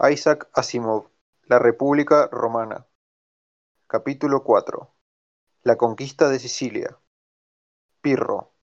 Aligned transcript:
Isaac 0.00 0.50
Asimov, 0.52 1.08
La 1.44 1.60
República 1.60 2.28
Romana. 2.32 2.84
Capítulo 3.86 4.42
4. 4.42 4.92
La 5.62 5.76
conquista 5.76 6.28
de 6.28 6.40
Sicilia. 6.40 6.98
Pirro. 8.00 8.54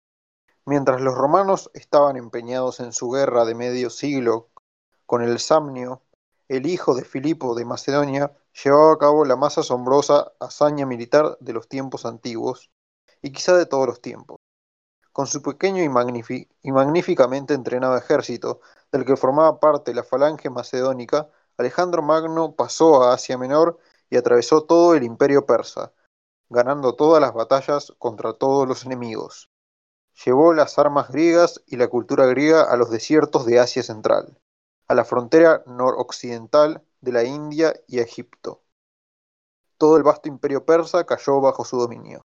Mientras 0.65 0.99
los 0.99 1.15
romanos 1.15 1.71
estaban 1.73 2.17
empeñados 2.17 2.81
en 2.81 2.91
su 2.91 3.09
guerra 3.09 3.45
de 3.45 3.55
medio 3.55 3.89
siglo 3.89 4.49
con 5.05 5.23
el 5.23 5.39
Samnio, 5.39 6.03
el 6.49 6.65
hijo 6.65 6.95
de 6.95 7.05
Filipo 7.05 7.55
de 7.55 7.63
Macedonia 7.63 8.37
llevaba 8.61 8.91
a 8.91 8.97
cabo 8.97 9.23
la 9.23 9.37
más 9.37 9.57
asombrosa 9.57 10.33
hazaña 10.41 10.85
militar 10.85 11.37
de 11.39 11.53
los 11.53 11.69
tiempos 11.69 12.05
antiguos, 12.05 12.71
y 13.21 13.31
quizá 13.31 13.55
de 13.55 13.65
todos 13.65 13.87
los 13.87 14.01
tiempos. 14.01 14.37
Con 15.13 15.27
su 15.27 15.41
pequeño 15.41 15.81
y, 15.81 16.47
y 16.61 16.71
magníficamente 16.73 17.53
entrenado 17.53 17.95
ejército, 17.95 18.59
del 18.91 19.05
que 19.05 19.15
formaba 19.15 19.59
parte 19.59 19.93
la 19.93 20.03
falange 20.03 20.49
macedónica, 20.49 21.29
Alejandro 21.57 22.01
Magno 22.01 22.55
pasó 22.55 23.03
a 23.03 23.13
Asia 23.13 23.37
Menor 23.37 23.77
y 24.09 24.17
atravesó 24.17 24.63
todo 24.63 24.95
el 24.95 25.03
imperio 25.03 25.45
persa, 25.45 25.93
ganando 26.49 26.95
todas 26.95 27.21
las 27.21 27.33
batallas 27.33 27.93
contra 27.97 28.33
todos 28.33 28.67
los 28.67 28.85
enemigos. 28.85 29.49
Llevó 30.25 30.53
las 30.53 30.77
armas 30.77 31.09
griegas 31.09 31.61
y 31.65 31.77
la 31.77 31.87
cultura 31.87 32.25
griega 32.25 32.63
a 32.63 32.75
los 32.75 32.89
desiertos 32.89 33.45
de 33.45 33.59
Asia 33.59 33.81
Central, 33.81 34.37
a 34.87 34.95
la 34.95 35.05
frontera 35.05 35.63
noroccidental 35.65 36.83
de 36.99 37.11
la 37.13 37.23
India 37.23 37.73
y 37.87 37.99
Egipto. 37.99 38.61
Todo 39.77 39.97
el 39.97 40.03
vasto 40.03 40.27
imperio 40.27 40.65
persa 40.65 41.05
cayó 41.05 41.39
bajo 41.39 41.63
su 41.63 41.77
dominio. 41.77 42.21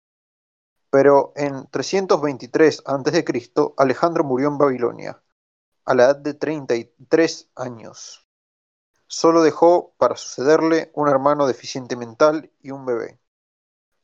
Pero 0.90 1.32
en 1.36 1.68
323 1.70 2.84
a.C., 2.86 3.26
Alejandro 3.78 4.24
murió 4.24 4.48
en 4.48 4.58
Babilonia, 4.58 5.22
a 5.86 5.96
la 5.96 6.06
edad 6.06 6.18
de 6.18 6.34
33 6.34 7.50
años. 7.56 8.28
Solo 9.08 9.44
dejó 9.44 9.94
para 9.98 10.18
sucederle 10.18 10.92
un 10.94 11.08
hermano 11.08 11.48
deficiente 11.48 11.96
mental 11.96 12.52
y 12.62 12.72
un 12.72 12.86
bebé. 12.86 13.20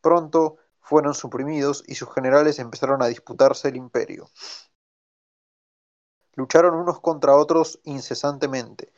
Pronto 0.02 0.58
fueron 0.80 1.14
suprimidos 1.14 1.84
y 1.88 1.96
sus 1.96 2.14
generales 2.14 2.60
empezaron 2.60 3.02
a 3.02 3.08
disputarse 3.08 3.70
el 3.70 3.76
imperio. 3.76 4.30
Lucharon 6.36 6.76
unos 6.76 7.02
contra 7.02 7.36
otros 7.36 7.80
incesantemente, 7.84 8.94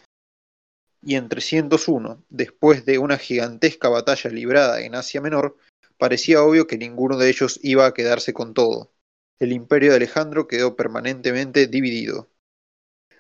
y 1.06 1.16
en 1.16 1.28
301, 1.28 2.24
después 2.30 2.86
de 2.86 2.98
una 2.98 3.18
gigantesca 3.18 3.90
batalla 3.90 4.30
librada 4.30 4.82
en 4.82 4.96
Asia 4.96 5.20
Menor, 5.20 5.58
parecía 5.98 6.42
obvio 6.42 6.66
que 6.66 6.78
ninguno 6.78 7.18
de 7.18 7.30
ellos 7.30 7.60
iba 7.62 7.86
a 7.86 7.94
quedarse 7.94 8.34
con 8.34 8.54
todo. 8.54 8.94
El 9.40 9.52
imperio 9.52 9.90
de 9.92 9.98
Alejandro 9.98 10.48
quedó 10.48 10.78
permanentemente 10.78 11.68
dividido. 11.68 12.30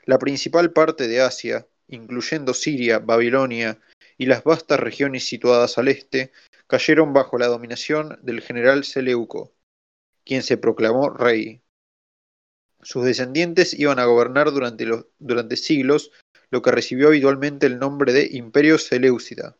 La 0.05 0.19
principal 0.19 0.73
parte 0.73 1.07
de 1.07 1.21
Asia, 1.21 1.67
incluyendo 1.87 2.53
Siria, 2.53 2.99
Babilonia 2.99 3.79
y 4.17 4.25
las 4.25 4.43
vastas 4.43 4.79
regiones 4.79 5.25
situadas 5.25 5.77
al 5.77 5.87
este, 5.87 6.31
cayeron 6.67 7.13
bajo 7.13 7.37
la 7.37 7.47
dominación 7.47 8.19
del 8.21 8.41
general 8.41 8.83
Seleuco, 8.83 9.53
quien 10.25 10.43
se 10.43 10.57
proclamó 10.57 11.09
rey. 11.09 11.61
Sus 12.81 13.05
descendientes 13.05 13.73
iban 13.73 13.99
a 13.99 14.05
gobernar 14.05 14.51
durante, 14.51 14.85
los, 14.85 15.05
durante 15.19 15.55
siglos 15.55 16.11
lo 16.49 16.61
que 16.61 16.71
recibió 16.71 17.07
habitualmente 17.07 17.65
el 17.65 17.79
nombre 17.79 18.11
de 18.11 18.27
Imperio 18.31 18.77
Seleucida. 18.77 19.57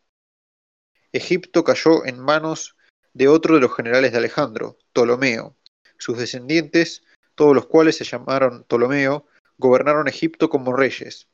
Egipto 1.12 1.64
cayó 1.64 2.04
en 2.04 2.18
manos 2.18 2.76
de 3.14 3.28
otro 3.28 3.54
de 3.54 3.60
los 3.60 3.74
generales 3.74 4.12
de 4.12 4.18
Alejandro, 4.18 4.76
Ptolomeo. 4.92 5.56
Sus 5.96 6.18
descendientes, 6.18 7.02
todos 7.34 7.54
los 7.54 7.66
cuales 7.66 7.96
se 7.96 8.04
llamaron 8.04 8.64
Ptolomeo, 8.64 9.26
gobernaron 9.58 10.08
Egipto 10.08 10.48
como 10.48 10.74
reyes, 10.74 11.28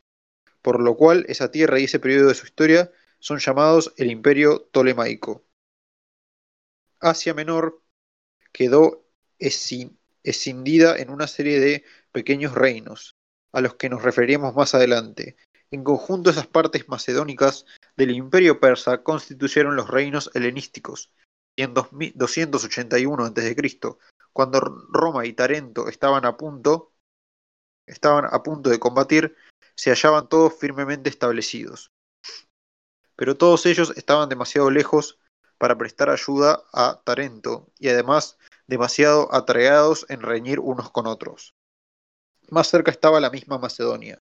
por 0.63 0.81
lo 0.81 0.97
cual 0.97 1.25
esa 1.29 1.51
tierra 1.51 1.79
y 1.79 1.85
ese 1.85 1.99
periodo 1.99 2.29
de 2.29 2.35
su 2.35 2.47
historia 2.47 2.91
son 3.19 3.39
llamados 3.39 3.93
el 3.97 4.11
Imperio 4.11 4.69
Ptolemaico. 4.71 5.45
Asia 7.01 7.35
Menor 7.35 7.83
quedó 8.53 9.07
escindida 9.39 10.97
en 10.99 11.11
una 11.11 11.27
serie 11.27 11.61
de 11.61 11.85
pequeños 12.13 12.55
reinos, 12.55 13.17
a 13.53 13.61
los 13.61 13.75
que 13.75 13.89
nos 13.89 14.03
referiremos 14.03 14.55
más 14.55 14.75
adelante. 14.75 15.37
En 15.71 15.85
conjunto 15.85 16.31
esas 16.31 16.47
partes 16.47 16.89
macedónicas 16.89 17.65
del 17.97 18.11
imperio 18.11 18.59
persa 18.61 19.03
constituyeron 19.03 19.77
los 19.77 19.89
reinos 19.89 20.31
helenísticos, 20.35 21.13
y 21.57 21.63
en 21.63 21.75
281 21.75 23.25
a.C., 23.25 23.57
cuando 24.33 24.61
Roma 24.61 25.27
y 25.27 25.33
Tarento 25.33 25.89
estaban 25.89 26.25
a 26.25 26.37
punto, 26.37 26.90
estaban 27.91 28.27
a 28.31 28.43
punto 28.43 28.71
de 28.71 28.79
combatir, 28.79 29.37
se 29.75 29.91
hallaban 29.91 30.29
todos 30.29 30.55
firmemente 30.55 31.11
establecidos. 31.11 31.91
Pero 33.17 33.37
todos 33.37 33.67
ellos 33.67 33.93
estaban 33.97 34.29
demasiado 34.29 34.71
lejos 34.71 35.19
para 35.59 35.77
prestar 35.77 36.09
ayuda 36.09 36.65
a 36.73 37.03
Tarento 37.05 37.69
y 37.79 37.89
además 37.89 38.39
demasiado 38.67 39.33
atreados 39.35 40.07
en 40.09 40.23
reñir 40.23 40.61
unos 40.61 40.91
con 40.91 41.07
otros. 41.07 41.55
Más 42.49 42.69
cerca 42.69 42.91
estaba 42.91 43.21
la 43.21 43.31
misma 43.31 43.59
Macedonia, 43.59 44.19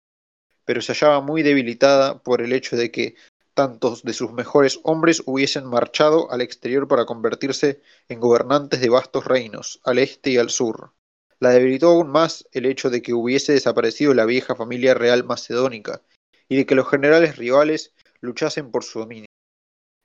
pero 0.65 0.81
se 0.81 0.93
hallaba 0.93 1.21
muy 1.21 1.43
debilitada 1.43 2.23
por 2.23 2.41
el 2.41 2.53
hecho 2.53 2.77
de 2.77 2.91
que 2.91 3.17
tantos 3.55 4.03
de 4.03 4.13
sus 4.13 4.33
mejores 4.33 4.81
hombres 4.83 5.23
hubiesen 5.25 5.67
marchado 5.67 6.31
al 6.31 6.43
exterior 6.43 6.87
para 6.89 7.07
convertirse 7.07 7.81
en 8.09 8.21
gobernantes 8.21 8.81
de 8.81 8.91
vastos 8.91 9.25
reinos, 9.25 9.81
al 9.85 9.99
este 9.99 10.31
y 10.31 10.37
al 10.37 10.51
sur. 10.51 10.93
La 11.39 11.51
debilitó 11.51 11.89
aún 11.89 12.09
más 12.09 12.49
el 12.53 12.67
hecho 12.67 12.89
de 12.91 13.03
que 13.03 13.13
hubiese 13.13 13.53
desaparecido 13.53 14.15
la 14.15 14.25
vieja 14.25 14.55
familia 14.55 14.95
real 14.95 15.25
macedónica, 15.25 16.03
y 16.49 16.57
de 16.57 16.67
que 16.67 16.75
los 16.75 16.89
generales 16.89 17.37
rivales 17.37 17.93
luchasen 18.21 18.71
por 18.71 18.85
su 18.85 19.01
dominio. 19.01 19.27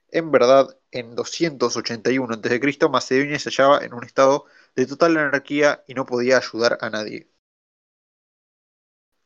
En 0.09 0.29
verdad, 0.31 0.77
en 0.91 1.15
281 1.15 2.33
a.C., 2.33 2.89
Macedonia 2.89 3.39
se 3.39 3.49
hallaba 3.49 3.85
en 3.85 3.93
un 3.93 4.03
estado 4.03 4.45
de 4.75 4.85
total 4.85 5.17
anarquía 5.17 5.83
y 5.87 5.93
no 5.93 6.05
podía 6.05 6.37
ayudar 6.37 6.77
a 6.81 6.89
nadie. 6.89 7.29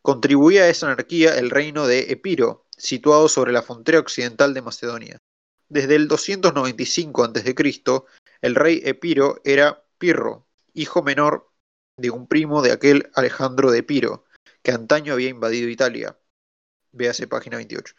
Contribuía 0.03 0.63
a 0.63 0.69
esa 0.69 0.85
anarquía 0.85 1.39
el 1.39 1.49
reino 1.49 1.87
de 1.87 2.11
Epiro, 2.11 2.67
situado 2.77 3.27
sobre 3.27 3.51
la 3.51 3.63
frontera 3.63 3.97
occidental 3.97 4.53
de 4.53 4.61
Macedonia. 4.61 5.17
Desde 5.67 5.95
el 5.95 6.07
295 6.07 7.23
a.C., 7.23 7.55
el 8.41 8.53
rey 8.53 8.81
Epiro 8.85 9.41
era 9.43 9.83
Pirro, 9.97 10.45
hijo 10.73 11.01
menor 11.01 11.49
de 11.97 12.09
un 12.09 12.28
primo 12.28 12.61
de 12.61 12.72
aquel 12.72 13.09
Alejandro 13.13 13.72
de 13.72 13.79
Epiro, 13.79 14.25
que 14.61 14.72
antaño 14.72 15.13
había 15.13 15.29
invadido 15.29 15.69
Italia. 15.69 16.17
Véase 16.91 17.28
página 17.28 17.57
28 17.57 17.95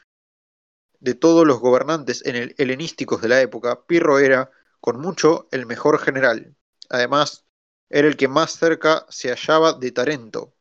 de 1.01 1.15
todos 1.15 1.47
los 1.47 1.61
gobernantes 1.61 2.23
helenísticos 2.25 3.23
de 3.23 3.29
la 3.29 3.41
época, 3.41 3.87
Pirro 3.87 4.19
era, 4.19 4.51
con 4.81 5.01
mucho, 5.01 5.49
el 5.51 5.67
mejor 5.67 5.99
general. 5.99 6.57
Además, 6.89 7.45
era 7.89 8.09
el 8.09 8.17
que 8.17 8.29
más 8.29 8.59
cerca 8.59 9.07
se 9.09 9.29
hallaba 9.29 9.75
de 9.75 9.93
Tarento. 9.93 10.55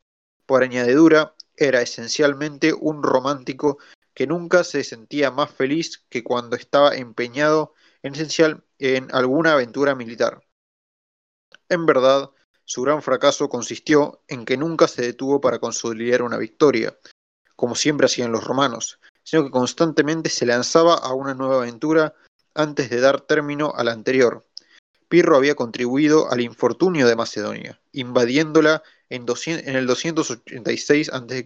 Por 0.45 0.63
añadidura, 0.63 1.35
era 1.55 1.81
esencialmente 1.81 2.73
un 2.73 3.01
romántico 3.01 3.79
que 4.13 4.27
nunca 4.27 4.63
se 4.63 4.83
sentía 4.83 5.31
más 5.31 5.51
feliz 5.51 6.05
que 6.09 6.23
cuando 6.23 6.55
estaba 6.55 6.95
empeñado 6.95 7.73
en, 8.03 8.13
esencial, 8.13 8.63
en 8.77 9.13
alguna 9.13 9.53
aventura 9.53 9.95
militar. 9.95 10.41
En 11.69 11.85
verdad, 11.85 12.29
su 12.65 12.81
gran 12.81 13.01
fracaso 13.01 13.47
consistió 13.47 14.23
en 14.27 14.43
que 14.43 14.57
nunca 14.57 14.87
se 14.87 15.03
detuvo 15.03 15.39
para 15.39 15.59
consolidar 15.59 16.23
una 16.23 16.37
victoria, 16.37 16.97
como 17.55 17.75
siempre 17.75 18.05
hacían 18.05 18.31
los 18.31 18.43
romanos, 18.43 18.99
sino 19.23 19.43
que 19.43 19.51
constantemente 19.51 20.29
se 20.29 20.45
lanzaba 20.45 20.95
a 20.95 21.13
una 21.13 21.33
nueva 21.33 21.57
aventura 21.57 22.15
antes 22.53 22.89
de 22.89 22.99
dar 22.99 23.21
término 23.21 23.73
a 23.75 23.83
la 23.83 23.91
anterior. 23.91 24.45
Pirro 25.07 25.37
había 25.37 25.55
contribuido 25.55 26.31
al 26.31 26.41
infortunio 26.41 27.07
de 27.07 27.15
Macedonia, 27.15 27.79
invadiéndola 27.91 28.81
en, 29.09 29.25
el 29.75 29.85
286 29.85 31.09
a.C., 31.13 31.43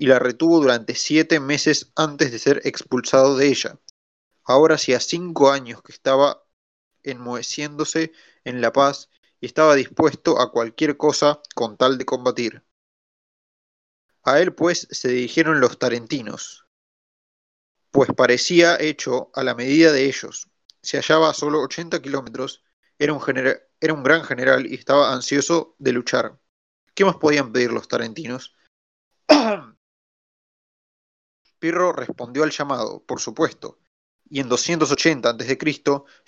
y 0.00 0.06
la 0.06 0.18
retuvo 0.18 0.60
durante 0.60 0.94
siete 0.94 1.40
meses 1.40 1.90
antes 1.96 2.30
de 2.30 2.38
ser 2.38 2.60
expulsado 2.64 3.36
de 3.36 3.48
ella. 3.48 3.78
Ahora 4.44 4.76
hacía 4.76 5.00
cinco 5.00 5.50
años 5.50 5.82
que 5.82 5.92
estaba 5.92 6.44
enmoheciéndose 7.02 8.12
en 8.44 8.60
la 8.60 8.72
paz 8.72 9.10
y 9.40 9.46
estaba 9.46 9.74
dispuesto 9.74 10.40
a 10.40 10.50
cualquier 10.50 10.96
cosa 10.96 11.40
con 11.54 11.76
tal 11.76 11.98
de 11.98 12.04
combatir. 12.04 12.64
A 14.24 14.40
él 14.40 14.54
pues 14.54 14.88
se 14.90 15.08
dirigieron 15.08 15.60
los 15.60 15.78
tarentinos, 15.78 16.66
pues 17.90 18.10
parecía 18.16 18.78
hecho 18.80 19.30
a 19.34 19.42
la 19.42 19.54
medida 19.54 19.92
de 19.92 20.06
ellos. 20.06 20.50
Se 20.82 20.98
hallaba 20.98 21.30
a 21.30 21.34
solo 21.34 21.60
80 21.62 22.00
kilómetros, 22.02 22.64
era 22.98 23.12
un, 23.12 23.22
era 23.80 23.94
un 23.94 24.02
gran 24.02 24.24
general 24.24 24.66
y 24.66 24.74
estaba 24.74 25.12
ansioso 25.12 25.74
de 25.78 25.92
luchar. 25.92 26.38
¿Qué 26.94 27.04
más 27.04 27.16
podían 27.16 27.52
pedir 27.52 27.72
los 27.72 27.88
tarentinos? 27.88 28.56
Pirro 31.58 31.92
respondió 31.92 32.44
al 32.44 32.50
llamado, 32.50 33.04
por 33.04 33.20
supuesto, 33.20 33.78
y 34.28 34.40
en 34.40 34.48
280 34.48 35.30
a.C. 35.30 35.58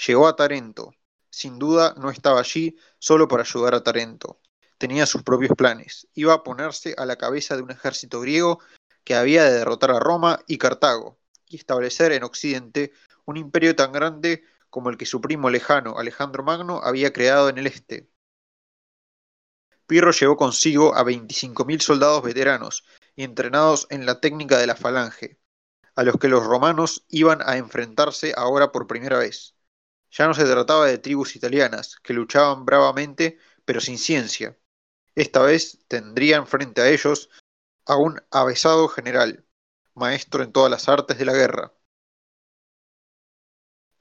llegó 0.07 0.27
a 0.27 0.37
Tarento. 0.37 0.93
Sin 1.31 1.59
duda 1.59 1.95
no 1.97 2.11
estaba 2.11 2.41
allí 2.41 2.77
solo 2.99 3.29
para 3.29 3.43
ayudar 3.43 3.75
a 3.75 3.83
Tarento 3.83 4.41
tenía 4.81 5.05
sus 5.05 5.23
propios 5.23 5.53
planes. 5.55 6.09
Iba 6.15 6.33
a 6.33 6.43
ponerse 6.43 6.95
a 6.97 7.05
la 7.05 7.17
cabeza 7.17 7.55
de 7.55 7.63
un 7.63 7.71
ejército 7.71 8.19
griego 8.23 8.61
que 9.05 9.15
había 9.15 9.45
de 9.45 9.53
derrotar 9.53 9.91
a 9.91 10.01
Roma 10.01 10.41
y 10.47 10.57
Cartago 10.57 11.19
y 11.47 11.57
establecer 11.57 12.13
en 12.13 12.25
Occidente 12.25 12.91
un 13.27 13.37
imperio 13.37 13.77
tan 13.77 13.93
grande 13.93 14.43
como 14.71 14.89
el 14.89 14.97
que 14.97 15.05
su 15.05 15.21
primo 15.21 15.51
lejano 15.51 15.99
Alejandro 15.99 16.43
Magno 16.43 16.81
había 16.83 17.13
creado 17.13 17.51
en 17.51 17.59
el 17.59 17.67
este. 17.67 18.09
Pirro 19.87 20.13
llevó 20.13 20.39
consigo 20.39 20.95
a 20.95 21.05
25.000 21.05 21.83
soldados 21.83 22.23
veteranos 22.23 22.85
y 23.15 23.25
entrenados 23.25 23.87
en 23.91 24.07
la 24.07 24.19
técnica 24.19 24.57
de 24.57 24.67
la 24.67 24.77
falange, 24.77 25.39
a 25.95 26.05
los 26.05 26.17
que 26.17 26.29
los 26.29 26.47
romanos 26.47 27.05
iban 27.09 27.41
a 27.45 27.59
enfrentarse 27.59 28.33
ahora 28.35 28.73
por 28.73 28.87
primera 28.87 29.19
vez. 29.19 29.55
Ya 30.11 30.27
no 30.27 30.35
se 30.35 30.45
trataba 30.45 30.87
de 30.87 30.99
tribus 30.99 31.37
italianas, 31.37 31.97
que 32.03 32.13
luchaban 32.13 32.65
bravamente 32.65 33.39
pero 33.65 33.81
sin 33.81 33.99
ciencia. 33.99 34.59
Esta 35.15 35.43
vez 35.43 35.85
tendrían 35.87 36.47
frente 36.47 36.81
a 36.81 36.89
ellos 36.89 37.31
a 37.87 37.97
un 37.97 38.21
avesado 38.31 38.89
general, 38.89 39.47
maestro 39.95 40.43
en 40.43 40.53
todas 40.53 40.71
las 40.71 40.89
artes 40.89 41.19
de 41.19 41.25
la 41.25 41.35
guerra. 41.35 41.73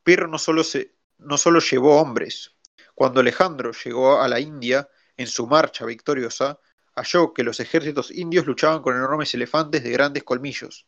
Pirro 0.03 0.27
no 0.27 0.39
solo, 0.39 0.63
se, 0.63 0.95
no 1.19 1.37
solo 1.37 1.59
llevó 1.59 2.01
hombres. 2.01 2.55
Cuando 2.95 3.19
Alejandro 3.19 3.71
llegó 3.71 4.21
a 4.21 4.27
la 4.27 4.39
India, 4.39 4.89
en 5.17 5.27
su 5.27 5.47
marcha 5.47 5.85
victoriosa, 5.85 6.59
halló 6.95 7.33
que 7.33 7.43
los 7.43 7.59
ejércitos 7.59 8.09
indios 8.09 8.45
luchaban 8.45 8.81
con 8.81 8.95
enormes 8.95 9.33
elefantes 9.33 9.83
de 9.83 9.91
grandes 9.91 10.23
colmillos. 10.23 10.87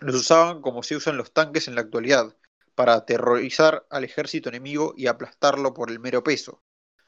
Los 0.00 0.14
usaban 0.14 0.62
como 0.62 0.82
se 0.82 0.96
usan 0.96 1.16
los 1.16 1.32
tanques 1.32 1.68
en 1.68 1.74
la 1.74 1.82
actualidad, 1.82 2.36
para 2.80 2.94
aterrorizar 2.94 3.86
al 3.90 4.04
ejército 4.04 4.48
enemigo 4.48 4.94
y 4.96 5.06
aplastarlo 5.06 5.74
por 5.74 5.90
el 5.90 6.00
mero 6.00 6.24
peso. 6.24 6.62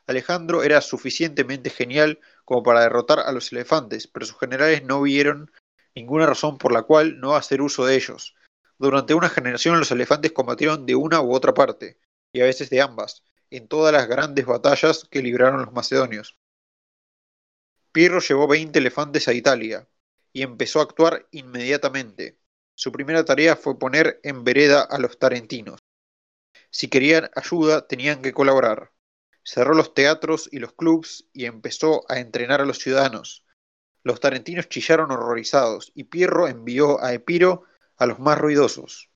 Alejandro 0.06 0.64
era 0.64 0.82
suficientemente 0.82 1.70
genial 1.70 2.20
como 2.44 2.62
para 2.62 2.82
derrotar 2.82 3.20
a 3.20 3.32
los 3.32 3.50
elefantes, 3.52 4.06
pero 4.06 4.26
sus 4.26 4.38
generales 4.38 4.84
no 4.84 5.00
vieron 5.00 5.50
ninguna 5.94 6.26
razón 6.26 6.58
por 6.58 6.72
la 6.72 6.82
cual 6.82 7.20
no 7.20 7.36
hacer 7.36 7.62
uso 7.62 7.86
de 7.86 7.96
ellos. 7.96 8.34
Durante 8.76 9.14
una 9.14 9.30
generación 9.30 9.78
los 9.78 9.90
elefantes 9.90 10.32
combatieron 10.32 10.84
de 10.84 10.94
una 10.94 11.22
u 11.22 11.32
otra 11.34 11.54
parte, 11.54 11.98
y 12.34 12.42
a 12.42 12.44
veces 12.44 12.68
de 12.68 12.82
ambas, 12.82 13.24
en 13.48 13.66
todas 13.66 13.94
las 13.94 14.06
grandes 14.06 14.44
batallas 14.44 15.08
que 15.10 15.22
libraron 15.22 15.62
los 15.62 15.72
macedonios. 15.72 16.36
Pirro 17.92 18.20
llevó 18.20 18.46
20 18.46 18.78
elefantes 18.78 19.26
a 19.26 19.32
Italia, 19.32 19.88
y 20.34 20.42
empezó 20.42 20.80
a 20.80 20.82
actuar 20.82 21.26
inmediatamente. 21.30 22.41
Su 22.74 22.90
primera 22.90 23.24
tarea 23.24 23.56
fue 23.56 23.78
poner 23.78 24.20
en 24.22 24.44
vereda 24.44 24.82
a 24.82 24.98
los 24.98 25.18
tarentinos. 25.18 25.80
Si 26.70 26.88
querían 26.88 27.30
ayuda, 27.34 27.86
tenían 27.86 28.22
que 28.22 28.32
colaborar. 28.32 28.92
Cerró 29.44 29.74
los 29.74 29.94
teatros 29.94 30.48
y 30.50 30.58
los 30.58 30.72
clubs 30.72 31.28
y 31.32 31.44
empezó 31.44 32.04
a 32.08 32.18
entrenar 32.18 32.60
a 32.60 32.64
los 32.64 32.78
ciudadanos. 32.78 33.44
Los 34.02 34.20
tarentinos 34.20 34.68
chillaron 34.68 35.10
horrorizados 35.10 35.92
y 35.94 36.04
Pierro 36.04 36.48
envió 36.48 37.02
a 37.02 37.12
Epiro 37.12 37.64
a 37.96 38.06
los 38.06 38.18
más 38.18 38.38
ruidosos. 38.38 39.10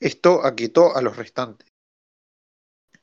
Esto 0.00 0.44
aquietó 0.44 0.96
a 0.96 1.02
los 1.02 1.16
restantes. 1.16 1.68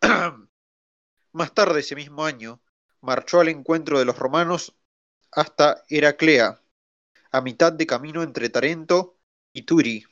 más 1.31 1.53
tarde 1.53 1.79
ese 1.79 1.95
mismo 1.95 2.25
año, 2.25 2.61
marchó 3.01 3.39
al 3.39 3.49
encuentro 3.49 3.99
de 3.99 4.05
los 4.05 4.17
romanos 4.17 4.75
hasta 5.31 5.83
Heraclea, 5.89 6.61
a 7.31 7.41
mitad 7.41 7.71
de 7.71 7.87
camino 7.87 8.23
entre 8.23 8.49
Tarento 8.49 9.20
y 9.53 9.63
Turi. 9.63 10.05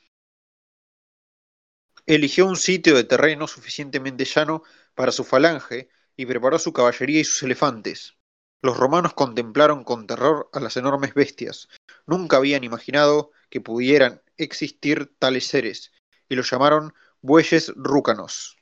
Eligió 2.05 2.45
un 2.47 2.55
sitio 2.55 2.95
de 2.95 3.03
terreno 3.03 3.47
suficientemente 3.47 4.25
llano 4.25 4.63
para 4.95 5.11
su 5.11 5.23
falange 5.23 5.89
y 6.15 6.25
preparó 6.25 6.59
su 6.59 6.73
caballería 6.73 7.21
y 7.21 7.23
sus 7.23 7.43
elefantes. 7.43 8.17
Los 8.61 8.77
romanos 8.77 9.13
contemplaron 9.13 9.83
con 9.83 10.05
terror 10.05 10.49
a 10.51 10.59
las 10.59 10.75
enormes 10.75 11.13
bestias. 11.13 11.69
Nunca 12.05 12.37
habían 12.37 12.63
imaginado 12.63 13.31
que 13.49 13.61
pudieran 13.61 14.21
existir 14.37 15.15
tales 15.17 15.47
seres, 15.47 15.93
y 16.27 16.35
los 16.35 16.49
llamaron 16.49 16.93
bueyes 17.21 17.71
rúcanos. 17.75 18.57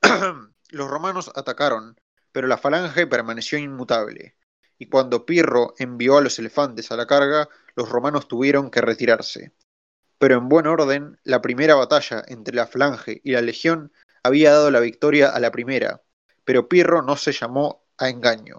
los 0.70 0.88
romanos 0.88 1.30
atacaron, 1.34 2.00
pero 2.32 2.46
la 2.46 2.56
falange 2.56 3.06
permaneció 3.06 3.58
inmutable, 3.58 4.36
y 4.78 4.86
cuando 4.86 5.26
Pirro 5.26 5.74
envió 5.78 6.18
a 6.18 6.20
los 6.20 6.38
elefantes 6.38 6.90
a 6.90 6.96
la 6.96 7.06
carga, 7.06 7.48
los 7.74 7.88
romanos 7.88 8.28
tuvieron 8.28 8.70
que 8.70 8.80
retirarse. 8.80 9.52
Pero 10.18 10.38
en 10.38 10.48
buen 10.48 10.66
orden, 10.66 11.18
la 11.24 11.42
primera 11.42 11.74
batalla 11.74 12.22
entre 12.28 12.54
la 12.54 12.66
falange 12.66 13.20
y 13.22 13.32
la 13.32 13.42
legión 13.42 13.92
había 14.22 14.52
dado 14.52 14.70
la 14.70 14.80
victoria 14.80 15.30
a 15.30 15.40
la 15.40 15.50
primera, 15.50 16.02
pero 16.44 16.68
Pirro 16.68 17.02
no 17.02 17.16
se 17.16 17.32
llamó 17.32 17.86
a 17.98 18.08
engaño. 18.08 18.58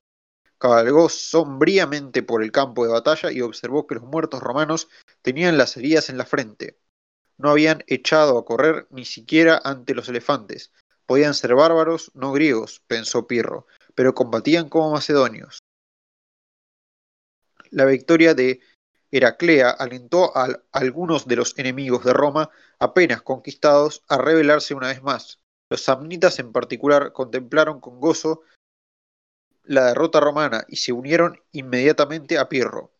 Cabalgó 0.59 1.09
sombríamente 1.09 2.23
por 2.23 2.43
el 2.43 2.51
campo 2.51 2.85
de 2.85 2.91
batalla 2.91 3.31
y 3.31 3.41
observó 3.41 3.85
que 3.85 3.95
los 3.95 4.03
muertos 4.03 4.41
romanos 4.41 4.89
tenían 5.21 5.57
las 5.57 5.77
heridas 5.77 6.09
en 6.09 6.17
la 6.17 6.25
frente. 6.25 6.79
No 7.37 7.51
habían 7.51 7.83
echado 7.87 8.37
a 8.37 8.45
correr 8.45 8.87
ni 8.89 9.05
siquiera 9.05 9.61
ante 9.63 9.93
los 9.93 10.09
elefantes. 10.09 10.71
Podían 11.05 11.35
ser 11.35 11.53
bárbaros, 11.53 12.11
no 12.15 12.31
griegos, 12.31 12.81
pensó 12.87 13.27
Pirro, 13.27 13.67
pero 13.93 14.15
combatían 14.15 14.69
como 14.69 14.91
macedonios. 14.91 15.59
La 17.71 17.85
victoria 17.85 18.33
de 18.33 18.61
Heraclea 19.11 19.69
alentó 19.69 20.35
a 20.35 20.47
algunos 20.71 21.27
de 21.27 21.35
los 21.37 21.57
enemigos 21.57 22.03
de 22.03 22.13
Roma, 22.13 22.49
apenas 22.79 23.21
conquistados, 23.21 24.03
a 24.07 24.17
rebelarse 24.17 24.73
una 24.73 24.87
vez 24.87 25.01
más. 25.01 25.39
Los 25.69 25.81
samnitas 25.81 26.39
en 26.39 26.51
particular 26.51 27.13
contemplaron 27.13 27.79
con 27.79 27.99
gozo 27.99 28.41
la 29.63 29.87
derrota 29.87 30.19
romana 30.19 30.65
y 30.67 30.77
se 30.77 30.93
unieron 30.93 31.41
inmediatamente 31.51 32.37
a 32.37 32.47
Pirro. 32.47 32.93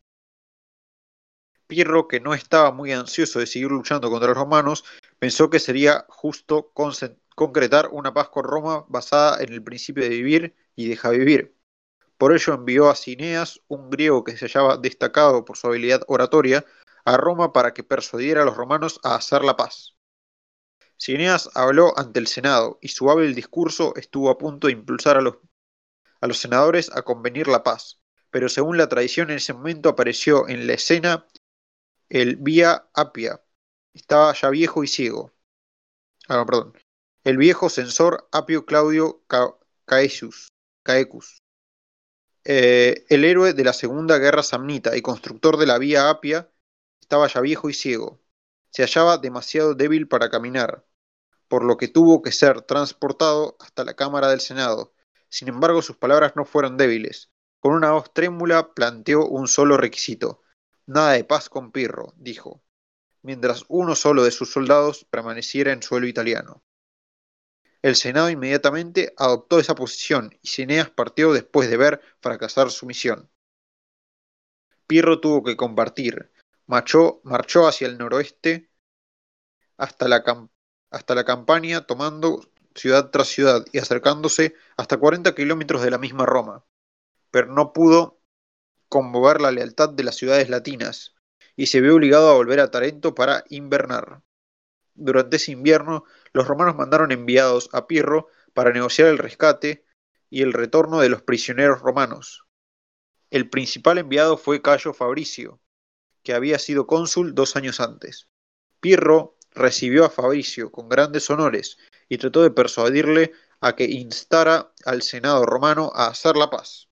Pirro, 1.68 2.08
que 2.08 2.20
no 2.20 2.34
estaba 2.34 2.72
muy 2.72 2.94
ansioso 2.94 3.40
de 3.40 3.48
seguir 3.48 3.70
luchando 3.70 4.10
contra 4.10 4.30
los 4.30 4.38
romanos, 4.38 4.86
pensó 5.20 5.50
que 5.50 5.60
sería 5.60 6.06
justo 6.08 6.72
concretar 7.36 7.90
una 7.92 8.14
paz 8.14 8.30
con 8.30 8.46
Roma 8.46 8.86
basada 8.88 9.42
en 9.44 9.52
el 9.52 9.62
principio 9.62 10.04
de 10.04 10.10
vivir 10.10 10.56
y 10.76 10.88
deja 10.88 11.10
vivir. 11.10 11.57
Por 12.18 12.34
ello 12.34 12.54
envió 12.54 12.90
a 12.90 12.96
Cineas, 12.96 13.62
un 13.68 13.90
griego 13.92 14.24
que 14.24 14.38
se 14.38 14.48
hallaba 14.48 14.78
destacado 14.78 15.46
por 15.46 15.56
su 15.56 15.68
habilidad 15.68 16.02
oratoria, 16.08 16.66
a 17.06 17.16
Roma 17.16 17.54
para 17.54 17.74
que 17.74 17.84
persuadiera 17.84 18.42
a 18.42 18.46
los 18.46 18.58
romanos 18.58 19.00
a 19.04 19.16
hacer 19.16 19.44
la 19.44 19.56
paz. 19.56 19.96
Cineas 20.98 21.50
habló 21.54 21.98
ante 21.98 22.20
el 22.20 22.28
Senado 22.28 22.80
y 22.82 22.88
su 22.88 23.12
hábil 23.12 23.36
discurso 23.36 23.94
estuvo 23.96 24.32
a 24.32 24.38
punto 24.38 24.68
de 24.68 24.74
impulsar 24.74 25.18
a 25.18 25.22
los, 25.22 25.38
a 26.20 26.28
los 26.28 26.40
senadores 26.40 26.90
a 26.96 27.04
convenir 27.04 27.48
la 27.48 27.64
paz, 27.64 28.02
pero 28.32 28.50
según 28.50 28.78
la 28.78 28.90
tradición 28.90 29.30
en 29.30 29.38
ese 29.38 29.54
momento 29.54 29.90
apareció 29.90 30.48
en 30.48 30.66
la 30.66 30.74
escena 30.74 31.28
el 32.10 32.38
Vía 32.38 32.90
Apia. 32.94 33.44
Estaba 33.94 34.34
ya 34.34 34.50
viejo 34.50 34.84
y 34.84 34.88
ciego. 34.88 35.32
Ah, 36.28 36.44
perdón. 36.46 36.74
El 37.24 37.38
viejo 37.38 37.70
censor 37.70 38.28
Apio 38.32 38.66
Claudio 38.66 39.24
Caecus, 39.86 40.50
Caecus 40.84 41.42
eh, 42.50 43.06
el 43.10 43.26
héroe 43.26 43.52
de 43.52 43.66
la 43.66 43.74
Segunda 43.74 44.20
Guerra 44.20 44.42
Samnita 44.42 44.96
y 44.96 45.02
constructor 45.02 45.58
de 45.58 45.66
la 45.66 45.78
Vía 45.78 46.10
Apia 46.10 46.50
estaba 47.02 47.28
ya 47.28 47.42
viejo 47.42 47.70
y 47.70 47.74
ciego. 47.74 48.22
Se 48.70 48.84
hallaba 48.84 49.18
demasiado 49.18 49.76
débil 49.76 50.08
para 50.08 50.30
caminar, 50.30 50.86
por 51.50 51.66
lo 51.66 51.76
que 51.76 51.90
tuvo 51.90 52.22
que 52.22 52.32
ser 52.32 52.62
transportado 52.62 53.58
hasta 53.60 53.84
la 53.84 53.96
Cámara 53.96 54.30
del 54.30 54.40
Senado. 54.40 54.94
Sin 55.28 55.50
embargo, 55.50 55.82
sus 55.82 55.98
palabras 55.98 56.38
no 56.38 56.46
fueron 56.46 56.78
débiles. 56.78 57.32
Con 57.60 57.74
una 57.74 57.92
voz 57.92 58.14
trémula 58.14 58.74
planteó 58.74 59.28
un 59.28 59.50
solo 59.50 59.76
requisito. 59.76 60.42
Nada 60.86 61.12
de 61.12 61.26
paz 61.26 61.50
con 61.50 61.74
Pirro, 61.74 62.14
dijo, 62.16 62.64
mientras 63.24 63.66
uno 63.68 63.94
solo 63.94 64.24
de 64.24 64.32
sus 64.32 64.54
soldados 64.54 65.04
permaneciera 65.04 65.74
en 65.74 65.84
suelo 65.84 66.08
italiano. 66.08 66.64
El 67.82 67.96
Senado 67.96 68.30
inmediatamente 68.30 69.14
adoptó 69.18 69.60
esa 69.60 69.76
posición 69.76 70.38
y 70.42 70.48
Cineas 70.48 70.90
partió 70.90 71.34
después 71.34 71.70
de 71.70 71.78
ver 71.78 72.02
fracasar 72.20 72.72
su 72.72 72.86
misión. 72.86 73.30
Pirro 74.88 75.20
tuvo 75.20 75.44
que 75.44 75.58
compartir, 75.58 76.32
marchó, 76.66 77.22
marchó 77.24 77.68
hacia 77.68 77.88
el 77.88 77.98
noroeste 77.98 78.70
hasta 79.78 80.08
la, 80.08 80.24
hasta 80.90 81.16
la 81.16 81.26
campaña 81.26 81.86
tomando 81.86 82.42
ciudad 82.76 83.10
tras 83.10 83.28
ciudad 83.28 83.66
y 83.72 83.80
acercándose 83.80 84.56
hasta 84.78 84.98
40 84.98 85.36
kilómetros 85.36 85.82
de 85.82 85.92
la 85.92 85.98
misma 85.98 86.26
Roma, 86.26 86.66
pero 87.32 87.48
no 87.48 87.74
pudo 87.74 88.22
conmover 88.90 89.42
la 89.42 89.52
lealtad 89.52 89.90
de 89.90 90.04
las 90.04 90.16
ciudades 90.16 90.50
latinas 90.50 91.16
y 91.56 91.68
se 91.68 91.82
vio 91.82 91.96
obligado 91.96 92.30
a 92.30 92.36
volver 92.36 92.60
a 92.60 92.72
Tarento 92.72 93.16
para 93.16 93.44
invernar. 93.50 94.22
Durante 94.94 95.38
ese 95.38 95.52
invierno, 95.52 96.06
los 96.38 96.48
romanos 96.48 96.76
mandaron 96.76 97.12
enviados 97.12 97.68
a 97.74 97.88
Pirro 97.88 98.28
para 98.54 98.72
negociar 98.72 99.08
el 99.08 99.18
rescate 99.18 99.84
y 100.30 100.44
el 100.44 100.54
retorno 100.54 101.00
de 101.00 101.10
los 101.10 101.24
prisioneros 101.24 101.82
romanos. 101.82 102.46
El 103.32 103.50
principal 103.50 103.98
enviado 103.98 104.38
fue 104.38 104.62
Cayo 104.62 104.94
Fabricio, 104.94 105.60
que 106.22 106.36
había 106.36 106.60
sido 106.60 106.86
cónsul 106.86 107.34
dos 107.34 107.56
años 107.56 107.80
antes. 107.80 108.28
Pirro 108.80 109.36
recibió 109.50 110.06
a 110.06 110.12
Fabricio 110.12 110.72
con 110.72 110.90
grandes 110.90 111.28
honores 111.32 111.80
y 112.08 112.20
trató 112.20 112.44
de 112.44 112.52
persuadirle 112.52 113.34
a 113.60 113.76
que 113.76 113.86
instara 113.86 114.72
al 114.86 115.02
Senado 115.02 115.44
romano 115.44 115.92
a 115.96 116.06
hacer 116.06 116.38
la 116.38 116.52
paz. 116.52 116.88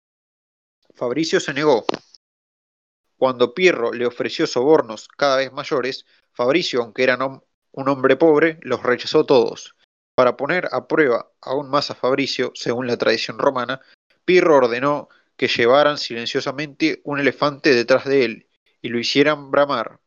Fabricio 0.96 1.40
se 1.40 1.54
negó. 1.54 1.86
Cuando 3.16 3.54
Pirro 3.54 3.94
le 3.94 4.08
ofreció 4.08 4.48
sobornos 4.48 5.08
cada 5.08 5.38
vez 5.38 5.54
mayores, 5.54 6.08
Fabricio, 6.32 6.82
aunque 6.82 7.04
era 7.04 7.16
un 7.76 7.90
hombre 7.90 8.16
pobre, 8.16 8.58
los 8.62 8.82
rechazó 8.84 9.26
todos. 9.26 9.76
Para 10.16 10.38
poner 10.38 10.70
a 10.72 10.88
prueba 10.88 11.30
aún 11.42 11.70
más 11.70 11.92
a 11.92 11.96
Fabricio, 11.96 12.52
según 12.56 12.88
la 12.88 12.98
tradición 12.98 13.38
romana, 13.38 13.82
Pirro 14.24 14.56
ordenó 14.56 15.10
que 15.36 15.50
llevaran 15.50 15.98
silenciosamente 15.98 17.02
un 17.04 17.20
elefante 17.20 17.76
detrás 17.76 18.06
de 18.06 18.24
él 18.24 18.48
y 18.82 18.88
lo 18.88 18.98
hicieran 18.98 19.52
bramar. 19.52 20.00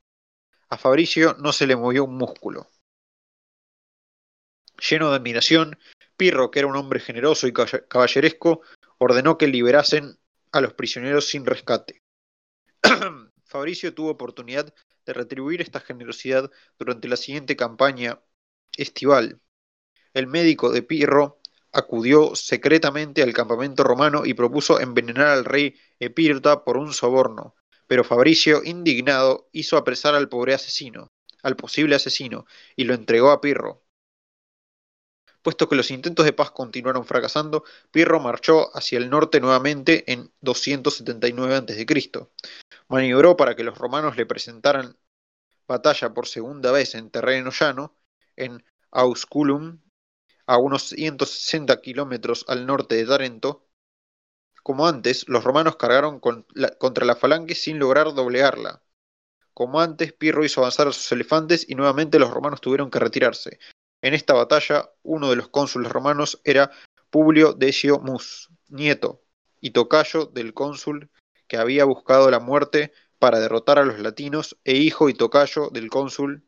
A 0.71 0.79
Fabricio 0.79 1.37
no 1.41 1.53
se 1.53 1.67
le 1.67 1.77
movió 1.77 2.05
un 2.05 2.17
músculo. 2.17 2.71
Lleno 4.89 5.11
de 5.11 5.17
admiración, 5.17 5.79
Pirro, 6.17 6.51
que 6.51 6.61
era 6.61 6.69
un 6.69 6.77
hombre 6.77 7.01
generoso 7.01 7.47
y 7.47 7.53
caballeresco, 7.53 8.63
ordenó 8.97 9.37
que 9.37 9.47
liberasen 9.47 10.19
a 10.53 10.63
los 10.63 10.73
prisioneros 10.73 11.29
sin 11.29 11.45
rescate. 11.45 12.03
Fabricio 13.45 13.93
tuvo 13.93 14.11
oportunidad 14.11 14.73
de 15.09 15.15
retribuir 15.15 15.63
esta 15.63 15.81
generosidad 15.81 16.51
durante 16.79 17.09
la 17.09 17.17
siguiente 17.17 17.57
campaña 17.57 18.21
estival. 18.77 19.41
El 20.13 20.27
médico 20.27 20.71
de 20.71 20.83
Pirro 20.83 21.41
acudió 21.73 22.35
secretamente 22.37 23.23
al 23.23 23.33
campamento 23.33 23.85
romano 23.85 24.27
y 24.27 24.35
propuso 24.35 24.81
envenenar 24.81 25.29
al 25.29 25.47
rey 25.47 25.77
Epirta 25.99 26.63
por 26.63 26.77
un 26.77 26.93
soborno, 26.93 27.55
pero 27.87 28.05
Fabricio, 28.05 28.63
indignado, 28.63 29.49
hizo 29.53 29.79
apresar 29.79 30.15
al 30.15 30.29
pobre 30.29 30.53
asesino, 30.53 31.11
al 31.43 31.57
posible 31.57 31.95
asesino, 31.95 32.45
y 32.77 32.85
lo 32.85 32.93
entregó 32.93 33.31
a 33.31 33.41
Pirro. 33.41 33.85
Puesto 35.49 35.67
que 35.67 35.77
los 35.77 35.91
intentos 35.91 36.27
de 36.27 36.35
paz 36.35 36.51
continuaron 36.51 37.07
fracasando, 37.07 37.65
Pirro 37.91 38.21
marchó 38.21 38.69
hacia 38.77 38.99
el 38.99 39.09
norte 39.09 39.41
nuevamente 39.41 40.05
en 40.13 40.31
279 40.43 41.55
a.C. 41.55 41.87
Maniobró 42.87 43.35
para 43.35 43.57
que 43.57 43.65
los 43.65 43.79
romanos 43.79 44.19
le 44.19 44.27
presentaran 44.27 44.99
batalla 45.67 46.13
por 46.13 46.29
segunda 46.29 46.71
vez 46.71 46.95
en 46.95 47.09
terreno 47.09 47.51
llano, 47.51 47.97
en 48.37 48.63
Ausculum, 48.91 49.81
a 50.45 50.59
unos 50.59 50.91
160 50.91 51.81
kilómetros 51.81 52.45
al 52.47 52.67
norte 52.67 52.97
de 52.97 53.07
Tarento. 53.07 53.67
Como 54.63 54.87
antes, 54.87 55.27
los 55.31 55.45
romanos 55.45 55.77
cargaron 55.77 56.21
contra 56.21 57.07
la 57.07 57.17
falange 57.17 57.55
sin 57.55 57.79
lograr 57.79 58.13
doblegarla. 58.13 58.83
Como 59.55 59.81
antes, 59.81 60.13
Pirro 60.13 60.45
hizo 60.45 60.61
avanzar 60.61 60.89
a 60.89 60.93
sus 60.93 61.11
elefantes 61.11 61.65
y 61.67 61.75
nuevamente 61.75 62.19
los 62.19 62.31
romanos 62.31 62.61
tuvieron 62.61 62.91
que 62.91 62.99
retirarse. 62.99 63.59
En 64.03 64.15
esta 64.15 64.35
batalla, 64.35 64.91
uno 65.03 65.31
de 65.31 65.37
los 65.37 65.49
cónsules 65.49 65.91
romanos 65.91 66.41
era 66.45 66.71
Publio 67.11 67.53
Decio 67.53 67.99
Mus, 67.99 68.51
nieto 68.69 69.25
y 69.61 69.71
tocayo 69.71 70.27
del 70.27 70.55
cónsul 70.55 71.11
que 71.49 71.57
había 71.57 71.85
buscado 71.85 72.31
la 72.31 72.39
muerte 72.39 72.93
para 73.19 73.41
derrotar 73.41 73.79
a 73.79 73.85
los 73.85 73.99
latinos 73.99 74.57
e 74.65 74.77
hijo 74.77 75.09
y 75.09 75.15
tocayo 75.15 75.71
del 75.71 75.91
cónsul 75.91 76.45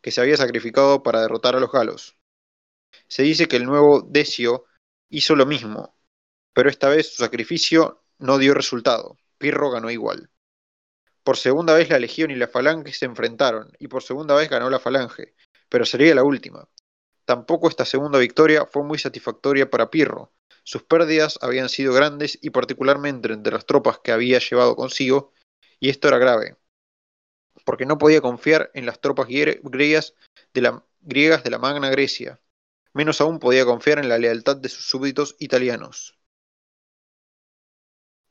que 0.00 0.10
se 0.10 0.20
había 0.20 0.36
sacrificado 0.36 1.02
para 1.02 1.20
derrotar 1.20 1.56
a 1.56 1.60
los 1.60 1.70
galos. 1.70 2.16
Se 3.08 3.22
dice 3.22 3.48
que 3.48 3.56
el 3.56 3.66
nuevo 3.66 4.00
Decio 4.00 4.64
hizo 5.10 5.36
lo 5.36 5.44
mismo, 5.44 5.96
pero 6.54 6.70
esta 6.70 6.88
vez 6.88 7.14
su 7.14 7.22
sacrificio 7.22 8.02
no 8.18 8.38
dio 8.38 8.54
resultado. 8.54 9.18
Pirro 9.36 9.70
ganó 9.70 9.90
igual. 9.90 10.30
Por 11.22 11.36
segunda 11.36 11.74
vez 11.74 11.90
la 11.90 11.98
legión 11.98 12.30
y 12.30 12.36
la 12.36 12.48
falange 12.48 12.92
se 12.92 13.04
enfrentaron, 13.04 13.72
y 13.78 13.88
por 13.88 14.02
segunda 14.02 14.34
vez 14.34 14.48
ganó 14.48 14.70
la 14.70 14.78
falange, 14.78 15.34
pero 15.68 15.84
sería 15.84 16.14
la 16.14 16.22
última. 16.22 16.68
Tampoco 17.26 17.68
esta 17.68 17.84
segunda 17.84 18.20
victoria 18.20 18.66
fue 18.66 18.84
muy 18.84 18.98
satisfactoria 18.98 19.68
para 19.68 19.90
Pirro. 19.90 20.32
Sus 20.62 20.84
pérdidas 20.84 21.38
habían 21.42 21.68
sido 21.68 21.92
grandes 21.92 22.38
y 22.40 22.50
particularmente 22.50 23.32
entre 23.32 23.52
las 23.52 23.66
tropas 23.66 23.98
que 23.98 24.12
había 24.12 24.38
llevado 24.38 24.76
consigo, 24.76 25.32
y 25.80 25.90
esto 25.90 26.06
era 26.06 26.18
grave, 26.18 26.56
porque 27.64 27.84
no 27.84 27.98
podía 27.98 28.20
confiar 28.20 28.70
en 28.74 28.86
las 28.86 29.00
tropas 29.00 29.26
griegas 29.26 30.14
de 30.54 30.60
la, 30.60 31.58
Magna 31.58 31.90
Grecia, 31.90 32.40
menos 32.92 33.20
aún 33.20 33.40
podía 33.40 33.64
confiar 33.64 33.98
en 33.98 34.08
la 34.08 34.18
lealtad 34.18 34.56
de 34.56 34.68
sus 34.68 34.86
súbditos 34.86 35.34
italianos. 35.40 36.16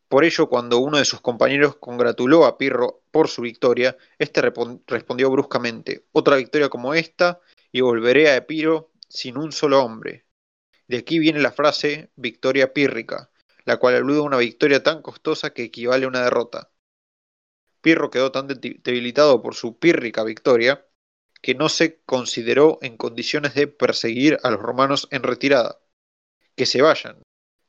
Por 0.08 0.24
ello, 0.24 0.48
cuando 0.48 0.78
uno 0.78 1.00
de 1.00 1.06
sus 1.06 1.20
compañeros 1.20 1.76
congratuló 1.76 2.46
a 2.46 2.58
Pirro 2.58 3.02
por 3.12 3.28
su 3.28 3.42
victoria, 3.42 3.98
éste 4.20 4.42
respondió 4.88 5.30
bruscamente, 5.30 6.06
otra 6.14 6.38
victoria 6.38 6.70
como 6.70 6.94
esta 6.94 7.42
y 7.76 7.82
volveré 7.82 8.30
a 8.30 8.38
Epiro 8.38 8.94
sin 9.10 9.38
un 9.38 9.52
solo 9.52 9.84
hombre. 9.84 10.26
De 10.88 11.00
aquí 11.00 11.20
viene 11.20 11.42
la 11.42 11.52
frase 11.52 12.10
victoria 12.16 12.72
pírrica, 12.72 13.32
la 13.66 13.76
cual 13.76 13.96
alude 13.96 14.20
a 14.20 14.22
una 14.22 14.38
victoria 14.38 14.82
tan 14.82 15.02
costosa 15.02 15.50
que 15.50 15.64
equivale 15.64 16.06
a 16.06 16.08
una 16.08 16.24
derrota. 16.24 16.72
Pirro 17.82 18.10
quedó 18.10 18.32
tan 18.32 18.48
debilitado 18.48 19.42
por 19.42 19.56
su 19.56 19.78
pírrica 19.78 20.24
victoria 20.24 20.88
que 21.42 21.54
no 21.54 21.68
se 21.68 22.02
consideró 22.04 22.80
en 22.82 22.96
condiciones 22.96 23.56
de 23.56 23.68
perseguir 23.68 24.40
a 24.44 24.52
los 24.52 24.62
romanos 24.62 25.10
en 25.12 25.24
retirada. 25.24 25.82
Que 26.56 26.66
se 26.66 26.82
vayan. 26.82 27.24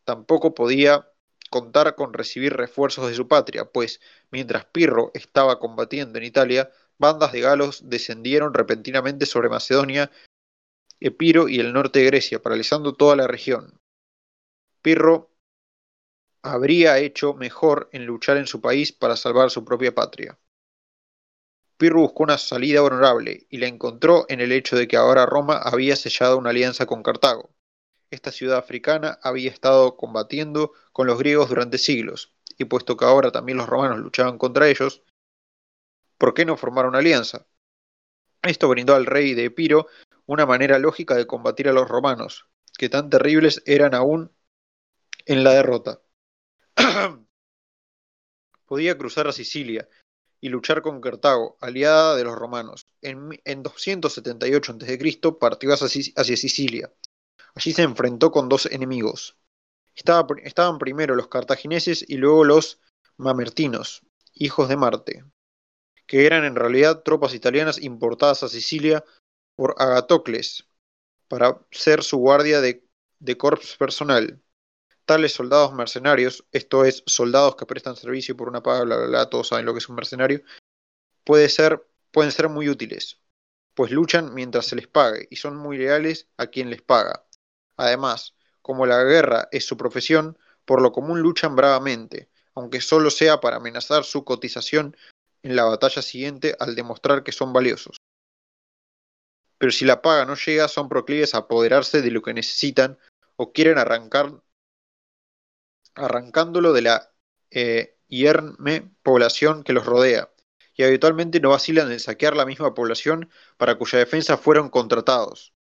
Tampoco 0.05 0.55
podía 0.55 1.11
contar 1.51 1.97
con 1.97 2.13
recibir 2.13 2.53
refuerzos 2.53 3.09
de 3.09 3.15
su 3.15 3.27
patria, 3.27 3.65
pues 3.73 4.01
mientras 4.31 4.67
Pirro 4.67 5.11
estaba 5.15 5.59
combatiendo 5.59 6.19
en 6.21 6.25
Italia, 6.27 6.71
bandas 6.99 7.33
de 7.33 7.41
galos 7.41 7.89
descendieron 7.89 8.55
repentinamente 8.55 9.27
sobre 9.27 9.49
Macedonia, 9.49 10.11
Epiro 11.01 11.49
y 11.49 11.61
el 11.61 11.73
norte 11.73 12.01
de 12.01 12.07
Grecia, 12.07 12.41
paralizando 12.41 12.95
toda 12.95 13.17
la 13.17 13.27
región. 13.27 13.81
Pirro 14.83 15.31
habría 16.43 16.99
hecho 16.99 17.35
mejor 17.35 17.89
en 17.93 18.07
luchar 18.07 18.37
en 18.37 18.47
su 18.47 18.61
país 18.61 18.93
para 18.93 19.17
salvar 19.17 19.51
su 19.51 19.65
propia 19.65 19.95
patria. 19.95 20.39
Pirro 21.77 22.01
buscó 22.01 22.23
una 22.23 22.39
salida 22.39 22.83
honorable 22.83 23.47
y 23.51 23.59
la 23.59 23.67
encontró 23.67 24.25
en 24.29 24.41
el 24.41 24.53
hecho 24.53 24.77
de 24.77 24.89
que 24.89 24.97
ahora 24.97 25.27
Roma 25.27 25.59
había 25.59 25.97
sellado 25.97 26.39
una 26.39 26.51
alianza 26.51 26.87
con 26.87 27.03
Cartago. 27.03 27.51
Esta 28.11 28.33
ciudad 28.33 28.59
africana 28.59 29.19
había 29.23 29.51
estado 29.51 29.97
combatiendo 29.97 30.73
con 30.93 31.07
los 31.07 31.19
griegos 31.19 31.49
durante 31.51 31.77
siglos, 31.77 32.33
y 32.57 32.65
puesto 32.65 32.97
que 32.97 33.05
ahora 33.05 33.33
también 33.33 33.59
los 33.59 33.69
romanos 33.69 33.99
luchaban 33.99 34.39
contra 34.39 34.69
ellos, 34.69 35.03
¿por 36.19 36.35
qué 36.35 36.45
no 36.45 36.57
formar 36.57 36.87
una 36.87 36.99
alianza? 36.99 37.47
Esto 38.43 38.69
brindó 38.69 38.95
al 38.95 39.07
rey 39.07 39.35
de 39.35 39.47
Epiro 39.47 39.87
una 40.27 40.47
manera 40.47 40.79
lógica 40.79 41.15
de 41.15 41.27
combatir 41.27 41.69
a 41.69 41.73
los 41.73 41.89
romanos, 41.89 42.49
que 42.79 42.89
tan 42.89 43.11
terribles 43.11 43.63
eran 43.67 43.95
aún 43.95 44.33
en 45.25 45.45
la 45.45 45.53
derrota. 45.53 46.01
Podía 48.67 48.99
cruzar 48.99 49.29
a 49.29 49.33
Sicilia 49.33 49.89
y 50.41 50.49
luchar 50.49 50.83
con 50.83 51.01
Cartago, 51.01 51.57
aliada 51.61 52.17
de 52.17 52.25
los 52.25 52.37
romanos. 52.37 52.87
En, 53.01 53.63
278 53.63 54.73
a.C. 54.73 55.21
partió 55.41 55.73
hacia, 55.73 56.37
Sicilia. 56.37 56.93
Allí 57.55 57.73
se 57.73 57.83
enfrentó 57.83 58.31
con 58.31 58.49
dos 58.49 58.67
enemigos. 58.67 59.37
estaban 59.95 60.79
primero 60.79 61.15
los 61.15 61.29
cartagineses 61.29 62.05
y 62.07 62.17
luego 62.17 62.45
los 62.45 62.81
mamertinos, 63.17 64.03
hijos 64.35 64.69
de 64.69 64.77
Marte, 64.77 65.25
que 66.07 66.27
eran 66.27 66.45
en 66.45 66.57
realidad 66.57 67.03
tropas 67.03 67.35
italianas 67.35 67.83
importadas 67.83 68.43
a 68.43 68.49
Sicilia 68.49 69.05
por 69.57 69.75
Agatocles 69.79 70.69
para 71.29 71.61
ser 71.71 72.03
su 72.03 72.19
guardia 72.19 72.61
de, 72.61 72.83
corps 73.37 73.77
personal. 73.77 74.41
Tales 75.05 75.33
soldados 75.33 75.73
mercenarios, 75.73 76.45
esto 76.53 76.85
es, 76.85 77.03
soldados 77.07 77.57
que 77.57 77.67
prestan 77.67 77.97
servicio 77.97 78.37
por 78.37 78.49
una 78.49 78.63
paga, 78.63 78.85
bla, 78.85 79.07
bla, 79.07 79.31
todos 79.31 79.49
saben 79.49 79.67
lo 79.67 79.73
que 79.73 79.79
es 79.79 79.89
un 79.89 79.97
mercenario, 79.97 80.43
puede 81.25 81.49
ser, 81.49 81.87
pueden 82.11 82.33
ser 82.33 82.49
muy 82.49 82.69
útiles, 82.69 83.21
pues 83.75 83.91
luchan 83.91 84.35
mientras 84.35 84.67
se 84.67 84.77
les 84.77 84.89
pague 84.89 85.29
y 85.31 85.37
son 85.37 85.57
muy 85.57 85.79
leales 85.79 86.29
a 86.37 86.49
quien 86.49 86.71
les 86.71 86.83
paga. 86.83 87.25
Además, 87.77 88.35
como 88.63 88.87
la 88.87 89.03
guerra 89.05 89.49
es 89.53 89.65
su 89.65 89.77
profesión, 89.77 90.39
por 90.65 90.83
lo 90.83 90.93
común 90.93 91.21
luchan 91.21 91.55
bravamente, 91.55 92.31
aunque 92.55 92.81
solo 92.81 93.11
sea 93.11 93.41
para 93.41 93.57
amenazar 93.57 94.05
su 94.05 94.25
cotización 94.25 94.97
en 95.47 95.55
la 95.55 95.65
batalla 95.65 96.03
siguiente 96.03 96.57
al 96.59 96.75
demostrar 96.75 97.23
que 97.23 97.31
son 97.31 97.53
valiosos. 97.53 97.97
Pero 99.59 99.71
si 99.71 99.85
la 99.85 100.03
paga 100.03 100.25
no 100.27 100.35
llega, 100.35 100.67
son 100.67 100.89
proclives 100.89 101.35
a 101.35 101.39
apoderarse 101.39 102.03
de 102.03 102.11
lo 102.11 102.21
que 102.21 102.35
necesitan 102.35 102.99
o 103.37 103.53
quieren 103.53 103.79
arrancar, 103.79 104.43
arrancándolo 105.95 106.73
de 106.73 106.83
la 106.83 107.13
eh, 107.51 107.97
hierme 108.09 108.93
población 109.05 109.63
que 109.63 109.73
los 109.73 109.87
rodea, 109.87 110.33
y 110.75 110.83
habitualmente 110.83 111.39
no 111.39 111.51
vacilan 111.51 111.93
en 111.93 112.01
saquear 112.01 112.37
la 112.37 112.45
misma 112.45 112.75
población 112.75 113.31
para 113.57 113.79
cuya 113.79 114.01
defensa 114.01 114.37
fueron 114.37 114.69
contratados. 114.69 115.55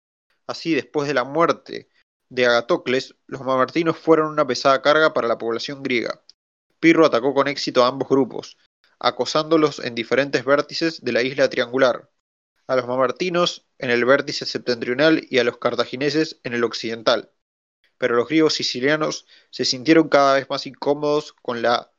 Así, 0.47 0.75
después 0.75 1.07
de 1.07 1.15
la 1.15 1.25
muerte 1.25 1.91
de 2.31 2.47
Agatocles, 2.47 3.17
los 3.27 3.43
mamertinos 3.43 3.99
fueron 3.99 4.29
una 4.29 4.47
pesada 4.47 4.81
carga 4.81 5.13
para 5.13 5.29
la 5.29 5.37
población 5.37 5.83
griega. 5.83 6.25
Pirro 6.81 7.05
atacó 7.05 7.35
con 7.35 7.49
éxito 7.49 7.85
a 7.85 7.89
ambos 7.89 8.09
grupos, 8.09 8.57
acosándolos 9.07 9.79
en 9.79 9.95
diferentes 9.95 10.45
vértices 10.45 11.05
de 11.05 11.13
la 11.13 11.23
isla 11.23 11.49
triangular, 11.51 12.11
a 12.67 12.77
los 12.77 12.87
mamertinos 12.87 13.67
en 13.79 13.91
el 13.91 14.05
vértice 14.05 14.47
septentrional 14.47 15.27
y 15.31 15.39
a 15.39 15.45
los 15.45 15.59
cartagineses 15.59 16.41
en 16.45 16.55
el 16.55 16.65
occidental. 16.65 17.31
Pero 17.99 18.17
los 18.17 18.29
griegos 18.29 18.55
sicilianos 18.55 19.27
se 19.51 19.65
sintieron 19.65 20.09
cada 20.09 20.35
vez 20.35 20.49
más 20.49 20.67
incómodos 20.67 21.33
con 21.35 21.63
la 21.63 21.93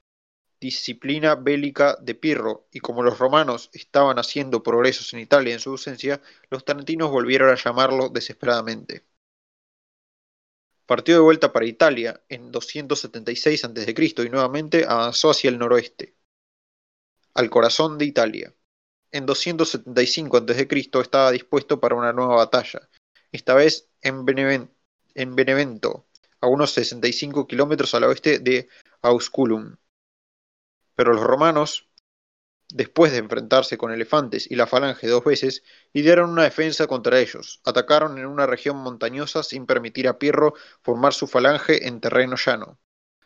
disciplina 0.59 1.35
bélica 1.35 1.97
de 2.01 2.15
Pirro, 2.15 2.67
y 2.71 2.79
como 2.79 3.03
los 3.03 3.19
romanos 3.19 3.69
estaban 3.74 4.17
haciendo 4.17 4.63
progresos 4.63 5.13
en 5.13 5.19
Italia 5.19 5.53
en 5.53 5.59
su 5.59 5.69
ausencia, 5.71 6.21
los 6.50 6.65
tarentinos 6.65 7.12
volvieron 7.12 7.50
a 7.50 7.55
llamarlo 7.55 8.09
desesperadamente. 8.09 9.05
Partió 10.88 11.15
de 11.15 11.21
vuelta 11.21 11.51
para 11.53 11.65
Italia 11.65 12.24
en 12.29 12.51
276 12.51 13.65
a.C. 13.65 14.24
y 14.25 14.29
nuevamente 14.29 14.85
avanzó 14.88 15.29
hacia 15.31 15.50
el 15.50 15.57
noroeste, 15.59 16.15
al 17.36 17.50
corazón 17.50 17.98
de 17.98 18.06
Italia. 18.06 18.54
En 19.12 19.25
275 19.25 20.38
a.C. 20.38 20.68
estaba 21.01 21.32
dispuesto 21.32 21.80
para 21.80 21.96
una 21.96 22.12
nueva 22.12 22.36
batalla, 22.38 22.89
esta 23.32 23.54
vez 23.54 23.89
en, 24.01 24.25
Benevento, 24.25 26.08
a 26.42 26.48
unos 26.48 26.72
65 26.72 27.48
kilómetros 27.48 27.94
al 27.94 28.06
oeste 28.06 28.39
de 28.39 28.68
Ausculum. 29.01 29.75
Pero 30.96 31.13
los 31.13 31.24
romanos, 31.24 31.89
después 32.70 33.12
de 33.12 33.20
enfrentarse 33.20 33.77
con 33.77 33.92
elefantes 33.92 34.50
y 34.50 34.56
la 34.56 34.68
falange 34.68 35.08
dos 35.08 35.24
veces, 35.24 35.63
idearon 35.94 36.30
una 36.30 36.44
defensa 36.44 36.88
contra 36.88 37.20
ellos. 37.20 37.62
Atacaron 37.65 38.18
en 38.18 38.25
una 38.25 38.46
región 38.46 38.77
montañosa 38.77 39.44
sin 39.44 39.65
permitir 39.65 40.08
a 40.08 40.18
Pirro 40.18 40.54
formar 40.82 41.13
su 41.13 41.27
falange 41.27 41.88
en 41.88 42.00
terreno 42.00 42.38
llano. 42.38 42.80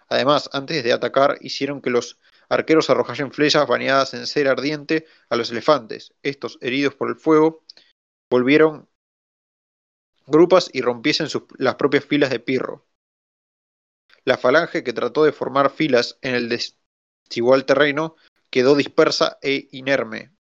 Además, 0.08 0.50
antes 0.54 0.84
de 0.84 0.94
atacar, 0.94 1.38
hicieron 1.42 1.82
que 1.82 1.92
los 1.92 2.20
arqueros 2.50 2.90
arrojasen 2.90 3.32
flechas 3.32 3.68
bañadas 3.68 4.14
en 4.14 4.28
cera 4.28 4.52
ardiente 4.52 5.06
a 5.30 5.36
los 5.36 5.52
elefantes. 5.52 6.14
Estos, 6.24 6.58
heridos 6.62 6.96
por 6.96 7.10
el 7.10 7.16
fuego, 7.16 7.64
volvieron 8.30 8.90
grupas 10.28 10.70
y 10.74 10.82
rompiesen 10.82 11.28
las 11.58 11.76
propias 11.76 12.06
filas 12.06 12.30
de 12.30 12.40
Pirro. 12.40 12.86
La 14.26 14.38
falange 14.38 14.84
que 14.84 14.94
trató 14.94 15.24
de 15.24 15.32
formar 15.32 15.72
filas 15.72 16.18
en 16.22 16.36
el 16.36 16.50
desigual 16.50 17.66
terreno 17.66 18.16
quedó 18.50 18.76
dispersa 18.76 19.38
e 19.42 19.68
inerme. 19.72 20.32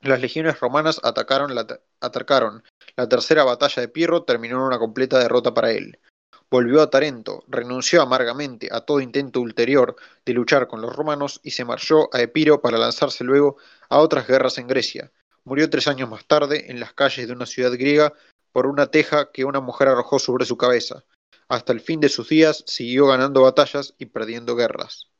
Las 0.00 0.20
legiones 0.20 0.60
romanas 0.60 1.00
atacaron 1.02 1.52
atacaron. 2.00 2.62
La 2.96 3.08
tercera 3.08 3.44
batalla 3.44 3.80
de 3.80 3.88
Pirro 3.88 4.24
terminó 4.24 4.56
en 4.56 4.62
una 4.62 4.78
completa 4.78 5.18
derrota 5.18 5.52
para 5.54 5.72
él. 5.72 5.98
Volvió 6.48 6.80
a 6.80 6.90
Tarento, 6.90 7.42
renunció 7.48 8.00
amargamente 8.02 8.68
a 8.70 8.80
todo 8.82 9.00
intento 9.00 9.40
ulterior 9.40 9.96
de 10.24 10.32
luchar 10.32 10.68
con 10.68 10.80
los 10.80 10.94
romanos 10.94 11.40
y 11.42 11.50
se 11.50 11.64
marchó 11.64 12.08
a 12.14 12.20
Epiro 12.20 12.60
para 12.60 12.78
lanzarse 12.78 13.24
luego 13.24 13.56
a 13.88 13.98
otras 13.98 14.28
guerras 14.28 14.58
en 14.58 14.68
Grecia. 14.68 15.10
Murió 15.42 15.68
tres 15.68 15.88
años 15.88 16.08
más 16.08 16.24
tarde 16.26 16.70
en 16.70 16.78
las 16.78 16.92
calles 16.92 17.26
de 17.26 17.32
una 17.32 17.46
ciudad 17.46 17.72
griega 17.72 18.12
por 18.52 18.66
una 18.66 18.86
teja 18.92 19.32
que 19.32 19.44
una 19.44 19.60
mujer 19.60 19.88
arrojó 19.88 20.20
sobre 20.20 20.44
su 20.44 20.56
cabeza. 20.56 21.04
Hasta 21.48 21.72
el 21.72 21.80
fin 21.80 21.98
de 21.98 22.08
sus 22.08 22.28
días 22.28 22.62
siguió 22.68 23.08
ganando 23.08 23.42
batallas 23.42 23.94
y 23.98 24.06
perdiendo 24.06 24.54
guerras. 24.54 25.10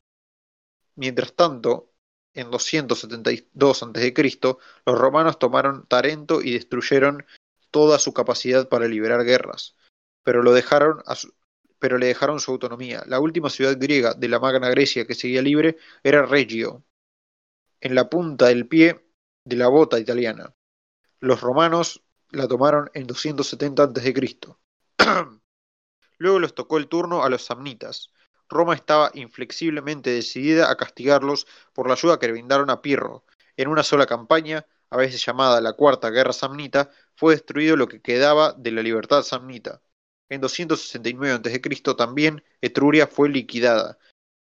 Mientras 0.95 1.35
tanto, 1.35 1.93
en 2.35 2.53
272 2.53 3.83
a.C., 3.83 4.15
los 4.87 4.99
romanos 4.99 5.41
tomaron 5.41 5.87
Tarento 5.89 6.41
y 6.41 6.53
destruyeron 6.53 7.27
toda 7.73 7.99
su 7.99 8.13
capacidad 8.13 8.69
para 8.69 8.87
liberar 8.87 9.25
guerras 9.25 9.75
pero, 10.27 10.43
lo 10.43 10.53
dejaron 10.53 11.05
pero 11.79 11.99
le 11.99 12.07
dejaron 12.07 12.41
su 12.41 12.51
autonomía. 12.51 13.05
La 13.07 13.21
última 13.21 13.49
ciudad 13.49 13.77
griega 13.79 14.13
de 14.13 14.29
la 14.29 14.41
Magna 14.41 14.69
Grecia 14.71 15.07
que 15.07 15.15
seguía 15.15 15.41
libre 15.41 15.77
era 16.03 16.27
Reggio, 16.27 16.83
en 17.81 17.95
la 17.95 18.11
punta 18.11 18.47
del 18.47 18.67
pie 18.67 19.07
de 19.45 19.55
la 19.55 19.69
bota 19.69 20.01
italiana. 20.01 20.53
Los 21.21 21.43
romanos 21.43 22.03
la 22.31 22.49
tomaron 22.49 22.91
en 22.93 23.07
270 23.07 23.85
a.C. 23.85 24.15
Luego 26.19 26.41
les 26.41 26.55
tocó 26.55 26.79
el 26.79 26.89
turno 26.89 27.23
a 27.23 27.31
los 27.31 27.45
samnitas. 27.45 28.11
Roma 28.49 28.75
estaba 28.75 29.13
inflexiblemente 29.15 30.11
decidida 30.11 30.73
a 30.73 30.77
castigarlos 30.77 31.47
por 31.73 31.87
la 31.87 31.95
ayuda 31.95 32.19
que 32.19 32.33
brindaron 32.33 32.69
a 32.71 32.83
Pirro. 32.83 33.25
En 33.57 33.69
una 33.69 33.85
sola 33.85 34.07
campaña, 34.07 34.67
a 34.91 34.97
veces 34.97 35.25
llamada 35.25 35.61
la 35.61 35.75
Cuarta 35.75 36.11
Guerra 36.11 36.33
Samnita, 36.33 36.91
fue 37.15 37.35
destruido 37.35 37.77
lo 37.77 37.87
que 37.87 38.03
quedaba 38.03 38.55
de 38.55 38.73
la 38.73 38.83
libertad 38.83 39.23
samnita. 39.23 39.81
En 40.29 40.41
269 40.41 41.35
a.C. 41.35 41.95
también 41.95 42.43
Etruria 42.61 43.07
fue 43.07 43.29
liquidada, 43.29 43.99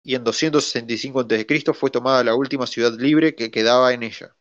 y 0.03 0.15
en 0.15 0.25
265 0.25 1.21
a.C. 1.21 1.75
fue 1.75 1.91
tomada 1.91 2.23
la 2.25 2.35
última 2.35 2.67
ciudad 2.67 2.93
libre 2.99 3.35
que 3.35 3.51
quedaba 3.51 3.93
en 3.93 4.03
ella. 4.03 4.37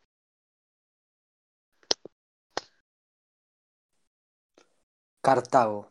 Cartago. 5.22 5.90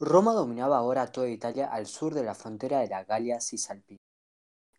Roma 0.00 0.32
dominaba 0.32 0.78
ahora 0.78 1.10
toda 1.10 1.28
Italia 1.28 1.66
al 1.66 1.86
sur 1.86 2.14
de 2.14 2.24
la 2.24 2.34
frontera 2.34 2.80
de 2.80 2.88
la 2.88 3.04
Galia 3.04 3.40
Cisalpina. 3.40 3.98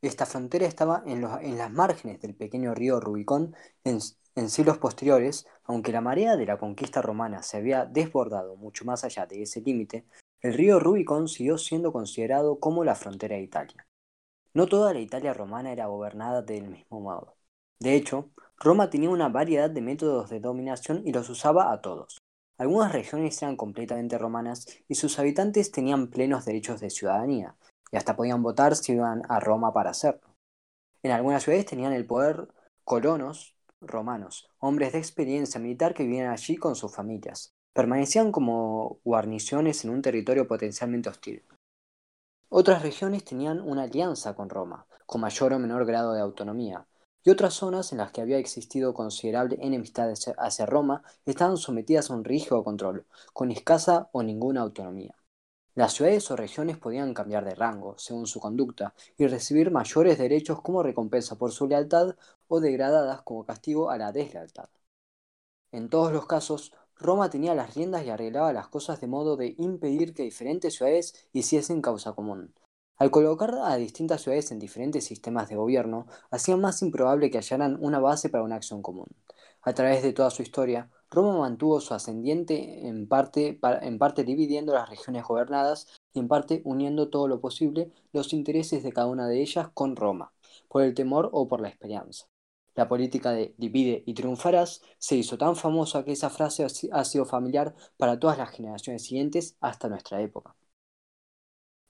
Esta 0.01 0.25
frontera 0.25 0.65
estaba 0.65 1.03
en, 1.05 1.23
en 1.23 1.57
las 1.57 1.71
márgenes 1.71 2.21
del 2.21 2.35
pequeño 2.35 2.75
río 2.75 2.99
Rubicón 2.99 3.55
en, 3.83 3.99
en 4.35 4.49
siglos 4.49 4.77
posteriores, 4.77 5.47
aunque 5.63 5.91
la 5.91 6.01
marea 6.01 6.35
de 6.35 6.45
la 6.45 6.57
conquista 6.57 7.01
romana 7.01 7.41
se 7.41 7.57
había 7.57 7.85
desbordado 7.85 8.57
mucho 8.57 8.85
más 8.85 9.03
allá 9.03 9.25
de 9.25 9.41
ese 9.41 9.61
límite, 9.61 10.05
el 10.41 10.53
río 10.53 10.79
Rubicón 10.79 11.27
siguió 11.27 11.57
siendo 11.57 11.91
considerado 11.91 12.59
como 12.59 12.83
la 12.83 12.95
frontera 12.95 13.35
de 13.35 13.43
Italia. 13.43 13.87
No 14.53 14.67
toda 14.67 14.93
la 14.93 14.99
Italia 14.99 15.33
romana 15.33 15.71
era 15.71 15.87
gobernada 15.87 16.41
del 16.41 16.67
mismo 16.69 16.99
modo. 16.99 17.35
De 17.79 17.95
hecho, 17.95 18.29
Roma 18.57 18.89
tenía 18.89 19.09
una 19.09 19.29
variedad 19.29 19.69
de 19.69 19.81
métodos 19.81 20.29
de 20.29 20.39
dominación 20.39 21.01
y 21.05 21.11
los 21.11 21.29
usaba 21.29 21.71
a 21.71 21.81
todos. 21.81 22.19
Algunas 22.57 22.93
regiones 22.93 23.41
eran 23.41 23.57
completamente 23.57 24.17
romanas 24.17 24.65
y 24.87 24.95
sus 24.95 25.19
habitantes 25.19 25.71
tenían 25.71 26.09
plenos 26.09 26.45
derechos 26.45 26.79
de 26.79 26.89
ciudadanía, 26.89 27.55
y 27.91 27.97
hasta 27.97 28.15
podían 28.15 28.43
votar 28.43 28.75
si 28.75 28.93
iban 28.93 29.23
a 29.27 29.39
Roma 29.39 29.73
para 29.73 29.89
hacerlo. 29.89 30.35
En 31.03 31.11
algunas 31.11 31.43
ciudades 31.43 31.65
tenían 31.65 31.93
el 31.93 32.05
poder 32.05 32.47
colonos 32.85 33.54
romanos, 33.81 34.49
hombres 34.59 34.93
de 34.93 34.99
experiencia 34.99 35.59
militar 35.59 35.93
que 35.93 36.03
vivían 36.03 36.31
allí 36.31 36.57
con 36.57 36.75
sus 36.75 36.93
familias. 36.93 37.53
Permanecían 37.73 38.31
como 38.31 38.99
guarniciones 39.03 39.83
en 39.83 39.91
un 39.91 40.01
territorio 40.01 40.47
potencialmente 40.47 41.09
hostil. 41.09 41.43
Otras 42.49 42.83
regiones 42.83 43.25
tenían 43.25 43.59
una 43.59 43.83
alianza 43.83 44.35
con 44.35 44.49
Roma, 44.49 44.87
con 45.05 45.21
mayor 45.21 45.53
o 45.53 45.59
menor 45.59 45.85
grado 45.85 46.13
de 46.13 46.21
autonomía, 46.21 46.87
y 47.23 47.31
otras 47.31 47.55
zonas 47.55 47.91
en 47.91 47.97
las 47.97 48.11
que 48.11 48.21
había 48.21 48.37
existido 48.37 48.93
considerable 48.93 49.57
enemistad 49.59 50.13
hacia 50.37 50.65
Roma 50.65 51.03
estaban 51.25 51.57
sometidas 51.57 52.09
a 52.09 52.13
un 52.13 52.23
rígido 52.23 52.63
control, 52.63 53.05
con 53.33 53.51
escasa 53.51 54.09
o 54.11 54.21
ninguna 54.21 54.61
autonomía. 54.61 55.15
Las 55.75 55.91
ciudades 55.91 56.31
o 56.31 56.37
regiones 56.37 56.77
podían 56.77 57.13
cambiar 57.13 57.43
de 57.43 57.53
rango, 57.53 57.97
según 57.97 58.27
su 58.27 58.39
conducta, 58.39 58.93
y 59.17 59.27
recibir 59.27 59.71
mayores 59.71 60.17
derechos 60.17 60.61
como 60.61 60.81
recompensa 60.81 61.37
por 61.37 61.51
su 61.51 61.67
lealtad 61.67 62.15
o 62.47 62.61
degradadas 62.61 63.21
como 63.23 63.45
castigo 63.45 63.89
a 63.89 63.97
la 63.97 64.13
deslealtad. 64.13 64.69
En 65.73 65.89
todos 65.89 66.13
los 66.13 66.27
casos, 66.27 66.71
Roma 66.95 67.29
tenía 67.29 67.53
las 67.55 67.75
riendas 67.75 68.05
y 68.05 68.09
arreglaba 68.09 68.53
las 68.53 68.69
cosas 68.69 69.01
de 69.01 69.07
modo 69.07 69.35
de 69.35 69.53
impedir 69.57 70.13
que 70.13 70.23
diferentes 70.23 70.75
ciudades 70.75 71.27
hiciesen 71.33 71.81
causa 71.81 72.13
común. 72.13 72.55
Al 72.95 73.11
colocar 73.11 73.53
a 73.61 73.75
distintas 73.75 74.21
ciudades 74.21 74.53
en 74.53 74.59
diferentes 74.59 75.03
sistemas 75.03 75.49
de 75.49 75.57
gobierno, 75.57 76.07
hacía 76.31 76.55
más 76.55 76.81
improbable 76.81 77.29
que 77.29 77.39
hallaran 77.39 77.77
una 77.81 77.99
base 77.99 78.29
para 78.29 78.45
una 78.45 78.55
acción 78.55 78.81
común. 78.81 79.07
A 79.61 79.73
través 79.73 80.03
de 80.03 80.13
toda 80.13 80.29
su 80.29 80.41
historia, 80.41 80.89
Roma 81.11 81.37
mantuvo 81.37 81.79
su 81.81 81.93
ascendiente 81.93 82.87
en 82.87 83.07
parte, 83.07 83.59
en 83.81 83.97
parte 83.97 84.23
dividiendo 84.23 84.73
las 84.73 84.89
regiones 84.89 85.23
gobernadas 85.23 85.87
y 86.13 86.19
en 86.19 86.27
parte 86.27 86.61
uniendo 86.65 87.09
todo 87.09 87.27
lo 87.27 87.39
posible 87.39 87.91
los 88.11 88.33
intereses 88.33 88.83
de 88.83 88.91
cada 88.91 89.07
una 89.07 89.27
de 89.27 89.41
ellas 89.41 89.69
con 89.73 89.95
Roma, 89.95 90.33
por 90.67 90.83
el 90.83 90.93
temor 90.93 91.29
o 91.31 91.47
por 91.47 91.61
la 91.61 91.69
esperanza. 91.69 92.25
La 92.75 92.89
política 92.89 93.31
de 93.31 93.55
divide 93.57 94.03
y 94.05 94.13
triunfarás 94.13 94.81
se 94.97 95.15
hizo 95.15 95.37
tan 95.37 95.55
famosa 95.55 96.03
que 96.03 96.11
esa 96.11 96.29
frase 96.29 96.65
ha 96.91 97.05
sido 97.05 97.25
familiar 97.25 97.73
para 97.97 98.19
todas 98.19 98.37
las 98.37 98.49
generaciones 98.49 99.03
siguientes 99.03 99.55
hasta 99.61 99.87
nuestra 99.87 100.21
época. 100.21 100.55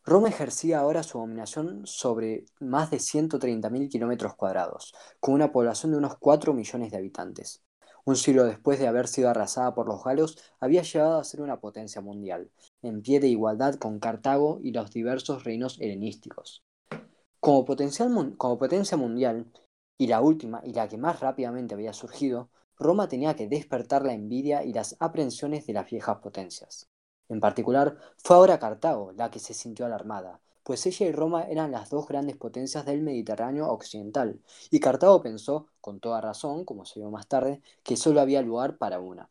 Roma 0.08 0.30
ejercía 0.30 0.80
ahora 0.80 1.02
su 1.02 1.18
dominación 1.18 1.88
sobre 1.88 2.46
más 2.60 2.92
de 2.92 3.00
130.000 3.00 3.90
kilómetros 3.90 4.36
cuadrados, 4.36 4.94
con 5.20 5.34
una 5.34 5.52
población 5.52 5.94
de 5.94 5.98
unos 5.98 6.20
4 6.20 6.54
millones 6.54 6.92
de 6.92 6.98
habitantes. 6.98 7.65
Un 8.06 8.16
siglo 8.16 8.44
después 8.44 8.80
de 8.80 8.88
haber 8.88 9.08
sido 9.08 9.30
arrasada 9.30 9.74
por 9.74 9.88
los 9.88 10.04
galos, 10.04 10.38
había 10.60 10.84
llegado 10.84 11.18
a 11.18 11.24
ser 11.24 11.42
una 11.42 11.60
potencia 11.60 12.02
mundial, 12.02 12.52
en 12.84 13.02
pie 13.02 13.20
de 13.20 13.30
igualdad 13.30 13.76
con 13.76 14.00
Cartago 14.00 14.60
y 14.62 14.72
los 14.72 14.92
diversos 14.92 15.44
reinos 15.44 15.82
helenísticos. 15.82 16.64
Como, 17.40 17.66
como 17.66 18.58
potencia 18.60 18.96
mundial, 18.96 19.52
y 19.98 20.06
la 20.06 20.22
última 20.22 20.62
y 20.64 20.74
la 20.74 20.88
que 20.88 21.00
más 21.00 21.20
rápidamente 21.20 21.74
había 21.74 21.94
surgido, 21.94 22.52
Roma 22.78 23.08
tenía 23.08 23.36
que 23.36 23.48
despertar 23.48 24.04
la 24.06 24.14
envidia 24.14 24.64
y 24.64 24.72
las 24.72 24.96
aprensiones 25.00 25.66
de 25.66 25.74
las 25.74 25.90
viejas 25.90 26.18
potencias. 26.18 26.90
En 27.28 27.40
particular, 27.40 27.98
fue 28.18 28.36
ahora 28.36 28.60
Cartago 28.60 29.14
la 29.14 29.32
que 29.32 29.40
se 29.40 29.56
sintió 29.56 29.86
alarmada, 29.86 30.42
pues 30.66 30.86
ella 30.88 31.08
y 31.08 31.14
Roma 31.14 31.44
eran 31.44 31.72
las 31.72 31.90
dos 31.92 32.08
grandes 32.08 32.38
potencias 32.38 32.86
del 32.86 33.02
Mediterráneo 33.02 33.70
occidental, 33.70 34.42
y 34.72 34.82
Cartago 34.82 35.22
pensó, 35.22 35.68
con 35.80 36.02
toda 36.02 36.20
razón, 36.22 36.66
como 36.66 36.86
se 36.86 37.00
vio 37.00 37.12
más 37.12 37.28
tarde, 37.28 37.62
que 37.84 37.96
solo 37.96 38.20
había 38.20 38.42
lugar 38.42 38.78
para 38.78 39.00
una. 39.00 39.30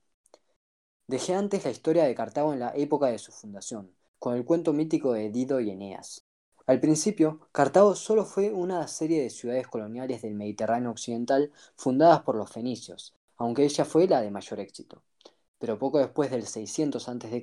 Dejé 1.07 1.35
antes 1.35 1.65
la 1.65 1.71
historia 1.71 2.05
de 2.05 2.15
Cartago 2.15 2.53
en 2.53 2.61
la 2.61 2.73
época 2.77 3.07
de 3.07 3.19
su 3.19 3.33
fundación, 3.33 3.91
con 4.19 4.37
el 4.37 4.45
cuento 4.45 4.73
mítico 4.75 5.13
de 5.13 5.31
Dido 5.31 5.61
y 5.61 5.71
Eneas. 5.71 6.25
Al 6.67 6.81
principio, 6.81 7.41
Cartago 7.53 7.95
solo 7.97 8.25
fue 8.25 8.53
una 8.53 8.87
serie 8.87 9.23
de 9.23 9.31
ciudades 9.31 9.67
coloniales 9.67 10.23
del 10.23 10.35
Mediterráneo 10.35 10.91
occidental 10.91 11.53
fundadas 11.77 12.23
por 12.23 12.37
los 12.37 12.51
fenicios, 12.51 13.15
aunque 13.37 13.65
ella 13.65 13.85
fue 13.85 14.07
la 14.07 14.21
de 14.23 14.31
mayor 14.31 14.61
éxito. 14.61 15.03
Pero 15.59 15.79
poco 15.79 15.99
después 15.99 16.31
del 16.31 16.47
600 16.47 17.09
a.C., 17.09 17.43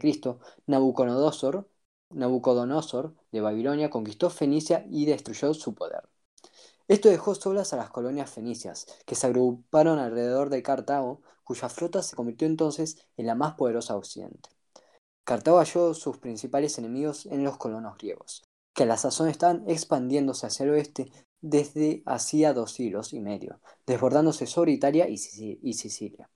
Nabucodonosor, 0.68 1.68
Nabucodonosor 2.14 3.14
de 3.32 3.42
Babilonia 3.42 3.90
conquistó 3.90 4.30
Fenicia 4.30 4.86
y 4.90 5.06
destruyó 5.06 5.54
su 5.54 5.74
poder. 5.74 6.10
Esto 6.88 7.10
dejó 7.10 7.36
solas 7.36 7.74
a 7.74 7.78
las 7.78 7.90
colonias 7.90 8.30
fenicias, 8.30 8.86
que 9.06 9.16
se 9.16 9.28
agruparon 9.28 10.00
alrededor 10.00 10.50
de 10.50 10.62
Cartago, 10.62 11.22
cuya 11.44 11.70
flota 11.70 12.04
se 12.04 12.16
convirtió 12.16 12.48
entonces 12.48 12.98
en 13.18 13.28
la 13.28 13.36
más 13.36 13.54
poderosa 13.54 13.94
de 13.94 14.00
Occidente. 14.00 14.50
Cartago 15.24 15.60
halló 15.60 15.94
sus 15.94 16.18
principales 16.18 16.78
enemigos 16.78 17.26
en 17.28 17.44
los 17.44 17.58
colonos 17.58 17.98
griegos, 17.98 18.44
que 18.74 18.84
a 18.84 18.86
la 18.86 18.98
sazón 18.98 19.30
estaban 19.30 19.64
expandiéndose 19.70 20.48
hacia 20.48 20.64
el 20.66 20.72
oeste 20.72 21.12
desde 21.40 22.04
hacía 22.06 22.54
dos 22.54 22.74
siglos 22.74 23.14
y 23.14 23.20
medio, 23.20 23.62
desbordándose 23.86 24.46
sobre 24.46 24.74
Italia 24.74 25.08
y 25.08 25.18
Sicilia. 25.18 26.30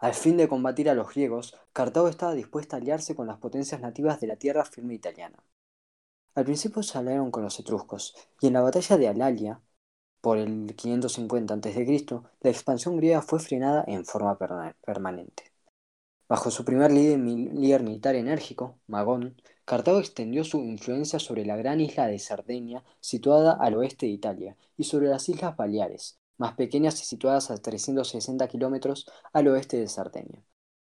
Al 0.00 0.14
fin 0.14 0.38
de 0.38 0.48
combatir 0.48 0.88
a 0.88 0.94
los 0.94 1.10
griegos, 1.10 1.54
Cartago 1.74 2.08
estaba 2.08 2.32
dispuesta 2.34 2.76
a 2.76 2.80
aliarse 2.80 3.14
con 3.14 3.26
las 3.26 3.36
potencias 3.36 3.82
nativas 3.82 4.18
de 4.18 4.28
la 4.28 4.36
tierra 4.36 4.64
firme 4.64 4.94
italiana. 4.94 5.44
Al 6.34 6.44
principio 6.44 6.82
se 6.82 6.96
aliaron 6.96 7.30
con 7.30 7.42
los 7.42 7.60
etruscos, 7.60 8.14
y 8.40 8.46
en 8.46 8.54
la 8.54 8.62
batalla 8.62 8.96
de 8.96 9.08
Alalia, 9.08 9.60
por 10.22 10.38
el 10.38 10.74
550 10.74 11.52
a.C., 11.52 12.06
la 12.40 12.50
expansión 12.50 12.96
griega 12.96 13.20
fue 13.20 13.40
frenada 13.40 13.84
en 13.86 14.06
forma 14.06 14.38
permanente. 14.38 15.52
Bajo 16.28 16.50
su 16.50 16.64
primer 16.64 16.92
líder, 16.92 17.18
militar 17.82 18.14
enérgico, 18.14 18.78
Magón, 18.86 19.42
Cartago 19.66 19.98
extendió 19.98 20.44
su 20.44 20.60
influencia 20.60 21.18
sobre 21.18 21.44
la 21.44 21.56
gran 21.56 21.80
isla 21.80 22.06
de 22.06 22.18
Cerdeña, 22.18 22.84
situada 23.00 23.52
al 23.52 23.74
oeste 23.74 24.06
de 24.06 24.12
Italia, 24.12 24.56
y 24.78 24.84
sobre 24.84 25.08
las 25.08 25.28
Islas 25.28 25.56
Baleares, 25.56 26.19
más 26.40 26.54
pequeñas 26.54 27.00
y 27.02 27.04
situadas 27.04 27.50
a 27.50 27.58
360 27.58 28.48
kilómetros 28.48 29.06
al 29.34 29.46
oeste 29.48 29.76
de 29.76 29.88
Cerdeña. 29.88 30.42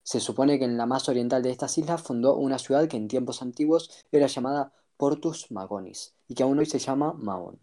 Se 0.04 0.20
supone 0.20 0.56
que 0.58 0.64
en 0.64 0.76
la 0.76 0.86
más 0.86 1.08
oriental 1.08 1.42
de 1.42 1.50
estas 1.50 1.76
islas 1.78 2.00
fundó 2.00 2.36
una 2.36 2.60
ciudad 2.60 2.86
que 2.86 2.96
en 2.96 3.08
tiempos 3.08 3.42
antiguos 3.42 3.90
era 4.12 4.28
llamada 4.28 4.72
Portus 4.96 5.50
Magonis 5.50 6.14
y 6.28 6.34
que 6.34 6.44
aún 6.44 6.60
hoy 6.60 6.66
se 6.66 6.78
llama 6.78 7.12
Mahón. 7.14 7.58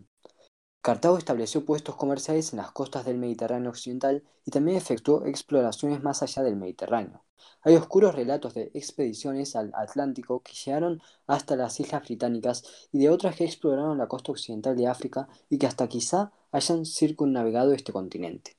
Cartago 0.81 1.17
estableció 1.17 1.63
puestos 1.63 1.95
comerciales 1.95 2.51
en 2.51 2.57
las 2.57 2.71
costas 2.71 3.05
del 3.05 3.17
Mediterráneo 3.17 3.69
occidental 3.69 4.23
y 4.45 4.51
también 4.51 4.77
efectuó 4.77 5.25
exploraciones 5.25 6.03
más 6.03 6.21
allá 6.21 6.43
del 6.43 6.57
Mediterráneo. 6.57 7.23
Hay 7.61 7.75
oscuros 7.77 8.13
relatos 8.13 8.53
de 8.55 8.71
expediciones 8.73 9.55
al 9.55 9.71
Atlántico 9.73 10.41
que 10.41 10.53
llegaron 10.53 11.01
hasta 11.27 11.55
las 11.55 11.79
Islas 11.79 12.03
Británicas 12.03 12.63
y 12.91 12.99
de 12.99 13.09
otras 13.09 13.37
que 13.37 13.45
exploraron 13.45 13.97
la 13.97 14.07
costa 14.07 14.33
occidental 14.33 14.75
de 14.75 14.87
África 14.87 15.29
y 15.49 15.57
que 15.57 15.67
hasta 15.67 15.87
quizá 15.87 16.33
hayan 16.51 16.85
circunnavegado 16.85 17.73
este 17.73 17.93
continente. 17.93 18.57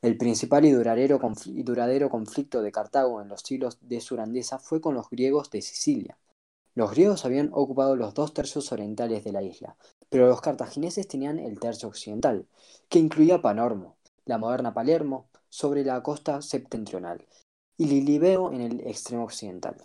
El 0.00 0.16
principal 0.16 0.64
y 0.64 0.70
duradero, 0.70 1.18
conflicto 2.08 2.62
de 2.62 2.70
Cartago 2.70 3.20
en 3.20 3.28
los 3.28 3.40
siglos 3.40 3.78
de 3.80 4.00
su 4.00 4.14
grandeza 4.14 4.58
fue 4.58 4.80
con 4.80 4.94
los 4.94 5.10
griegos 5.10 5.50
de 5.50 5.60
Sicilia. 5.60 6.18
Los 6.74 6.92
griegos 6.92 7.24
habían 7.24 7.50
ocupado 7.52 7.96
los 7.96 8.14
dos 8.14 8.32
tercios 8.32 8.70
orientales 8.70 9.24
de 9.24 9.32
la 9.32 9.42
isla, 9.42 9.76
pero 10.08 10.28
los 10.28 10.40
cartagineses 10.40 11.08
tenían 11.08 11.40
el 11.40 11.58
tercio 11.58 11.88
occidental, 11.88 12.46
que 12.88 13.00
incluía 13.00 13.42
Panormo, 13.42 13.96
la 14.24 14.38
moderna 14.38 14.72
Palermo, 14.72 15.28
sobre 15.48 15.84
la 15.84 16.00
costa 16.04 16.42
septentrional, 16.42 17.26
y 17.76 17.86
Lilibeo 17.86 18.52
en 18.52 18.60
el 18.60 18.80
extremo 18.86 19.24
occidental. 19.24 19.76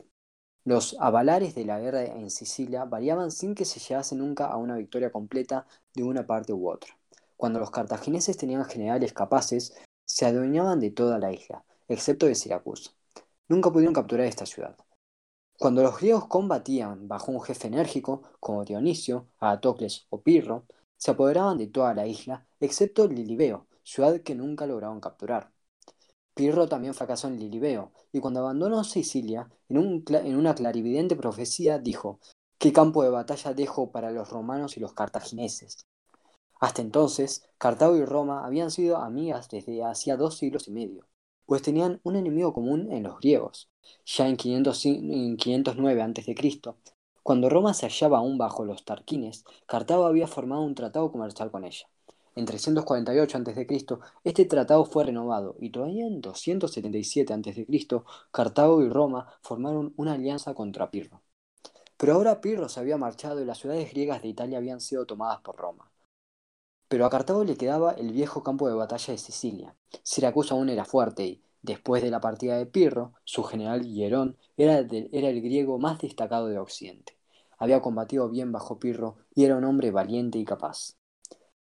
Los 0.65 0.95
avalares 0.99 1.55
de 1.55 1.65
la 1.65 1.79
guerra 1.79 2.05
en 2.05 2.29
Sicilia 2.29 2.85
variaban 2.85 3.31
sin 3.31 3.55
que 3.55 3.65
se 3.65 3.79
llegase 3.79 4.15
nunca 4.15 4.45
a 4.45 4.57
una 4.57 4.77
victoria 4.77 5.11
completa 5.11 5.65
de 5.95 6.03
una 6.03 6.25
parte 6.27 6.53
u 6.53 6.69
otra. 6.69 6.95
Cuando 7.37 7.59
los 7.59 7.71
cartagineses 7.71 8.37
tenían 8.37 8.65
generales 8.65 9.13
capaces, 9.13 9.73
se 10.05 10.25
adueñaban 10.25 10.79
de 10.79 10.91
toda 10.91 11.19
la 11.19 11.31
isla, 11.31 11.65
excepto 11.87 12.25
de 12.25 12.35
Siracusa. 12.35 12.91
Nunca 13.47 13.71
pudieron 13.71 13.93
capturar 13.93 14.27
esta 14.27 14.45
ciudad. 14.45 14.77
Cuando 15.57 15.83
los 15.83 15.97
griegos 15.99 16.27
combatían 16.27 17.07
bajo 17.07 17.31
un 17.31 17.41
jefe 17.41 17.67
enérgico, 17.67 18.23
como 18.39 18.65
Dionisio, 18.65 19.27
Agatocles 19.39 20.07
o 20.09 20.21
Pirro, 20.21 20.65
se 20.97 21.11
apoderaban 21.11 21.57
de 21.57 21.67
toda 21.67 21.93
la 21.93 22.07
isla, 22.07 22.47
excepto 22.59 23.07
Lilibeo, 23.07 23.67
ciudad 23.83 24.21
que 24.21 24.35
nunca 24.35 24.65
lograron 24.65 24.99
capturar. 24.99 25.51
Pirro 26.33 26.67
también 26.67 26.93
fracasó 26.93 27.27
en 27.27 27.39
Lilibeo, 27.39 27.91
y 28.11 28.19
cuando 28.19 28.39
abandonó 28.39 28.83
Sicilia, 28.83 29.49
en, 29.69 30.03
en, 30.07 30.35
una 30.35 30.55
clarividente 30.55 31.15
profecía 31.15 31.77
dijo, 31.77 32.19
¿qué 32.57 32.73
campo 32.73 33.03
de 33.03 33.09
batalla 33.09 33.53
dejo 33.53 33.91
para 33.91 34.11
los 34.11 34.29
romanos 34.29 34.77
y 34.77 34.79
los 34.79 34.93
cartagineses? 34.93 35.85
Hasta 36.63 36.81
entonces, 36.81 37.43
Cartago 37.57 37.97
y 37.97 38.05
Roma 38.05 38.45
habían 38.45 38.71
sido 38.71 38.95
amigas 38.95 39.49
desde 39.49 39.83
hacía 39.83 40.15
dos 40.15 40.37
siglos 40.37 40.69
y 40.69 40.71
medio, 40.71 41.05
pues 41.45 41.61
tenían 41.61 41.99
un 42.03 42.15
enemigo 42.15 42.53
común 42.53 42.89
en 42.89 43.03
los 43.03 43.19
griegos. 43.19 43.69
Ya 44.05 44.29
en, 44.29 44.37
509 44.37 46.01
a.C., 46.01 46.35
cuando 47.21 47.49
Roma 47.49 47.73
se 47.73 47.85
hallaba 47.85 48.19
aún 48.19 48.37
bajo 48.37 48.63
los 48.63 48.85
Tarquines, 48.85 49.43
Cartago 49.65 50.05
había 50.05 50.25
formado 50.25 50.61
un 50.61 50.73
tratado 50.73 51.11
comercial 51.11 51.51
con 51.51 51.65
ella. 51.65 51.85
En 52.33 52.45
348 52.45 53.39
a.C., 53.39 53.67
este 54.23 54.45
tratado 54.45 54.85
fue 54.85 55.03
renovado 55.03 55.57
y 55.59 55.69
todavía 55.69 56.07
en 56.07 56.21
277 56.21 57.33
a.C., 57.33 57.67
Cartago 58.31 58.81
y 58.81 58.87
Roma 58.87 59.27
formaron 59.41 59.93
una 59.97 60.13
alianza 60.13 60.53
contra 60.53 60.89
Pirro. 60.89 61.23
Pero 61.97 62.13
ahora 62.13 62.39
Pirro 62.39 62.69
se 62.69 62.79
había 62.79 62.95
marchado 62.95 63.41
y 63.41 63.45
las 63.45 63.57
ciudades 63.57 63.91
griegas 63.91 64.21
de 64.21 64.29
Italia 64.29 64.59
habían 64.59 64.79
sido 64.79 65.05
tomadas 65.05 65.41
por 65.41 65.57
Roma. 65.57 65.92
Pero 66.93 67.07
a 67.07 67.09
Cartago 67.09 67.43
le 67.43 67.57
quedaba 67.57 67.93
el 67.93 68.11
viejo 68.11 68.43
campo 68.43 68.67
de 68.67 68.75
batalla 68.75 69.13
de 69.13 69.17
Sicilia. 69.17 69.75
Siracusa 70.03 70.53
aún 70.53 70.69
era 70.69 70.85
fuerte 70.85 71.25
y, 71.25 71.41
después 71.63 72.03
de 72.03 72.11
la 72.11 72.21
partida 72.21 72.55
de 72.55 72.67
Pirro, 72.67 73.13
su 73.23 73.41
general 73.41 73.81
Hierón 73.81 74.37
era, 74.57 74.77
era 74.77 75.29
el 75.29 75.41
griego 75.41 75.79
más 75.79 75.97
destacado 75.97 76.49
de 76.49 76.59
Occidente. 76.59 77.17
Había 77.57 77.81
combatido 77.81 78.29
bien 78.29 78.51
bajo 78.51 78.77
Pirro 78.77 79.17
y 79.33 79.43
era 79.43 79.55
un 79.55 79.63
hombre 79.63 79.89
valiente 79.89 80.37
y 80.37 80.45
capaz. 80.45 80.93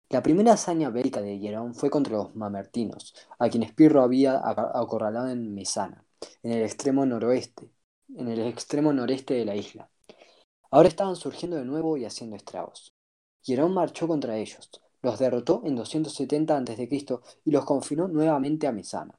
La 0.08 0.24
primera 0.24 0.54
hazaña 0.54 0.92
bélica 0.92 1.20
de 1.20 1.38
Hierón 1.38 1.76
fue 1.76 1.90
contra 1.90 2.16
los 2.16 2.34
mamertinos, 2.34 3.13
a 3.38 3.50
quienes 3.50 3.74
Pirro 3.74 4.04
había 4.04 4.42
acorralado 4.46 5.28
en 5.28 5.54
Mesana, 5.54 6.06
en 6.42 6.54
el 6.54 6.63
extremo 6.63 7.06
noroeste, 7.06 7.70
en 8.16 8.30
el 8.30 8.48
extremo 8.48 8.94
noreste 8.94 9.34
de 9.34 9.44
la 9.44 9.58
isla. 9.58 9.90
Ahora 10.72 10.88
estaban 10.88 11.18
surgiendo 11.18 11.58
de 11.58 11.66
nuevo 11.66 11.98
y 11.98 12.06
haciendo 12.06 12.38
estragos. 12.38 12.94
Hierón 13.44 13.74
marchó 13.74 14.08
contra 14.08 14.38
ellos, 14.38 14.70
los 15.08 15.20
derrotó 15.20 15.62
en 15.63 15.78
270 15.78 16.58
a.C. 16.58 16.89
y 17.46 17.52
los 17.52 17.63
confinó 17.63 18.10
nuevamente 18.10 18.67
a 18.67 18.74
Mesana. 18.74 19.17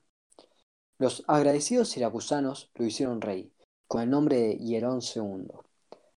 Los 0.99 1.25
agradecidos 1.27 1.89
siracusanos 1.89 2.71
lo 2.75 2.85
hicieron 2.85 3.23
rey, 3.23 3.55
con 3.87 4.03
el 4.03 4.11
nombre 4.11 4.37
de 4.37 4.59
Hierón 4.59 5.01
II. 5.01 5.47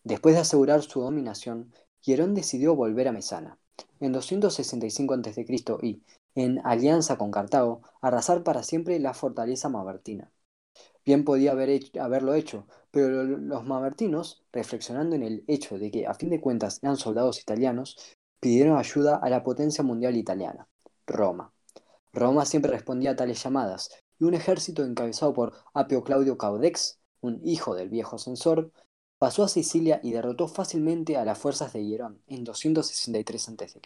Después 0.03 0.35
de 0.35 0.41
asegurar 0.41 0.81
su 0.81 0.99
dominación, 0.99 1.73
Hierón 2.01 2.35
decidió 2.35 2.75
volver 2.75 3.07
a 3.07 3.13
Mesana. 3.13 3.59
En 4.01 4.11
265 4.11 5.13
a.C. 5.13 5.45
y, 5.83 6.03
en 6.35 6.59
alianza 6.65 7.17
con 7.17 7.31
Cartago, 7.31 7.81
arrasar 8.01 8.43
para 8.43 8.63
siempre 8.63 8.99
la 8.99 9.13
fortaleza 9.13 9.69
mamertina. 9.69 10.33
Bien 11.05 11.23
podía 11.23 11.53
haberlo 11.53 12.33
hecho, 12.33 12.67
pero 12.91 13.23
los 13.23 13.65
mamertinos, 13.65 14.43
reflexionando 14.51 15.15
en 15.15 15.23
el 15.23 15.45
hecho 15.47 15.79
de 15.79 15.91
que 15.91 16.07
a 16.07 16.13
fin 16.13 16.29
de 16.29 16.41
cuentas 16.41 16.79
eran 16.83 16.97
soldados 16.97 17.39
italianos, 17.39 17.97
pidieron 18.41 18.77
ayuda 18.77 19.15
a 19.15 19.29
la 19.29 19.43
potencia 19.43 19.83
mundial 19.83 20.17
italiana, 20.17 20.67
Roma. 21.07 21.53
Roma 22.11 22.43
siempre 22.45 22.71
respondía 22.71 23.11
a 23.11 23.15
tales 23.15 23.41
llamadas, 23.41 23.91
y 24.19 24.25
un 24.25 24.33
ejército 24.33 24.83
encabezado 24.83 25.33
por 25.33 25.53
Apio 25.73 26.03
Claudio 26.03 26.37
Caudex, 26.37 26.99
un 27.21 27.39
hijo 27.45 27.75
del 27.75 27.89
viejo 27.89 28.17
censor, 28.17 28.71
pasó 29.19 29.43
a 29.43 29.47
Sicilia 29.47 29.99
y 30.03 30.11
derrotó 30.11 30.47
fácilmente 30.47 31.15
a 31.15 31.23
las 31.23 31.37
fuerzas 31.37 31.71
de 31.71 31.85
Hierón 31.85 32.21
en 32.27 32.43
263 32.43 33.49
a.C. 33.49 33.81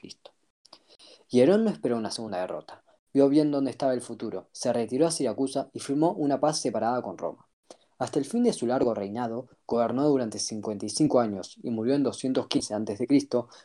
Hierón 1.30 1.66
no 1.66 1.70
esperó 1.70 1.98
una 1.98 2.12
segunda 2.12 2.40
derrota. 2.40 2.84
Vio 3.14 3.28
bien 3.28 3.52
dónde 3.52 3.72
estaba 3.72 3.94
el 3.94 4.02
futuro, 4.02 4.48
se 4.54 4.72
retiró 4.72 5.06
a 5.06 5.12
Siracusa 5.12 5.70
y 5.74 5.80
firmó 5.80 6.14
una 6.14 6.40
paz 6.40 6.60
separada 6.60 7.02
con 7.02 7.18
Roma. 7.18 7.48
Hasta 7.98 8.20
el 8.20 8.26
fin 8.26 8.44
de 8.44 8.54
su 8.54 8.68
largo 8.68 8.94
reinado, 8.94 9.48
gobernó 9.66 10.08
durante 10.08 10.40
55 10.40 11.20
años 11.20 11.58
y 11.64 11.70
murió 11.70 11.96
en 11.96 12.04
215 12.04 12.74
a.C., 12.74 13.08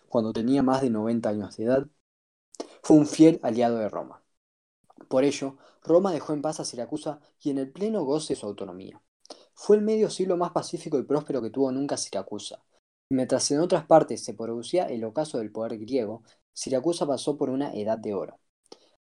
cuando 0.09 0.33
tenía 0.33 0.63
más 0.63 0.83
de 0.83 0.91
90 0.91 1.29
años 1.29 1.57
de 1.57 1.65
edad. 1.65 1.87
Fue 2.83 2.97
un 2.97 3.07
fiel 3.07 3.41
aliado 3.43 3.79
de 3.79 3.89
Roma. 3.89 4.23
Por 5.09 5.25
ello, 5.25 5.57
Roma 5.83 6.13
dejó 6.13 6.33
en 6.33 6.43
paz 6.43 6.61
a 6.61 6.65
Siracusa 6.65 7.21
y 7.43 7.51
en 7.51 7.59
el 7.59 7.73
pleno 7.73 8.05
goce 8.05 8.37
su 8.37 8.47
autonomía. 8.47 9.03
Fue 9.55 9.77
el 9.77 9.83
medio 9.83 10.09
siglo 10.11 10.37
más 10.37 10.53
pacífico 10.53 10.99
y 10.99 11.03
próspero 11.03 11.43
que 11.43 11.51
tuvo 11.51 11.73
nunca 11.73 11.97
Siracusa. 11.97 12.63
Mientras 13.11 13.51
en 13.51 13.61
otras 13.61 13.85
partes 13.87 14.25
se 14.25 14.35
producía 14.35 14.85
el 14.87 15.03
ocaso 15.05 15.39
del 15.39 15.51
poder 15.51 15.79
griego, 15.79 16.23
Siracusa 16.53 17.07
pasó 17.07 17.37
por 17.37 17.51
una 17.51 17.75
edad 17.75 17.99
de 17.99 18.15
oro. 18.15 18.39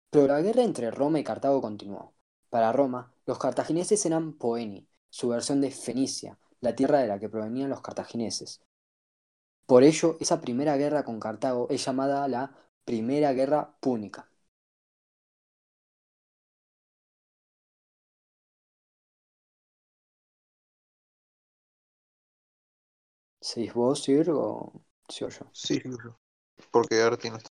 Pero 0.09 0.27
la 0.27 0.41
guerra 0.41 0.63
entre 0.63 0.89
Roma 0.89 1.19
y 1.19 1.23
Cartago 1.23 1.61
continuó. 1.61 2.15
Para 2.49 2.71
Roma, 2.73 3.13
los 3.27 3.37
cartagineses 3.37 4.03
eran 4.07 4.33
poeni, 4.33 4.88
su 5.09 5.29
versión 5.29 5.61
de 5.61 5.71
Fenicia, 5.71 6.37
la 6.61 6.75
tierra 6.75 6.99
de 6.99 7.07
la 7.07 7.19
que 7.19 7.29
provenían 7.29 7.69
los 7.69 7.81
cartagineses. 7.81 8.61
Por 9.65 9.83
ello, 9.83 10.17
esa 10.19 10.41
primera 10.41 10.75
guerra 10.75 11.05
con 11.05 11.17
Cartago 11.21 11.67
es 11.69 11.85
llamada 11.85 12.27
la 12.27 12.53
Primera 12.83 13.31
Guerra 13.31 13.73
Púnica. 13.79 14.29
¿Seguís 23.41 23.73
vos, 23.73 24.03
Sir, 24.03 24.29
o 24.31 24.71
sigo? 25.09 25.29
Sí. 25.51 25.81
Porque 26.71 27.01
Arti 27.01 27.29
no 27.29 27.37
está. 27.37 27.49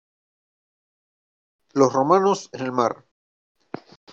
Los 1.73 1.93
romanos 1.93 2.49
en 2.53 2.61
el 2.61 2.71
mar. 2.71 3.05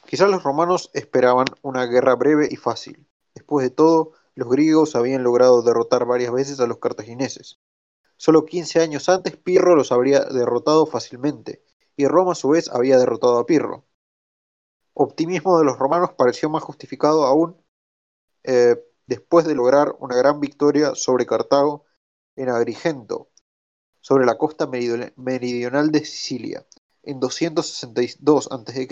Quizás 0.06 0.30
los 0.30 0.44
romanos 0.44 0.90
esperaban 0.94 1.46
una 1.62 1.86
guerra 1.86 2.14
breve 2.14 2.46
y 2.50 2.56
fácil. 2.56 3.08
Después 3.34 3.64
de 3.64 3.70
todo, 3.70 4.12
los 4.34 4.48
griegos 4.48 4.94
habían 4.94 5.22
logrado 5.22 5.62
derrotar 5.62 6.06
varias 6.06 6.32
veces 6.32 6.60
a 6.60 6.66
los 6.66 6.78
cartagineses. 6.78 7.58
Solo 8.16 8.44
15 8.44 8.80
años 8.80 9.08
antes 9.08 9.36
Pirro 9.36 9.74
los 9.74 9.92
habría 9.92 10.20
derrotado 10.20 10.86
fácilmente, 10.86 11.64
y 11.96 12.06
Roma 12.06 12.32
a 12.32 12.36
su 12.36 12.50
vez 12.50 12.68
había 12.68 12.98
derrotado 12.98 13.38
a 13.38 13.46
Pirro. 13.46 13.84
Optimismo 14.94 15.58
de 15.58 15.64
los 15.64 15.78
romanos 15.78 16.12
pareció 16.16 16.50
más 16.50 16.62
justificado 16.62 17.24
aún 17.24 17.56
eh, 18.44 18.76
después 19.06 19.46
de 19.46 19.54
lograr 19.54 19.96
una 19.98 20.16
gran 20.16 20.40
victoria 20.40 20.94
sobre 20.94 21.26
Cartago 21.26 21.84
en 22.36 22.48
Agrigento, 22.48 23.30
sobre 24.00 24.26
la 24.26 24.36
costa 24.36 24.66
meridional 24.66 25.90
de 25.90 26.04
Sicilia, 26.04 26.66
en 27.02 27.20
262 27.20 28.48
a.C. 28.50 28.88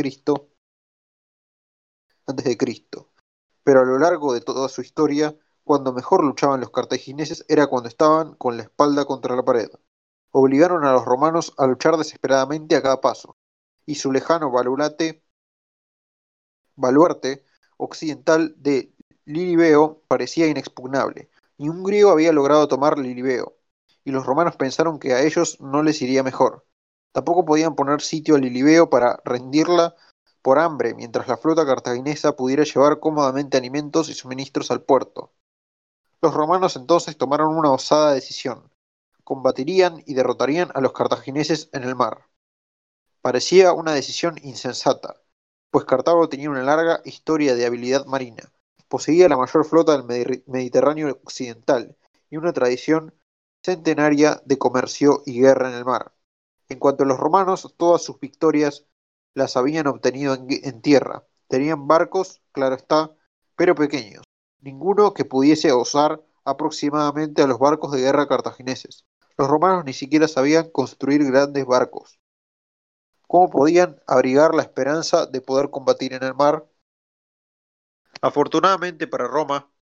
Pero 3.64 3.80
a 3.80 3.84
lo 3.84 3.98
largo 3.98 4.32
de 4.32 4.40
toda 4.40 4.68
su 4.68 4.80
historia, 4.80 5.36
cuando 5.64 5.92
mejor 5.92 6.24
luchaban 6.24 6.60
los 6.60 6.70
cartagineses 6.70 7.44
era 7.48 7.66
cuando 7.66 7.88
estaban 7.88 8.34
con 8.34 8.56
la 8.56 8.64
espalda 8.64 9.04
contra 9.04 9.36
la 9.36 9.44
pared. 9.44 9.68
Obligaron 10.32 10.84
a 10.84 10.92
los 10.92 11.04
romanos 11.04 11.54
a 11.58 11.66
luchar 11.66 11.96
desesperadamente 11.96 12.76
a 12.76 12.82
cada 12.82 13.00
paso, 13.00 13.36
y 13.86 13.96
su 13.96 14.12
lejano 14.12 14.50
baluarte, 14.50 15.24
baluarte 16.76 17.44
occidental 17.76 18.54
de 18.58 18.94
Lilibeo 19.24 20.02
parecía 20.08 20.46
inexpugnable. 20.46 21.30
Ni 21.58 21.68
un 21.68 21.84
griego 21.84 22.10
había 22.10 22.32
logrado 22.32 22.68
tomar 22.68 22.98
Lilibeo, 22.98 23.56
y 24.04 24.10
los 24.10 24.24
romanos 24.26 24.56
pensaron 24.56 24.98
que 24.98 25.14
a 25.14 25.22
ellos 25.22 25.60
no 25.60 25.82
les 25.82 26.00
iría 26.02 26.22
mejor. 26.22 26.66
Tampoco 27.12 27.44
podían 27.44 27.74
poner 27.74 28.00
sitio 28.00 28.36
a 28.36 28.38
Lilibeo 28.38 28.88
para 28.88 29.20
rendirla 29.24 29.94
por 30.42 30.58
hambre, 30.58 30.94
mientras 30.94 31.28
la 31.28 31.36
flota 31.36 31.66
cartaginesa 31.66 32.36
pudiera 32.36 32.64
llevar 32.64 33.00
cómodamente 33.00 33.56
alimentos 33.58 34.08
y 34.08 34.14
suministros 34.14 34.70
al 34.70 34.82
puerto. 34.82 35.32
Los 36.22 36.34
romanos 36.34 36.76
entonces 36.76 37.16
tomaron 37.16 37.56
una 37.56 37.70
osada 37.72 38.12
decisión. 38.12 38.70
Combatirían 39.24 40.02
y 40.06 40.14
derrotarían 40.14 40.70
a 40.74 40.80
los 40.80 40.92
cartagineses 40.92 41.68
en 41.72 41.84
el 41.84 41.94
mar. 41.94 42.26
Parecía 43.22 43.72
una 43.72 43.92
decisión 43.92 44.36
insensata, 44.42 45.20
pues 45.70 45.84
Cartago 45.84 46.28
tenía 46.28 46.50
una 46.50 46.62
larga 46.62 47.00
historia 47.04 47.54
de 47.54 47.66
habilidad 47.66 48.06
marina, 48.06 48.52
poseía 48.88 49.28
la 49.28 49.36
mayor 49.36 49.64
flota 49.64 49.96
del 49.96 50.42
Mediterráneo 50.46 51.08
occidental 51.22 51.96
y 52.28 52.36
una 52.38 52.52
tradición 52.52 53.14
centenaria 53.62 54.42
de 54.44 54.58
comercio 54.58 55.22
y 55.26 55.40
guerra 55.40 55.70
en 55.70 55.76
el 55.76 55.84
mar. 55.84 56.12
En 56.68 56.78
cuanto 56.78 57.04
a 57.04 57.06
los 57.06 57.18
romanos, 57.18 57.74
todas 57.76 58.02
sus 58.02 58.18
victorias 58.20 58.86
las 59.40 59.56
habían 59.56 59.86
obtenido 59.86 60.34
en, 60.34 60.82
tierra. 60.82 61.24
Tenían 61.48 61.88
barcos, 61.88 62.42
claro 62.52 62.76
está, 62.76 63.10
pero 63.56 63.74
pequeños, 63.74 64.22
ninguno 64.60 65.14
que 65.14 65.24
pudiese 65.24 65.72
osar 65.72 66.22
aproximadamente 66.44 67.42
a 67.42 67.46
los 67.46 67.58
barcos 67.58 67.92
de 67.92 68.02
guerra 68.02 68.28
cartagineses. 68.28 69.06
Los 69.38 69.48
romanos 69.48 69.84
ni 69.84 69.94
siquiera 69.94 70.28
sabían 70.28 70.70
construir 70.70 71.24
grandes 71.24 71.64
barcos. 71.64 72.20
¿Cómo 73.26 73.48
podían 73.48 74.00
abrigar 74.06 74.54
la 74.54 74.62
esperanza 74.62 75.26
de 75.26 75.40
poder 75.40 75.70
combatir 75.70 76.12
en 76.12 76.22
el 76.22 76.34
mar? 76.34 76.66
Afortunadamente 78.20 79.06
para 79.06 79.26
Roma, 79.26 79.72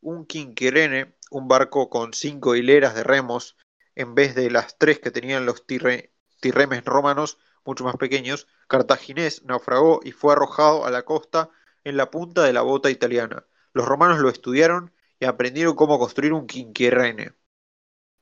un 0.00 0.24
quinquerene, 0.26 1.16
un 1.30 1.48
barco 1.48 1.90
con 1.90 2.12
cinco 2.12 2.54
hileras 2.54 2.94
de 2.94 3.02
remos, 3.02 3.56
en 3.96 4.14
vez 4.14 4.34
de 4.34 4.50
las 4.50 4.78
tres 4.78 5.00
que 5.00 5.10
tenían 5.10 5.46
los 5.46 5.66
tirremes 5.66 6.84
romanos, 6.84 7.38
mucho 7.64 7.84
más 7.84 7.96
pequeños, 7.96 8.46
cartaginés 8.68 9.44
naufragó 9.44 10.00
y 10.04 10.12
fue 10.12 10.32
arrojado 10.32 10.84
a 10.84 10.90
la 10.90 11.04
costa 11.04 11.50
en 11.84 11.96
la 11.96 12.10
punta 12.10 12.42
de 12.42 12.52
la 12.52 12.62
bota 12.62 12.90
italiana. 12.90 13.46
Los 13.72 13.86
romanos 13.86 14.18
lo 14.18 14.28
estudiaron 14.28 14.92
y 15.20 15.26
aprendieron 15.26 15.74
cómo 15.74 15.98
construir 15.98 16.32
un 16.32 16.46
quinquerene. 16.46 17.34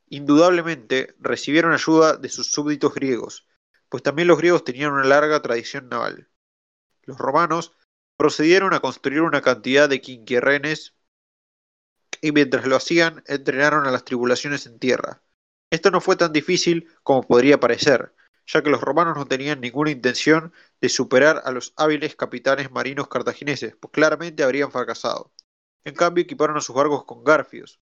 Indudablemente 0.06 1.14
recibieron 1.20 1.72
ayuda 1.72 2.16
de 2.16 2.28
sus 2.28 2.50
súbditos 2.50 2.94
griegos, 2.94 3.46
pues 3.88 4.02
también 4.02 4.28
los 4.28 4.38
griegos 4.38 4.64
tenían 4.64 4.92
una 4.92 5.04
larga 5.04 5.42
tradición 5.42 5.88
naval. 5.88 6.28
Los 7.02 7.18
romanos 7.18 7.72
procedieron 8.16 8.74
a 8.74 8.80
construir 8.80 9.22
una 9.22 9.40
cantidad 9.40 9.88
de 9.88 10.00
quinquerrenes 10.00 10.94
y 12.20 12.32
mientras 12.32 12.66
lo 12.66 12.76
hacían 12.76 13.22
entrenaron 13.26 13.86
a 13.86 13.90
las 13.90 14.04
tribulaciones 14.04 14.66
en 14.66 14.78
tierra. 14.78 15.22
Esto 15.70 15.90
no 15.90 16.00
fue 16.00 16.16
tan 16.16 16.32
difícil 16.32 16.88
como 17.02 17.22
podría 17.22 17.58
parecer, 17.58 18.14
ya 18.46 18.62
que 18.62 18.70
los 18.70 18.80
romanos 18.80 19.16
no 19.16 19.26
tenían 19.26 19.60
ninguna 19.60 19.90
intención 19.90 20.52
de 20.80 20.88
superar 20.88 21.42
a 21.44 21.50
los 21.52 21.72
hábiles 21.76 22.16
capitanes 22.16 22.70
marinos 22.70 23.08
cartagineses, 23.08 23.76
pues 23.76 23.92
claramente 23.92 24.42
habrían 24.42 24.70
fracasado. 24.72 25.32
En 25.84 25.94
cambio, 25.94 26.22
equiparon 26.22 26.56
a 26.56 26.60
sus 26.60 26.74
barcos 26.74 27.04
con 27.04 27.24
garfios. 27.24 27.80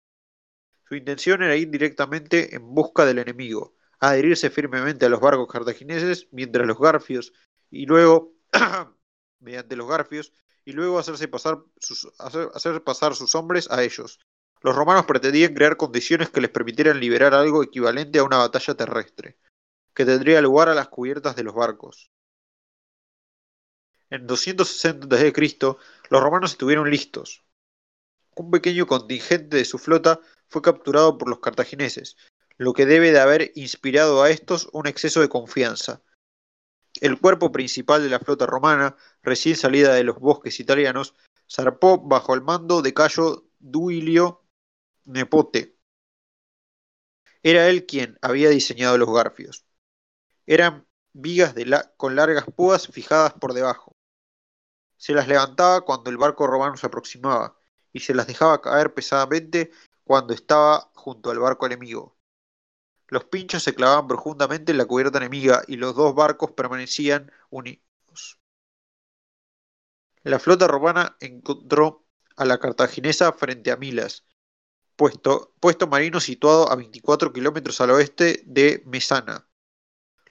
Su 0.88 0.96
intención 0.96 1.44
era 1.44 1.56
ir 1.56 1.70
directamente 1.70 2.56
en 2.56 2.74
busca 2.74 3.06
del 3.06 3.20
enemigo, 3.20 3.76
adherirse 4.00 4.50
firmemente 4.50 5.06
a 5.06 5.10
los 5.10 5.20
barcos 5.20 5.48
cartagineses 5.48 6.28
mientras 6.32 6.66
los 6.66 6.80
garfios 6.80 7.34
y 7.70 7.86
luego 7.86 8.34
mediante 9.40 9.76
los 9.76 9.88
garfios 9.88 10.34
y 10.64 10.74
luego 10.74 11.00
hacerse 11.00 11.28
pasar 11.28 11.60
sus, 11.78 12.10
hacer, 12.20 12.84
pasar 12.84 13.16
sus 13.16 13.36
hombres 13.36 13.70
a 13.72 13.84
ellos. 13.84 14.20
Los 14.62 14.76
romanos 14.76 15.06
pretendían 15.06 15.54
crear 15.54 15.78
condiciones 15.78 16.30
que 16.30 16.42
les 16.42 16.50
permitieran 16.50 17.00
liberar 17.00 17.34
algo 17.34 17.64
equivalente 17.64 18.20
a 18.20 18.24
una 18.24 18.38
batalla 18.38 18.76
terrestre, 18.76 19.38
que 19.98 20.06
tendría 20.06 20.42
lugar 20.42 20.70
a 20.70 20.76
las 20.76 20.90
cubiertas 20.90 21.36
de 21.36 21.42
los 21.42 21.56
barcos. 21.56 22.12
En 24.12 24.28
260 24.28 25.08
a.C., 25.16 25.76
los 26.12 26.22
romanos 26.22 26.52
estuvieron 26.52 26.92
listos. 26.92 27.44
Un 28.36 28.52
pequeño 28.52 28.86
contingente 28.86 29.58
de 29.58 29.66
su 29.66 29.80
flota 29.80 30.20
fue 30.50 30.62
capturado 30.62 31.18
por 31.18 31.28
los 31.28 31.40
cartagineses, 31.40 32.16
lo 32.58 32.74
que 32.74 32.86
debe 32.86 33.12
de 33.12 33.20
haber 33.20 33.52
inspirado 33.56 34.22
a 34.22 34.30
estos 34.30 34.70
un 34.72 34.86
exceso 34.86 35.20
de 35.20 35.30
confianza, 35.30 36.04
el 37.02 37.20
cuerpo 37.20 37.52
principal 37.52 38.04
de 38.04 38.10
la 38.10 38.20
flota 38.20 38.46
romana, 38.46 38.96
recién 39.24 39.56
salida 39.56 39.96
de 39.96 40.04
los 40.04 40.20
bosques 40.20 40.60
italianos, 40.60 41.16
zarpó 41.52 41.98
bajo 41.98 42.36
el 42.36 42.44
mando 42.44 42.84
de 42.84 42.94
Cayo 42.94 43.50
Duilio 43.58 44.44
Nepote. 45.06 45.76
Era 47.42 47.68
él 47.68 47.88
quien 47.88 48.20
había 48.22 48.50
diseñado 48.50 49.00
los 49.00 49.12
garfios. 49.12 49.67
Eran 50.48 50.88
vigas 51.12 51.54
con 51.98 52.16
largas 52.16 52.46
púas 52.46 52.88
fijadas 52.88 53.34
por 53.34 53.54
debajo. 53.54 53.96
Se 54.96 55.14
las 55.14 55.28
levantaba 55.28 55.82
cuando 55.82 56.10
el 56.10 56.18
barco 56.18 56.48
romano 56.48 56.78
se 56.78 56.88
aproximaba 56.88 57.58
y 57.94 58.00
se 58.00 58.16
las 58.16 58.28
dejaba 58.28 58.62
caer 58.62 58.94
pesadamente 58.94 59.72
cuando 60.04 60.34
estaba 60.34 60.90
junto 60.96 61.30
al 61.30 61.40
barco 61.40 61.66
enemigo. 61.66 62.18
Los 63.10 63.26
pinchos 63.26 63.64
se 63.64 63.76
clavaban 63.76 64.08
profundamente 64.08 64.72
en 64.72 64.78
la 64.78 64.86
cubierta 64.86 65.18
enemiga 65.18 65.64
y 65.68 65.76
los 65.76 65.96
dos 65.96 66.16
barcos 66.16 66.52
permanecían 66.52 67.32
unidos. 67.50 68.40
La 70.24 70.40
flota 70.40 70.68
romana 70.68 71.16
encontró 71.20 72.06
a 72.36 72.46
la 72.46 72.58
cartaginesa 72.58 73.32
frente 73.34 73.72
a 73.72 73.78
Milas, 73.78 74.26
puesto, 74.96 75.54
puesto 75.60 75.88
marino 75.88 76.20
situado 76.20 76.72
a 76.72 76.76
24 76.76 77.34
kilómetros 77.34 77.80
al 77.82 77.92
oeste 77.92 78.44
de 78.46 78.84
Mesana. 78.86 79.47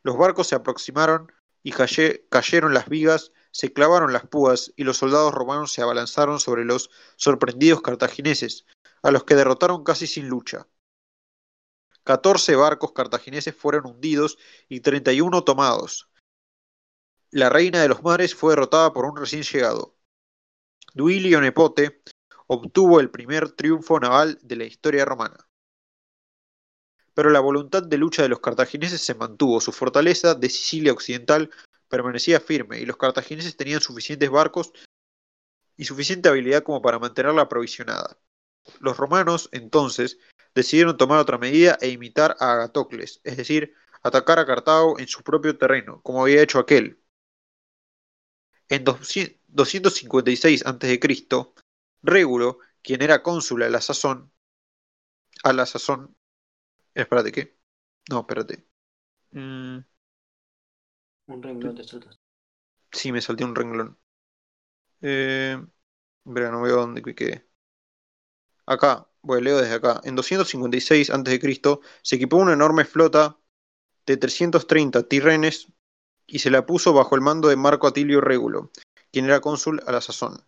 Los 0.07 0.16
barcos 0.16 0.47
se 0.47 0.55
aproximaron 0.55 1.33
y 1.64 1.73
cayeron 1.73 2.73
las 2.73 2.88
vigas, 2.88 3.33
se 3.51 3.73
clavaron 3.73 4.12
las 4.12 4.25
púas 4.25 4.73
y 4.77 4.85
los 4.85 4.99
soldados 4.99 5.35
romanos 5.35 5.73
se 5.73 5.83
abalanzaron 5.83 6.38
sobre 6.38 6.64
los 6.64 6.90
sorprendidos 7.16 7.83
cartagineses, 7.83 8.66
a 9.03 9.11
los 9.11 9.25
que 9.25 9.35
derrotaron 9.35 9.83
casi 9.83 10.07
sin 10.07 10.29
lucha. 10.29 10.69
14 12.05 12.55
barcos 12.55 12.92
cartagineses 12.92 13.57
fueron 13.57 13.85
hundidos 13.85 14.38
y 14.69 14.79
31 14.79 15.42
tomados. 15.42 16.09
La 17.33 17.49
reina 17.49 17.83
de 17.83 17.88
los 17.88 18.05
mares 18.05 18.33
fue 18.33 18.53
derrotada 18.53 18.92
por 18.92 19.07
un 19.07 19.16
recién 19.16 19.42
llegado. 19.42 19.97
Duilio 20.95 21.40
Nepote 21.40 22.05
obtuvo 22.47 23.01
el 23.01 23.11
primer 23.11 23.51
triunfo 23.51 23.99
naval 23.99 24.38
de 24.40 24.55
la 24.55 24.64
historia 24.66 25.05
romana. 25.05 25.46
Pero 27.16 27.31
la 27.31 27.40
voluntad 27.40 27.83
de 27.83 27.96
lucha 27.96 28.20
de 28.20 28.29
los 28.29 28.40
cartagineses 28.40 29.00
se 29.00 29.14
mantuvo, 29.14 29.59
su 29.62 29.72
fortaleza 29.72 30.35
de 30.35 30.50
Sicilia 30.50 30.92
Occidental 30.92 31.50
permanecía 31.88 32.40
firme 32.40 32.79
y 32.79 32.85
los 32.85 32.98
cartagineses 32.98 33.57
tenían 33.57 33.81
suficientes 33.81 34.29
barcos 34.29 34.70
y 35.79 35.87
suficiente 35.87 36.29
habilidad 36.29 36.62
como 36.62 36.83
para 36.83 36.98
mantenerla 36.98 37.40
aprovisionada. 37.42 38.18
Los 38.81 38.98
romanos, 38.98 39.48
entonces, 39.52 40.18
decidieron 40.55 40.98
tomar 40.98 41.18
otra 41.18 41.38
medida 41.38 41.79
e 41.81 41.88
imitar 41.88 42.37
a 42.38 42.52
Agatocles, 42.52 43.22
es 43.24 43.38
decir, 43.38 43.72
atacar 44.02 44.38
a 44.38 44.44
Cartago 44.44 44.98
en 44.98 45.09
su 45.09 45.22
propio 45.22 45.57
terreno, 45.57 46.02
como 46.02 46.20
había 46.20 46.42
hecho 46.42 46.59
aquel. 46.59 47.00
En 48.68 48.85
256 48.85 50.66
a.C., 50.66 51.00
Régulo, 52.02 52.59
quien 52.83 53.00
era 53.00 53.22
cónsul 53.22 53.62
a 53.62 53.70
la 53.70 53.81
sazón, 53.81 54.31
a 55.44 55.55
la 55.55 55.64
sazón, 55.64 56.14
espérate, 57.03 57.33
¿qué? 57.33 57.57
No, 58.11 58.21
espérate. 58.21 58.67
Mm, 59.33 59.85
Un 61.35 61.41
renglón 61.45 61.77
te 61.77 61.85
saltas. 61.85 62.19
sí, 62.93 63.13
me 63.13 63.21
salté 63.21 63.45
un 63.45 63.55
renglón. 63.55 63.99
Eh, 65.01 65.59
no 66.25 66.63
veo 66.63 66.77
dónde 66.77 67.03
quedé. 67.15 67.47
Acá, 68.67 69.09
bueno, 69.23 69.45
leo 69.45 69.59
desde 69.59 69.75
acá. 69.75 70.01
En 70.05 70.15
256 70.17 71.11
a.C. 71.11 71.81
se 72.03 72.17
equipó 72.17 72.37
una 72.37 72.53
enorme 72.53 72.85
flota 72.85 73.39
de 74.07 74.17
330 74.17 75.09
tirrenes 75.09 75.73
y 76.27 76.41
se 76.41 76.51
la 76.51 76.67
puso 76.67 76.93
bajo 76.93 77.15
el 77.15 77.21
mando 77.23 77.49
de 77.49 77.57
Marco 77.57 77.87
Atilio 77.87 78.21
Régulo, 78.21 78.71
quien 79.13 79.27
era 79.27 79.41
cónsul 79.41 79.83
a 79.87 79.93
la 79.93 80.01
sazón. 80.01 80.45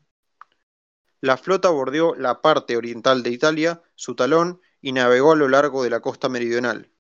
La 1.21 1.37
flota 1.37 1.71
bordeó 1.71 2.15
la 2.17 2.43
parte 2.43 2.77
oriental 2.77 3.23
de 3.23 3.31
Italia, 3.31 3.83
su 3.95 4.17
talón, 4.17 4.61
y 4.81 4.93
navegó 4.93 5.33
a 5.33 5.37
lo 5.37 5.49
largo 5.49 5.83
de 5.83 5.91
la 5.91 6.01
costa 6.01 6.29
meridional. 6.29 6.91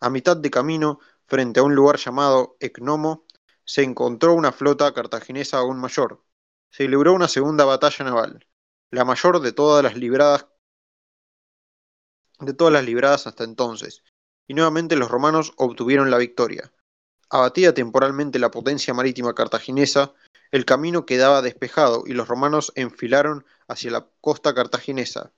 A 0.00 0.10
mitad 0.10 0.36
de 0.36 0.50
camino, 0.50 1.00
frente 1.26 1.60
a 1.60 1.62
un 1.62 1.74
lugar 1.74 1.96
llamado 1.96 2.56
Ecnomo, 2.60 3.26
se 3.64 3.82
encontró 3.82 4.34
una 4.34 4.52
flota 4.52 4.92
cartaginesa 4.92 5.58
aún 5.58 5.78
mayor. 5.78 6.24
Se 6.70 6.88
libró 6.88 7.12
una 7.12 7.28
segunda 7.28 7.64
batalla 7.64 8.04
naval, 8.04 8.46
la 8.90 9.04
mayor 9.04 9.40
de 9.40 9.52
todas 9.52 9.82
las 9.82 9.96
libradas 9.96 10.46
de 12.40 12.54
todas 12.54 12.72
las 12.72 12.84
libradas 12.84 13.26
hasta 13.26 13.44
entonces, 13.44 14.02
y 14.48 14.54
nuevamente 14.54 14.96
los 14.96 15.10
romanos 15.10 15.52
obtuvieron 15.56 16.10
la 16.10 16.18
victoria. 16.18 16.72
Abatida 17.30 17.72
temporalmente 17.72 18.38
la 18.38 18.50
potencia 18.50 18.92
marítima 18.92 19.34
cartaginesa, 19.34 20.12
el 20.50 20.64
camino 20.64 21.06
quedaba 21.06 21.40
despejado 21.40 22.02
y 22.04 22.12
los 22.12 22.28
romanos 22.28 22.72
enfilaron 22.74 23.46
hacia 23.68 23.90
la 23.90 24.08
costa 24.20 24.54
cartaginesa. 24.54 25.32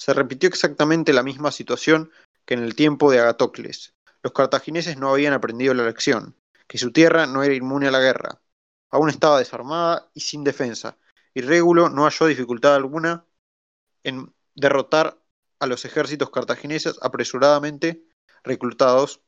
Se 0.00 0.14
repitió 0.14 0.48
exactamente 0.48 1.12
la 1.12 1.22
misma 1.22 1.52
situación 1.52 2.10
que 2.46 2.54
en 2.54 2.62
el 2.62 2.74
tiempo 2.74 3.10
de 3.10 3.20
Agatocles. 3.20 3.92
Los 4.22 4.32
cartagineses 4.32 4.96
no 4.96 5.10
habían 5.10 5.34
aprendido 5.34 5.74
la 5.74 5.84
lección, 5.84 6.34
que 6.66 6.78
su 6.78 6.90
tierra 6.90 7.26
no 7.26 7.42
era 7.42 7.54
inmune 7.54 7.88
a 7.88 7.90
la 7.90 8.00
guerra. 8.00 8.40
Aún 8.88 9.10
estaba 9.10 9.38
desarmada 9.38 10.10
y 10.14 10.20
sin 10.20 10.42
defensa, 10.42 10.96
y 11.34 11.42
Régulo 11.42 11.90
no 11.90 12.04
halló 12.04 12.26
dificultad 12.26 12.76
alguna 12.76 13.26
en 14.02 14.32
derrotar 14.54 15.18
a 15.58 15.66
los 15.66 15.84
ejércitos 15.84 16.30
cartagineses 16.30 16.98
apresuradamente 17.02 18.02
reclutados 18.42 19.20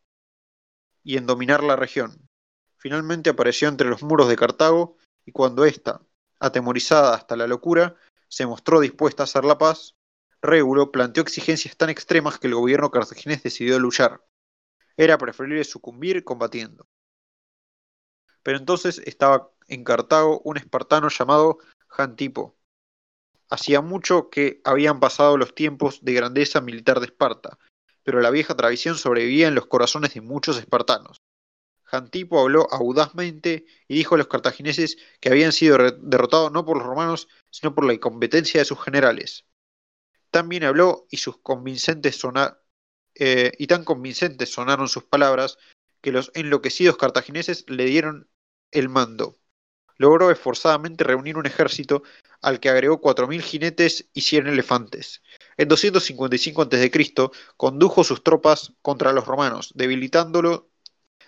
y 1.04 1.18
en 1.18 1.26
dominar 1.26 1.62
la 1.62 1.76
región. 1.76 2.30
Finalmente 2.78 3.28
apareció 3.28 3.68
entre 3.68 3.90
los 3.90 4.02
muros 4.02 4.26
de 4.26 4.37
Cartago 4.37 4.96
y 5.26 5.32
cuando 5.32 5.66
ésta, 5.66 6.00
atemorizada 6.40 7.14
hasta 7.14 7.37
la 7.37 7.46
locura, 7.46 7.94
se 8.28 8.46
mostró 8.46 8.80
dispuesta 8.80 9.22
a 9.22 9.24
hacer 9.24 9.44
la 9.44 9.58
paz, 9.58 9.96
Régulo 10.42 10.90
planteó 10.90 11.22
exigencias 11.22 11.76
tan 11.76 11.88
extremas 11.88 12.38
que 12.38 12.48
el 12.48 12.57
gobierno 12.57 12.90
cartaginés 12.90 13.44
decidió 13.44 13.78
luchar. 13.78 14.24
Era 14.96 15.16
preferible 15.16 15.62
sucumbir 15.62 16.24
combatiendo. 16.24 16.88
Pero 18.42 18.59
entonces 18.59 19.00
estaba 19.05 19.52
en 19.68 19.85
Cartago 19.85 20.40
un 20.44 20.57
espartano 20.57 21.09
llamado 21.09 21.59
Jantipo. 21.87 22.57
Hacía 23.48 23.83
mucho 23.83 24.31
que 24.31 24.61
habían 24.64 24.98
pasado 24.98 25.37
los 25.37 25.55
tiempos 25.55 26.05
de 26.05 26.14
grandeza 26.14 26.61
militar 26.61 26.98
de 26.98 27.07
Esparta, 27.07 27.59
pero 28.02 28.20
la 28.20 28.31
vieja 28.31 28.57
tradición 28.57 28.96
sobrevivía 28.96 29.46
en 29.46 29.55
los 29.55 29.66
corazones 29.66 30.14
de 30.14 30.22
muchos 30.22 30.59
espartanos. 30.59 31.18
Jantipo 31.85 32.40
habló 32.40 32.66
audazmente 32.72 33.66
y 33.87 33.96
dijo 33.96 34.16
a 34.16 34.18
los 34.18 34.26
cartagineses 34.26 34.96
que 35.20 35.28
habían 35.28 35.52
sido 35.52 35.78
derrotados 36.00 36.50
no 36.50 36.64
por 36.64 36.78
los 36.78 36.87
romanos, 36.87 37.28
sino 37.50 37.74
por 37.74 37.85
la 37.85 37.92
incompetencia 37.92 38.61
de 38.61 38.64
sus 38.64 38.83
generales. 38.83 39.44
También 40.32 40.64
habló 40.64 41.06
y, 41.10 41.18
sus 41.18 41.36
convincentes 41.36 42.18
eh, 43.14 43.52
y 43.58 43.66
tan 43.66 43.84
convincentes 43.84 44.50
sonaron 44.50 44.88
sus 44.88 45.04
palabras 45.04 45.58
que 46.00 46.10
los 46.10 46.32
enloquecidos 46.34 46.96
cartagineses 46.96 47.66
le 47.68 47.84
dieron 47.84 48.30
el 48.70 48.88
mando. 48.88 49.38
Logró 49.98 50.30
esforzadamente 50.30 51.04
reunir 51.04 51.36
un 51.36 51.44
ejército 51.44 52.02
al 52.40 52.60
que 52.60 52.70
agregó 52.70 53.02
4.000 53.02 53.42
jinetes 53.42 54.08
y 54.14 54.22
100 54.22 54.46
elefantes. 54.46 55.22
En 55.58 55.68
255 55.68 56.62
a.C. 56.62 56.90
condujo 57.58 58.02
sus 58.02 58.24
tropas 58.24 58.72
contra 58.80 59.12
los 59.12 59.26
romanos, 59.26 59.72
debilitándolo, 59.74 60.70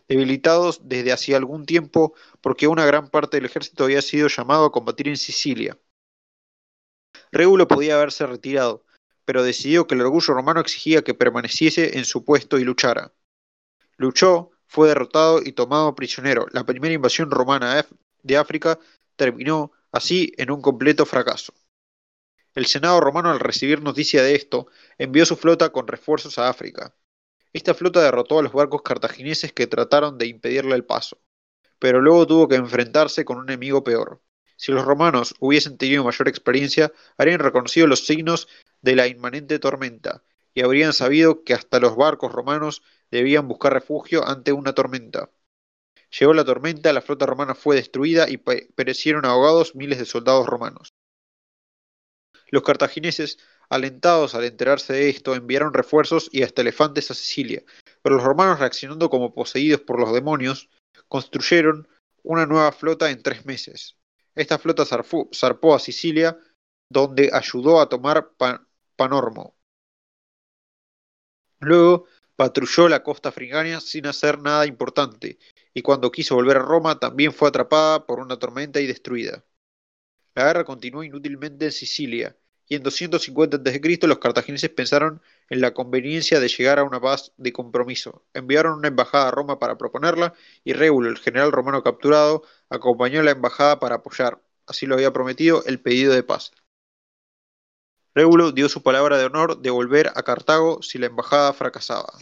debilitados 0.09 0.81
desde 0.89 1.13
hacía 1.13 1.37
algún 1.37 1.67
tiempo 1.67 2.15
porque 2.41 2.69
una 2.69 2.87
gran 2.87 3.11
parte 3.11 3.37
del 3.37 3.45
ejército 3.45 3.85
había 3.85 4.01
sido 4.01 4.29
llamado 4.29 4.65
a 4.65 4.73
combatir 4.73 5.09
en 5.09 5.19
Sicilia. 5.19 5.79
Régulo 7.33 7.69
podía 7.69 7.97
haberse 7.97 8.27
retirado, 8.27 8.87
pero 9.25 9.43
decidió 9.43 9.87
que 9.87 9.95
el 9.95 10.03
orgullo 10.03 10.35
romano 10.35 10.61
exigía 10.61 11.03
que 11.03 11.15
permaneciese 11.15 11.99
en 11.99 12.05
su 12.05 12.25
puesto 12.25 12.59
y 12.59 12.65
luchara. 12.65 13.13
Luchó, 13.97 14.51
fue 14.67 14.89
derrotado 14.89 15.41
y 15.43 15.53
tomado 15.53 15.95
prisionero. 15.95 16.47
La 16.51 16.65
primera 16.65 16.95
invasión 16.95 17.31
romana 17.31 17.87
de 18.23 18.37
África 18.37 18.79
terminó 19.17 19.73
así 19.93 20.33
en 20.37 20.51
un 20.51 20.61
completo 20.61 21.07
fracaso. 21.07 21.55
El 22.55 22.67
Senado 22.67 23.01
romano 23.01 23.31
al 23.31 23.41
recibir 23.41 23.83
noticia 23.83 24.23
de 24.23 24.35
esto 24.35 24.69
envió 24.99 25.27
su 25.27 25.37
flota 25.37 25.71
con 25.71 25.89
refuerzos 25.89 26.39
a 26.39 26.49
África. 26.49 26.95
Esta 27.53 27.75
flota 27.75 28.03
derrotó 28.03 28.39
a 28.39 28.43
los 28.43 28.53
barcos 28.53 28.83
cartagineses 28.83 29.53
que 29.53 29.67
trataron 29.67 30.19
de 30.19 30.27
impedirle 30.27 30.75
el 30.75 30.85
paso, 30.85 31.21
pero 31.79 32.01
luego 32.01 32.27
tuvo 32.27 32.49
que 32.49 32.57
enfrentarse 32.57 33.25
con 33.25 33.39
un 33.39 33.49
enemigo 33.49 33.85
peor. 33.85 34.21
Si 34.65 34.73
los 34.73 34.87
romanos 34.87 35.35
hubiesen 35.41 35.77
tenido 35.77 36.05
mayor 36.05 36.27
experiencia, 36.27 36.91
habrían 37.19 37.41
reconocido 37.41 37.87
los 37.87 38.07
signos 38.07 38.49
de 38.81 38.97
la 38.97 39.07
inmanente 39.07 39.59
tormenta, 39.59 40.23
y 40.55 40.63
habrían 40.63 40.95
sabido 40.95 41.45
que 41.45 41.53
hasta 41.53 41.81
los 41.81 41.97
barcos 41.97 42.33
romanos 42.33 42.83
debían 43.11 43.47
buscar 43.47 43.75
refugio 43.75 44.27
ante 44.27 44.53
una 44.53 44.73
tormenta. 44.73 45.29
Llegó 46.19 46.33
la 46.33 46.47
tormenta, 46.47 46.95
la 46.95 47.03
flota 47.03 47.27
romana 47.27 47.55
fue 47.55 47.77
destruida 47.77 48.27
y 48.31 48.39
perecieron 48.39 49.27
ahogados 49.27 49.75
miles 49.75 49.99
de 49.99 50.07
soldados 50.07 50.47
romanos. 50.47 50.95
Los 52.49 52.63
cartagineses, 52.63 53.37
alentados 53.69 54.35
al 54.35 54.45
enterarse 54.45 54.95
de 54.95 55.11
esto, 55.11 55.35
enviaron 55.35 55.75
refuerzos 55.75 56.31
y 56.33 56.43
hasta 56.43 56.63
elefantes 56.63 57.11
a 57.11 57.15
Sicilia, 57.15 57.63
pero 58.01 58.15
los 58.15 58.25
romanos, 58.25 58.61
reaccionando 58.61 59.11
como 59.11 59.35
poseídos 59.35 59.83
por 59.83 60.01
los 60.01 60.15
demonios, 60.15 60.71
construyeron 61.09 61.87
una 62.23 62.47
nueva 62.47 62.73
flota 62.73 63.11
en 63.11 63.23
tres 63.23 63.45
meses. 63.45 63.99
Esta 64.35 64.59
flota 64.59 64.85
zarpó 64.85 65.75
a 65.75 65.79
Sicilia, 65.79 66.39
donde 66.89 67.31
ayudó 67.33 67.81
a 67.81 67.89
tomar 67.89 68.33
Panormo. 68.97 69.57
Luego 71.61 72.07
patrulló 72.37 72.89
la 72.89 73.03
costa 73.03 73.29
africana 73.31 73.81
sin 73.81 74.07
hacer 74.07 74.41
nada 74.41 74.67
importante, 74.67 75.39
y 75.73 75.83
cuando 75.83 76.11
quiso 76.11 76.35
volver 76.35 76.57
a 76.59 76.61
Roma 76.61 76.99
también 76.99 77.33
fue 77.33 77.49
atrapada 77.49 78.07
por 78.07 78.21
una 78.21 78.39
tormenta 78.39 78.81
y 78.81 78.87
destruida. 78.87 79.45
La 80.35 80.45
guerra 80.45 80.65
continuó 80.65 81.05
inútilmente 81.05 81.67
en 81.67 81.73
Sicilia, 81.73 82.37
y 82.69 82.77
en 82.77 82.83
250 82.83 83.57
a.C. 83.59 84.07
los 84.07 84.19
cartagineses 84.19 84.71
pensaron 84.71 85.23
en 85.51 85.61
la 85.61 85.75
conveniencia 85.75 86.41
de 86.41 86.49
llegar 86.49 86.79
a 86.79 86.85
una 86.85 87.01
paz 87.01 87.33
de 87.37 87.53
compromiso. 87.53 88.25
Enviaron 88.35 88.79
una 88.79 88.89
embajada 88.89 89.29
a 89.29 89.31
Roma 89.31 89.59
para 89.59 89.77
proponerla, 89.79 90.35
y 90.65 90.73
Régulo, 90.73 91.09
el 91.11 91.19
general 91.19 91.53
romano 91.53 91.83
capturado, 91.83 92.43
acompañó 92.71 93.21
a 93.21 93.25
la 93.25 93.33
embajada 93.33 93.79
para 93.81 93.97
apoyar, 93.97 94.41
así 94.67 94.87
lo 94.87 94.95
había 94.95 95.13
prometido, 95.13 95.65
el 95.67 95.81
pedido 95.81 96.13
de 96.15 96.23
paz. 96.23 96.53
Régulo 98.15 98.53
dio 98.53 98.69
su 98.69 98.83
palabra 98.83 99.19
de 99.19 99.25
honor 99.27 99.61
de 99.61 99.71
volver 99.71 100.09
a 100.15 100.23
Cartago 100.23 100.83
si 100.83 100.99
la 100.99 101.07
embajada 101.07 101.53
fracasaba. 101.53 102.19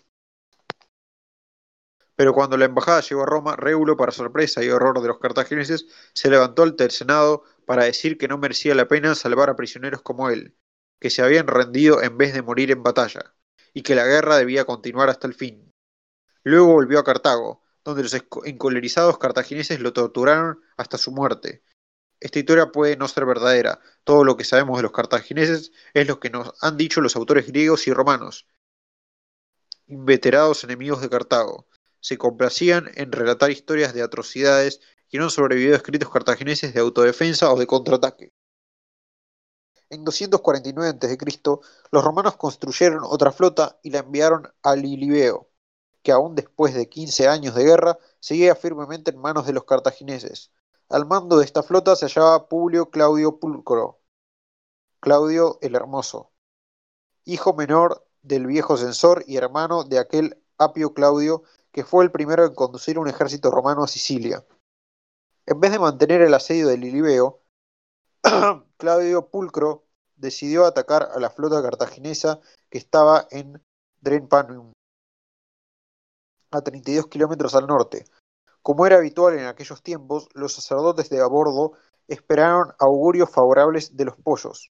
Pero 2.17 2.35
cuando 2.35 2.57
la 2.57 2.67
embajada 2.67 3.01
llegó 3.01 3.23
a 3.23 3.27
Roma, 3.27 3.57
Régulo, 3.57 3.97
para 3.97 4.13
sorpresa 4.13 4.63
y 4.63 4.69
horror 4.69 5.01
de 5.01 5.09
los 5.09 5.19
cartagineses, 5.19 5.87
se 6.13 6.31
levantó 6.31 6.63
ante 6.63 6.85
el 6.85 6.91
Senado 6.91 7.45
para 7.67 7.85
decir 7.85 8.19
que 8.19 8.29
no 8.29 8.39
merecía 8.39 8.75
la 8.75 8.89
pena 8.89 9.15
salvar 9.15 9.51
a 9.51 9.57
prisioneros 9.57 10.03
como 10.03 10.31
él, 10.31 10.57
que 11.01 11.11
se 11.11 11.23
habían 11.23 11.47
rendido 11.47 12.03
en 12.03 12.19
vez 12.19 12.35
de 12.35 12.43
morir 12.43 12.71
en 12.71 12.83
batalla, 12.83 13.35
y 13.73 13.83
que 13.83 13.95
la 13.95 14.07
guerra 14.07 14.37
debía 14.37 14.65
continuar 14.65 15.09
hasta 15.09 15.27
el 15.27 15.35
fin. 15.35 15.73
Luego 16.45 16.73
volvió 16.73 16.99
a 16.99 17.05
Cartago, 17.05 17.63
donde 17.85 18.03
los 18.03 18.15
encolerizados 18.45 19.19
cartagineses 19.19 19.81
lo 19.81 19.93
torturaron 19.93 20.61
hasta 20.77 20.99
su 20.99 21.13
muerte, 21.13 21.63
esta 22.23 22.39
historia 22.39 22.71
puede 22.71 22.97
no 22.97 23.09
ser 23.09 23.27
verdadera. 23.27 23.81
Todo 24.05 24.23
lo 24.23 24.37
que 24.37 24.45
sabemos 24.45 24.79
de 24.79 24.85
los 24.85 24.93
cartagineses 24.93 25.73
es 25.93 26.07
lo 26.07 26.21
que 26.21 26.31
nos 26.31 26.55
han 26.63 26.77
dicho 26.77 27.01
los 27.01 27.17
autores 27.17 27.49
griegos 27.49 27.89
y 27.89 27.93
romanos, 27.93 28.47
inveterados 29.89 30.63
enemigos 30.63 31.01
de 31.01 31.11
Cartago. 31.11 31.67
Se 32.03 32.19
complacían 32.19 32.91
en 32.97 33.13
relatar 33.13 33.53
historias 33.53 33.95
de 33.95 34.03
atrocidades 34.03 34.81
y 35.09 35.19
no 35.19 35.25
han 35.25 35.31
sobrevivido 35.31 35.77
escritos 35.77 36.11
cartagineses 36.11 36.75
de 36.75 36.81
autodefensa 36.81 37.53
o 37.53 37.57
de 37.57 37.69
contraataque. 37.69 38.33
En 39.89 40.05
249 40.05 40.89
a.C., 40.89 41.17
los 41.93 42.03
romanos 42.03 42.37
construyeron 42.37 43.05
otra 43.05 43.31
flota 43.31 43.79
y 43.85 43.91
la 43.91 44.01
enviaron 44.01 44.53
a 44.63 44.75
Lilibeo, 44.75 45.49
que 46.03 46.11
aún 46.11 46.35
después 46.35 46.75
de 46.75 46.89
15 46.89 47.29
años 47.29 47.55
de 47.55 47.65
guerra 47.65 47.99
seguía 48.19 48.57
firmemente 48.57 49.13
en 49.13 49.21
manos 49.21 49.47
de 49.47 49.53
los 49.53 49.65
cartagineses. 49.65 50.51
Al 50.89 51.07
mando 51.07 51.39
de 51.39 51.45
esta 51.45 51.63
flota 51.63 51.95
se 51.95 52.07
hallaba 52.07 52.49
Publio 52.49 52.91
Claudio 52.91 53.39
Pulcro, 53.39 54.01
Claudio 54.99 55.59
el 55.61 55.77
Hermoso, 55.77 56.33
hijo 57.25 57.55
menor 57.55 58.05
del 58.23 58.47
viejo 58.47 58.77
censor 58.77 59.23
y 59.29 59.37
hermano 59.37 59.85
de 59.85 60.01
aquel 60.01 60.43
Apio 60.59 60.95
Claudio 60.95 61.45
que 61.73 61.85
fue 61.85 62.05
el 62.05 62.13
primero 62.13 62.45
en 62.45 62.55
conducir 62.55 62.99
un 62.99 63.09
ejército 63.09 63.51
romano 63.51 63.83
a 63.83 63.89
Sicilia. 63.89 64.45
En 65.47 65.59
vez 65.59 65.73
de 65.73 65.79
mantener 65.79 66.21
el 66.21 66.35
asedio 66.35 66.69
de 66.69 66.79
Lilibeo, 66.79 67.41
Claudio 68.77 69.29
Pulcro 69.29 69.85
decidió 70.15 70.67
atacar 70.67 71.09
a 71.13 71.19
la 71.19 71.31
flota 71.31 71.63
cartaginesa 71.63 72.41
que 72.71 72.79
estaba 72.79 73.27
en 73.31 73.61
Drenpanum, 74.01 74.73
a 76.53 76.61
32 76.61 77.07
kilómetros 77.09 77.55
al 77.55 77.67
norte. 77.67 78.05
Como 78.61 78.87
era 78.87 78.97
habitual 78.97 79.39
en 79.39 79.47
aquellos 79.47 79.83
tiempos, 79.83 80.29
los 80.35 80.55
sacerdotes 80.55 81.09
de 81.11 81.21
a 81.21 81.27
bordo 81.27 81.73
esperaron 82.07 82.75
augurios 82.79 83.31
favorables 83.31 83.97
de 83.97 84.05
los 84.05 84.17
pollos, 84.17 84.71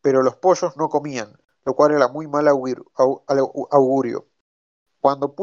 pero 0.00 0.22
los 0.22 0.36
pollos 0.36 0.76
no 0.76 0.88
comían, 0.88 1.36
lo 1.64 1.74
cual 1.74 1.92
era 1.92 2.08
muy 2.08 2.26
mal 2.26 2.48
augurio. 2.48 2.86
Cuando 5.00 5.34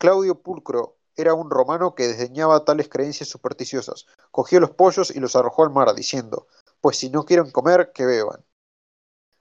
Claudio 0.00 0.40
Pulcro 0.40 0.96
era 1.14 1.34
un 1.34 1.50
romano 1.50 1.94
que 1.94 2.08
desdeñaba 2.08 2.64
tales 2.64 2.88
creencias 2.88 3.28
supersticiosas, 3.28 4.06
cogió 4.30 4.58
los 4.58 4.70
pollos 4.70 5.14
y 5.14 5.20
los 5.20 5.36
arrojó 5.36 5.62
al 5.62 5.68
mar, 5.68 5.94
diciendo, 5.94 6.46
pues 6.80 6.96
si 6.96 7.10
no 7.10 7.26
quieren 7.26 7.50
comer, 7.50 7.92
que 7.92 8.06
beban. 8.06 8.42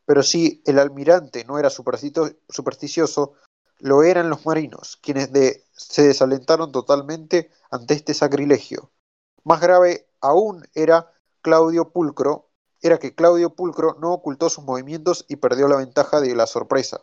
Pero 0.04 0.22
si 0.22 0.62
el 0.66 0.78
almirante 0.78 1.46
no 1.46 1.60
era 1.60 1.70
supersticioso, 1.70 3.36
lo 3.78 4.04
eran 4.04 4.30
los 4.30 4.46
marinos, 4.46 4.98
quienes 5.02 5.30
se 5.72 6.02
desalentaron 6.06 6.74
totalmente 6.74 7.52
ante 7.72 7.94
este 7.94 8.14
sacrilegio. 8.14 8.92
Más 9.46 9.62
grave 9.62 10.10
aún 10.20 10.68
era 10.74 11.10
Claudio 11.42 11.94
Pulcro, 11.94 12.50
era 12.82 12.98
que 12.98 13.16
Claudio 13.16 13.56
Pulcro 13.56 13.96
no 14.02 14.12
ocultó 14.12 14.50
sus 14.50 14.66
movimientos 14.66 15.26
y 15.30 15.38
perdió 15.38 15.70
la 15.70 15.78
ventaja 15.78 16.20
de 16.20 16.36
la 16.36 16.48
sorpresa. 16.48 17.00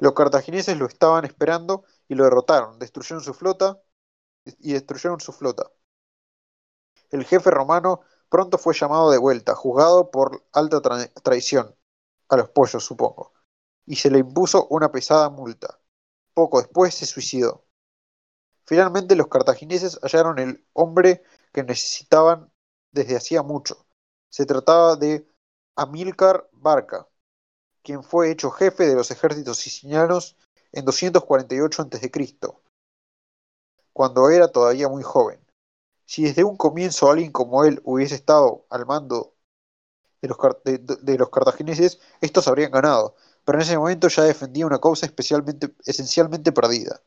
Los 0.00 0.14
cartagineses 0.14 0.76
lo 0.78 0.86
estaban 0.86 1.24
esperando 1.24 1.84
y 2.08 2.14
lo 2.14 2.24
derrotaron, 2.24 2.78
destruyeron 2.78 3.22
su 3.22 3.34
flota 3.34 3.80
y 4.44 4.72
destruyeron 4.72 5.20
su 5.20 5.32
flota. 5.32 5.70
El 7.10 7.24
jefe 7.24 7.50
romano 7.50 8.00
pronto 8.30 8.56
fue 8.56 8.74
llamado 8.74 9.10
de 9.10 9.18
vuelta, 9.18 9.54
juzgado 9.54 10.10
por 10.10 10.46
alta 10.52 10.80
traición, 11.22 11.76
a 12.28 12.36
los 12.36 12.48
pollos 12.48 12.84
supongo, 12.84 13.34
y 13.84 13.96
se 13.96 14.10
le 14.10 14.20
impuso 14.20 14.66
una 14.68 14.90
pesada 14.90 15.28
multa. 15.28 15.78
Poco 16.32 16.60
después 16.60 16.94
se 16.94 17.04
suicidó. 17.06 17.66
Finalmente 18.64 19.16
los 19.16 19.28
cartagineses 19.28 19.98
hallaron 20.02 20.38
el 20.38 20.66
hombre 20.72 21.22
que 21.52 21.62
necesitaban 21.64 22.50
desde 22.92 23.16
hacía 23.16 23.42
mucho. 23.42 23.86
Se 24.30 24.46
trataba 24.46 24.96
de 24.96 25.28
Amílcar 25.76 26.48
Barca, 26.52 27.08
quien 27.82 28.02
fue 28.02 28.30
hecho 28.30 28.50
jefe 28.50 28.86
de 28.86 28.94
los 28.94 29.10
ejércitos 29.10 29.58
sicilianos 29.58 30.36
en 30.72 30.84
248 30.84 31.82
a.C., 31.82 32.10
cuando 33.92 34.30
era 34.30 34.48
todavía 34.48 34.88
muy 34.88 35.02
joven. 35.02 35.40
Si 36.04 36.24
desde 36.24 36.44
un 36.44 36.56
comienzo 36.56 37.10
alguien 37.10 37.32
como 37.32 37.64
él 37.64 37.80
hubiese 37.84 38.14
estado 38.14 38.66
al 38.70 38.86
mando 38.86 39.34
de 40.20 40.28
los, 40.28 40.38
de 40.64 41.18
los 41.18 41.30
cartagineses, 41.30 42.00
estos 42.20 42.48
habrían 42.48 42.70
ganado, 42.70 43.14
pero 43.44 43.58
en 43.58 43.62
ese 43.62 43.78
momento 43.78 44.08
ya 44.08 44.22
defendía 44.24 44.66
una 44.66 44.80
causa 44.80 45.06
especialmente, 45.06 45.74
esencialmente 45.84 46.52
perdida. 46.52 47.00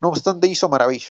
No 0.00 0.08
obstante, 0.08 0.48
hizo 0.48 0.68
maravillas. 0.68 1.11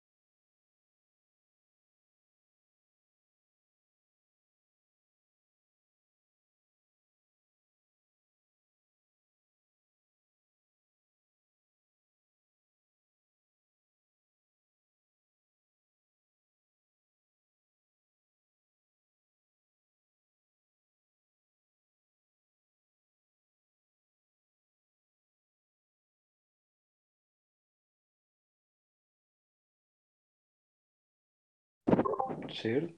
Sí. 32.61 32.95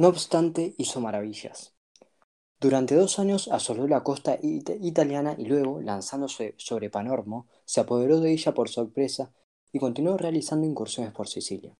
No 0.00 0.08
obstante, 0.08 0.74
hizo 0.78 0.98
maravillas. 1.02 1.74
Durante 2.58 2.94
dos 2.94 3.18
años 3.18 3.48
asoló 3.48 3.86
la 3.86 4.02
costa 4.02 4.38
italiana 4.40 5.34
y 5.36 5.44
luego, 5.44 5.82
lanzándose 5.82 6.54
sobre 6.56 6.88
Panormo, 6.88 7.48
se 7.66 7.82
apoderó 7.82 8.18
de 8.18 8.32
ella 8.32 8.54
por 8.54 8.70
sorpresa 8.70 9.30
y 9.74 9.78
continuó 9.78 10.16
realizando 10.16 10.66
incursiones 10.66 11.12
por 11.12 11.28
Sicilia. 11.28 11.76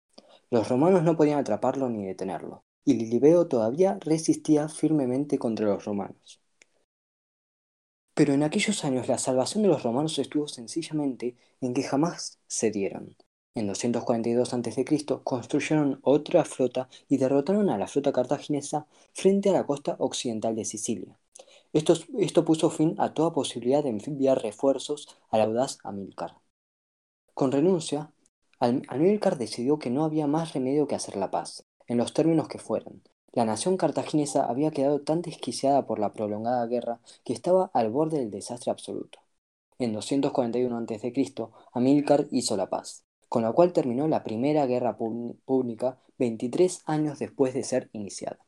Los 0.50 0.68
romanos 0.68 1.02
no 1.02 1.16
podían 1.16 1.38
atraparlo 1.38 1.88
ni 1.88 2.04
detenerlo, 2.04 2.62
y 2.84 2.92
Lilibeo 2.92 3.48
todavía 3.48 3.96
resistía 4.02 4.68
firmemente 4.68 5.38
contra 5.38 5.64
los 5.64 5.86
romanos. 5.86 6.42
Pero 8.12 8.34
en 8.34 8.42
aquellos 8.42 8.84
años 8.84 9.08
la 9.08 9.16
salvación 9.16 9.62
de 9.62 9.70
los 9.70 9.82
romanos 9.82 10.18
estuvo 10.18 10.46
sencillamente 10.46 11.38
en 11.62 11.72
que 11.72 11.84
jamás 11.84 12.38
cedieron. 12.46 13.16
En 13.55 13.66
242 13.66 14.55
a.C. 14.55 14.84
construyeron 15.24 15.98
otra 16.03 16.44
flota 16.44 16.88
y 17.09 17.16
derrotaron 17.16 17.68
a 17.68 17.78
la 17.78 17.88
flota 17.88 18.12
cartaginesa 18.12 18.86
frente 19.12 19.51
a 19.51 19.53
la 19.53 19.66
costa 19.66 19.96
occidental 19.98 20.55
de 20.55 20.64
Sicilia. 20.64 21.18
Esto, 21.72 22.44
puso 22.44 22.70
fin 22.70 22.94
a 22.98 23.12
toda 23.12 23.32
posibilidad 23.32 23.82
de 23.82 23.90
enviar 23.90 24.40
refuerzos 24.42 25.09
al 25.30 25.40
audaz 25.42 25.78
Amílcar. 25.82 26.36
Con 27.34 27.51
renuncia, 27.51 28.12
Amílcar 28.61 29.36
decidió 29.36 29.78
que 29.78 29.90
no 29.90 30.05
había 30.05 30.28
más 30.28 30.53
remedio 30.53 30.86
que 30.86 30.94
hacer 30.94 31.16
la 31.16 31.30
paz, 31.30 31.64
en 31.88 31.98
los 31.98 32.12
términos 32.12 32.46
que 32.46 32.59
fueran. 32.59 33.03
La 33.32 33.44
nación 33.44 33.76
cartaginesa 33.76 34.44
había 34.44 34.70
quedado 34.70 35.01
tan 35.01 35.22
desquiciada 35.22 35.86
por 35.86 35.98
la 35.98 36.12
prolongada 36.12 36.66
guerra 36.66 37.01
que 37.24 37.32
estaba 37.32 37.70
al 37.74 37.90
borde 37.90 38.18
del 38.18 38.30
desastre 38.30 38.70
absoluto. 38.70 39.20
En 39.78 39.92
241 39.92 40.76
a.C., 40.76 41.12
Amílcar 41.72 42.26
hizo 42.30 42.57
la 42.57 42.68
paz, 42.68 43.05
con 43.31 43.45
la 43.45 43.53
cual 43.53 43.72
terminó 43.72 44.09
la 44.09 44.24
primera 44.24 44.66
guerra 44.66 44.99
pública 44.99 45.99
23 46.18 46.83
años 46.85 47.20
después 47.20 47.55
de 47.55 47.62
ser 47.62 47.89
iniciada. 47.93 48.41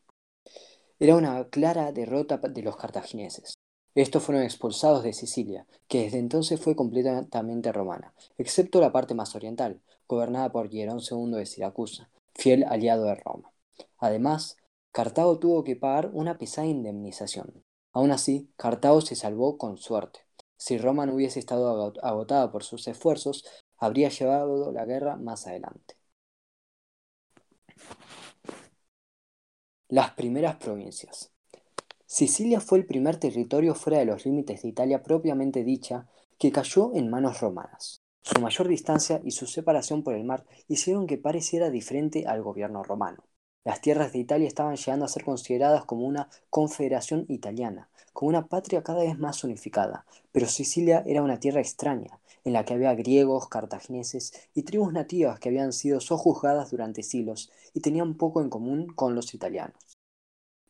Era 0.98 1.14
una 1.16 1.48
clara 1.48 1.92
derrota 1.92 2.36
de 2.36 2.62
los 2.62 2.76
cartagineses. 2.76 3.54
Estos 3.94 4.24
fueron 4.24 4.42
expulsados 4.42 5.04
de 5.04 5.12
Sicilia, 5.12 5.66
que 5.86 6.02
desde 6.02 6.18
entonces 6.18 6.60
fue 6.60 6.74
completamente 6.74 7.70
romana, 7.70 8.12
excepto 8.38 8.80
la 8.80 8.90
parte 8.90 9.14
más 9.14 9.36
oriental, 9.36 9.80
gobernada 10.08 10.50
por 10.50 10.68
Hierón 10.68 11.00
II 11.00 11.30
de 11.38 11.46
Siracusa, 11.46 12.10
fiel 12.34 12.64
aliado 12.64 13.04
de 13.04 13.14
Roma. 13.14 13.52
Además, 13.98 14.56
Cartago 14.90 15.38
tuvo 15.38 15.62
que 15.62 15.76
pagar 15.76 16.10
una 16.12 16.38
pesada 16.38 16.66
indemnización. 16.66 17.62
Aún 17.92 18.10
así, 18.10 18.50
Cartago 18.56 19.00
se 19.00 19.14
salvó 19.14 19.58
con 19.58 19.78
suerte. 19.78 20.26
Si 20.56 20.76
Roma 20.76 21.06
no 21.06 21.14
hubiese 21.14 21.38
estado 21.38 21.92
agotada 22.02 22.50
por 22.50 22.64
sus 22.64 22.88
esfuerzos, 22.88 23.44
habría 23.82 24.10
llevado 24.10 24.70
la 24.70 24.84
guerra 24.84 25.16
más 25.16 25.48
adelante. 25.48 25.96
Las 29.88 30.12
primeras 30.12 30.54
provincias. 30.54 31.32
Sicilia 32.06 32.60
fue 32.60 32.78
el 32.78 32.86
primer 32.86 33.16
territorio 33.16 33.74
fuera 33.74 33.98
de 33.98 34.04
los 34.04 34.24
límites 34.24 34.62
de 34.62 34.68
Italia 34.68 35.02
propiamente 35.02 35.64
dicha 35.64 36.06
que 36.38 36.52
cayó 36.52 36.92
en 36.94 37.10
manos 37.10 37.40
romanas. 37.40 38.02
Su 38.22 38.40
mayor 38.40 38.68
distancia 38.68 39.20
y 39.24 39.32
su 39.32 39.48
separación 39.48 40.04
por 40.04 40.14
el 40.14 40.22
mar 40.22 40.44
hicieron 40.68 41.08
que 41.08 41.18
pareciera 41.18 41.68
diferente 41.68 42.24
al 42.28 42.40
gobierno 42.40 42.84
romano. 42.84 43.24
Las 43.64 43.80
tierras 43.80 44.12
de 44.12 44.20
Italia 44.20 44.46
estaban 44.46 44.76
llegando 44.76 45.06
a 45.06 45.08
ser 45.08 45.24
consideradas 45.24 45.84
como 45.86 46.06
una 46.06 46.28
confederación 46.50 47.26
italiana, 47.28 47.90
como 48.12 48.28
una 48.28 48.46
patria 48.46 48.84
cada 48.84 49.02
vez 49.02 49.18
más 49.18 49.42
unificada, 49.42 50.06
pero 50.30 50.46
Sicilia 50.46 51.02
era 51.04 51.22
una 51.22 51.40
tierra 51.40 51.60
extraña, 51.60 52.20
en 52.44 52.52
la 52.52 52.64
que 52.64 52.74
había 52.74 52.94
griegos, 52.94 53.48
cartagineses 53.48 54.32
y 54.54 54.62
tribus 54.62 54.92
nativas 54.92 55.38
que 55.38 55.48
habían 55.48 55.72
sido 55.72 56.00
sojuzgadas 56.00 56.70
durante 56.70 57.02
siglos 57.02 57.50
y 57.74 57.80
tenían 57.80 58.14
poco 58.14 58.40
en 58.40 58.50
común 58.50 58.86
con 58.88 59.14
los 59.14 59.34
italianos. 59.34 59.98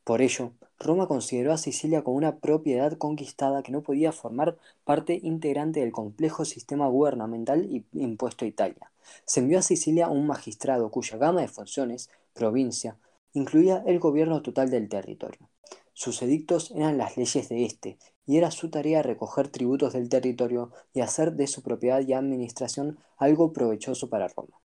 Por 0.05 0.21
ello, 0.21 0.53
Roma 0.81 1.07
consideró 1.07 1.53
a 1.53 1.59
Sicilia 1.59 2.03
como 2.03 2.17
una 2.17 2.39
propiedad 2.39 2.99
conquistada 2.99 3.63
que 3.63 3.71
no 3.71 3.83
podía 3.83 4.11
formar 4.11 4.59
parte 4.85 5.21
integrante 5.23 5.79
del 5.81 5.93
complejo 5.93 6.45
sistema 6.45 6.89
gubernamental 6.89 7.85
impuesto 7.93 8.45
a 8.45 8.49
Italia. 8.49 8.91
Se 9.25 9.41
envió 9.41 9.61
a 9.61 9.63
Sicilia 9.63 10.09
un 10.09 10.27
magistrado 10.27 10.91
cuya 10.91 11.19
gama 11.19 11.41
de 11.41 11.49
funciones, 11.49 12.11
provincia, 12.35 12.97
incluía 13.33 13.83
el 13.87 14.01
gobierno 14.01 14.43
total 14.43 14.71
del 14.71 14.89
territorio. 14.89 15.49
Sus 15.93 16.21
edictos 16.23 16.73
eran 16.73 16.99
las 16.99 17.17
leyes 17.17 17.49
de 17.49 17.65
éste, 17.65 17.99
y 18.27 18.39
era 18.39 18.51
su 18.51 18.71
tarea 18.71 19.03
recoger 19.03 19.49
tributos 19.49 19.93
del 19.93 20.09
territorio 20.09 20.71
y 20.95 21.01
hacer 21.01 21.33
de 21.33 21.47
su 21.47 21.63
propiedad 21.63 22.01
y 22.01 22.13
administración 22.13 22.99
algo 23.17 23.53
provechoso 23.53 24.09
para 24.09 24.29
Roma. 24.29 24.61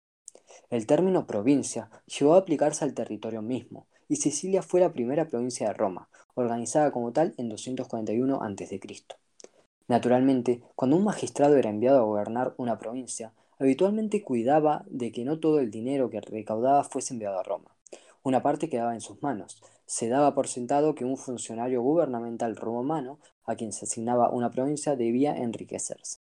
El 0.69 0.87
término 0.87 1.27
provincia 1.27 1.89
llegó 2.05 2.33
a 2.33 2.39
aplicarse 2.39 2.83
al 2.83 2.93
territorio 2.93 3.41
mismo, 3.41 3.87
y 4.07 4.17
Sicilia 4.17 4.61
fue 4.61 4.79
la 4.79 4.93
primera 4.93 5.27
provincia 5.27 5.67
de 5.67 5.73
Roma, 5.73 6.09
organizada 6.35 6.91
como 6.91 7.11
tal 7.11 7.33
en 7.37 7.49
241 7.49 8.41
a.C. 8.41 8.79
Naturalmente, 9.87 10.61
cuando 10.75 10.97
un 10.97 11.03
magistrado 11.03 11.57
era 11.57 11.69
enviado 11.69 11.99
a 11.99 12.05
gobernar 12.05 12.53
una 12.57 12.77
provincia, 12.77 13.33
habitualmente 13.59 14.23
cuidaba 14.23 14.83
de 14.87 15.11
que 15.11 15.25
no 15.25 15.39
todo 15.39 15.59
el 15.59 15.71
dinero 15.71 16.09
que 16.09 16.21
recaudaba 16.21 16.83
fuese 16.83 17.13
enviado 17.13 17.39
a 17.39 17.43
Roma. 17.43 17.75
Una 18.23 18.41
parte 18.41 18.69
quedaba 18.69 18.95
en 18.95 19.01
sus 19.01 19.21
manos. 19.21 19.61
Se 19.85 20.09
daba 20.09 20.33
por 20.33 20.47
sentado 20.47 20.95
que 20.95 21.05
un 21.05 21.17
funcionario 21.17 21.81
gubernamental 21.81 22.55
romano, 22.55 23.19
a 23.45 23.55
quien 23.55 23.71
se 23.71 23.85
asignaba 23.85 24.31
una 24.31 24.51
provincia, 24.51 24.95
debía 24.95 25.35
enriquecerse. 25.35 26.19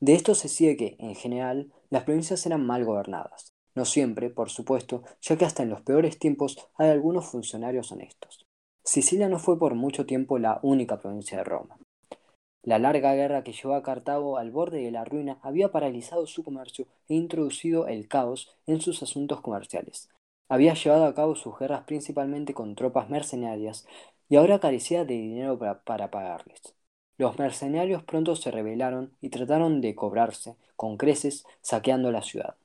De 0.00 0.14
esto 0.14 0.34
se 0.34 0.48
sigue 0.48 0.76
que, 0.76 0.96
en 0.98 1.14
general, 1.14 1.72
las 1.90 2.04
provincias 2.04 2.44
eran 2.46 2.66
mal 2.66 2.84
gobernadas. 2.84 3.52
No 3.74 3.84
siempre, 3.84 4.30
por 4.30 4.50
supuesto, 4.50 5.02
ya 5.20 5.36
que 5.36 5.44
hasta 5.44 5.62
en 5.62 5.70
los 5.70 5.80
peores 5.80 6.18
tiempos 6.18 6.58
hay 6.76 6.90
algunos 6.90 7.26
funcionarios 7.26 7.90
honestos. 7.90 8.46
Sicilia 8.84 9.28
no 9.28 9.38
fue 9.38 9.58
por 9.58 9.74
mucho 9.74 10.04
tiempo 10.04 10.38
la 10.38 10.58
única 10.62 10.98
provincia 10.98 11.38
de 11.38 11.44
Roma. 11.44 11.78
La 12.64 12.78
larga 12.78 13.14
guerra 13.14 13.42
que 13.42 13.52
llevó 13.52 13.74
a 13.74 13.82
Cartago 13.82 14.38
al 14.38 14.50
borde 14.50 14.82
de 14.82 14.90
la 14.90 15.04
ruina 15.04 15.38
había 15.42 15.72
paralizado 15.72 16.26
su 16.26 16.44
comercio 16.44 16.86
e 17.08 17.14
introducido 17.14 17.88
el 17.88 18.08
caos 18.08 18.56
en 18.66 18.80
sus 18.80 19.02
asuntos 19.02 19.40
comerciales. 19.40 20.08
Había 20.52 20.74
llevado 20.74 21.06
a 21.06 21.14
cabo 21.14 21.34
sus 21.34 21.58
guerras 21.58 21.84
principalmente 21.84 22.52
con 22.52 22.74
tropas 22.74 23.08
mercenarias 23.08 23.86
y 24.28 24.36
ahora 24.36 24.60
carecía 24.60 25.06
de 25.06 25.14
dinero 25.14 25.58
para, 25.58 26.10
pagarles. 26.10 26.74
Los 27.16 27.38
mercenarios 27.38 28.02
pronto 28.02 28.36
se 28.36 28.50
rebelaron 28.50 29.16
y 29.22 29.30
trataron 29.30 29.80
de 29.80 29.94
cobrarse, 29.94 30.56
con 30.76 30.98
creces, 30.98 31.46
saqueando 31.62 32.12
la 32.12 32.20
ciudad. 32.20 32.56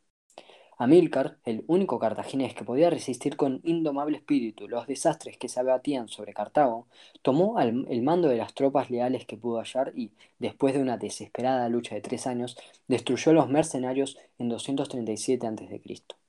Amílcar, 0.78 1.38
el 1.46 1.64
único 1.68 1.98
cartaginés 1.98 2.54
que 2.54 2.66
podía 2.66 2.90
resistir 2.90 3.38
con 3.38 3.62
indomable 3.64 4.18
espíritu 4.18 4.68
los 4.68 4.86
desastres 4.86 5.38
que 5.38 5.48
se 5.48 5.62
abatían 5.62 6.10
sobre 6.10 6.34
Cartago, 6.34 6.88
tomó 7.22 7.58
el 7.62 8.02
mando 8.02 8.28
de 8.28 8.36
las 8.36 8.54
tropas 8.54 8.90
leales 8.90 9.26
que 9.26 9.38
pudo 9.38 9.60
hallar 9.60 9.94
y, 9.96 10.12
después 10.40 10.74
de 10.74 10.82
una 10.82 10.98
desesperada 10.98 11.70
lucha 11.70 11.96
de 11.96 12.02
tres 12.02 12.28
años, 12.28 12.58
destruyó 12.90 13.32
a 13.32 13.36
los 13.36 13.48
mercenarios 13.48 14.18
en 14.40 14.50
237 14.50 15.48
a.C. 15.48 16.27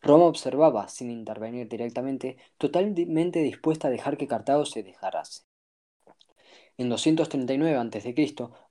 Roma 0.00 0.26
observaba, 0.26 0.88
sin 0.88 1.10
intervenir 1.10 1.68
directamente, 1.68 2.36
totalmente 2.56 3.40
dispuesta 3.40 3.88
a 3.88 3.90
dejar 3.90 4.16
que 4.16 4.28
Cartago 4.28 4.64
se 4.64 4.82
desgarrase. 4.82 5.42
En 6.76 6.88
239 6.88 7.76
a.C., 7.76 8.14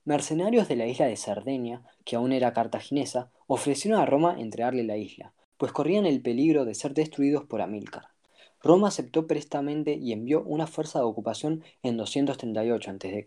mercenarios 0.04 0.66
de 0.68 0.76
la 0.76 0.86
isla 0.86 1.06
de 1.06 1.16
Cerdeña, 1.16 1.82
que 2.06 2.16
aún 2.16 2.32
era 2.32 2.54
cartaginesa, 2.54 3.30
ofrecieron 3.46 4.00
a 4.00 4.06
Roma 4.06 4.36
entregarle 4.38 4.82
la 4.82 4.96
isla, 4.96 5.34
pues 5.58 5.72
corrían 5.72 6.06
el 6.06 6.22
peligro 6.22 6.64
de 6.64 6.74
ser 6.74 6.94
destruidos 6.94 7.44
por 7.44 7.60
Amílcar. 7.60 8.06
Roma 8.62 8.88
aceptó 8.88 9.26
prestamente 9.26 9.92
y 9.94 10.12
envió 10.12 10.42
una 10.42 10.66
fuerza 10.66 10.98
de 10.98 11.04
ocupación 11.04 11.62
en 11.82 11.98
238 11.98 12.90
a.C. 12.90 13.26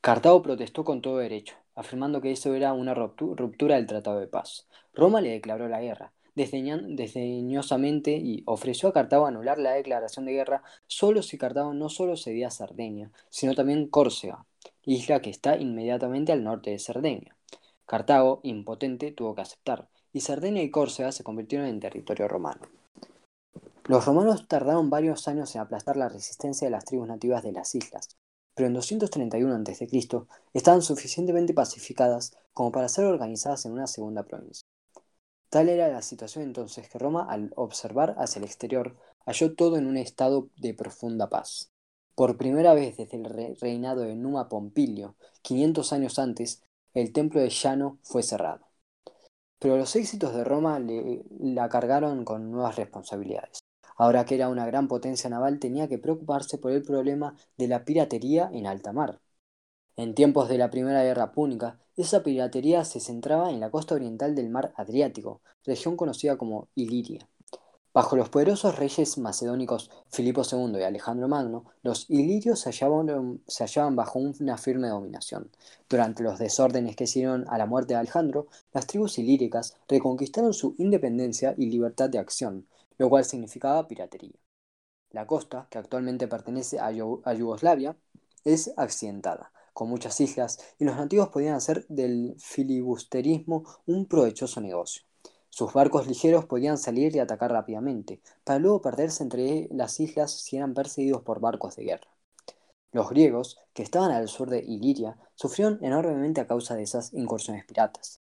Cartago 0.00 0.42
protestó 0.42 0.82
con 0.82 1.02
todo 1.02 1.18
derecho, 1.18 1.54
afirmando 1.74 2.20
que 2.20 2.32
eso 2.32 2.54
era 2.54 2.72
una 2.72 2.94
ruptura 2.94 3.76
del 3.76 3.86
Tratado 3.86 4.18
de 4.18 4.26
Paz. 4.26 4.66
Roma 4.94 5.20
le 5.20 5.30
declaró 5.30 5.68
la 5.68 5.80
guerra, 5.80 6.12
desdeñosamente 6.34 8.12
y 8.16 8.42
ofreció 8.46 8.88
a 8.88 8.92
Cartago 8.92 9.26
anular 9.26 9.58
la 9.58 9.72
declaración 9.72 10.26
de 10.26 10.32
guerra 10.32 10.62
solo 10.86 11.22
si 11.22 11.38
Cartago 11.38 11.74
no 11.74 11.88
solo 11.88 12.16
cedía 12.16 12.50
Cerdeña, 12.50 13.10
sino 13.28 13.54
también 13.54 13.88
Córcega, 13.88 14.46
isla 14.84 15.20
que 15.20 15.30
está 15.30 15.56
inmediatamente 15.56 16.32
al 16.32 16.44
norte 16.44 16.70
de 16.70 16.78
Cerdeña. 16.78 17.36
Cartago, 17.86 18.40
impotente, 18.42 19.12
tuvo 19.12 19.34
que 19.34 19.42
aceptar, 19.42 19.88
y 20.12 20.20
Cerdeña 20.20 20.62
y 20.62 20.70
Córcega 20.70 21.12
se 21.12 21.24
convirtieron 21.24 21.66
en 21.66 21.80
territorio 21.80 22.28
romano. 22.28 22.62
Los 23.84 24.06
romanos 24.06 24.46
tardaron 24.46 24.90
varios 24.90 25.26
años 25.26 25.54
en 25.54 25.60
aplastar 25.60 25.96
la 25.96 26.08
resistencia 26.08 26.66
de 26.66 26.70
las 26.70 26.84
tribus 26.84 27.08
nativas 27.08 27.42
de 27.42 27.52
las 27.52 27.74
islas, 27.74 28.16
pero 28.54 28.68
en 28.68 28.74
231 28.74 29.54
a.C. 29.54 29.88
estaban 30.52 30.82
suficientemente 30.82 31.52
pacificadas 31.52 32.36
como 32.52 32.70
para 32.70 32.88
ser 32.88 33.06
organizadas 33.06 33.66
en 33.66 33.72
una 33.72 33.86
segunda 33.86 34.22
provincia. 34.22 34.66
Tal 35.52 35.68
era 35.68 35.88
la 35.88 36.00
situación 36.00 36.44
entonces 36.44 36.88
que 36.88 36.98
Roma, 36.98 37.26
al 37.28 37.52
observar 37.56 38.14
hacia 38.16 38.38
el 38.38 38.46
exterior, 38.46 38.96
halló 39.26 39.54
todo 39.54 39.76
en 39.76 39.86
un 39.86 39.98
estado 39.98 40.48
de 40.56 40.72
profunda 40.72 41.28
paz. 41.28 41.70
Por 42.14 42.38
primera 42.38 42.72
vez 42.72 42.96
desde 42.96 43.18
el 43.18 43.58
reinado 43.60 44.00
de 44.00 44.16
Numa 44.16 44.48
Pompilio, 44.48 45.14
500 45.42 45.92
años 45.92 46.18
antes, 46.18 46.62
el 46.94 47.12
templo 47.12 47.38
de 47.38 47.50
Llano 47.50 47.98
fue 48.02 48.22
cerrado. 48.22 48.66
Pero 49.58 49.76
los 49.76 49.94
éxitos 49.94 50.34
de 50.34 50.42
Roma 50.42 50.78
le, 50.78 51.22
la 51.38 51.68
cargaron 51.68 52.24
con 52.24 52.50
nuevas 52.50 52.76
responsabilidades. 52.76 53.58
Ahora 53.96 54.24
que 54.24 54.36
era 54.36 54.48
una 54.48 54.64
gran 54.64 54.88
potencia 54.88 55.28
naval, 55.28 55.58
tenía 55.58 55.86
que 55.86 55.98
preocuparse 55.98 56.56
por 56.56 56.72
el 56.72 56.80
problema 56.80 57.36
de 57.58 57.68
la 57.68 57.84
piratería 57.84 58.48
en 58.54 58.66
alta 58.66 58.94
mar. 58.94 59.20
En 59.96 60.14
tiempos 60.14 60.48
de 60.48 60.56
la 60.56 60.70
Primera 60.70 61.02
Guerra 61.02 61.32
Púnica, 61.32 61.78
esa 61.96 62.22
piratería 62.22 62.84
se 62.84 62.98
centraba 62.98 63.50
en 63.50 63.60
la 63.60 63.70
costa 63.70 63.94
oriental 63.94 64.34
del 64.34 64.48
mar 64.48 64.72
Adriático, 64.76 65.42
región 65.64 65.96
conocida 65.96 66.38
como 66.38 66.68
Iliria. 66.74 67.28
Bajo 67.92 68.16
los 68.16 68.30
poderosos 68.30 68.78
reyes 68.78 69.18
macedónicos 69.18 69.90
Filipo 70.08 70.44
II 70.50 70.78
y 70.78 70.82
Alejandro 70.82 71.28
Magno, 71.28 71.66
los 71.82 72.08
ilirios 72.08 72.60
se 72.60 72.70
hallaban, 72.70 73.96
bajo 73.96 74.18
una 74.18 74.56
firme 74.56 74.88
dominación. 74.88 75.50
Durante 75.90 76.22
los 76.22 76.38
desórdenes 76.38 76.96
que 76.96 77.06
siguieron 77.06 77.44
a 77.50 77.58
la 77.58 77.66
muerte 77.66 77.92
de 77.92 78.00
Alejandro, 78.00 78.46
las 78.72 78.86
tribus 78.86 79.18
ilíricas 79.18 79.76
reconquistaron 79.88 80.54
su 80.54 80.74
independencia 80.78 81.54
y 81.58 81.66
libertad 81.66 82.08
de 82.08 82.18
acción, 82.18 82.66
lo 82.96 83.10
cual 83.10 83.26
significaba 83.26 83.86
piratería. 83.86 84.38
La 85.10 85.26
costa, 85.26 85.66
que 85.68 85.76
actualmente 85.76 86.28
pertenece 86.28 86.78
a, 86.80 86.90
Yugoslavia, 86.92 87.94
es 88.44 88.72
accidentada, 88.78 89.52
con 89.72 89.88
muchas 89.88 90.20
islas, 90.20 90.58
y 90.78 90.84
los 90.84 90.96
nativos 90.96 91.28
podían 91.28 91.54
hacer 91.54 91.86
del 91.88 92.34
filibusterismo 92.38 93.64
un 93.86 94.06
provechoso 94.06 94.60
negocio. 94.60 95.02
Sus 95.48 95.72
barcos 95.72 96.06
ligeros 96.06 96.46
podían 96.46 96.78
salir 96.78 97.14
y 97.14 97.18
atacar 97.18 97.52
rápidamente, 97.52 98.20
para 98.44 98.58
luego 98.58 98.80
perderse 98.80 99.22
entre 99.22 99.68
las 99.70 100.00
islas 100.00 100.30
si 100.30 100.56
eran 100.56 100.74
perseguidos 100.74 101.22
por 101.22 101.40
barcos 101.40 101.76
de 101.76 101.84
guerra. 101.84 102.08
Los 102.92 103.08
griegos, 103.08 103.58
que 103.72 103.82
estaban 103.82 104.10
al 104.10 104.28
sur 104.28 104.50
de 104.50 104.60
Iliria, 104.60 105.18
sufrieron 105.34 105.78
enormemente 105.82 106.40
a 106.40 106.46
causa 106.46 106.74
de 106.74 106.82
esas 106.82 107.12
incursiones 107.14 107.64
piratas. 107.64 108.20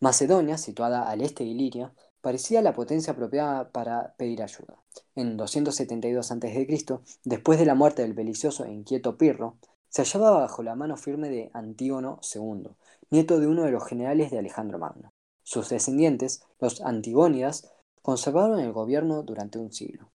Macedonia, 0.00 0.58
situada 0.58 1.08
al 1.10 1.20
este 1.20 1.44
de 1.44 1.50
Iliria, 1.50 1.92
parecía 2.20 2.62
la 2.62 2.72
potencia 2.72 3.12
apropiada 3.12 3.70
para 3.70 4.14
pedir 4.16 4.42
ayuda. 4.42 4.82
En 5.14 5.36
272 5.36 6.30
a.C., 6.30 7.00
después 7.24 7.58
de 7.58 7.66
la 7.66 7.74
muerte 7.74 8.02
del 8.02 8.14
belicioso 8.14 8.64
e 8.64 8.72
inquieto 8.72 9.18
Pirro, 9.18 9.56
se 9.98 10.04
hallaba 10.04 10.42
bajo 10.42 10.62
la 10.62 10.76
mano 10.76 10.96
firme 10.96 11.28
de 11.28 11.50
Antígono 11.54 12.20
II, 12.32 12.70
nieto 13.10 13.40
de 13.40 13.48
uno 13.48 13.64
de 13.64 13.72
los 13.72 13.84
generales 13.84 14.30
de 14.30 14.38
Alejandro 14.38 14.78
Magno. 14.78 15.12
Sus 15.42 15.70
descendientes, 15.70 16.44
los 16.60 16.80
Antigónidas, 16.82 17.72
conservaron 18.00 18.60
el 18.60 18.72
gobierno 18.72 19.24
durante 19.24 19.58
un 19.58 19.72
siglo. 19.72 20.12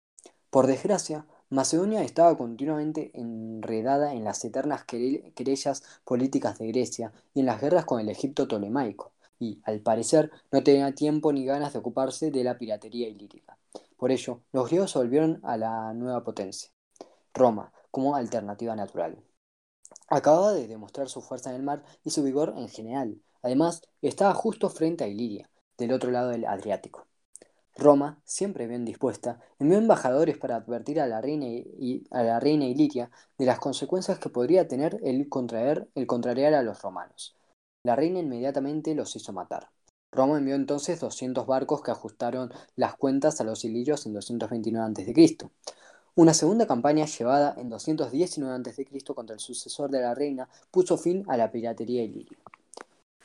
Por 0.51 0.67
desgracia, 0.67 1.25
Macedonia 1.49 2.03
estaba 2.03 2.37
continuamente 2.37 3.09
enredada 3.15 4.13
en 4.13 4.23
las 4.23 4.45
eternas 4.45 4.83
querellas 4.85 5.81
políticas 6.05 6.59
de 6.59 6.67
Grecia 6.67 7.11
y 7.33 7.39
en 7.39 7.47
las 7.47 7.59
guerras 7.59 7.85
con 7.85 7.99
el 7.99 8.09
Egipto 8.09 8.47
tolemaico, 8.47 9.13
y, 9.39 9.61
al 9.63 9.79
parecer, 9.79 10.29
no 10.51 10.61
tenía 10.61 10.93
tiempo 10.93 11.33
ni 11.33 11.43
ganas 11.43 11.73
de 11.73 11.79
ocuparse 11.79 12.29
de 12.29 12.43
la 12.43 12.59
piratería 12.59 13.07
ilírica. 13.09 13.57
Por 13.97 14.11
ello, 14.11 14.41
los 14.51 14.67
griegos 14.67 14.93
volvieron 14.93 15.39
a 15.41 15.57
la 15.57 15.91
nueva 15.95 16.23
potencia, 16.23 16.69
Roma, 17.33 17.73
como 17.89 18.15
alternativa 18.15 18.75
natural. 18.75 19.17
Acababa 20.07 20.53
de 20.53 20.67
demostrar 20.67 21.09
su 21.09 21.21
fuerza 21.21 21.49
en 21.49 21.57
el 21.57 21.63
mar 21.63 21.83
y 22.03 22.09
su 22.09 22.23
vigor 22.23 22.53
en 22.57 22.69
general, 22.69 23.21
Además, 23.43 23.81
estaba 24.01 24.33
justo 24.33 24.69
frente 24.69 25.03
a 25.03 25.07
Iliria, 25.07 25.49
del 25.77 25.93
otro 25.93 26.11
lado 26.11 26.29
del 26.29 26.45
Adriático. 26.45 27.07
Roma, 27.75 28.21
siempre 28.25 28.67
bien 28.67 28.85
dispuesta, 28.85 29.39
envió 29.57 29.77
embajadores 29.77 30.37
para 30.37 30.57
advertir 30.57 30.99
a 30.99 31.07
la 31.07 31.21
reina, 31.21 31.47
y, 31.47 32.03
a 32.11 32.21
la 32.21 32.39
reina 32.39 32.65
Iliria 32.65 33.09
de 33.37 33.45
las 33.45 33.59
consecuencias 33.59 34.19
que 34.19 34.29
podría 34.29 34.67
tener 34.67 34.99
el, 35.03 35.27
contraer, 35.29 35.87
el 35.95 36.05
contrariar 36.05 36.53
a 36.53 36.61
los 36.61 36.81
romanos. 36.81 37.35
La 37.83 37.95
reina 37.95 38.19
inmediatamente 38.19 38.93
los 38.93 39.15
hizo 39.15 39.33
matar. 39.33 39.69
Roma 40.11 40.37
envió 40.37 40.55
entonces 40.55 40.99
200 40.99 41.47
barcos 41.47 41.81
que 41.81 41.91
ajustaron 41.91 42.51
las 42.75 42.95
cuentas 42.95 43.39
a 43.39 43.45
los 43.45 43.63
ilirios 43.63 44.05
en 44.05 44.13
229 44.13 44.85
a.C. 44.85 45.13
Una 46.13 46.33
segunda 46.33 46.67
campaña 46.67 47.05
llevada 47.05 47.55
en 47.57 47.69
219 47.69 48.53
a.C. 48.53 48.85
contra 49.15 49.33
el 49.33 49.39
sucesor 49.39 49.89
de 49.89 50.01
la 50.01 50.13
reina 50.13 50.49
puso 50.69 50.97
fin 50.97 51.23
a 51.29 51.37
la 51.37 51.51
piratería 51.51 52.03
iliria. 52.03 52.37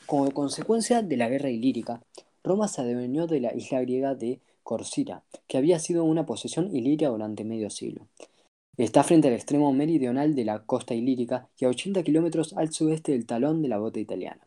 Como 0.06 0.30
consecuencia 0.30 1.02
de 1.02 1.16
la 1.16 1.28
guerra 1.28 1.50
ilírica, 1.50 2.00
Roma 2.44 2.68
se 2.68 2.82
adueñó 2.82 3.26
de 3.26 3.40
la 3.40 3.52
isla 3.52 3.80
griega 3.80 4.14
de 4.14 4.40
Corcira, 4.62 5.24
que 5.48 5.58
había 5.58 5.80
sido 5.80 6.04
una 6.04 6.26
posesión 6.26 6.74
ilírica 6.76 7.08
durante 7.08 7.42
medio 7.42 7.70
siglo. 7.70 8.06
Está 8.76 9.02
frente 9.02 9.26
al 9.26 9.34
extremo 9.34 9.72
meridional 9.72 10.36
de 10.36 10.44
la 10.44 10.60
costa 10.60 10.94
ilírica 10.94 11.48
y 11.58 11.64
a 11.64 11.70
80 11.70 12.04
kilómetros 12.04 12.52
al 12.52 12.72
sudeste 12.72 13.10
del 13.10 13.26
talón 13.26 13.62
de 13.62 13.68
la 13.68 13.78
bota 13.78 13.98
italiana. 13.98 14.46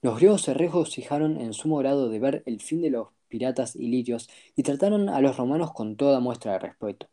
Los 0.00 0.16
griegos 0.16 0.40
se 0.40 0.54
regocijaron 0.54 1.38
en 1.38 1.52
sumo 1.52 1.76
grado 1.76 2.08
de 2.08 2.18
ver 2.18 2.42
el 2.46 2.60
fin 2.60 2.80
de 2.80 2.88
los 2.88 3.08
piratas 3.28 3.76
ilirios 3.76 4.30
y 4.56 4.62
trataron 4.62 5.10
a 5.10 5.20
los 5.20 5.36
romanos 5.36 5.72
con 5.74 5.96
toda 5.96 6.20
muestra 6.20 6.52
de 6.52 6.60
respeto. 6.60 7.08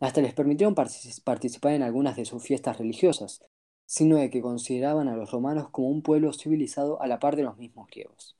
Hasta 0.00 0.22
les 0.22 0.34
permitieron 0.34 0.74
participar 0.74 1.72
en 1.74 1.82
algunas 1.82 2.16
de 2.16 2.24
sus 2.24 2.42
fiestas 2.42 2.78
religiosas, 2.78 3.44
sino 3.86 4.16
de 4.16 4.30
que 4.30 4.40
consideraban 4.40 5.08
a 5.08 5.16
los 5.16 5.30
romanos 5.30 5.68
como 5.70 5.88
un 5.88 6.02
pueblo 6.02 6.32
civilizado 6.32 7.00
a 7.02 7.06
la 7.06 7.18
par 7.18 7.36
de 7.36 7.42
los 7.42 7.58
mismos 7.58 7.88
griegos. 7.88 8.36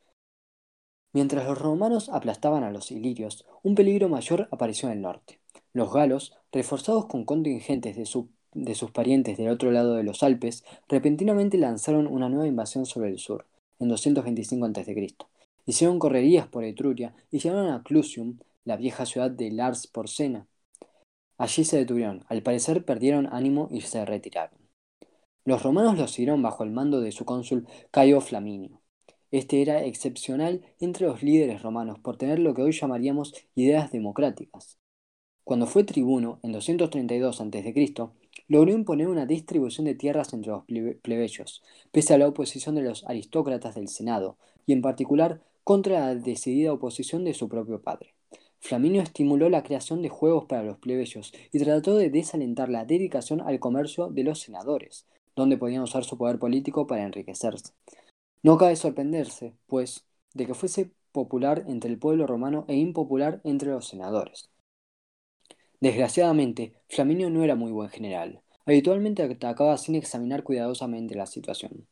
Mientras 1.12 1.44
los 1.44 1.58
romanos 1.58 2.08
aplastaban 2.08 2.62
a 2.62 2.70
los 2.70 2.90
ilirios, 2.92 3.44
un 3.62 3.74
peligro 3.74 4.08
mayor 4.08 4.48
apareció 4.52 4.88
en 4.88 4.94
el 4.94 5.02
norte. 5.02 5.40
Los 5.72 5.92
galos, 5.92 6.36
reforzados 6.52 7.06
con 7.06 7.24
contingentes 7.24 7.96
de, 7.96 8.24
de 8.54 8.74
sus 8.74 8.90
parientes 8.92 9.36
del 9.36 9.48
otro 9.48 9.72
lado 9.72 9.94
de 9.94 10.04
los 10.04 10.22
Alpes, 10.22 10.64
repentinamente 10.88 11.58
lanzaron 11.58 12.06
una 12.06 12.28
nueva 12.28 12.46
invasión 12.46 12.86
sobre 12.86 13.10
el 13.10 13.18
sur, 13.18 13.46
en 13.80 13.88
225 13.88 14.66
a.C. 14.66 15.14
Hicieron 15.66 15.98
correrías 15.98 16.46
por 16.46 16.64
Etruria 16.64 17.14
y 17.30 17.40
llegaron 17.40 17.70
a 17.70 17.82
Clusium, 17.82 18.38
la 18.64 18.76
vieja 18.76 19.04
ciudad 19.04 19.30
de 19.30 19.50
Lars 19.50 19.86
Porcena. 19.88 20.46
Allí 21.40 21.64
se 21.64 21.78
detuvieron, 21.78 22.22
al 22.28 22.42
parecer 22.42 22.84
perdieron 22.84 23.26
ánimo 23.32 23.68
y 23.70 23.80
se 23.80 24.04
retiraron. 24.04 24.58
Los 25.46 25.62
romanos 25.62 25.96
los 25.96 26.10
siguieron 26.10 26.42
bajo 26.42 26.64
el 26.64 26.70
mando 26.70 27.00
de 27.00 27.12
su 27.12 27.24
cónsul 27.24 27.66
Caio 27.90 28.20
Flaminio. 28.20 28.82
Este 29.30 29.62
era 29.62 29.82
excepcional 29.82 30.60
entre 30.80 31.06
los 31.06 31.22
líderes 31.22 31.62
romanos 31.62 31.98
por 31.98 32.18
tener 32.18 32.40
lo 32.40 32.52
que 32.52 32.60
hoy 32.60 32.72
llamaríamos 32.72 33.32
ideas 33.54 33.90
democráticas. 33.90 34.78
Cuando 35.42 35.66
fue 35.66 35.84
tribuno, 35.84 36.40
en 36.42 36.52
232 36.52 37.40
a.C., 37.40 37.88
logró 38.46 38.72
imponer 38.72 39.08
una 39.08 39.24
distribución 39.24 39.86
de 39.86 39.94
tierras 39.94 40.34
entre 40.34 40.52
los 40.52 40.64
plebeyos, 41.00 41.62
pese 41.90 42.12
a 42.12 42.18
la 42.18 42.28
oposición 42.28 42.74
de 42.74 42.82
los 42.82 43.06
aristócratas 43.06 43.76
del 43.76 43.88
Senado, 43.88 44.36
y 44.66 44.74
en 44.74 44.82
particular 44.82 45.40
contra 45.64 46.00
la 46.00 46.14
decidida 46.16 46.74
oposición 46.74 47.24
de 47.24 47.32
su 47.32 47.48
propio 47.48 47.80
padre. 47.80 48.14
Flaminio 48.60 49.02
estimuló 49.02 49.48
la 49.48 49.62
creación 49.62 50.02
de 50.02 50.10
juegos 50.10 50.44
para 50.44 50.62
los 50.62 50.78
plebeyos 50.78 51.32
y 51.50 51.58
trató 51.58 51.96
de 51.96 52.10
desalentar 52.10 52.68
la 52.68 52.84
dedicación 52.84 53.40
al 53.40 53.58
comercio 53.58 54.08
de 54.08 54.22
los 54.22 54.40
senadores, 54.40 55.06
donde 55.34 55.56
podían 55.56 55.82
usar 55.82 56.04
su 56.04 56.18
poder 56.18 56.38
político 56.38 56.86
para 56.86 57.04
enriquecerse. 57.04 57.72
No 58.42 58.58
cabe 58.58 58.76
sorprenderse, 58.76 59.54
pues, 59.66 60.06
de 60.34 60.46
que 60.46 60.54
fuese 60.54 60.90
popular 61.12 61.64
entre 61.66 61.90
el 61.90 61.98
pueblo 61.98 62.26
romano 62.26 62.64
e 62.68 62.76
impopular 62.76 63.40
entre 63.44 63.70
los 63.70 63.88
senadores. 63.88 64.50
Desgraciadamente, 65.80 66.74
Flaminio 66.88 67.30
no 67.30 67.42
era 67.42 67.54
muy 67.54 67.72
buen 67.72 67.88
general. 67.88 68.42
Habitualmente 68.66 69.22
atacaba 69.22 69.78
sin 69.78 69.94
examinar 69.94 70.42
cuidadosamente 70.42 71.14
la 71.14 71.26
situación. 71.26 71.86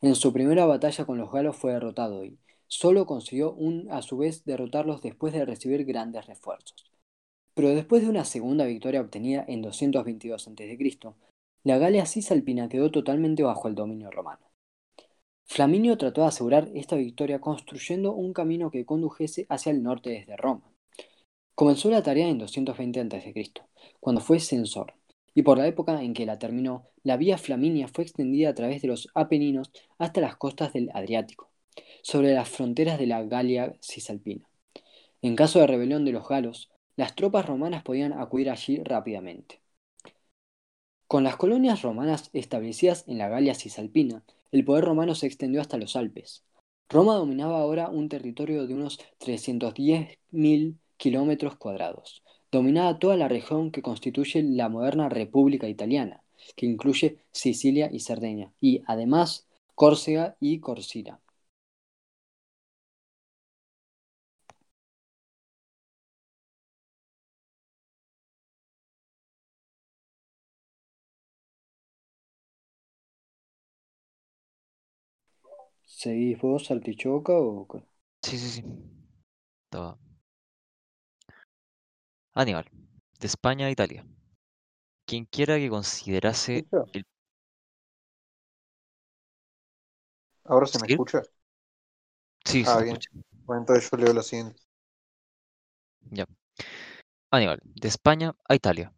En 0.00 0.14
su 0.14 0.32
primera 0.32 0.66
batalla 0.66 1.04
con 1.04 1.18
los 1.18 1.32
galos 1.32 1.56
fue 1.56 1.72
derrotado 1.72 2.24
y 2.24 2.38
solo 2.68 3.06
consiguió 3.06 3.52
un, 3.52 3.90
a 3.90 4.02
su 4.02 4.16
vez 4.16 4.44
derrotarlos 4.44 5.02
después 5.02 5.32
de 5.32 5.44
recibir 5.44 5.84
grandes 5.84 6.26
refuerzos. 6.26 6.90
Pero 7.54 7.68
después 7.68 8.02
de 8.02 8.08
una 8.08 8.24
segunda 8.24 8.64
victoria 8.64 9.00
obtenida 9.00 9.44
en 9.46 9.62
222 9.62 10.48
a.C., 10.48 10.98
la 11.62 11.78
Galia 11.78 12.04
cisalpina 12.04 12.68
quedó 12.68 12.90
totalmente 12.90 13.42
bajo 13.42 13.68
el 13.68 13.74
dominio 13.74 14.10
romano. 14.10 14.50
Flaminio 15.46 15.96
trató 15.96 16.22
de 16.22 16.28
asegurar 16.28 16.68
esta 16.74 16.96
victoria 16.96 17.40
construyendo 17.40 18.12
un 18.12 18.32
camino 18.32 18.70
que 18.70 18.84
condujese 18.84 19.46
hacia 19.48 19.70
el 19.70 19.82
norte 19.82 20.10
desde 20.10 20.36
Roma. 20.36 20.62
Comenzó 21.54 21.90
la 21.90 22.02
tarea 22.02 22.28
en 22.28 22.38
220 22.38 23.00
a.C., 23.00 23.52
cuando 24.00 24.20
fue 24.20 24.40
censor, 24.40 24.94
y 25.34 25.42
por 25.42 25.58
la 25.58 25.66
época 25.66 26.02
en 26.02 26.14
que 26.14 26.26
la 26.26 26.38
terminó, 26.38 26.88
la 27.02 27.16
vía 27.16 27.38
Flaminia 27.38 27.88
fue 27.88 28.04
extendida 28.04 28.48
a 28.48 28.54
través 28.54 28.82
de 28.82 28.88
los 28.88 29.08
Apeninos 29.14 29.70
hasta 29.98 30.20
las 30.20 30.36
costas 30.36 30.72
del 30.72 30.90
Adriático, 30.94 31.50
sobre 32.04 32.34
las 32.34 32.50
fronteras 32.50 32.98
de 32.98 33.06
la 33.06 33.22
Galia 33.22 33.74
cisalpina. 33.80 34.44
En 35.22 35.36
caso 35.36 35.58
de 35.58 35.66
rebelión 35.66 36.04
de 36.04 36.12
los 36.12 36.28
galos, 36.28 36.70
las 36.96 37.14
tropas 37.14 37.46
romanas 37.46 37.82
podían 37.82 38.12
acudir 38.12 38.50
allí 38.50 38.76
rápidamente. 38.84 39.62
Con 41.06 41.24
las 41.24 41.36
colonias 41.36 41.80
romanas 41.80 42.28
establecidas 42.34 43.04
en 43.08 43.16
la 43.16 43.30
Galia 43.30 43.54
cisalpina, 43.54 44.22
el 44.52 44.66
poder 44.66 44.84
romano 44.84 45.14
se 45.14 45.26
extendió 45.26 45.62
hasta 45.62 45.78
los 45.78 45.96
Alpes. 45.96 46.44
Roma 46.90 47.14
dominaba 47.14 47.58
ahora 47.58 47.88
un 47.88 48.10
territorio 48.10 48.66
de 48.66 48.74
unos 48.74 48.98
310.000 49.16 50.78
kilómetros 50.98 51.56
cuadrados. 51.56 52.22
Dominaba 52.52 52.98
toda 52.98 53.16
la 53.16 53.28
región 53.28 53.70
que 53.70 53.80
constituye 53.80 54.42
la 54.42 54.68
moderna 54.68 55.08
República 55.08 55.68
Italiana, 55.68 56.22
que 56.54 56.66
incluye 56.66 57.16
Sicilia 57.32 57.88
y 57.90 58.00
Cerdeña, 58.00 58.52
y 58.60 58.82
además 58.86 59.48
Córcega 59.74 60.36
y 60.38 60.60
Corcira. 60.60 61.18
¿Seguís 76.00 76.38
vos, 76.42 76.70
Artichoca 76.74 77.32
o...? 77.32 77.66
qué? 77.70 77.78
Sí, 78.22 78.38
sí, 78.38 78.50
sí. 78.50 78.64
Estaba. 79.66 79.98
Aníbal, 82.42 82.66
de 83.18 83.26
España 83.26 83.66
a 83.66 83.70
Italia. 83.72 84.06
Quien 85.06 85.24
quiera 85.26 85.56
que 85.58 85.70
considerase. 85.70 86.66
¿Ahora 90.44 90.66
se 90.66 90.78
me 90.78 90.86
¿Sí? 90.86 90.86
escucha? 90.86 91.22
Sí, 92.44 92.64
se 92.64 92.72
Ah, 92.72 92.78
te 92.78 92.80
bien. 92.80 92.96
escucha. 92.96 93.10
Bueno, 93.46 93.60
entonces 93.62 93.88
yo 93.90 93.96
leo 93.96 94.12
la 94.12 94.22
siguiente. 94.24 94.60
Ya. 96.12 96.26
Aníbal, 97.30 97.60
de 97.64 97.88
España 97.88 98.34
a 98.48 98.54
Italia. 98.54 98.94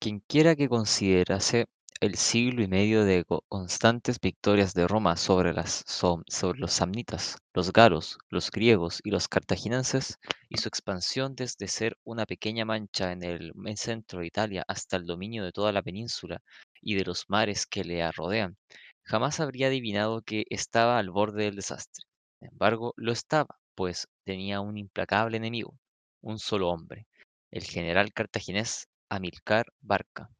Quien 0.00 0.20
quiera 0.20 0.56
que 0.56 0.68
considerase 0.68 1.66
el 2.00 2.16
siglo 2.16 2.62
y 2.62 2.68
medio 2.68 3.04
de 3.04 3.24
co- 3.24 3.44
constantes 3.48 4.18
victorias 4.20 4.74
de 4.74 4.88
Roma 4.88 5.16
sobre, 5.16 5.52
las, 5.54 5.84
so- 5.86 6.22
sobre 6.26 6.58
los 6.58 6.72
samnitas, 6.72 7.38
los 7.54 7.72
galos, 7.72 8.18
los 8.28 8.50
griegos 8.50 9.00
y 9.04 9.10
los 9.10 9.28
cartagineses, 9.28 10.18
y 10.48 10.58
su 10.58 10.68
expansión 10.68 11.34
desde 11.36 11.68
ser 11.68 11.96
una 12.04 12.26
pequeña 12.26 12.64
mancha 12.64 13.12
en 13.12 13.22
el 13.22 13.52
centro 13.76 14.20
de 14.20 14.26
Italia 14.26 14.64
hasta 14.68 14.96
el 14.96 15.06
dominio 15.06 15.44
de 15.44 15.52
toda 15.52 15.72
la 15.72 15.82
península 15.82 16.40
y 16.82 16.96
de 16.96 17.04
los 17.04 17.24
mares 17.28 17.66
que 17.66 17.84
le 17.84 18.10
rodean, 18.12 18.56
jamás 19.04 19.40
habría 19.40 19.68
adivinado 19.68 20.22
que 20.22 20.44
estaba 20.50 20.98
al 20.98 21.10
borde 21.10 21.44
del 21.44 21.56
desastre. 21.56 22.04
Sin 22.40 22.48
embargo, 22.48 22.92
lo 22.96 23.12
estaba, 23.12 23.58
pues 23.74 24.06
tenía 24.24 24.60
un 24.60 24.76
implacable 24.78 25.36
enemigo, 25.36 25.78
un 26.22 26.38
solo 26.38 26.68
hombre, 26.70 27.06
el 27.50 27.64
general 27.64 28.12
cartaginés 28.12 28.88
Amilcar 29.08 29.66
Barca. 29.80 30.30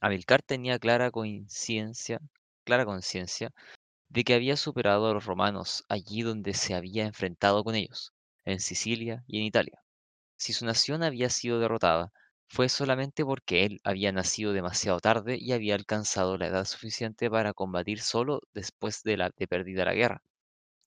Amilcar 0.00 0.42
tenía 0.42 0.78
clara 0.80 1.12
conciencia, 1.12 2.18
clara 2.64 2.84
conciencia 2.84 3.52
de 4.08 4.24
que 4.24 4.34
había 4.34 4.56
superado 4.56 5.08
a 5.08 5.14
los 5.14 5.26
romanos 5.26 5.84
allí 5.88 6.22
donde 6.22 6.54
se 6.54 6.74
había 6.74 7.06
enfrentado 7.06 7.64
con 7.64 7.74
ellos, 7.76 8.12
en 8.44 8.60
Sicilia 8.60 9.24
y 9.28 9.38
en 9.38 9.44
Italia. 9.44 9.82
Si 10.36 10.52
su 10.52 10.66
nación 10.66 11.02
había 11.02 11.30
sido 11.30 11.60
derrotada, 11.60 12.12
fue 12.48 12.68
solamente 12.68 13.24
porque 13.24 13.64
él 13.66 13.80
había 13.84 14.12
nacido 14.12 14.52
demasiado 14.52 15.00
tarde 15.00 15.38
y 15.40 15.52
había 15.52 15.74
alcanzado 15.76 16.38
la 16.38 16.48
edad 16.48 16.64
suficiente 16.66 17.30
para 17.30 17.54
combatir 17.54 18.00
solo 18.00 18.42
después 18.54 19.02
de, 19.04 19.16
la, 19.18 19.30
de 19.36 19.48
perdida 19.48 19.84
la 19.84 19.94
guerra. 19.94 20.22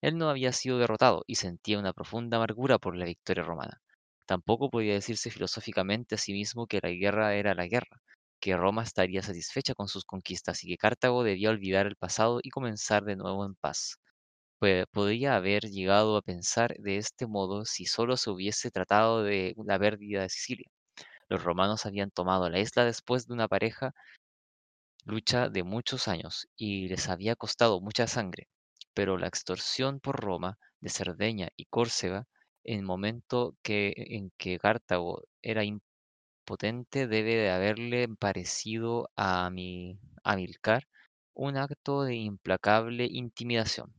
Él 0.02 0.18
no 0.18 0.30
había 0.30 0.52
sido 0.52 0.78
derrotado 0.80 1.24
y 1.28 1.36
sentía 1.36 1.80
una 1.80 1.94
profunda 1.94 2.38
amargura 2.38 2.78
por 2.78 2.96
la 2.96 3.06
victoria 3.06 3.44
romana. 3.44 3.82
Tampoco 4.28 4.70
podía 4.70 4.94
decirse 4.94 5.32
filosóficamente 5.32 6.16
a 6.16 6.18
sí 6.20 6.34
mismo 6.34 6.68
que 6.68 6.80
la 6.84 6.90
guerra 6.92 7.36
era 7.36 7.56
la 7.56 7.68
guerra, 7.68 8.02
que 8.42 8.58
Roma 8.58 8.84
estaría 8.84 9.22
satisfecha 9.24 9.76
con 9.76 9.88
sus 9.88 10.04
conquistas 10.06 10.64
y 10.64 10.70
que 10.70 10.78
Cartago 10.78 11.24
debía 11.24 11.52
olvidar 11.52 11.88
el 11.88 11.96
pasado 11.96 12.40
y 12.44 12.50
comenzar 12.50 13.06
de 13.06 13.16
nuevo 13.16 13.46
en 13.46 13.56
paz. 13.56 13.98
Podría 14.92 15.36
haber 15.36 15.64
llegado 15.64 16.18
a 16.18 16.22
pensar 16.22 16.76
de 16.78 16.98
este 16.98 17.28
modo 17.28 17.66
si 17.66 17.86
solo 17.86 18.18
se 18.18 18.30
hubiese 18.32 18.72
tratado 18.72 19.24
de 19.24 19.56
la 19.66 19.80
pérdida 19.80 20.24
de 20.24 20.30
Sicilia. 20.30 20.68
Los 21.30 21.44
romanos 21.44 21.86
habían 21.86 22.12
tomado 22.12 22.50
la 22.50 22.60
isla 22.60 22.86
después 22.86 23.28
de 23.28 23.34
una 23.34 23.48
pareja 23.48 23.94
lucha 25.06 25.50
de 25.50 25.64
muchos 25.64 26.08
años 26.08 26.48
y 26.56 26.88
les 26.88 27.10
había 27.10 27.36
costado 27.36 27.82
mucha 27.82 28.08
sangre, 28.08 28.48
pero 28.94 29.18
la 29.18 29.28
extorsión 29.28 30.00
por 30.00 30.20
Roma 30.20 30.58
de 30.80 30.90
Cerdeña 30.90 31.50
y 31.56 31.66
Córcega 31.66 32.26
en 32.64 32.84
momento 32.84 33.56
que, 33.64 33.94
en 33.96 34.32
que 34.38 34.60
Cartago 34.60 35.24
era 35.42 35.64
impotente 36.42 37.08
debe 37.08 37.36
de 37.36 37.52
haberle 37.52 38.08
parecido 38.08 39.10
a 39.16 39.50
mi 39.50 40.00
Amilcar 40.24 40.88
un 41.34 41.58
acto 41.58 42.04
de 42.04 42.16
implacable 42.16 43.08
intimidación. 43.10 43.94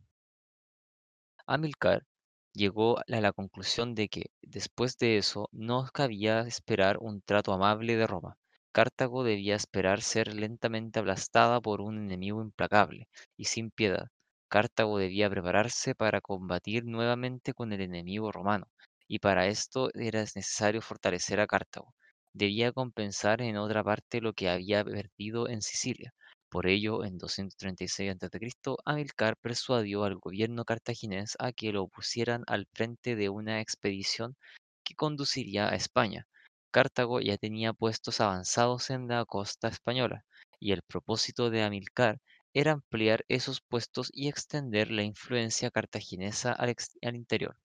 Amilcar 1.47 2.05
llegó 2.53 2.99
a 2.99 3.05
la 3.07 3.32
conclusión 3.32 3.95
de 3.95 4.09
que, 4.09 4.24
después 4.43 4.99
de 4.99 5.18
eso, 5.18 5.49
no 5.53 5.86
cabía 5.95 6.40
esperar 6.40 6.99
un 6.99 7.22
trato 7.22 7.53
amable 7.53 7.95
de 7.97 8.09
Roma. 8.09 8.36
Cartago 8.72 9.22
debía 9.22 9.55
esperar 9.55 10.03
ser 10.03 10.34
lentamente 10.34 10.99
aplastada 10.99 11.61
por 11.61 11.80
un 11.80 11.97
enemigo 11.97 12.43
implacable 12.43 13.07
y 13.36 13.45
sin 13.45 13.70
piedad. 13.70 14.09
Cartago 14.49 14.99
debía 14.99 15.30
prepararse 15.30 15.95
para 15.95 16.20
combatir 16.20 16.86
nuevamente 16.86 17.55
con 17.55 17.72
el 17.72 17.82
enemigo 17.82 18.32
romano, 18.32 18.66
y 19.07 19.20
para 19.20 19.47
esto 19.47 19.90
era 19.95 20.22
necesario 20.22 20.82
fortalecer 20.82 21.38
a 21.38 21.47
Cartago. 21.47 21.95
Debía 22.35 22.72
compensar 22.72 23.41
en 23.41 23.57
otra 23.57 23.83
parte 23.83 24.20
lo 24.20 24.35
que 24.35 24.51
había 24.51 24.85
perdido 24.85 25.49
en 25.49 25.62
Sicilia. 25.62 26.12
Por 26.51 26.66
ello, 26.66 27.05
en 27.05 27.16
236 27.16 28.11
a.C., 28.11 28.76
Amílcar 28.85 29.39
persuadió 29.39 30.05
al 30.05 30.16
gobierno 30.16 30.66
cartaginés 30.66 31.37
a 31.39 31.53
que 31.53 31.72
lo 31.72 31.89
pusieran 31.89 32.45
al 32.47 32.66
frente 32.74 33.16
de 33.16 33.30
una 33.30 33.62
expedición 33.62 34.37
que 34.85 34.95
conduciría 34.95 35.70
a 35.70 35.74
España. 35.74 36.26
Cartago 36.70 37.20
ya 37.20 37.39
tenía 37.39 37.72
puestos 37.72 38.20
avanzados 38.20 38.91
en 38.91 39.09
la 39.09 39.24
costa 39.24 39.68
española, 39.68 40.26
y 40.61 40.72
el 40.72 40.83
propósito 40.83 41.49
de 41.49 41.62
Amílcar 41.62 42.20
era 42.53 42.72
ampliar 42.72 43.24
esos 43.28 43.62
puestos 43.62 44.11
y 44.12 44.28
extender 44.28 44.91
la 44.91 45.03
influencia 45.03 45.70
cartaginesa 45.70 46.53
al, 46.53 46.74
al 47.03 47.16
interior. 47.16 47.57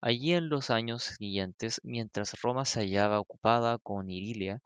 Allí 0.00 0.32
en 0.32 0.48
los 0.48 0.70
años 0.70 1.04
siguientes, 1.04 1.80
mientras 1.84 2.40
Roma 2.42 2.64
se 2.64 2.80
hallaba 2.80 3.20
ocupada 3.20 3.78
con 3.78 4.10
Irilia, 4.10 4.60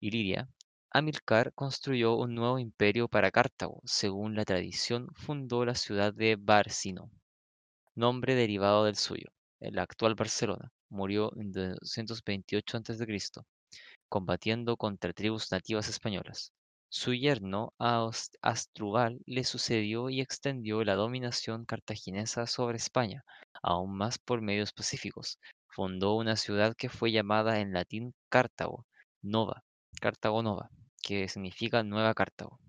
Iliria, 0.00 0.50
Amílcar 0.90 1.54
construyó 1.54 2.16
un 2.16 2.34
nuevo 2.34 2.58
imperio 2.58 3.08
para 3.08 3.30
Cartago. 3.30 3.80
Según 3.84 4.34
la 4.34 4.44
tradición, 4.44 5.08
fundó 5.14 5.64
la 5.64 5.74
ciudad 5.74 6.12
de 6.12 6.36
Barcino, 6.36 7.10
nombre 7.94 8.34
derivado 8.34 8.84
del 8.84 8.96
suyo, 8.96 9.28
el 9.60 9.78
actual 9.78 10.14
Barcelona. 10.14 10.72
Murió 10.90 11.32
en 11.36 11.52
228 11.52 12.78
a.C., 12.78 13.42
combatiendo 14.08 14.76
contra 14.76 15.12
tribus 15.12 15.50
nativas 15.52 15.88
españolas. 15.88 16.52
Su 16.92 17.12
yerno 17.12 17.74
Aos- 17.78 18.30
Asdrúbal 18.40 19.20
le 19.26 19.42
sucedió 19.42 20.10
y 20.10 20.20
extendió 20.20 20.84
la 20.84 20.94
dominación 20.94 21.64
cartaginesa 21.64 22.46
sobre 22.46 22.76
España, 22.76 23.24
aún 23.64 23.96
más 23.96 24.18
por 24.20 24.42
medios 24.42 24.72
pacíficos. 24.72 25.40
Fundó 25.66 26.14
una 26.14 26.36
ciudad 26.36 26.76
que 26.76 26.88
fue 26.88 27.10
llamada 27.10 27.58
en 27.58 27.72
latín 27.72 28.14
Cartago, 28.28 28.86
Nova, 29.22 29.64
Cartago 30.00 30.44
Nova, 30.44 30.70
que 31.02 31.28
significa 31.28 31.82
Nueva 31.82 32.14
Cartago. 32.14 32.60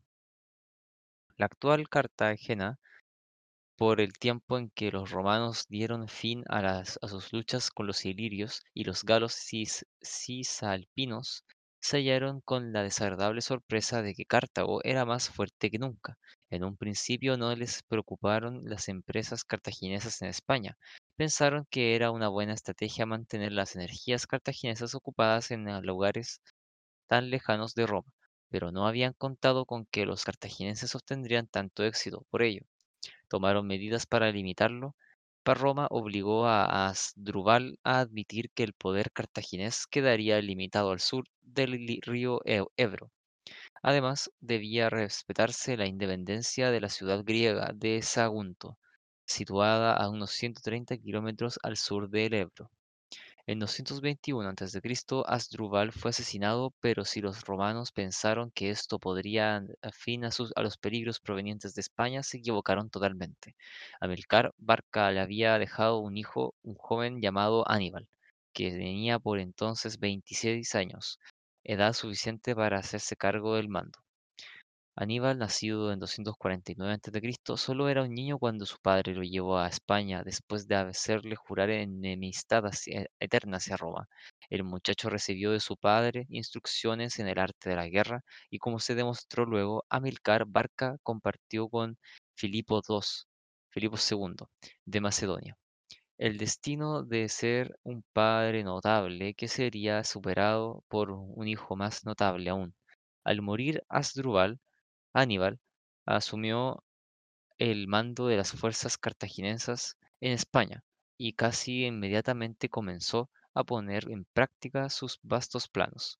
La 1.37 1.45
actual 1.45 1.87
Cartagena 1.87 2.79
por 3.77 4.01
el 4.01 4.13
tiempo 4.13 4.57
en 4.57 4.71
que 4.71 4.91
los 4.91 5.11
romanos 5.11 5.67
dieron 5.69 6.07
fin 6.07 6.43
a, 6.49 6.63
las- 6.63 6.97
a 7.03 7.07
sus 7.07 7.31
luchas 7.31 7.69
con 7.69 7.85
los 7.85 8.03
ilirios 8.03 8.63
y 8.73 8.83
los 8.83 9.03
galos 9.03 9.33
cis- 9.35 9.85
cisalpinos, 10.01 11.45
se 11.83 11.97
hallaron 11.97 12.41
con 12.41 12.73
la 12.73 12.81
desagradable 12.81 13.41
sorpresa 13.41 14.01
de 14.01 14.15
que 14.15 14.25
Cartago 14.25 14.81
era 14.83 15.05
más 15.05 15.29
fuerte 15.29 15.69
que 15.69 15.79
nunca. 15.79 16.17
En 16.49 16.63
un 16.63 16.77
principio 16.77 17.37
no 17.37 17.55
les 17.55 17.83
preocuparon 17.83 18.61
las 18.65 18.89
empresas 18.89 19.43
cartaginesas 19.43 20.21
en 20.21 20.29
España. 20.29 20.77
Pensaron 21.17 21.67
que 21.69 21.95
era 21.95 22.11
una 22.11 22.29
buena 22.29 22.53
estrategia 22.53 23.05
mantener 23.05 23.51
las 23.51 23.75
energías 23.75 24.27
cartaginesas 24.27 24.95
ocupadas 24.95 25.51
en 25.51 25.65
lugares 25.85 26.41
tan 27.07 27.29
lejanos 27.29 27.75
de 27.75 27.85
Roma, 27.87 28.09
pero 28.49 28.71
no 28.71 28.87
habían 28.87 29.13
contado 29.13 29.65
con 29.65 29.85
que 29.85 30.05
los 30.05 30.23
cartagineses 30.23 30.95
obtendrían 30.95 31.47
tanto 31.47 31.83
éxito 31.83 32.25
por 32.29 32.43
ello 32.43 32.65
tomaron 33.27 33.65
medidas 33.67 34.05
para 34.05 34.31
limitarlo, 34.31 34.95
pa 35.43 35.53
Roma 35.53 35.87
obligó 35.91 36.47
a 36.47 36.87
Asdrúbal 36.87 37.77
a 37.83 37.99
admitir 37.99 38.49
que 38.51 38.63
el 38.63 38.73
poder 38.73 39.11
cartaginés 39.11 39.85
quedaría 39.87 40.41
limitado 40.41 40.91
al 40.91 40.99
sur 40.99 41.25
del 41.41 41.99
río 42.01 42.41
Ebro. 42.45 43.11
Además, 43.81 44.31
debía 44.39 44.89
respetarse 44.89 45.77
la 45.77 45.85
independencia 45.85 46.71
de 46.71 46.81
la 46.81 46.89
ciudad 46.89 47.23
griega 47.25 47.71
de 47.75 48.01
Sagunto, 48.01 48.77
situada 49.25 49.93
a 49.95 50.09
unos 50.09 50.31
130 50.31 50.97
kilómetros 50.97 51.59
al 51.63 51.77
sur 51.77 52.09
del 52.09 52.33
Ebro. 52.33 52.71
En 53.45 53.59
221 53.59 54.47
a.C., 54.49 54.81
Asdrúbal 55.27 55.91
fue 55.91 56.11
asesinado, 56.11 56.73
pero 56.79 57.03
si 57.03 57.19
los 57.19 57.41
romanos 57.43 57.91
pensaron 57.91 58.49
que 58.51 58.69
esto 58.69 58.97
podría 58.99 59.59
dar 59.81 59.93
fin 59.93 60.23
a, 60.23 60.31
sus- 60.31 60.53
a 60.55 60.61
los 60.61 60.77
peligros 60.77 61.19
provenientes 61.19 61.75
de 61.75 61.81
España, 61.81 62.23
se 62.23 62.37
equivocaron 62.37 62.89
totalmente. 62.89 63.55
Amílcar 63.99 64.53
Barca 64.57 65.11
le 65.11 65.19
había 65.19 65.59
dejado 65.59 65.99
un 65.99 66.15
hijo, 66.15 66.55
un 66.63 66.75
joven 66.75 67.19
llamado 67.21 67.69
Aníbal, 67.69 68.07
que 68.53 68.71
tenía 68.71 69.19
por 69.19 69.39
entonces 69.39 69.99
26 69.99 70.73
años, 70.75 71.19
edad 71.65 71.91
suficiente 71.91 72.55
para 72.55 72.79
hacerse 72.79 73.17
cargo 73.17 73.55
del 73.57 73.67
mando. 73.67 73.99
Aníbal, 74.95 75.39
nacido 75.39 75.91
en 75.91 75.99
249 75.99 76.93
a.C., 76.93 77.57
solo 77.57 77.89
era 77.89 78.03
un 78.03 78.13
niño 78.13 78.37
cuando 78.39 78.65
su 78.65 78.77
padre 78.79 79.13
lo 79.15 79.23
llevó 79.23 79.57
a 79.57 79.67
España 79.67 80.23
después 80.23 80.67
de 80.67 80.75
hacerle 80.75 81.35
jurar 81.35 81.69
enemistad 81.71 82.63
eterna 83.19 83.57
hacia 83.57 83.77
Roma. 83.77 84.07
El 84.49 84.63
muchacho 84.63 85.09
recibió 85.09 85.51
de 85.51 85.59
su 85.59 85.77
padre 85.77 86.25
instrucciones 86.29 87.17
en 87.19 87.27
el 87.27 87.39
arte 87.39 87.69
de 87.69 87.75
la 87.75 87.87
guerra 87.87 88.23
y 88.51 88.59
como 88.59 88.79
se 88.79 88.95
demostró 88.95 89.45
luego, 89.45 89.83
Amílcar 89.89 90.45
Barca 90.47 90.97
compartió 91.03 91.69
con 91.69 91.97
Filipo 92.35 92.81
II, 92.87 93.25
Filipo 93.71 93.97
II 93.97 94.35
de 94.85 95.01
Macedonia. 95.01 95.57
El 96.17 96.37
destino 96.37 97.03
de 97.03 97.29
ser 97.29 97.77
un 97.83 98.03
padre 98.13 98.63
notable 98.63 99.33
que 99.35 99.47
sería 99.47 100.03
superado 100.03 100.83
por 100.87 101.11
un 101.11 101.47
hijo 101.47 101.75
más 101.75 102.05
notable 102.05 102.49
aún. 102.49 102.75
Al 103.25 103.41
morir 103.41 103.83
Asdrúbal, 103.89 104.59
Aníbal 105.13 105.59
asumió 106.05 106.83
el 107.57 107.87
mando 107.87 108.27
de 108.27 108.37
las 108.37 108.51
fuerzas 108.51 108.97
cartaginesas 108.97 109.97
en 110.21 110.33
España 110.33 110.83
y 111.17 111.33
casi 111.33 111.85
inmediatamente 111.85 112.69
comenzó 112.69 113.29
a 113.53 113.63
poner 113.63 114.09
en 114.09 114.25
práctica 114.33 114.89
sus 114.89 115.19
vastos 115.23 115.67
planos. 115.67 116.19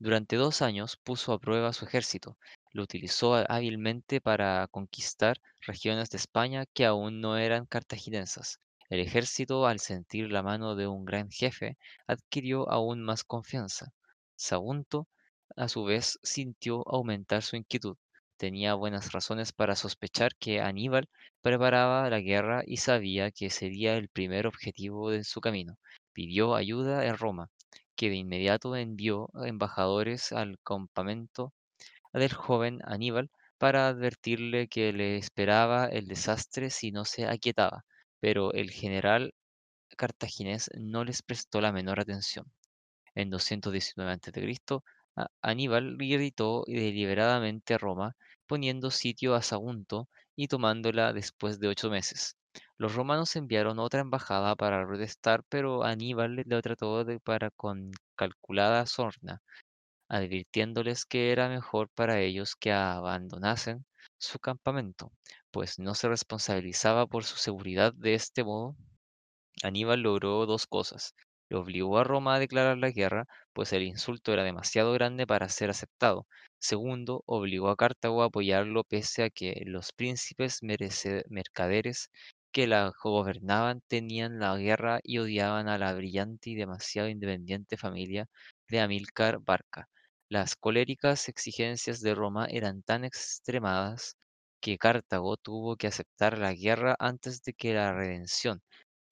Durante 0.00 0.34
dos 0.34 0.60
años 0.60 0.96
puso 0.96 1.32
a 1.32 1.38
prueba 1.38 1.72
su 1.72 1.84
ejército, 1.84 2.36
lo 2.72 2.82
utilizó 2.82 3.34
hábilmente 3.34 4.20
para 4.20 4.66
conquistar 4.68 5.36
regiones 5.60 6.10
de 6.10 6.18
España 6.18 6.66
que 6.74 6.84
aún 6.84 7.20
no 7.20 7.36
eran 7.36 7.64
cartaginesas. 7.64 8.58
El 8.90 8.98
ejército, 9.00 9.66
al 9.66 9.78
sentir 9.78 10.32
la 10.32 10.42
mano 10.42 10.74
de 10.74 10.88
un 10.88 11.04
gran 11.04 11.30
jefe, 11.30 11.78
adquirió 12.08 12.68
aún 12.70 13.02
más 13.02 13.22
confianza. 13.22 13.92
Sagunto, 14.34 15.06
a 15.56 15.68
su 15.68 15.84
vez, 15.84 16.18
sintió 16.22 16.82
aumentar 16.88 17.42
su 17.42 17.56
inquietud 17.56 17.96
tenía 18.38 18.74
buenas 18.74 19.12
razones 19.12 19.52
para 19.52 19.76
sospechar 19.76 20.34
que 20.36 20.60
Aníbal 20.60 21.08
preparaba 21.42 22.08
la 22.08 22.20
guerra 22.20 22.62
y 22.66 22.78
sabía 22.78 23.30
que 23.32 23.50
sería 23.50 23.96
el 23.96 24.08
primer 24.08 24.46
objetivo 24.46 25.10
de 25.10 25.24
su 25.24 25.40
camino. 25.40 25.76
Pidió 26.12 26.54
ayuda 26.54 27.04
en 27.04 27.18
Roma, 27.18 27.50
que 27.96 28.08
de 28.08 28.16
inmediato 28.16 28.76
envió 28.76 29.28
embajadores 29.44 30.32
al 30.32 30.58
campamento 30.64 31.52
del 32.12 32.32
joven 32.32 32.80
Aníbal 32.84 33.30
para 33.58 33.88
advertirle 33.88 34.68
que 34.68 34.92
le 34.92 35.16
esperaba 35.16 35.86
el 35.86 36.06
desastre 36.06 36.70
si 36.70 36.92
no 36.92 37.04
se 37.04 37.26
aquietaba, 37.26 37.84
pero 38.20 38.52
el 38.52 38.70
general 38.70 39.34
cartaginés 39.96 40.70
no 40.78 41.04
les 41.04 41.22
prestó 41.22 41.60
la 41.60 41.72
menor 41.72 42.00
atención. 42.00 42.46
En 43.16 43.30
219 43.30 44.12
a.C., 44.12 44.80
Aníbal 45.42 45.96
irritó 46.00 46.64
deliberadamente 46.66 47.74
a 47.74 47.78
Roma 47.78 48.16
poniendo 48.46 48.90
sitio 48.90 49.34
a 49.34 49.42
Sagunto 49.42 50.08
y 50.34 50.48
tomándola 50.48 51.12
después 51.12 51.60
de 51.60 51.68
ocho 51.68 51.90
meses. 51.90 52.36
Los 52.78 52.94
romanos 52.94 53.36
enviaron 53.36 53.78
otra 53.78 54.00
embajada 54.00 54.56
para 54.56 54.86
protestar, 54.86 55.44
pero 55.48 55.84
Aníbal 55.84 56.36
le 56.36 56.62
trató 56.62 57.04
de 57.04 57.20
para 57.20 57.50
con 57.50 57.90
calculada 58.16 58.86
sorna, 58.86 59.42
advirtiéndoles 60.08 61.04
que 61.04 61.32
era 61.32 61.48
mejor 61.48 61.88
para 61.90 62.20
ellos 62.20 62.56
que 62.56 62.72
abandonasen 62.72 63.84
su 64.18 64.38
campamento, 64.38 65.12
pues 65.50 65.78
no 65.78 65.94
se 65.94 66.08
responsabilizaba 66.08 67.06
por 67.06 67.24
su 67.24 67.36
seguridad 67.36 67.92
de 67.94 68.14
este 68.14 68.44
modo. 68.44 68.76
Aníbal 69.62 70.00
logró 70.00 70.46
dos 70.46 70.66
cosas. 70.66 71.14
Le 71.50 71.56
obligó 71.58 71.98
a 71.98 72.04
Roma 72.04 72.34
a 72.36 72.38
declarar 72.38 72.78
la 72.78 72.90
guerra, 72.90 73.24
pues 73.52 73.72
el 73.72 73.82
insulto 73.82 74.32
era 74.32 74.44
demasiado 74.44 74.92
grande 74.92 75.26
para 75.26 75.48
ser 75.48 75.70
aceptado, 75.70 76.26
Segundo, 76.60 77.22
obligó 77.26 77.68
a 77.70 77.76
Cartago 77.76 78.22
a 78.22 78.26
apoyarlo 78.26 78.82
pese 78.84 79.22
a 79.24 79.30
que 79.30 79.62
los 79.66 79.92
príncipes 79.92 80.60
mercaderes 80.62 82.10
que 82.52 82.66
la 82.66 82.92
gobernaban 83.02 83.80
tenían 83.88 84.38
la 84.38 84.56
guerra 84.56 85.00
y 85.02 85.18
odiaban 85.18 85.68
a 85.68 85.78
la 85.78 85.94
brillante 85.94 86.50
y 86.50 86.54
demasiado 86.54 87.08
independiente 87.08 87.76
familia 87.76 88.26
de 88.68 88.80
Amílcar 88.80 89.38
Barca. 89.40 89.88
Las 90.28 90.56
coléricas 90.56 91.28
exigencias 91.28 92.00
de 92.00 92.14
Roma 92.14 92.46
eran 92.50 92.82
tan 92.82 93.04
extremadas 93.04 94.16
que 94.60 94.78
Cartago 94.78 95.36
tuvo 95.36 95.76
que 95.76 95.86
aceptar 95.86 96.38
la 96.38 96.52
guerra 96.54 96.96
antes 96.98 97.42
de 97.42 97.52
que 97.54 97.74
la 97.74 97.92
redención, 97.94 98.60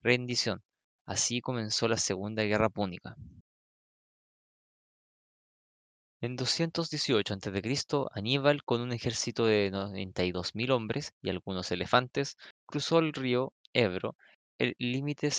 rendición. 0.03 0.62
Así 1.07 1.40
comenzó 1.40 1.88
la 1.88 1.96
Segunda 1.96 2.42
Guerra 2.42 2.68
Púnica. 2.68 3.16
En 6.20 6.34
218 6.34 7.34
a.C., 7.34 8.07
Aníbal, 8.12 8.64
con 8.64 8.80
un 8.80 8.92
ejército 8.92 9.46
de 9.46 9.70
92.000 9.70 10.70
hombres 10.72 11.12
y 11.22 11.30
algunos 11.30 11.70
elefantes, 11.70 12.36
cruzó 12.66 12.98
el 12.98 13.12
río 13.12 13.52
Ebro, 13.72 14.16
el 14.59 14.74
límite 14.78 15.30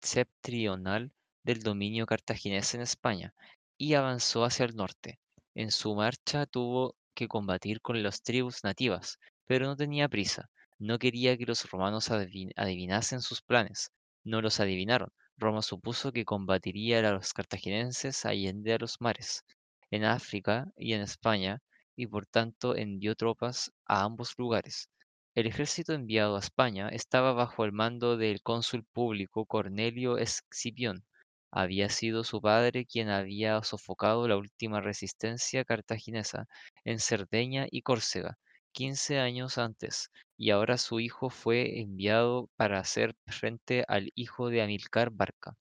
septentrional 0.00 1.10
del 1.42 1.62
dominio 1.62 2.06
cartaginés 2.06 2.74
en 2.74 2.82
España, 2.82 3.34
y 3.76 3.94
avanzó 3.94 4.44
hacia 4.44 4.66
el 4.66 4.76
norte. 4.76 5.18
En 5.54 5.72
su 5.72 5.94
marcha 5.94 6.46
tuvo 6.46 6.94
que 7.14 7.26
combatir 7.26 7.80
con 7.80 8.02
las 8.02 8.22
tribus 8.22 8.62
nativas, 8.62 9.18
pero 9.46 9.66
no 9.66 9.76
tenía 9.76 10.08
prisa. 10.08 10.48
No 10.78 10.98
quería 10.98 11.36
que 11.36 11.46
los 11.46 11.68
romanos 11.70 12.10
adivinasen 12.10 13.20
sus 13.20 13.42
planes. 13.42 13.90
No 14.24 14.42
los 14.42 14.58
adivinaron. 14.58 15.10
Roma 15.36 15.62
supuso 15.62 16.10
que 16.12 16.24
combatiría 16.24 16.98
a 16.98 17.12
los 17.12 17.32
cartagineses 17.32 18.24
allende 18.24 18.72
a 18.74 18.78
los 18.78 19.00
mares 19.00 19.44
en 19.92 20.04
África 20.04 20.66
y 20.76 20.94
en 20.94 21.02
España, 21.02 21.60
y 21.94 22.06
por 22.08 22.26
tanto 22.26 22.74
envió 22.76 23.14
tropas 23.14 23.72
a 23.86 24.02
ambos 24.02 24.34
lugares. 24.38 24.88
El 25.34 25.46
ejército 25.46 25.92
enviado 25.92 26.36
a 26.36 26.40
España 26.40 26.88
estaba 26.88 27.32
bajo 27.32 27.64
el 27.64 27.72
mando 27.72 28.16
del 28.16 28.42
cónsul 28.42 28.84
público 28.84 29.46
Cornelio 29.46 30.18
Escipión. 30.18 31.04
Había 31.52 31.88
sido 31.88 32.24
su 32.24 32.40
padre 32.40 32.86
quien 32.86 33.08
había 33.08 33.62
sofocado 33.62 34.26
la 34.26 34.36
última 34.36 34.80
resistencia 34.80 35.64
cartaginesa 35.64 36.46
en 36.84 36.98
Cerdeña 36.98 37.66
y 37.70 37.82
Córcega, 37.82 38.38
quince 38.72 39.20
años 39.20 39.58
antes, 39.58 40.10
y 40.42 40.50
ahora 40.50 40.76
su 40.78 40.98
hijo 41.00 41.30
fue 41.30 41.80
enviado 41.80 42.50
para 42.56 42.80
hacer 42.80 43.14
frente 43.28 43.84
al 43.86 44.10
hijo 44.16 44.48
de 44.50 44.62
Amilcar 44.62 45.10
Barca. 45.12 45.56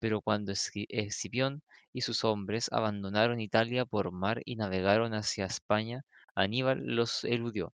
Pero 0.00 0.22
cuando 0.22 0.52
Escipión 0.52 1.62
y 1.92 2.00
sus 2.02 2.24
hombres 2.24 2.68
abandonaron 2.72 3.40
Italia 3.40 3.84
por 3.84 4.12
mar 4.12 4.42
y 4.46 4.56
navegaron 4.56 5.14
hacia 5.14 5.46
España, 5.46 6.02
Aníbal 6.34 6.80
los 6.86 7.24
eludió. 7.24 7.74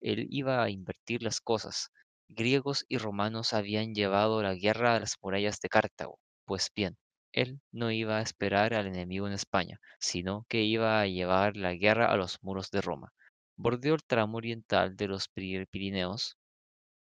Él 0.00 0.26
iba 0.30 0.62
a 0.62 0.70
invertir 0.70 1.22
las 1.22 1.40
cosas. 1.40 1.90
Griegos 2.28 2.84
y 2.88 2.98
romanos 2.98 3.52
habían 3.54 3.94
llevado 3.94 4.42
la 4.42 4.54
guerra 4.54 4.96
a 4.96 5.00
las 5.00 5.16
murallas 5.22 5.60
de 5.60 5.68
Cartago. 5.68 6.18
Pues 6.46 6.70
bien, 6.74 6.96
él 7.32 7.60
no 7.72 7.90
iba 7.92 8.18
a 8.18 8.22
esperar 8.22 8.74
al 8.74 8.88
enemigo 8.88 9.26
en 9.28 9.34
España, 9.34 9.80
sino 10.00 10.46
que 10.48 10.62
iba 10.62 11.00
a 11.00 11.06
llevar 11.06 11.56
la 11.56 11.74
guerra 11.74 12.12
a 12.12 12.16
los 12.16 12.38
muros 12.42 12.70
de 12.70 12.82
Roma. 12.82 13.12
Bordeó 13.58 13.94
el 13.94 14.04
tramo 14.04 14.38
oriental 14.38 14.96
de 14.96 15.08
los 15.08 15.28
Pirineos 15.28 16.38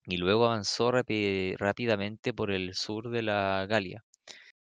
y 0.05 0.16
luego 0.18 0.47
avanzó 0.47 0.93
rápidamente 0.93 2.34
por 2.34 2.51
el 2.51 2.74
sur 2.74 3.11
de 3.11 3.22
la 3.22 3.64
Galia. 3.68 4.05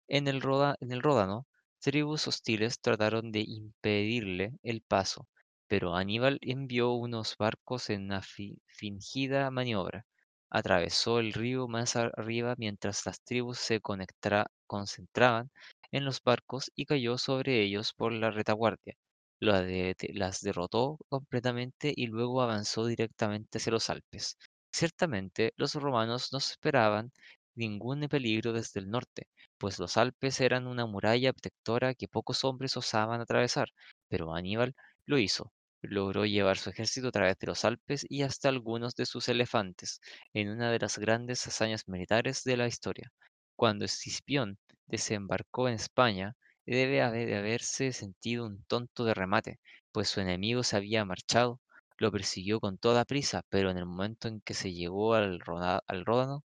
En 0.07 0.27
el, 0.27 0.41
en 0.81 0.91
el 0.93 1.01
Ródano 1.01 1.45
Tribus 1.79 2.27
hostiles 2.27 2.79
trataron 2.79 3.31
de 3.31 3.41
impedirle 3.47 4.53
el 4.63 4.81
paso, 4.81 5.27
pero 5.67 5.95
Aníbal 5.95 6.39
envió 6.41 6.93
unos 6.93 7.35
barcos 7.37 7.89
en 7.89 8.05
una 8.05 8.21
fingida 8.21 9.51
maniobra. 9.51 10.05
Atravesó 10.49 11.19
el 11.19 11.33
río 11.33 11.67
más 11.67 11.95
arriba 11.97 12.55
mientras 12.57 13.05
las 13.05 13.21
tribus 13.21 13.59
se 13.59 13.81
concentraban 13.81 15.51
en 15.91 16.05
los 16.05 16.23
barcos 16.23 16.71
y 16.75 16.85
cayó 16.85 17.17
sobre 17.17 17.61
ellos 17.61 17.93
por 17.93 18.13
la 18.13 18.31
retaguardia. 18.31 18.95
Las 19.39 20.41
derrotó 20.41 20.97
completamente 21.09 21.93
y 21.95 22.07
luego 22.07 22.41
avanzó 22.41 22.85
directamente 22.85 23.57
hacia 23.57 23.71
los 23.71 23.89
Alpes. 23.89 24.37
Ciertamente, 24.71 25.53
los 25.57 25.73
romanos 25.75 26.29
no 26.31 26.37
esperaban 26.39 27.11
ningún 27.55 28.07
peligro 28.07 28.53
desde 28.53 28.79
el 28.79 28.89
norte, 28.89 29.27
pues 29.57 29.79
los 29.79 29.97
Alpes 29.97 30.39
eran 30.41 30.67
una 30.67 30.85
muralla 30.85 31.33
protectora 31.33 31.93
que 31.95 32.07
pocos 32.07 32.43
hombres 32.43 32.77
osaban 32.77 33.21
atravesar, 33.21 33.69
pero 34.07 34.33
Aníbal 34.35 34.75
lo 35.05 35.17
hizo. 35.17 35.51
Logró 35.81 36.25
llevar 36.25 36.57
su 36.57 36.69
ejército 36.69 37.07
a 37.09 37.11
través 37.11 37.37
de 37.39 37.47
los 37.47 37.63
Alpes 37.65 38.05
y 38.09 38.23
hasta 38.23 38.49
algunos 38.49 38.95
de 38.95 39.05
sus 39.05 39.27
elefantes, 39.29 39.99
en 40.33 40.49
una 40.49 40.71
de 40.71 40.79
las 40.79 40.97
grandes 40.97 41.45
hazañas 41.47 41.87
militares 41.87 42.43
de 42.43 42.57
la 42.57 42.67
historia. 42.67 43.11
Cuando 43.55 43.85
Escipión 43.85 44.57
desembarcó 44.87 45.67
en 45.67 45.75
España, 45.75 46.35
debe 46.75 47.01
haberse 47.01 47.93
sentido 47.93 48.45
un 48.45 48.63
tonto 48.65 49.05
de 49.05 49.13
remate, 49.13 49.59
pues 49.91 50.09
su 50.09 50.21
enemigo 50.21 50.63
se 50.63 50.77
había 50.77 51.05
marchado, 51.05 51.61
lo 51.97 52.11
persiguió 52.11 52.59
con 52.59 52.77
toda 52.77 53.05
prisa, 53.05 53.43
pero 53.49 53.71
en 53.71 53.77
el 53.77 53.85
momento 53.85 54.27
en 54.27 54.41
que 54.41 54.53
se 54.53 54.73
llegó 54.73 55.15
al, 55.15 55.39
Ródano, 55.39 56.43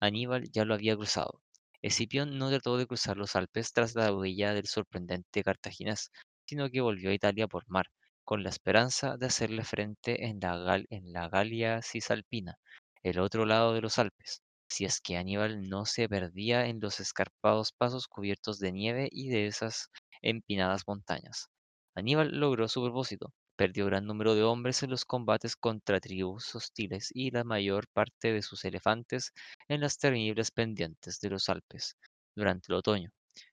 Aníbal 0.00 0.50
ya 0.50 0.64
lo 0.64 0.74
había 0.74 0.96
cruzado. 0.96 1.40
Escipión 1.82 2.38
no 2.38 2.48
trató 2.50 2.78
de 2.78 2.86
cruzar 2.86 3.16
los 3.16 3.36
Alpes 3.36 3.72
tras 3.72 3.94
la 3.94 4.12
huella 4.14 4.54
del 4.54 4.66
sorprendente 4.66 5.42
cartaginés, 5.42 6.10
sino 6.46 6.70
que 6.70 6.80
volvió 6.80 7.10
a 7.10 7.14
Italia 7.14 7.48
por 7.48 7.64
mar, 7.68 7.86
con 8.24 8.42
la 8.42 8.50
esperanza 8.50 9.16
de 9.18 9.26
hacerle 9.26 9.64
frente 9.64 10.26
en 10.26 10.40
la 10.40 11.28
Galia 11.28 11.82
Cisalpina, 11.82 12.56
el 13.02 13.18
otro 13.18 13.44
lado 13.44 13.74
de 13.74 13.82
los 13.82 13.98
Alpes, 13.98 14.42
si 14.74 14.84
es 14.84 15.00
que 15.00 15.16
Aníbal 15.16 15.68
no 15.68 15.86
se 15.86 16.08
perdía 16.08 16.66
en 16.66 16.80
los 16.80 16.98
escarpados 16.98 17.70
pasos 17.70 18.08
cubiertos 18.08 18.58
de 18.58 18.72
nieve 18.72 19.08
y 19.12 19.28
de 19.28 19.46
esas 19.46 19.88
empinadas 20.20 20.82
montañas. 20.88 21.48
Aníbal 21.94 22.40
logró 22.40 22.66
su 22.66 22.82
propósito. 22.82 23.32
Perdió 23.56 23.86
gran 23.86 24.04
número 24.04 24.34
de 24.34 24.42
hombres 24.42 24.82
en 24.82 24.90
los 24.90 25.04
combates 25.04 25.54
contra 25.54 26.00
tribus 26.00 26.56
hostiles 26.56 27.10
y 27.14 27.30
la 27.30 27.44
mayor 27.44 27.86
parte 27.92 28.32
de 28.32 28.42
sus 28.42 28.64
elefantes 28.64 29.30
en 29.68 29.80
las 29.80 29.96
temibles 29.96 30.50
pendientes 30.50 31.20
de 31.20 31.30
los 31.30 31.48
Alpes 31.48 31.96
durante 32.34 32.72
el 32.72 32.78
otoño. 32.78 33.12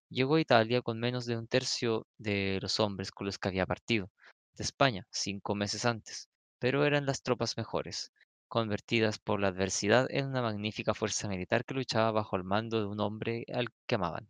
Llegó 0.10 0.38
a 0.38 0.42
Italia 0.42 0.82
con 0.82 1.00
menos 1.00 1.28
de 1.28 1.38
un 1.38 1.48
tercio 1.48 2.08
de 2.18 2.58
los 2.64 2.80
hombres 2.80 3.12
con 3.12 3.28
los 3.28 3.38
que 3.38 3.50
había 3.50 3.68
partido 3.68 4.10
de 4.58 4.64
España 4.64 5.06
cinco 5.12 5.54
meses 5.54 5.86
antes, 5.86 6.30
pero 6.58 6.84
eran 6.84 7.06
las 7.06 7.22
tropas 7.22 7.58
mejores, 7.58 8.12
convertidas 8.52 9.18
por 9.18 9.40
la 9.40 9.48
adversidad 9.48 10.08
en 10.12 10.28
una 10.28 10.42
magnífica 10.42 10.94
fuerza 10.94 11.30
militar 11.30 11.64
que 11.64 11.74
luchaba 11.74 12.12
bajo 12.12 12.36
el 12.36 12.44
mando 12.44 12.82
de 12.82 12.86
un 12.86 13.00
hombre 13.00 13.46
al 13.54 13.70
que 13.88 13.96
amaban, 13.96 14.28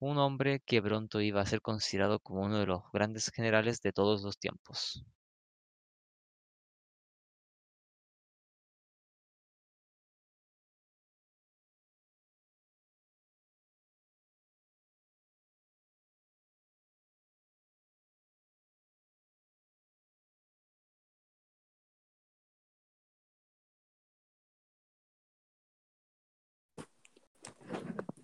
un 0.00 0.18
hombre 0.18 0.60
que 0.60 0.82
pronto 0.82 1.20
iba 1.20 1.40
a 1.42 1.46
ser 1.46 1.62
considerado 1.62 2.20
como 2.20 2.42
uno 2.42 2.58
de 2.60 2.66
los 2.66 2.82
grandes 2.92 3.30
generales 3.34 3.80
de 3.82 3.92
todos 3.92 4.22
los 4.22 4.38
tiempos. 4.38 5.04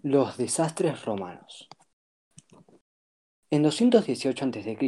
Los 0.06 0.36
desastres 0.36 1.02
romanos. 1.06 1.66
En 3.50 3.62
218 3.62 4.44
a.C., 4.44 4.78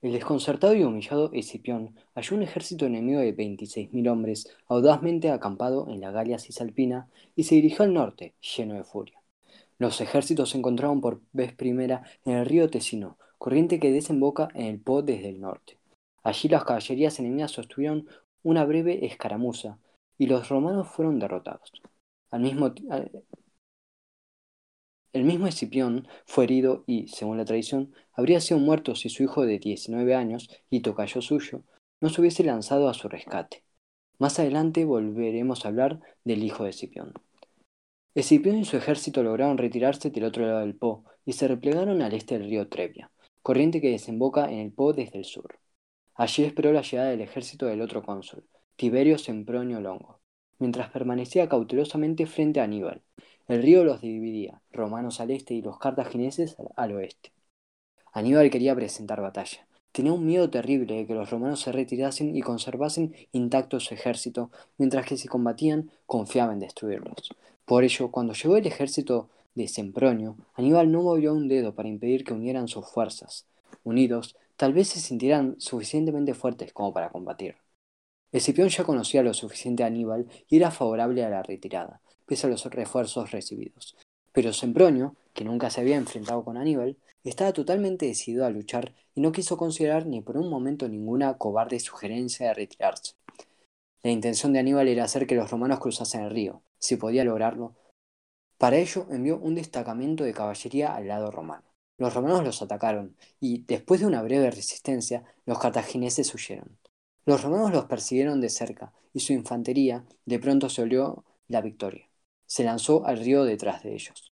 el 0.00 0.12
desconcertado 0.12 0.74
y 0.74 0.82
humillado 0.84 1.30
Escipión 1.34 1.94
halló 2.14 2.34
un 2.34 2.44
ejército 2.44 2.86
enemigo 2.86 3.20
de 3.20 3.36
26.000 3.36 4.10
hombres 4.10 4.56
audazmente 4.66 5.30
acampado 5.30 5.86
en 5.90 6.00
la 6.00 6.12
Galia 6.12 6.38
cisalpina 6.38 7.10
y 7.36 7.44
se 7.44 7.56
dirigió 7.56 7.84
al 7.84 7.92
norte, 7.92 8.32
lleno 8.56 8.72
de 8.72 8.84
furia. 8.84 9.20
Los 9.76 10.00
ejércitos 10.00 10.48
se 10.48 10.56
encontraron 10.56 11.02
por 11.02 11.20
vez 11.34 11.52
primera 11.52 12.02
en 12.24 12.36
el 12.36 12.46
río 12.46 12.70
Tesino, 12.70 13.18
corriente 13.36 13.78
que 13.78 13.92
desemboca 13.92 14.48
en 14.54 14.64
el 14.64 14.80
Po 14.80 15.02
desde 15.02 15.28
el 15.28 15.42
norte. 15.42 15.76
Allí 16.22 16.48
las 16.48 16.64
caballerías 16.64 17.18
enemigas 17.18 17.50
sostuvieron 17.50 18.08
una 18.42 18.64
breve 18.64 19.04
escaramuza 19.04 19.78
y 20.16 20.26
los 20.26 20.48
romanos 20.48 20.88
fueron 20.88 21.18
derrotados. 21.18 21.70
Al 22.30 22.40
mismo, 22.40 22.72
el 25.14 25.22
mismo 25.22 25.46
Escipión 25.46 26.08
fue 26.26 26.44
herido 26.44 26.82
y, 26.88 27.06
según 27.06 27.38
la 27.38 27.44
tradición, 27.44 27.94
habría 28.12 28.40
sido 28.40 28.58
muerto 28.58 28.96
si 28.96 29.08
su 29.08 29.22
hijo 29.22 29.46
de 29.46 29.60
19 29.60 30.12
años 30.12 30.50
y 30.70 30.80
tocayo 30.80 31.22
suyo 31.22 31.62
no 32.00 32.10
se 32.10 32.20
hubiese 32.20 32.42
lanzado 32.42 32.88
a 32.88 32.94
su 32.94 33.08
rescate. 33.08 33.62
Más 34.18 34.40
adelante 34.40 34.84
volveremos 34.84 35.64
a 35.64 35.68
hablar 35.68 36.00
del 36.24 36.42
hijo 36.42 36.64
de 36.64 36.70
Escipión. 36.70 37.12
Escipión 38.16 38.58
y 38.58 38.64
su 38.64 38.76
ejército 38.76 39.22
lograron 39.22 39.56
retirarse 39.56 40.10
del 40.10 40.24
otro 40.24 40.46
lado 40.46 40.60
del 40.60 40.74
Po 40.74 41.04
y 41.24 41.34
se 41.34 41.46
replegaron 41.46 42.02
al 42.02 42.12
este 42.12 42.36
del 42.36 42.50
río 42.50 42.68
Trebia, 42.68 43.12
corriente 43.40 43.80
que 43.80 43.90
desemboca 43.90 44.50
en 44.50 44.58
el 44.58 44.72
Po 44.72 44.92
desde 44.92 45.18
el 45.18 45.24
sur. 45.24 45.60
Allí 46.16 46.42
esperó 46.42 46.72
la 46.72 46.82
llegada 46.82 47.10
del 47.10 47.20
ejército 47.20 47.66
del 47.66 47.82
otro 47.82 48.02
cónsul, 48.02 48.44
Tiberio 48.74 49.16
Sempronio 49.18 49.80
Longo, 49.80 50.20
mientras 50.58 50.90
permanecía 50.90 51.48
cautelosamente 51.48 52.26
frente 52.26 52.58
a 52.58 52.64
Aníbal, 52.64 53.02
el 53.48 53.62
río 53.62 53.84
los 53.84 54.00
dividía, 54.00 54.62
romanos 54.72 55.20
al 55.20 55.30
este 55.30 55.54
y 55.54 55.62
los 55.62 55.78
cartagineses 55.78 56.56
al 56.76 56.92
oeste. 56.92 57.32
Aníbal 58.12 58.50
quería 58.50 58.74
presentar 58.74 59.20
batalla. 59.20 59.66
Tenía 59.92 60.12
un 60.12 60.26
miedo 60.26 60.50
terrible 60.50 60.94
de 60.94 61.06
que 61.06 61.14
los 61.14 61.30
romanos 61.30 61.60
se 61.60 61.72
retirasen 61.72 62.36
y 62.36 62.42
conservasen 62.42 63.14
intacto 63.32 63.78
su 63.80 63.94
ejército, 63.94 64.50
mientras 64.78 65.06
que 65.06 65.16
si 65.16 65.28
combatían 65.28 65.90
confiaba 66.06 66.52
en 66.52 66.60
destruirlos. 66.60 67.30
Por 67.64 67.84
ello, 67.84 68.10
cuando 68.10 68.32
llegó 68.32 68.56
el 68.56 68.66
ejército 68.66 69.28
de 69.54 69.68
Sempronio, 69.68 70.36
Aníbal 70.54 70.90
no 70.90 71.02
movió 71.02 71.32
un 71.32 71.48
dedo 71.48 71.74
para 71.74 71.88
impedir 71.88 72.24
que 72.24 72.34
unieran 72.34 72.68
sus 72.68 72.86
fuerzas. 72.88 73.46
Unidos, 73.84 74.36
tal 74.56 74.72
vez 74.72 74.88
se 74.88 75.00
sintieran 75.00 75.56
suficientemente 75.58 76.34
fuertes 76.34 76.72
como 76.72 76.92
para 76.92 77.10
combatir. 77.10 77.56
Escipión 78.32 78.68
ya 78.68 78.84
conocía 78.84 79.22
lo 79.22 79.32
suficiente 79.32 79.84
a 79.84 79.86
Aníbal 79.86 80.26
y 80.48 80.56
era 80.56 80.72
favorable 80.72 81.24
a 81.24 81.30
la 81.30 81.42
retirada, 81.42 82.00
pese 82.26 82.46
a 82.46 82.50
los 82.50 82.64
refuerzos 82.64 83.30
recibidos. 83.30 83.96
Pero 84.32 84.52
Sempronio, 84.52 85.14
que 85.32 85.44
nunca 85.44 85.70
se 85.70 85.80
había 85.80 85.96
enfrentado 85.96 86.44
con 86.44 86.56
Aníbal, 86.56 86.96
estaba 87.22 87.52
totalmente 87.52 88.06
decidido 88.06 88.44
a 88.44 88.50
luchar 88.50 88.94
y 89.14 89.20
no 89.20 89.32
quiso 89.32 89.56
considerar 89.56 90.06
ni 90.06 90.20
por 90.20 90.36
un 90.36 90.50
momento 90.50 90.88
ninguna 90.88 91.38
cobarde 91.38 91.80
sugerencia 91.80 92.48
de 92.48 92.54
retirarse. 92.54 93.14
La 94.02 94.10
intención 94.10 94.52
de 94.52 94.58
Aníbal 94.58 94.88
era 94.88 95.04
hacer 95.04 95.26
que 95.26 95.34
los 95.34 95.50
romanos 95.50 95.80
cruzasen 95.80 96.22
el 96.22 96.30
río, 96.30 96.62
si 96.78 96.96
podía 96.96 97.24
lograrlo. 97.24 97.74
Para 98.58 98.76
ello 98.76 99.06
envió 99.10 99.38
un 99.38 99.54
destacamento 99.54 100.24
de 100.24 100.34
caballería 100.34 100.94
al 100.94 101.08
lado 101.08 101.30
romano. 101.30 101.64
Los 101.96 102.12
romanos 102.12 102.44
los 102.44 102.60
atacaron 102.60 103.16
y, 103.40 103.62
después 103.66 104.00
de 104.00 104.06
una 104.06 104.22
breve 104.22 104.50
resistencia, 104.50 105.24
los 105.46 105.58
cartagineses 105.58 106.34
huyeron. 106.34 106.76
Los 107.24 107.42
romanos 107.42 107.72
los 107.72 107.84
persiguieron 107.86 108.40
de 108.40 108.50
cerca 108.50 108.92
y 109.14 109.20
su 109.20 109.32
infantería 109.32 110.04
de 110.26 110.38
pronto 110.38 110.68
se 110.68 110.82
olió 110.82 111.24
la 111.48 111.60
victoria 111.60 112.08
se 112.54 112.62
lanzó 112.62 113.04
al 113.04 113.18
río 113.18 113.42
detrás 113.42 113.82
de 113.82 113.94
ellos. 113.94 114.32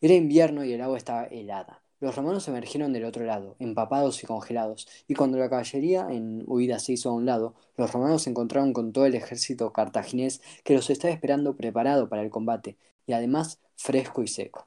Era 0.00 0.14
invierno 0.14 0.64
y 0.64 0.72
el 0.72 0.80
agua 0.80 0.96
estaba 0.96 1.24
helada. 1.24 1.82
Los 2.00 2.16
romanos 2.16 2.48
emergieron 2.48 2.94
del 2.94 3.04
otro 3.04 3.26
lado, 3.26 3.56
empapados 3.58 4.24
y 4.24 4.26
congelados, 4.26 4.88
y 5.06 5.12
cuando 5.12 5.36
la 5.36 5.50
caballería 5.50 6.06
en 6.08 6.42
huida 6.46 6.78
se 6.78 6.92
hizo 6.92 7.10
a 7.10 7.12
un 7.12 7.26
lado, 7.26 7.54
los 7.76 7.92
romanos 7.92 8.22
se 8.22 8.30
encontraron 8.30 8.72
con 8.72 8.94
todo 8.94 9.04
el 9.04 9.14
ejército 9.14 9.74
cartaginés 9.74 10.40
que 10.64 10.72
los 10.72 10.88
estaba 10.88 11.12
esperando 11.12 11.54
preparado 11.54 12.08
para 12.08 12.22
el 12.22 12.30
combate, 12.30 12.78
y 13.04 13.12
además 13.12 13.60
fresco 13.76 14.22
y 14.22 14.28
seco. 14.28 14.66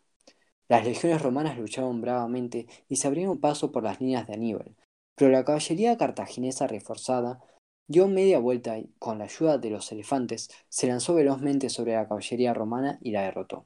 Las 0.67 0.85
legiones 0.85 1.23
romanas 1.23 1.57
luchaban 1.57 1.99
bravamente 1.99 2.67
y 2.89 2.97
se 2.97 3.07
abrieron 3.07 3.39
paso 3.39 3.71
por 3.71 3.81
las 3.81 4.01
líneas 4.01 4.27
de 4.27 4.35
Aníbal, 4.35 4.75
pero 5.15 5.31
la 5.31 5.43
caballería 5.43 5.97
cartaginesa 5.97 6.67
reforzada 6.67 7.39
Dio 7.87 8.07
media 8.07 8.39
vuelta 8.39 8.77
y, 8.77 8.89
con 8.97 9.19
la 9.19 9.25
ayuda 9.25 9.57
de 9.57 9.69
los 9.69 9.91
elefantes, 9.91 10.49
se 10.69 10.87
lanzó 10.87 11.13
velozmente 11.15 11.69
sobre 11.69 11.93
la 11.93 12.07
caballería 12.07 12.53
romana 12.53 12.97
y 13.01 13.11
la 13.11 13.23
derrotó. 13.23 13.65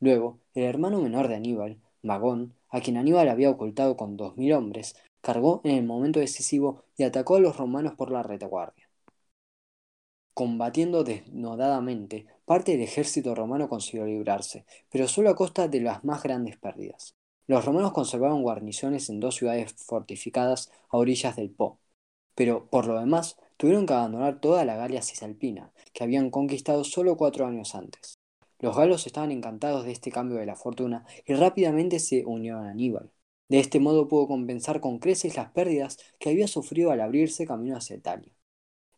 Luego, 0.00 0.38
el 0.54 0.64
hermano 0.64 1.00
menor 1.00 1.28
de 1.28 1.36
Aníbal, 1.36 1.78
Magón, 2.02 2.54
a 2.70 2.80
quien 2.80 2.96
Aníbal 2.96 3.28
había 3.28 3.50
ocultado 3.50 3.96
con 3.96 4.16
dos 4.16 4.36
mil 4.36 4.52
hombres, 4.52 4.96
cargó 5.20 5.60
en 5.64 5.76
el 5.76 5.84
momento 5.84 6.20
decisivo 6.20 6.84
y 6.96 7.02
atacó 7.04 7.36
a 7.36 7.40
los 7.40 7.56
romanos 7.56 7.94
por 7.94 8.10
la 8.10 8.22
retaguardia. 8.22 8.88
Combatiendo 10.32 11.04
desnudadamente, 11.04 12.26
parte 12.46 12.72
del 12.72 12.82
ejército 12.82 13.34
romano 13.34 13.68
consiguió 13.68 14.06
librarse, 14.06 14.64
pero 14.88 15.08
solo 15.08 15.30
a 15.30 15.36
costa 15.36 15.68
de 15.68 15.80
las 15.80 16.04
más 16.04 16.22
grandes 16.22 16.56
pérdidas. 16.56 17.16
Los 17.46 17.64
romanos 17.64 17.92
conservaban 17.92 18.42
guarniciones 18.42 19.10
en 19.10 19.20
dos 19.20 19.34
ciudades 19.34 19.74
fortificadas 19.84 20.70
a 20.88 20.96
orillas 20.96 21.36
del 21.36 21.50
Po, 21.50 21.80
pero 22.34 22.66
por 22.70 22.86
lo 22.86 22.98
demás 23.00 23.36
tuvieron 23.58 23.84
que 23.84 23.92
abandonar 23.92 24.40
toda 24.40 24.64
la 24.64 24.76
Galia 24.76 25.02
cisalpina, 25.02 25.72
que 25.92 26.04
habían 26.04 26.30
conquistado 26.30 26.84
solo 26.84 27.16
cuatro 27.18 27.44
años 27.44 27.74
antes. 27.74 28.18
Los 28.60 28.76
galos 28.76 29.06
estaban 29.06 29.30
encantados 29.30 29.84
de 29.84 29.92
este 29.92 30.10
cambio 30.10 30.38
de 30.38 30.46
la 30.46 30.56
fortuna 30.56 31.04
y 31.26 31.34
rápidamente 31.34 31.98
se 31.98 32.24
unieron 32.24 32.64
a 32.64 32.70
Aníbal. 32.70 33.12
De 33.48 33.58
este 33.58 33.80
modo 33.80 34.08
pudo 34.08 34.28
compensar 34.28 34.80
con 34.80 34.98
creces 34.98 35.36
las 35.36 35.50
pérdidas 35.50 35.98
que 36.18 36.30
había 36.30 36.48
sufrido 36.48 36.90
al 36.90 37.00
abrirse 37.00 37.46
camino 37.46 37.76
hacia 37.76 37.96
Italia. 37.96 38.32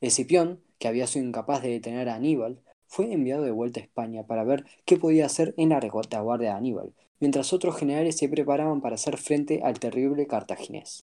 Escipión, 0.00 0.62
que 0.78 0.88
había 0.88 1.06
sido 1.06 1.26
incapaz 1.26 1.62
de 1.62 1.70
detener 1.70 2.08
a 2.08 2.14
Aníbal, 2.14 2.62
fue 2.86 3.12
enviado 3.12 3.44
de 3.44 3.50
vuelta 3.50 3.80
a 3.80 3.84
España 3.84 4.26
para 4.26 4.44
ver 4.44 4.66
qué 4.84 4.96
podía 4.96 5.26
hacer 5.26 5.54
en 5.56 5.70
la 5.70 5.80
retaguardia 5.80 6.50
de 6.50 6.56
Aníbal, 6.56 6.94
mientras 7.18 7.52
otros 7.52 7.76
generales 7.76 8.18
se 8.18 8.28
preparaban 8.28 8.80
para 8.80 8.96
hacer 8.96 9.16
frente 9.16 9.60
al 9.62 9.78
terrible 9.78 10.26
cartaginés. 10.26 11.04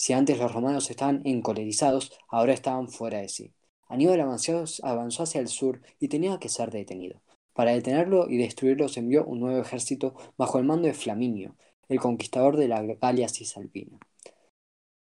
Si 0.00 0.14
antes 0.14 0.38
los 0.38 0.54
romanos 0.54 0.88
estaban 0.88 1.20
encolerizados, 1.26 2.10
ahora 2.26 2.54
estaban 2.54 2.88
fuera 2.88 3.18
de 3.18 3.28
sí. 3.28 3.52
Aníbal 3.86 4.22
avanzó, 4.22 5.22
hacia 5.22 5.42
el 5.42 5.48
sur 5.48 5.82
y 5.98 6.08
tenía 6.08 6.38
que 6.38 6.48
ser 6.48 6.70
detenido. 6.70 7.20
Para 7.52 7.72
detenerlo 7.72 8.26
y 8.30 8.38
destruirlo 8.38 8.88
se 8.88 9.00
envió 9.00 9.26
un 9.26 9.40
nuevo 9.40 9.60
ejército 9.60 10.14
bajo 10.38 10.56
el 10.56 10.64
mando 10.64 10.88
de 10.88 10.94
Flaminio, 10.94 11.54
el 11.90 12.00
conquistador 12.00 12.56
de 12.56 12.68
la 12.68 12.82
Galia 12.82 13.28
cisalpina. 13.28 13.98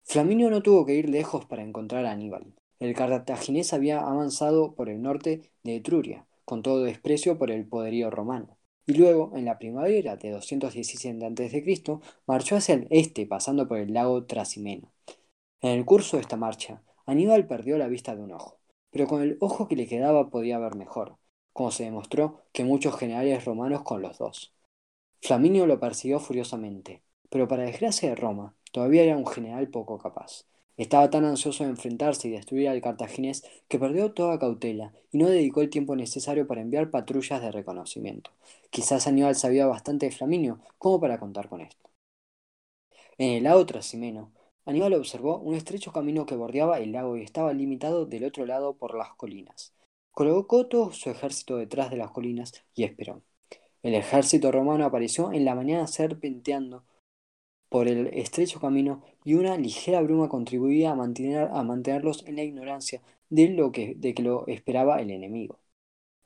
Flaminio 0.04 0.48
no 0.48 0.62
tuvo 0.62 0.86
que 0.86 0.94
ir 0.94 1.10
lejos 1.10 1.44
para 1.44 1.64
encontrar 1.64 2.06
a 2.06 2.12
Aníbal. 2.12 2.54
El 2.78 2.94
cartaginés 2.94 3.72
había 3.72 3.98
avanzado 3.98 4.76
por 4.76 4.88
el 4.88 5.02
norte 5.02 5.50
de 5.64 5.74
Etruria, 5.74 6.24
con 6.44 6.62
todo 6.62 6.84
desprecio 6.84 7.36
por 7.36 7.50
el 7.50 7.66
poderío 7.66 8.10
romano 8.10 8.53
y 8.86 8.94
luego, 8.94 9.32
en 9.34 9.44
la 9.44 9.58
primavera 9.58 10.16
de 10.16 10.30
217 10.30 11.24
a.C., 11.24 12.00
marchó 12.26 12.56
hacia 12.56 12.74
el 12.74 12.86
este 12.90 13.26
pasando 13.26 13.66
por 13.68 13.78
el 13.78 13.94
lago 13.94 14.24
Trasimeno. 14.24 14.92
En 15.60 15.70
el 15.70 15.84
curso 15.84 16.16
de 16.16 16.22
esta 16.22 16.36
marcha, 16.36 16.82
Aníbal 17.06 17.46
perdió 17.46 17.78
la 17.78 17.88
vista 17.88 18.14
de 18.14 18.22
un 18.22 18.32
ojo, 18.32 18.60
pero 18.90 19.06
con 19.06 19.22
el 19.22 19.38
ojo 19.40 19.68
que 19.68 19.76
le 19.76 19.86
quedaba 19.86 20.30
podía 20.30 20.58
ver 20.58 20.74
mejor, 20.74 21.16
como 21.52 21.70
se 21.70 21.84
demostró 21.84 22.42
que 22.52 22.64
muchos 22.64 22.96
generales 22.96 23.44
romanos 23.44 23.82
con 23.82 24.02
los 24.02 24.18
dos. 24.18 24.54
Flaminio 25.22 25.66
lo 25.66 25.80
persiguió 25.80 26.20
furiosamente, 26.20 27.02
pero 27.30 27.48
para 27.48 27.64
desgracia 27.64 28.10
de 28.10 28.16
Roma, 28.16 28.54
todavía 28.72 29.04
era 29.04 29.16
un 29.16 29.26
general 29.26 29.68
poco 29.68 29.98
capaz. 29.98 30.44
Estaba 30.76 31.08
tan 31.10 31.24
ansioso 31.24 31.64
de 31.64 31.70
enfrentarse 31.70 32.28
y 32.28 32.32
destruir 32.32 32.68
al 32.68 32.80
cartaginés 32.80 33.44
que 33.68 33.78
perdió 33.78 34.12
toda 34.12 34.38
cautela 34.38 34.92
y 35.12 35.18
no 35.18 35.28
dedicó 35.28 35.62
el 35.62 35.70
tiempo 35.70 35.94
necesario 35.94 36.46
para 36.46 36.62
enviar 36.62 36.90
patrullas 36.90 37.40
de 37.40 37.52
reconocimiento. 37.52 38.32
Quizás 38.70 39.06
Aníbal 39.06 39.36
sabía 39.36 39.66
bastante 39.66 40.06
de 40.06 40.12
Flaminio 40.12 40.58
como 40.78 41.00
para 41.00 41.18
contar 41.18 41.48
con 41.48 41.60
esto. 41.60 41.90
En 43.18 43.30
el 43.30 43.44
lado 43.44 43.64
trasimeno, 43.66 44.32
Aníbal 44.66 44.94
observó 44.94 45.38
un 45.38 45.54
estrecho 45.54 45.92
camino 45.92 46.26
que 46.26 46.34
bordeaba 46.34 46.78
el 46.80 46.92
lago 46.92 47.16
y 47.16 47.22
estaba 47.22 47.52
limitado 47.52 48.06
del 48.06 48.24
otro 48.24 48.44
lado 48.46 48.74
por 48.74 48.96
las 48.96 49.14
colinas. 49.14 49.72
Colocó 50.10 50.66
todo 50.66 50.92
su 50.92 51.10
ejército 51.10 51.56
detrás 51.56 51.90
de 51.90 51.98
las 51.98 52.10
colinas 52.10 52.52
y 52.74 52.84
esperó. 52.84 53.22
El 53.82 53.94
ejército 53.94 54.50
romano 54.50 54.86
apareció 54.86 55.32
en 55.32 55.44
la 55.44 55.54
mañana 55.54 55.86
serpenteando 55.86 56.84
por 57.74 57.88
el 57.88 58.06
estrecho 58.12 58.60
camino 58.60 59.02
y 59.24 59.34
una 59.34 59.56
ligera 59.56 60.00
bruma 60.00 60.28
contribuía 60.28 60.92
a, 60.92 60.94
mantener, 60.94 61.48
a 61.52 61.64
mantenerlos 61.64 62.24
en 62.24 62.36
la 62.36 62.44
ignorancia 62.44 63.02
de 63.30 63.48
lo 63.48 63.72
que, 63.72 63.94
de 63.96 64.14
que 64.14 64.22
lo 64.22 64.46
esperaba 64.46 65.00
el 65.00 65.10
enemigo. 65.10 65.58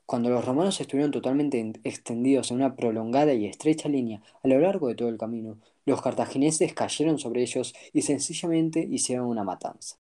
Cuando 0.05 0.29
los 0.29 0.45
romanos 0.45 0.79
estuvieron 0.79 1.09
totalmente 1.09 1.73
extendidos 1.83 2.51
en 2.51 2.57
una 2.57 2.75
prolongada 2.75 3.33
y 3.33 3.47
estrecha 3.47 3.89
línea 3.89 4.21
a 4.43 4.47
lo 4.47 4.59
largo 4.59 4.89
de 4.89 4.93
todo 4.93 5.09
el 5.09 5.17
camino, 5.17 5.57
los 5.87 6.03
cartagineses 6.03 6.75
cayeron 6.75 7.17
sobre 7.17 7.41
ellos 7.41 7.73
y 7.93 8.03
sencillamente 8.03 8.87
hicieron 8.87 9.25
una 9.25 9.43
matanza. 9.43 9.97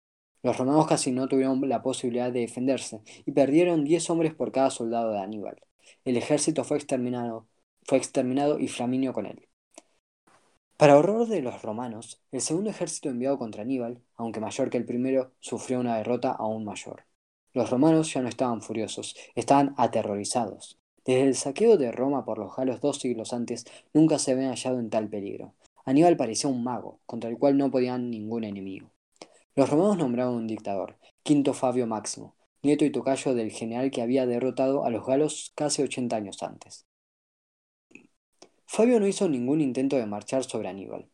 Los 0.43 0.57
romanos 0.57 0.87
casi 0.87 1.13
no 1.13 1.29
tuvieron 1.29 1.69
la 1.69 1.83
posibilidad 1.83 2.33
de 2.33 2.41
defenderse 2.41 3.03
y 3.27 3.33
perdieron 3.33 3.85
diez 3.85 4.09
hombres 4.09 4.33
por 4.33 4.51
cada 4.51 4.71
soldado 4.71 5.13
de 5.13 5.21
Aníbal. 5.21 5.61
El 6.07 6.17
ejército 6.17 6.65
fue 6.65 6.79
exterminado, 6.79 7.47
fue 7.83 7.99
exterminado 7.99 8.59
y 8.59 8.69
Flaminio 8.69 9.13
con 9.13 9.27
él. 9.27 9.47
Para 10.77 10.99
horror 10.99 11.29
de 11.29 11.41
los 11.41 11.63
romanos, 11.63 12.21
el 12.33 12.41
segundo 12.41 12.71
ejército 12.71 13.09
enviado 13.09 13.39
contra 13.39 13.63
Aníbal, 13.63 14.03
aunque 14.17 14.41
mayor 14.41 14.71
que 14.71 14.77
el 14.77 14.85
primero, 14.85 15.31
sufrió 15.39 15.79
una 15.79 15.99
derrota 15.99 16.33
aún 16.33 16.65
mayor. 16.65 17.05
Los 17.53 17.71
romanos 17.71 18.13
ya 18.13 18.23
no 18.23 18.29
estaban 18.29 18.61
furiosos, 18.61 19.15
estaban 19.37 19.75
aterrorizados. 19.77 20.81
Desde 21.05 21.29
el 21.29 21.37
saqueo 21.37 21.77
de 21.77 21.93
Roma 21.93 22.25
por 22.25 22.39
los 22.39 22.57
galos 22.57 22.81
dos 22.81 22.99
siglos 22.99 23.33
antes, 23.33 23.67
nunca 23.93 24.19
se 24.19 24.33
habían 24.33 24.51
hallado 24.51 24.81
en 24.81 24.91
tal 24.91 25.09
peligro. 25.09 25.55
Aníbal 25.85 26.17
parecía 26.17 26.51
un 26.51 26.65
mago, 26.65 26.99
contra 27.07 27.31
el 27.31 27.39
cual 27.39 27.57
no 27.57 27.71
podían 27.71 28.11
ningún 28.11 28.43
enemigo. 28.43 28.91
Los 29.55 29.71
romanos 29.71 29.99
nombraron 29.99 30.35
un 30.35 30.49
dictador, 30.49 30.97
Quinto 31.23 31.55
Fabio 31.55 31.87
Máximo, 31.87 32.35
nieto 32.65 32.85
y 32.85 32.91
tocayo 32.91 33.35
del 33.37 33.53
general 33.53 33.93
que 33.93 34.03
había 34.03 34.27
derrotado 34.27 34.85
a 34.85 34.91
los 34.91 35.07
galos 35.07 35.53
casi 35.55 35.83
ochenta 35.85 36.17
años 36.17 36.43
antes. 36.43 36.84
Fabio 38.75 38.99
no 38.99 39.07
hizo 39.07 39.29
ningún 39.29 39.61
intento 39.61 39.95
de 39.95 40.05
marchar 40.05 40.43
sobre 40.43 40.67
Aníbal. 40.67 41.07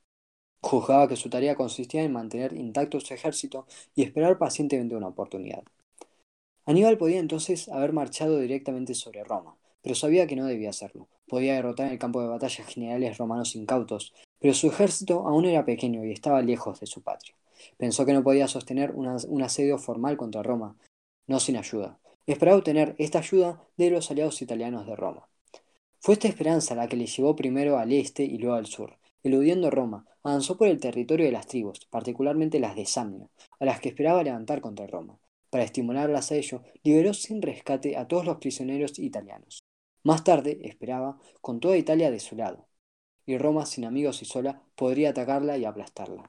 Juzgaba 0.63 1.09
que 1.09 1.17
su 1.17 1.29
tarea 1.29 1.57
consistía 1.57 2.03
en 2.03 2.11
mantener 2.11 2.55
intacto 2.55 2.99
su 3.01 3.13
ejército 3.13 3.67
y 3.95 4.03
esperar 4.03 4.39
pacientemente 4.39 4.97
una 4.97 5.09
oportunidad. 5.09 5.63
Aníbal 6.65 6.97
podía 6.97 7.19
entonces 7.19 7.69
haber 7.69 7.93
marchado 7.93 8.39
directamente 8.39 8.95
sobre 8.95 9.25
Roma, 9.25 9.59
pero 9.83 9.95
sabía 9.95 10.27
que 10.27 10.37
no 10.37 10.47
debía 10.47 10.71
hacerlo. 10.71 11.09
Podía 11.29 11.53
derrotar 11.53 11.89
en 11.89 11.93
el 11.93 11.99
campo 11.99 12.23
de 12.23 12.29
batalla 12.29 12.65
generales 12.65 13.19
romanos 13.19 13.55
incautos, 13.55 14.15
pero 14.39 14.55
su 14.55 14.69
ejército 14.69 15.29
aún 15.29 15.45
era 15.45 15.67
pequeño 15.67 16.03
y 16.07 16.13
estaba 16.13 16.41
lejos 16.41 16.81
de 16.81 16.87
su 16.87 17.03
patria. 17.03 17.35
Pensó 17.77 18.07
que 18.07 18.15
no 18.15 18.25
podía 18.25 18.49
sostener 18.49 18.93
un 18.93 19.43
asedio 19.43 19.77
formal 19.77 20.17
contra 20.17 20.43
Roma, 20.43 20.77
no 21.27 21.39
sin 21.41 21.59
ayuda. 21.59 21.99
Esperaba 22.27 22.57
obtener 22.57 22.95
esta 22.97 23.19
ayuda 23.19 23.63
de 23.77 23.91
los 23.91 24.11
aliados 24.11 24.41
italianos 24.41 24.87
de 24.87 24.97
Roma. 24.97 25.30
Fue 26.01 26.15
esta 26.15 26.29
esperanza 26.29 26.75
la 26.75 26.89
que 26.89 26.97
le 26.97 27.07
llevó 27.07 27.37
primero 27.37 27.79
al 27.79 27.93
este 27.93 28.25
y 28.25 28.39
luego 28.39 28.57
al 28.57 28.67
sur. 28.67 28.97
Eludiendo 29.23 29.71
Roma, 29.71 30.07
avanzó 30.23 30.57
por 30.57 30.69
el 30.69 30.81
territorio 30.81 31.27
de 31.27 31.33
las 31.33 31.47
tribus, 31.47 31.85
particularmente 31.91 32.59
las 32.59 32.75
de 32.75 32.87
Samnio, 32.87 33.31
a 33.59 33.67
las 33.67 33.81
que 33.81 33.91
esperaba 33.91 34.23
levantar 34.23 34.63
contra 34.63 34.87
Roma. 34.87 35.19
Para 35.51 35.65
estimularlas 35.65 36.33
a 36.33 36.37
ello, 36.37 36.63
liberó 36.83 37.13
sin 37.13 37.43
rescate 37.43 37.99
a 37.99 38.09
todos 38.09 38.25
los 38.25 38.39
prisioneros 38.39 38.99
italianos. 38.99 39.63
Más 40.03 40.25
tarde, 40.25 40.59
esperaba, 40.63 41.19
con 41.43 41.61
toda 41.61 41.77
Italia 41.77 42.11
de 42.11 42.21
su 42.21 42.35
lado, 42.35 42.67
y 43.27 43.37
Roma, 43.37 43.67
sin 43.67 43.85
amigos 43.85 44.23
y 44.23 44.25
sola, 44.25 44.63
podría 44.77 45.11
atacarla 45.11 45.59
y 45.59 45.67
aplastarla. 45.67 46.27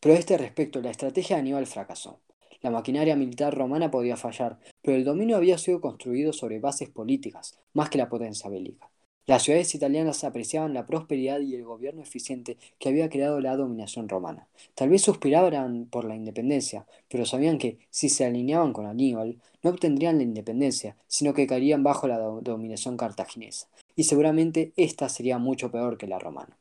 Pero 0.00 0.14
a 0.14 0.18
este 0.18 0.36
respecto, 0.38 0.80
la 0.80 0.90
estrategia 0.90 1.36
de 1.36 1.42
Aníbal 1.42 1.66
fracasó. 1.66 2.20
La 2.60 2.70
maquinaria 2.70 3.16
militar 3.16 3.54
romana 3.56 3.90
podía 3.90 4.16
fallar, 4.16 4.58
pero 4.82 4.96
el 4.96 5.04
dominio 5.04 5.36
había 5.36 5.58
sido 5.58 5.80
construido 5.80 6.32
sobre 6.32 6.58
bases 6.58 6.88
políticas, 6.88 7.58
más 7.72 7.88
que 7.90 7.98
la 7.98 8.08
potencia 8.08 8.50
bélica. 8.50 8.90
Las 9.28 9.42
ciudades 9.42 9.74
italianas 9.74 10.24
apreciaban 10.24 10.72
la 10.72 10.86
prosperidad 10.86 11.40
y 11.40 11.54
el 11.54 11.62
gobierno 11.62 12.00
eficiente 12.00 12.56
que 12.78 12.88
había 12.88 13.10
creado 13.10 13.40
la 13.42 13.56
dominación 13.56 14.08
romana. 14.08 14.48
Tal 14.74 14.88
vez 14.88 15.02
suspiraban 15.02 15.84
por 15.84 16.06
la 16.06 16.16
independencia, 16.16 16.86
pero 17.10 17.26
sabían 17.26 17.58
que, 17.58 17.78
si 17.90 18.08
se 18.08 18.24
alineaban 18.24 18.72
con 18.72 18.86
Aníbal, 18.86 19.36
no 19.62 19.68
obtendrían 19.68 20.16
la 20.16 20.22
independencia, 20.22 20.96
sino 21.08 21.34
que 21.34 21.46
caerían 21.46 21.82
bajo 21.82 22.08
la 22.08 22.16
dominación 22.16 22.96
cartaginesa, 22.96 23.68
y 23.94 24.04
seguramente 24.04 24.72
ésta 24.76 25.10
sería 25.10 25.36
mucho 25.36 25.70
peor 25.70 25.98
que 25.98 26.06
la 26.06 26.18
romana. 26.18 26.56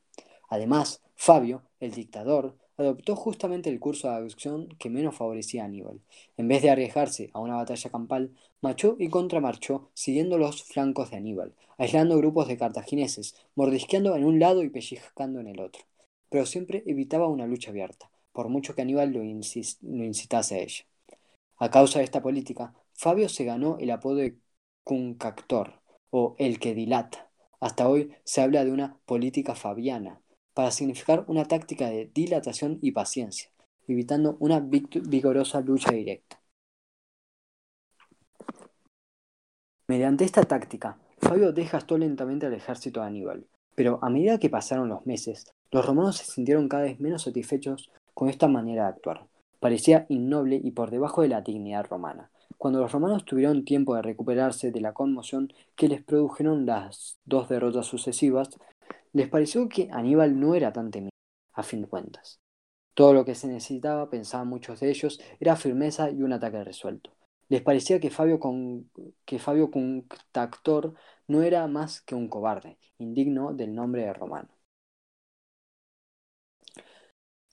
Además, 0.50 1.02
Fabio, 1.16 1.64
el 1.80 1.91
dictador, 1.91 2.58
adoptó 2.78 3.16
justamente 3.16 3.70
el 3.70 3.80
curso 3.80 4.08
de 4.08 4.16
adopción 4.16 4.68
que 4.80 4.90
menos 4.90 5.16
favorecía 5.16 5.64
a 5.64 5.66
Aníbal. 5.66 6.00
En 6.38 6.48
vez 6.48 6.62
de 6.62 6.70
arriesgarse 6.70 7.30
a 7.34 7.40
una 7.40 7.56
batalla 7.56 7.90
campal, 7.90 8.32
marchó 8.62 8.96
y 9.00 9.10
contramarchó 9.10 9.90
siguiendo 9.94 10.38
los 10.38 10.64
flancos 10.64 11.12
de 11.12 11.18
Aníbal, 11.18 11.56
aislando 11.78 12.18
grupos 12.18 12.48
de 12.48 12.58
cartagineses, 12.58 13.36
mordisqueando 13.56 14.16
en 14.16 14.26
un 14.26 14.40
lado 14.40 14.64
y 14.64 14.70
pellizcando 14.70 15.40
en 15.40 15.48
el 15.48 15.60
otro. 15.60 15.84
Pero 16.30 16.46
siempre 16.46 16.84
evitaba 16.86 17.28
una 17.28 17.48
lucha 17.48 17.72
abierta, 17.72 18.12
por 18.32 18.50
mucho 18.50 18.76
que 18.76 18.84
Aníbal 18.84 19.12
lo, 19.12 19.24
incitase 19.24 20.56
a 20.56 20.60
ella. 20.60 20.86
A 21.58 21.72
causa 21.72 22.00
de 22.00 22.06
esta 22.06 22.22
política, 22.22 22.74
Fabio 22.94 23.30
se 23.30 23.46
ganó 23.46 23.78
el 23.80 23.92
apodo 23.92 24.16
de 24.16 24.38
cuncactor, 24.84 25.82
o 26.10 26.36
el 26.38 26.60
que 26.60 26.74
dilata. 26.74 27.30
Hasta 27.60 27.90
hoy 27.90 28.12
se 28.24 28.42
habla 28.42 28.64
de 28.64 28.72
una 28.72 28.98
política 29.06 29.56
fabiana, 29.56 30.22
para 30.58 30.72
significar 30.72 31.24
una 31.28 31.45
táctica 31.45 31.88
de 31.88 32.10
dilatación 32.12 32.80
y 32.82 32.91
paciencia, 32.91 33.51
evitando 33.88 34.38
una 34.39 34.60
vigorosa 34.60 35.62
lucha 35.62 35.91
directa. 35.91 36.41
Mediante 39.86 40.26
esta 40.26 40.41
táctica, 40.41 40.97
Fabio 41.20 41.51
desgastó 41.51 41.99
lentamente 41.99 42.47
al 42.47 42.55
ejército 42.55 43.01
de 43.01 43.05
Aníbal, 43.05 43.45
pero 43.76 43.99
a 44.01 44.10
medida 44.10 44.39
que 44.39 44.49
pasaron 44.49 44.89
los 44.89 45.05
meses, 45.05 45.45
los 45.70 45.86
romanos 45.86 46.18
se 46.18 46.26
sintieron 46.26 46.68
cada 46.68 46.86
vez 46.86 46.99
menos 46.99 47.22
satisfechos 47.22 47.91
con 48.16 48.28
esta 48.28 48.47
manera 48.47 48.86
de 48.86 48.89
actuar. 48.89 49.27
Parecía 49.60 50.07
innoble 50.10 50.60
y 50.64 50.72
por 50.72 50.90
debajo 50.90 51.22
de 51.22 51.27
la 51.27 51.41
dignidad 51.41 51.86
romana. 51.86 52.32
Cuando 52.57 52.80
los 52.82 52.91
romanos 52.91 53.26
tuvieron 53.26 53.64
tiempo 53.64 53.94
de 53.94 54.02
recuperarse 54.02 54.72
de 54.72 54.82
la 54.82 54.94
conmoción 54.94 55.53
que 55.76 55.88
les 55.88 56.03
produjeron 56.03 56.65
las 56.65 57.19
dos 57.26 57.48
derrotas 57.48 57.86
sucesivas, 57.86 58.57
les 59.14 59.30
pareció 59.30 59.68
que 59.70 59.90
Aníbal 59.92 60.40
no 60.40 60.56
era 60.56 60.72
tan 60.74 60.92
temible, 60.92 61.12
a 61.54 61.64
fin 61.64 61.82
de 61.82 61.88
cuentas. 61.88 62.40
Todo 62.94 63.14
lo 63.14 63.26
que 63.26 63.36
se 63.36 63.48
necesitaba, 63.48 64.10
pensaban 64.10 64.48
muchos 64.48 64.80
de 64.80 64.90
ellos, 64.90 65.20
era 65.40 65.56
firmeza 65.56 66.10
y 66.10 66.24
un 66.24 66.34
ataque 66.34 66.64
resuelto. 66.64 67.12
Les 67.50 67.62
parecía 67.62 68.00
que 68.00 68.10
Fabio, 68.10 68.40
con, 68.40 68.90
que 69.26 69.40
Fabio 69.40 69.70
no 71.28 71.42
era 71.44 71.68
más 71.68 72.02
que 72.02 72.16
un 72.16 72.28
cobarde, 72.28 72.78
indigno 72.98 73.54
del 73.54 73.74
nombre 73.76 74.04
de 74.04 74.14
romano. 74.14 74.50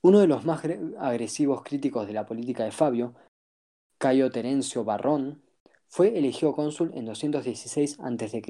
Uno 0.02 0.20
de 0.20 0.26
los 0.26 0.44
más 0.44 0.62
agresivos 0.98 1.62
críticos 1.62 2.06
de 2.06 2.12
la 2.12 2.26
política 2.26 2.64
de 2.64 2.72
Fabio, 2.72 3.14
Cayo 3.98 4.30
Terencio 4.30 4.84
Barrón, 4.84 5.42
fue 5.88 6.18
elegido 6.18 6.54
cónsul 6.54 6.90
en 6.94 7.06
216 7.06 7.98
a.C. 8.00 8.42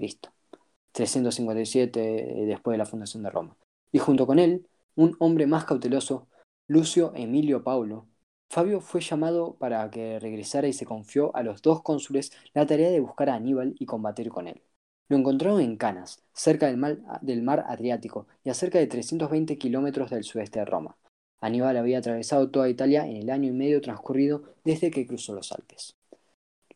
357 0.94 2.42
eh, 2.42 2.46
después 2.46 2.74
de 2.74 2.78
la 2.78 2.86
fundación 2.86 3.24
de 3.24 3.30
Roma. 3.30 3.56
Y 3.92 3.98
junto 3.98 4.26
con 4.26 4.38
él, 4.38 4.66
un 4.94 5.16
hombre 5.18 5.46
más 5.46 5.64
cauteloso, 5.64 6.28
Lucio 6.68 7.12
Emilio 7.14 7.62
Paulo, 7.64 8.06
Fabio 8.48 8.80
fue 8.80 9.00
llamado 9.00 9.56
para 9.58 9.90
que 9.90 10.20
regresara 10.20 10.68
y 10.68 10.72
se 10.72 10.86
confió 10.86 11.34
a 11.34 11.42
los 11.42 11.60
dos 11.62 11.82
cónsules 11.82 12.30
la 12.52 12.66
tarea 12.66 12.90
de 12.90 13.00
buscar 13.00 13.28
a 13.28 13.34
Aníbal 13.34 13.74
y 13.78 13.86
combatir 13.86 14.28
con 14.28 14.46
él. 14.46 14.62
Lo 15.08 15.16
encontraron 15.16 15.60
en 15.60 15.76
Canas, 15.76 16.22
cerca 16.32 16.66
del 16.66 16.76
mar, 16.76 16.98
del 17.20 17.42
mar 17.42 17.64
Adriático 17.66 18.28
y 18.44 18.50
a 18.50 18.54
cerca 18.54 18.78
de 18.78 18.86
320 18.86 19.58
kilómetros 19.58 20.10
del 20.10 20.22
sudeste 20.22 20.60
de 20.60 20.64
Roma. 20.64 20.96
Aníbal 21.40 21.76
había 21.76 21.98
atravesado 21.98 22.50
toda 22.50 22.68
Italia 22.68 23.06
en 23.06 23.16
el 23.16 23.30
año 23.30 23.50
y 23.50 23.52
medio 23.52 23.80
transcurrido 23.80 24.44
desde 24.64 24.92
que 24.92 25.06
cruzó 25.06 25.34
los 25.34 25.50
Alpes. 25.50 25.96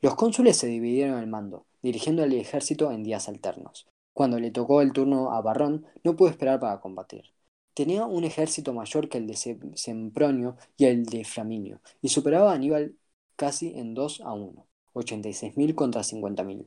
Los 0.00 0.16
cónsules 0.16 0.56
se 0.56 0.66
dividieron 0.66 1.20
el 1.20 1.28
mando, 1.28 1.66
dirigiendo 1.82 2.24
al 2.24 2.32
ejército 2.32 2.90
en 2.90 3.04
días 3.04 3.28
alternos. 3.28 3.86
Cuando 4.18 4.40
le 4.40 4.50
tocó 4.50 4.82
el 4.82 4.92
turno 4.92 5.30
a 5.30 5.40
Barrón, 5.42 5.86
no 6.02 6.16
pudo 6.16 6.28
esperar 6.28 6.58
para 6.58 6.80
combatir. 6.80 7.26
Tenía 7.72 8.04
un 8.04 8.24
ejército 8.24 8.74
mayor 8.74 9.08
que 9.08 9.18
el 9.18 9.28
de 9.28 9.36
Sempronio 9.76 10.56
y 10.76 10.86
el 10.86 11.06
de 11.06 11.24
Flaminio, 11.24 11.80
y 12.02 12.08
superaba 12.08 12.50
a 12.50 12.54
Aníbal 12.56 12.96
casi 13.36 13.78
en 13.78 13.94
2 13.94 14.22
a 14.22 14.32
1, 14.32 14.66
86.000 14.94 15.76
contra 15.76 16.02
50.000. 16.02 16.66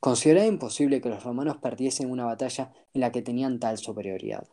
Consideraba 0.00 0.46
imposible 0.46 1.02
que 1.02 1.10
los 1.10 1.24
romanos 1.24 1.58
perdiesen 1.58 2.10
una 2.10 2.24
batalla 2.24 2.72
en 2.94 3.02
la 3.02 3.12
que 3.12 3.20
tenían 3.20 3.60
tal 3.60 3.76
superioridad. 3.76 4.48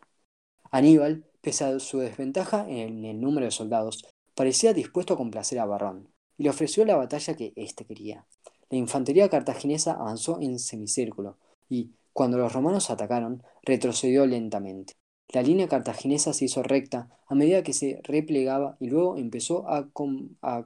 Aníbal, 0.72 1.24
pese 1.40 1.64
a 1.64 1.80
su 1.80 2.00
desventaja 2.00 2.70
en 2.70 3.06
el 3.06 3.22
número 3.22 3.46
de 3.46 3.52
soldados, 3.52 4.06
parecía 4.34 4.74
dispuesto 4.74 5.14
a 5.14 5.18
complacer 5.18 5.58
a 5.60 5.66
Barrón, 5.66 6.10
y 6.38 6.44
le 6.44 6.50
ofreció 6.50 6.84
la 6.84 6.98
batalla 6.98 7.38
que 7.38 7.54
éste 7.56 7.86
quería. 7.86 8.26
La 8.70 8.78
infantería 8.78 9.30
cartaginesa 9.30 9.94
avanzó 9.94 10.42
en 10.42 10.60
semicírculo, 10.60 11.38
y, 11.70 11.92
cuando 12.16 12.38
los 12.38 12.54
romanos 12.54 12.92
atacaron, 12.92 13.44
retrocedió 13.64 14.26
lentamente. 14.26 14.94
La 15.28 15.42
línea 15.42 15.68
cartaginesa 15.68 16.32
se 16.32 16.46
hizo 16.46 16.64
recta 16.64 17.10
a 17.28 17.36
medida 17.36 17.62
que 17.62 17.74
se 17.74 18.00
replegaba 18.04 18.78
y 18.80 18.88
luego 18.88 19.18
empezó 19.18 19.68
a, 19.68 19.90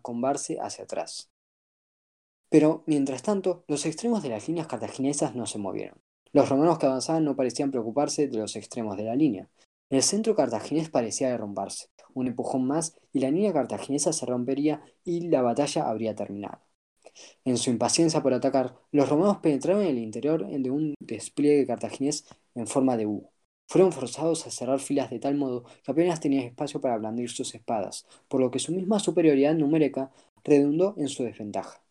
combarse 0.03 0.59
hacia 0.61 0.83
atrás. 0.83 1.31
Pero, 2.49 2.83
mientras 2.85 3.23
tanto, 3.23 3.63
los 3.67 3.87
extremos 3.87 4.21
de 4.21 4.29
las 4.29 4.47
líneas 4.47 4.67
cartaginesas 4.67 5.33
no 5.33 5.47
se 5.47 5.57
movieron. 5.57 5.97
Los 6.33 6.49
romanos 6.49 6.77
que 6.77 6.85
avanzaban 6.85 7.25
no 7.25 7.35
parecían 7.35 7.71
preocuparse 7.71 8.27
de 8.27 8.37
los 8.37 8.55
extremos 8.55 8.95
de 8.95 9.05
la 9.05 9.15
línea. 9.15 9.49
El 9.89 10.03
centro 10.03 10.35
cartaginés 10.35 10.91
parecía 10.91 11.31
derrumbarse. 11.31 11.87
Un 12.13 12.27
empujón 12.27 12.67
más 12.67 12.95
y 13.11 13.21
la 13.21 13.31
línea 13.31 13.53
cartaginesa 13.53 14.13
se 14.13 14.27
rompería 14.27 14.83
y 15.03 15.29
la 15.29 15.41
batalla 15.41 15.89
habría 15.89 16.13
terminado. 16.13 16.68
En 17.45 17.57
su 17.57 17.69
impaciencia 17.69 18.21
por 18.21 18.33
atacar, 18.33 18.75
los 18.91 19.09
romanos 19.09 19.37
penetraron 19.37 19.81
en 19.83 19.89
el 19.89 19.97
interior 19.99 20.45
de 20.47 20.71
un 20.71 20.95
despliegue 20.99 21.67
cartaginés 21.67 22.25
en 22.55 22.67
forma 22.67 22.97
de 22.97 23.05
U. 23.05 23.29
Fueron 23.67 23.91
forzados 23.91 24.47
a 24.47 24.51
cerrar 24.51 24.79
filas 24.79 25.09
de 25.11 25.19
tal 25.19 25.35
modo 25.35 25.63
que 25.83 25.91
apenas 25.91 26.19
tenían 26.19 26.45
espacio 26.45 26.81
para 26.81 26.97
blandir 26.97 27.29
sus 27.29 27.53
espadas, 27.53 28.05
por 28.27 28.41
lo 28.41 28.49
que 28.51 28.59
su 28.59 28.71
misma 28.71 28.99
superioridad 28.99 29.55
numérica 29.55 30.11
redundó 30.43 30.95
en 30.97 31.07
su 31.07 31.23
desventaja. 31.23 31.83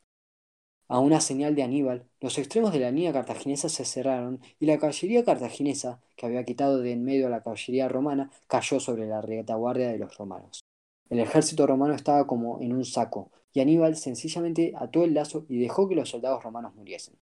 A 0.89 1.01
una 1.01 1.21
señal 1.21 1.55
de 1.55 1.63
Aníbal, 1.63 2.07
los 2.19 2.39
extremos 2.39 2.73
de 2.73 2.81
la 2.81 2.91
línea 2.91 3.13
cartaginesa 3.13 3.69
se 3.69 3.85
cerraron 3.85 4.41
y 4.59 4.65
la 4.65 4.79
caballería 4.79 5.23
cartaginesa, 5.23 6.01
que 6.17 6.25
había 6.25 6.45
quitado 6.45 6.79
de 6.79 6.93
en 6.93 7.05
medio 7.05 7.27
a 7.27 7.31
la 7.31 7.43
caballería 7.43 7.89
romana, 7.89 8.31
cayó 8.47 8.81
sobre 8.81 9.07
la 9.07 9.21
retaguardia 9.21 9.89
de 9.91 9.99
los 9.99 10.17
romanos. 10.17 10.63
El 11.11 11.21
ejército 11.21 11.67
romano 11.67 11.95
estaba 11.95 12.27
como 12.27 12.61
en 12.63 12.73
un 12.73 12.87
saco, 12.87 13.31
y 13.53 13.61
Aníbal 13.61 13.97
sencillamente 13.97 14.73
ató 14.77 15.05
el 15.05 15.15
lazo 15.15 15.47
y 15.49 15.59
dejó 15.59 15.89
que 15.89 15.95
los 15.95 16.11
soldados 16.11 16.43
romanos 16.43 16.75
muriesen. 16.75 17.19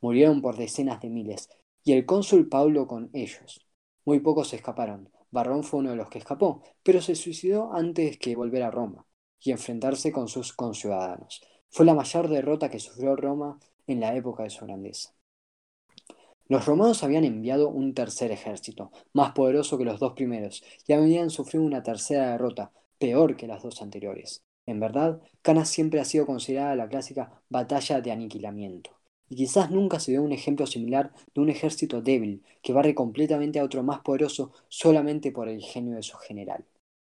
Murieron 0.00 0.42
por 0.42 0.56
decenas 0.56 1.00
de 1.00 1.08
miles, 1.10 1.48
y 1.84 1.92
el 1.92 2.06
cónsul 2.06 2.48
Paulo 2.48 2.86
con 2.86 3.10
ellos. 3.12 3.66
Muy 4.04 4.20
pocos 4.20 4.52
escaparon. 4.52 5.10
Barrón 5.30 5.64
fue 5.64 5.80
uno 5.80 5.90
de 5.90 5.96
los 5.96 6.10
que 6.10 6.18
escapó, 6.18 6.62
pero 6.82 7.00
se 7.00 7.14
suicidó 7.14 7.72
antes 7.72 8.18
que 8.18 8.36
volver 8.36 8.62
a 8.62 8.70
Roma 8.70 9.06
y 9.40 9.50
enfrentarse 9.50 10.12
con 10.12 10.28
sus 10.28 10.52
conciudadanos. 10.52 11.42
Fue 11.70 11.86
la 11.86 11.94
mayor 11.94 12.28
derrota 12.28 12.68
que 12.68 12.78
sufrió 12.78 13.16
Roma 13.16 13.58
en 13.86 14.00
la 14.00 14.14
época 14.14 14.42
de 14.42 14.50
su 14.50 14.64
grandeza. 14.66 15.14
Los 16.48 16.66
romanos 16.66 17.02
habían 17.02 17.24
enviado 17.24 17.68
un 17.70 17.94
tercer 17.94 18.30
ejército, 18.30 18.92
más 19.14 19.32
poderoso 19.32 19.78
que 19.78 19.84
los 19.84 19.98
dos 19.98 20.12
primeros, 20.12 20.62
y 20.86 20.92
habían 20.92 21.30
sufrido 21.30 21.64
una 21.64 21.82
tercera 21.82 22.32
derrota, 22.32 22.72
peor 22.98 23.36
que 23.36 23.46
las 23.46 23.62
dos 23.62 23.80
anteriores. 23.80 24.44
En 24.66 24.80
verdad, 24.80 25.20
Cana 25.42 25.64
siempre 25.64 26.00
ha 26.00 26.04
sido 26.04 26.26
considerada 26.26 26.76
la 26.76 26.88
clásica 26.88 27.42
batalla 27.48 28.00
de 28.00 28.12
aniquilamiento 28.12 29.02
y 29.32 29.34
quizás 29.34 29.70
nunca 29.70 29.98
se 29.98 30.12
vio 30.12 30.22
un 30.22 30.32
ejemplo 30.32 30.66
similar 30.66 31.10
de 31.34 31.40
un 31.40 31.48
ejército 31.48 32.02
débil 32.02 32.44
que 32.62 32.74
barre 32.74 32.94
completamente 32.94 33.58
a 33.58 33.64
otro 33.64 33.82
más 33.82 34.00
poderoso 34.00 34.52
solamente 34.68 35.32
por 35.32 35.48
el 35.48 35.62
genio 35.62 35.96
de 35.96 36.02
su 36.02 36.18
general. 36.18 36.66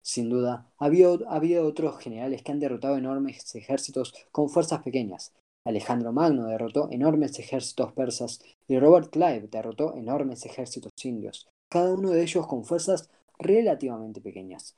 Sin 0.02 0.28
duda, 0.28 0.70
ha 0.76 0.84
habido, 0.84 1.66
otros 1.66 1.98
generales 2.00 2.42
que 2.42 2.52
han 2.52 2.60
derrotado 2.60 2.98
enormes 2.98 3.54
ejércitos 3.54 4.12
con 4.30 4.50
fuerzas 4.50 4.82
pequeñas. 4.82 5.32
Alejandro 5.64 6.12
Magno 6.12 6.48
derrotó 6.48 6.90
enormes 6.90 7.38
ejércitos 7.38 7.92
persas 7.94 8.40
y 8.68 8.78
Robert 8.78 9.08
Clive 9.10 9.48
derrotó 9.50 9.96
enormes 9.96 10.44
ejércitos 10.44 10.92
indios, 11.02 11.48
cada 11.70 11.94
uno 11.94 12.10
de 12.10 12.22
ellos 12.22 12.46
con 12.46 12.66
fuerzas 12.66 13.08
relativamente 13.38 14.20
pequeñas. 14.20 14.76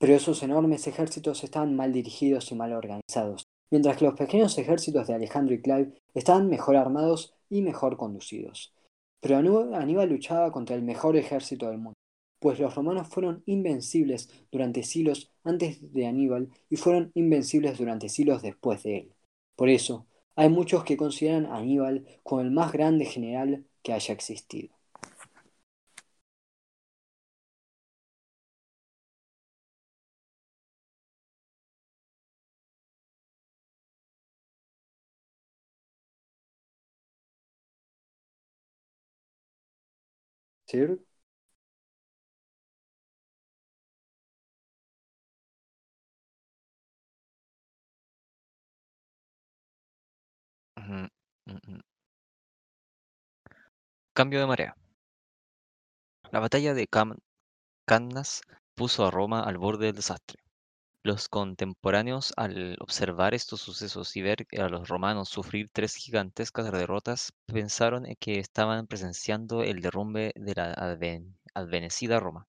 Pero 0.00 0.14
esos 0.14 0.42
enormes 0.42 0.86
ejércitos 0.86 1.44
estaban 1.44 1.76
mal 1.76 1.92
dirigidos 1.92 2.50
y 2.50 2.54
mal 2.54 2.72
organizados, 2.72 3.44
mientras 3.70 3.98
que 3.98 4.06
los 4.06 4.14
pequeños 4.14 4.56
ejércitos 4.56 5.06
de 5.06 5.12
Alejandro 5.12 5.54
y 5.54 5.60
Clive 5.60 5.92
estaban 6.14 6.48
mejor 6.48 6.76
armados 6.76 7.34
y 7.50 7.60
mejor 7.60 7.98
conducidos. 7.98 8.72
Pero 9.20 9.36
Aníbal 9.36 10.08
luchaba 10.08 10.52
contra 10.52 10.74
el 10.74 10.80
mejor 10.80 11.18
ejército 11.18 11.68
del 11.68 11.76
mundo, 11.76 11.98
pues 12.38 12.58
los 12.58 12.74
romanos 12.74 13.08
fueron 13.08 13.42
invencibles 13.44 14.30
durante 14.50 14.84
siglos 14.84 15.30
antes 15.44 15.92
de 15.92 16.06
Aníbal 16.06 16.48
y 16.70 16.76
fueron 16.76 17.10
invencibles 17.12 17.76
durante 17.76 18.08
siglos 18.08 18.40
después 18.40 18.82
de 18.82 18.96
él. 18.96 19.14
Por 19.54 19.68
eso, 19.68 20.06
hay 20.34 20.48
muchos 20.48 20.82
que 20.82 20.96
consideran 20.96 21.44
a 21.44 21.58
Aníbal 21.58 22.06
como 22.22 22.40
el 22.40 22.50
más 22.50 22.72
grande 22.72 23.04
general 23.04 23.66
que 23.82 23.92
haya 23.92 24.14
existido. 24.14 24.79
Cambio 54.14 54.38
de 54.40 54.46
marea. 54.46 54.76
La 56.32 56.40
batalla 56.40 56.74
de 56.74 56.88
Cannas 57.84 58.40
puso 58.74 59.04
a 59.06 59.10
Roma 59.10 59.42
al 59.42 59.58
borde 59.58 59.86
del 59.86 59.94
desastre. 59.96 60.39
Los 61.02 61.28
contemporáneos, 61.28 62.32
al 62.36 62.76
observar 62.80 63.34
estos 63.34 63.60
sucesos 63.60 64.16
y 64.16 64.22
ver 64.22 64.46
a 64.58 64.68
los 64.68 64.88
romanos 64.88 65.28
sufrir 65.28 65.68
tres 65.72 65.94
gigantescas 65.94 66.72
derrotas, 66.72 67.32
pensaron 67.46 68.04
que 68.18 68.38
estaban 68.38 68.86
presenciando 68.86 69.62
el 69.62 69.80
derrumbe 69.80 70.32
de 70.36 70.54
la 70.54 70.72
advenecida 71.54 72.20
Roma. 72.20 72.46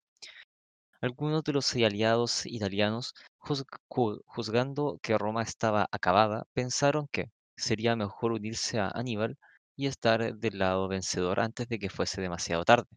Algunos 1.01 1.43
de 1.43 1.53
los 1.53 1.73
aliados 1.75 2.45
italianos, 2.45 3.13
juzgando 3.39 4.99
que 5.01 5.17
Roma 5.17 5.41
estaba 5.41 5.87
acabada, 5.91 6.45
pensaron 6.53 7.07
que 7.11 7.31
sería 7.57 7.95
mejor 7.95 8.31
unirse 8.31 8.79
a 8.79 8.89
Aníbal 8.89 9.37
y 9.75 9.87
estar 9.87 10.35
del 10.35 10.59
lado 10.59 10.87
vencedor 10.87 11.39
antes 11.39 11.67
de 11.67 11.79
que 11.79 11.89
fuese 11.89 12.21
demasiado 12.21 12.63
tarde. 12.65 12.87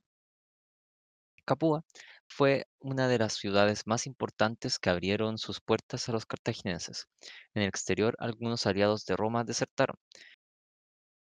Capua 1.45 1.83
fue 2.31 2.67
una 2.81 3.09
de 3.09 3.19
las 3.19 3.35
ciudades 3.35 3.87
más 3.87 4.07
importantes 4.07 4.79
que 4.79 4.89
abrieron 4.91 5.37
sus 5.37 5.61
puertas 5.61 6.09
a 6.09 6.13
los 6.13 6.25
cartagineses. 6.25 7.09
En 7.55 7.63
el 7.63 7.69
exterior, 7.69 8.17
algunos 8.19 8.67
aliados 8.67 9.05
de 9.05 9.17
Roma 9.17 9.45
desertaron. 9.45 9.97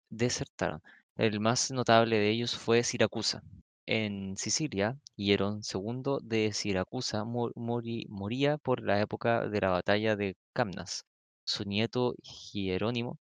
desertaron. 0.10 0.82
El 1.18 1.40
más 1.40 1.72
notable 1.72 2.18
de 2.18 2.30
ellos 2.30 2.56
fue 2.58 2.84
Siracusa, 2.84 3.42
en 3.88 4.38
Sicilia, 4.38 4.98
Hierón 5.18 5.62
II 5.64 6.20
de 6.24 6.54
Siracusa 6.54 7.26
moría 7.26 8.58
por 8.58 8.84
la 8.84 9.02
época 9.02 9.50
de 9.50 9.60
la 9.60 9.70
batalla 9.70 10.16
de 10.16 10.38
Camnas. 10.54 11.04
Su 11.44 11.66
nieto 11.66 12.14
Hierónimo 12.54 13.18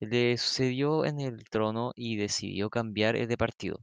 le 0.00 0.36
sucedió 0.38 1.04
en 1.04 1.20
el 1.20 1.44
trono 1.48 1.92
y 1.96 2.16
decidió 2.16 2.70
cambiar 2.70 3.28
de 3.28 3.36
partido. 3.36 3.80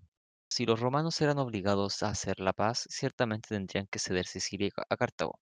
Si 0.53 0.65
los 0.65 0.82
romanos 0.82 1.22
eran 1.22 1.38
obligados 1.38 2.03
a 2.03 2.10
hacer 2.10 2.41
la 2.41 2.52
paz, 2.52 2.86
ciertamente 2.90 3.48
tendrían 3.48 3.88
que 3.88 3.99
ceder 3.99 4.26
Sicilia 4.26 4.69
a 4.90 4.98
Cartago, 4.98 5.40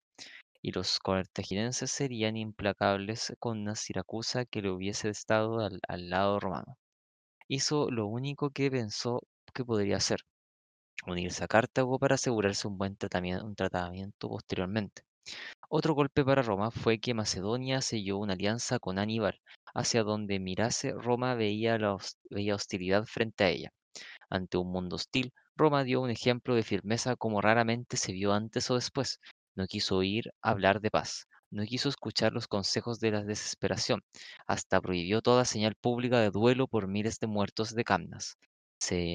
y 0.61 0.71
los 0.71 0.99
cartagineses 0.99 1.89
serían 1.89 2.37
implacables 2.37 3.33
con 3.39 3.57
una 3.57 3.73
Siracusa 3.73 4.45
que 4.45 4.61
le 4.61 4.69
hubiese 4.69 5.09
estado 5.09 5.61
al, 5.61 6.09
lado 6.09 6.39
romano. 6.39 6.77
Hizo 7.47 7.89
lo 7.89 8.05
único 8.05 8.51
que 8.51 8.69
pensó 8.69 9.23
que 9.51 9.65
podría 9.65 9.97
hacer, 9.97 10.19
unirse 11.07 11.43
a 11.43 11.47
Cartago 11.47 11.97
para 11.97 12.13
asegurarse 12.13 12.67
un 12.67 12.77
buen 12.77 12.95
tratamiento, 12.95 14.29
posteriormente. 14.29 15.01
Otro 15.69 15.95
golpe 15.95 16.23
para 16.23 16.43
Roma 16.43 16.69
fue 16.69 16.99
que 16.99 17.15
Macedonia 17.15 17.81
selló 17.81 18.19
una 18.19 18.33
alianza 18.33 18.77
con 18.77 18.99
Aníbal, 18.99 19.41
hacia 19.73 20.03
donde 20.03 20.39
mirase 20.39 20.91
Roma 20.91 21.33
veía, 21.33 21.79
la 21.79 21.97
veía 22.29 22.53
hostilidad 22.53 23.05
frente 23.05 23.43
a 23.43 23.49
ella. 23.49 23.73
Ante 24.29 24.57
un 24.57 24.71
mundo 24.71 24.95
hostil, 24.95 25.33
Roma 25.55 25.83
dio 25.83 26.01
un 26.01 26.09
ejemplo 26.09 26.55
de 26.55 26.63
firmeza 26.63 27.15
como 27.15 27.41
raramente 27.41 27.97
se 27.97 28.11
vio 28.11 28.33
antes 28.33 28.69
o 28.71 28.75
después. 28.75 29.19
No 29.55 29.67
quiso 29.67 29.97
oír 29.97 30.31
hablar 30.41 30.81
de 30.81 30.89
paz, 30.91 31.27
no 31.51 31.63
quiso 31.65 31.89
escuchar 31.89 32.33
los 32.33 32.47
consejos 32.47 32.99
de 32.99 33.11
la 33.11 33.23
desesperación, 33.23 34.01
hasta 34.47 34.81
prohibió 34.81 35.21
toda 35.21 35.45
señal 35.45 35.75
pública 35.75 36.19
de 36.19 36.31
duelo 36.31 36.67
por 36.67 36.87
miles 36.87 37.19
de 37.19 37.27
muertos 37.27 37.75
de 37.75 37.83
Camnas 37.83 38.37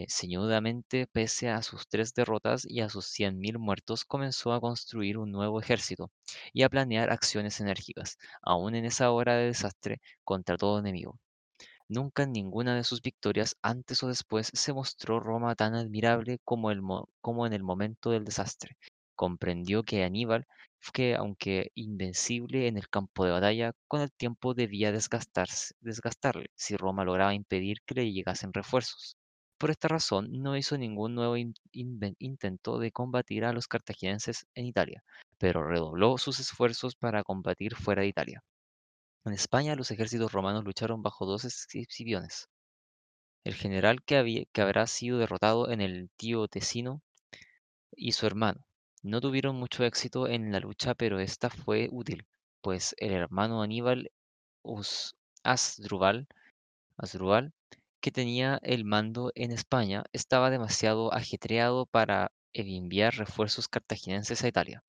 ceñudamente, 0.08 1.06
pese 1.06 1.50
a 1.50 1.60
sus 1.62 1.86
tres 1.88 2.14
derrotas 2.14 2.64
y 2.66 2.80
a 2.80 2.88
sus 2.88 3.04
cien 3.06 3.38
mil 3.38 3.58
muertos, 3.58 4.04
comenzó 4.06 4.52
a 4.54 4.60
construir 4.60 5.18
un 5.18 5.30
nuevo 5.32 5.60
ejército 5.60 6.10
y 6.54 6.62
a 6.62 6.70
planear 6.70 7.10
acciones 7.10 7.60
enérgicas, 7.60 8.16
aún 8.42 8.74
en 8.74 8.86
esa 8.86 9.10
hora 9.10 9.36
de 9.36 9.46
desastre, 9.46 10.00
contra 10.24 10.56
todo 10.56 10.78
enemigo. 10.78 11.18
Nunca 11.88 12.24
en 12.24 12.32
ninguna 12.32 12.74
de 12.76 12.84
sus 12.84 13.00
victorias, 13.02 13.56
antes 13.62 14.02
o 14.02 14.08
después, 14.08 14.50
se 14.52 14.72
mostró 14.72 15.20
Roma 15.20 15.54
tan 15.54 15.74
admirable 15.74 16.38
como, 16.44 16.70
en 16.70 17.52
el 17.52 17.62
momento 17.62 18.10
del 18.10 18.24
desastre. 18.24 18.76
Comprendió 19.14 19.82
que 19.82 20.04
Aníbal 20.04 20.46
que, 20.92 21.14
aunque 21.14 21.70
invencible 21.74 22.66
en 22.68 22.76
el 22.76 22.88
campo 22.88 23.24
de 23.24 23.32
batalla, 23.32 23.72
con 23.88 24.00
el 24.00 24.12
tiempo 24.12 24.54
debía 24.54 24.92
desgastarse, 24.92 25.74
desgastarle 25.80 26.50
si 26.54 26.76
Roma 26.76 27.04
lograba 27.04 27.34
impedir 27.34 27.78
que 27.86 27.94
le 27.94 28.12
llegasen 28.12 28.52
refuerzos. 28.52 29.16
Por 29.58 29.70
esta 29.70 29.88
razón, 29.88 30.28
no 30.42 30.56
hizo 30.56 30.76
ningún 30.76 31.14
nuevo 31.14 31.36
intento 31.38 32.78
de 32.78 32.92
combatir 32.92 33.44
a 33.44 33.52
los 33.52 33.68
cartagineses 33.68 34.46
en 34.54 34.66
Italia, 34.66 35.02
pero 35.38 35.66
redobló 35.66 36.18
sus 36.18 36.40
esfuerzos 36.40 36.96
para 36.96 37.22
combatir 37.22 37.74
fuera 37.76 38.02
de 38.02 38.08
Italia. 38.08 38.42
En 39.26 39.34
España, 39.34 39.74
los 39.74 39.90
ejércitos 39.90 40.32
romanos 40.32 40.64
lucharon 40.64 41.02
bajo 41.02 41.26
dos 41.26 41.44
escipiones. 41.44 42.48
El 43.44 43.54
general 43.54 44.02
que, 44.04 44.16
había- 44.18 44.44
habrá 44.56 44.86
sido 44.86 45.18
derrotado 45.18 45.70
en 45.70 45.80
el 45.80 46.10
Tío 46.16 46.48
Tesino 46.48 47.02
y 47.96 48.12
su 48.12 48.26
hermano. 48.26 48.66
No 49.02 49.20
tuvieron 49.20 49.56
mucho 49.56 49.84
éxito 49.84 50.28
en 50.28 50.52
la 50.52 50.60
lucha, 50.60 50.94
pero 50.94 51.20
esta 51.20 51.50
fue 51.50 51.88
útil, 51.92 52.26
pues 52.62 52.94
el 52.98 53.12
hermano 53.12 53.62
Aníbal 53.62 54.12
Us- 54.62 55.16
Asdrúbal, 55.44 56.26
que 58.00 58.10
tenía 58.10 58.58
el 58.62 58.84
mando 58.84 59.30
en 59.36 59.52
España, 59.52 60.04
estaba 60.12 60.50
demasiado 60.50 61.14
ajetreado 61.14 61.86
para 61.86 62.32
enviar 62.52 63.14
refuerzos 63.14 63.68
cartagineses 63.68 64.42
a 64.44 64.48
Italia. 64.48 64.84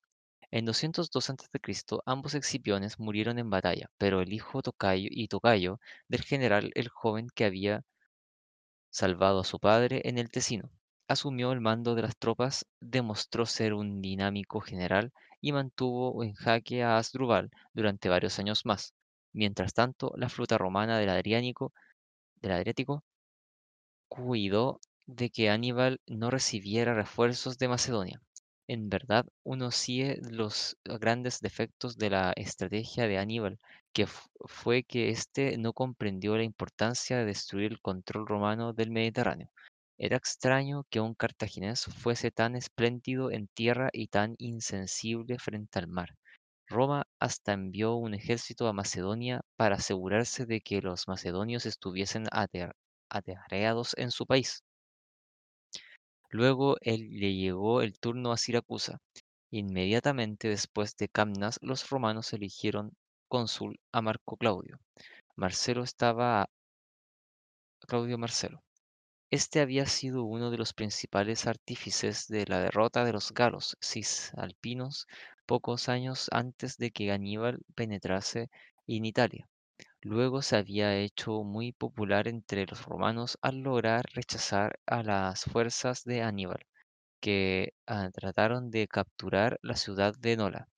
En 0.50 0.64
202 0.64 1.30
a.C., 1.30 1.98
ambos 2.06 2.34
Escipiones 2.34 2.98
murieron 2.98 3.38
en 3.38 3.50
batalla, 3.50 3.90
pero 3.98 4.20
el 4.20 4.32
hijo 4.32 4.62
tocayo 4.62 5.08
y 5.10 5.28
tocayo 5.28 5.80
del 6.08 6.22
general, 6.22 6.72
el 6.74 6.88
joven 6.88 7.28
que 7.34 7.44
había 7.44 7.84
salvado 8.90 9.40
a 9.40 9.44
su 9.44 9.60
padre 9.60 10.00
en 10.04 10.18
el 10.18 10.30
Tesino. 10.30 10.70
Asumió 11.08 11.52
el 11.52 11.60
mando 11.60 11.94
de 11.94 12.02
las 12.02 12.16
tropas, 12.16 12.66
demostró 12.80 13.46
ser 13.46 13.74
un 13.74 14.02
dinámico 14.02 14.60
general 14.60 15.12
y 15.40 15.52
mantuvo 15.52 16.24
en 16.24 16.34
jaque 16.34 16.82
a 16.82 16.98
Asdrúbal 16.98 17.50
durante 17.74 18.08
varios 18.08 18.38
años 18.38 18.66
más. 18.66 18.94
Mientras 19.32 19.74
tanto, 19.74 20.12
la 20.16 20.28
flota 20.28 20.58
romana 20.58 20.98
del 20.98 21.10
Adriánico, 21.10 21.72
del 22.36 22.52
Adriático 22.52 23.04
cuidó 24.08 24.80
de 25.06 25.30
que 25.30 25.50
Aníbal 25.50 26.00
no 26.06 26.30
recibiera 26.30 26.94
refuerzos 26.94 27.58
de 27.58 27.68
Macedonia. 27.68 28.20
En 28.68 28.88
verdad, 28.90 29.26
uno 29.42 29.72
sigue 29.72 30.20
los 30.30 30.76
grandes 30.84 31.40
defectos 31.40 31.96
de 31.98 32.10
la 32.10 32.32
estrategia 32.36 33.08
de 33.08 33.18
Aníbal, 33.18 33.58
que 33.92 34.06
fue 34.46 34.84
que 34.84 35.10
éste 35.10 35.58
no 35.58 35.72
comprendió 35.72 36.36
la 36.36 36.44
importancia 36.44 37.16
de 37.18 37.24
destruir 37.24 37.72
el 37.72 37.80
control 37.80 38.24
romano 38.24 38.72
del 38.72 38.92
Mediterráneo. 38.92 39.50
Era 39.98 40.16
extraño 40.16 40.84
que 40.90 41.00
un 41.00 41.14
cartaginés 41.16 41.86
fuese 41.86 42.30
tan 42.30 42.54
espléndido 42.54 43.32
en 43.32 43.48
tierra 43.48 43.90
y 43.92 44.06
tan 44.06 44.36
insensible 44.38 45.40
frente 45.40 45.80
al 45.80 45.88
mar. 45.88 46.14
Roma 46.68 47.06
hasta 47.20 47.54
envió 47.54 47.94
un 47.96 48.14
ejército 48.14 48.68
a 48.68 48.74
Macedonia 48.74 49.42
para 49.56 49.76
asegurarse 49.76 50.46
de 50.46 50.60
que 50.60 50.82
los 50.82 51.08
macedonios 51.08 51.66
estuviesen 51.66 52.26
ater- 52.32 52.74
aterreados 53.10 53.94
en 53.98 54.10
su 54.12 54.26
país. 54.26 54.64
Luego 56.36 56.76
él 56.82 57.18
le 57.18 57.34
llegó 57.34 57.80
el 57.80 57.98
turno 57.98 58.30
a 58.30 58.36
Siracusa. 58.36 59.00
Inmediatamente 59.50 60.50
después 60.50 60.94
de 60.98 61.08
Camnas, 61.08 61.58
los 61.62 61.88
romanos 61.88 62.30
eligieron 62.34 62.92
cónsul 63.26 63.80
a 63.90 64.02
Marco 64.02 64.36
Claudio. 64.36 64.78
Marcelo 65.34 65.82
estaba 65.82 66.42
a 66.42 66.48
Claudio 67.88 68.18
Marcelo. 68.18 68.62
Este 69.30 69.60
había 69.60 69.86
sido 69.86 70.24
uno 70.24 70.50
de 70.50 70.58
los 70.58 70.74
principales 70.74 71.46
artífices 71.46 72.28
de 72.28 72.44
la 72.44 72.60
derrota 72.60 73.06
de 73.06 73.14
los 73.14 73.32
galos 73.32 73.78
cisalpinos 73.80 75.06
pocos 75.46 75.88
años 75.88 76.28
antes 76.32 76.76
de 76.76 76.90
que 76.90 77.12
Aníbal 77.12 77.62
penetrase 77.74 78.50
en 78.86 79.06
Italia. 79.06 79.48
Luego 80.08 80.40
se 80.40 80.56
había 80.56 80.96
hecho 80.96 81.42
muy 81.42 81.72
popular 81.72 82.28
entre 82.28 82.64
los 82.64 82.84
romanos 82.84 83.38
al 83.42 83.58
lograr 83.58 84.04
rechazar 84.14 84.78
a 84.86 85.02
las 85.02 85.42
fuerzas 85.42 86.04
de 86.04 86.22
Aníbal, 86.22 86.64
que 87.20 87.74
ah, 87.88 88.08
trataron 88.12 88.70
de 88.70 88.86
capturar 88.86 89.58
la 89.62 89.74
ciudad 89.74 90.14
de 90.16 90.36
Nola, 90.36 90.68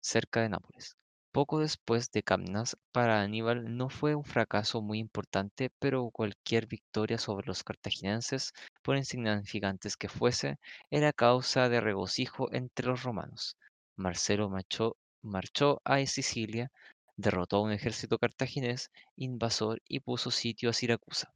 cerca 0.00 0.40
de 0.40 0.48
Nápoles. 0.48 0.96
Poco 1.32 1.58
después 1.58 2.10
de 2.12 2.22
Camnas, 2.22 2.78
para 2.92 3.20
Aníbal 3.20 3.76
no 3.76 3.90
fue 3.90 4.14
un 4.14 4.24
fracaso 4.24 4.80
muy 4.80 5.00
importante, 5.00 5.70
pero 5.78 6.10
cualquier 6.10 6.66
victoria 6.66 7.18
sobre 7.18 7.48
los 7.48 7.64
cartagineses, 7.64 8.54
por 8.82 8.96
insignificantes 8.96 9.98
que 9.98 10.08
fuese, 10.08 10.58
era 10.90 11.12
causa 11.12 11.68
de 11.68 11.82
regocijo 11.82 12.50
entre 12.54 12.86
los 12.86 13.02
romanos. 13.02 13.58
Marcelo 13.96 14.48
marchó, 14.48 14.96
marchó 15.20 15.82
a 15.84 16.04
Sicilia, 16.06 16.70
derrotó 17.16 17.58
a 17.58 17.62
un 17.62 17.72
ejército 17.72 18.18
cartaginés 18.18 18.90
invasor 19.16 19.82
y 19.88 20.00
puso 20.00 20.30
sitio 20.30 20.70
a 20.70 20.72
Siracusa. 20.72 21.32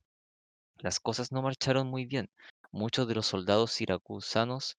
Las 0.78 1.00
cosas 1.00 1.32
no 1.32 1.42
marcharon 1.42 1.88
muy 1.88 2.06
bien. 2.06 2.30
Muchos 2.72 3.08
de 3.08 3.14
los 3.14 3.26
soldados 3.26 3.72
siracusanos 3.72 4.78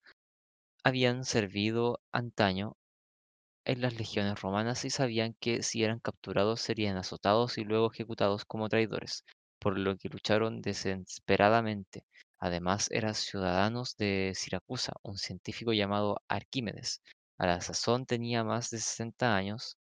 habían 0.84 1.24
servido 1.24 2.00
antaño 2.12 2.76
en 3.64 3.82
las 3.82 3.94
legiones 3.96 4.40
romanas 4.40 4.84
y 4.84 4.90
sabían 4.90 5.34
que 5.40 5.62
si 5.62 5.84
eran 5.84 6.00
capturados 6.00 6.60
serían 6.60 6.96
azotados 6.96 7.58
y 7.58 7.64
luego 7.64 7.92
ejecutados 7.92 8.44
como 8.44 8.68
traidores, 8.68 9.24
por 9.60 9.78
lo 9.78 9.96
que 9.96 10.08
lucharon 10.08 10.60
desesperadamente. 10.60 12.04
Además, 12.40 12.88
eran 12.90 13.14
ciudadanos 13.14 13.96
de 13.96 14.32
Siracusa, 14.34 14.94
un 15.02 15.16
científico 15.18 15.72
llamado 15.72 16.20
Arquímedes. 16.28 17.02
A 17.38 17.46
la 17.46 17.60
sazón 17.60 18.06
tenía 18.06 18.44
más 18.44 18.70
de 18.70 18.78
60 18.78 19.36
años, 19.36 19.77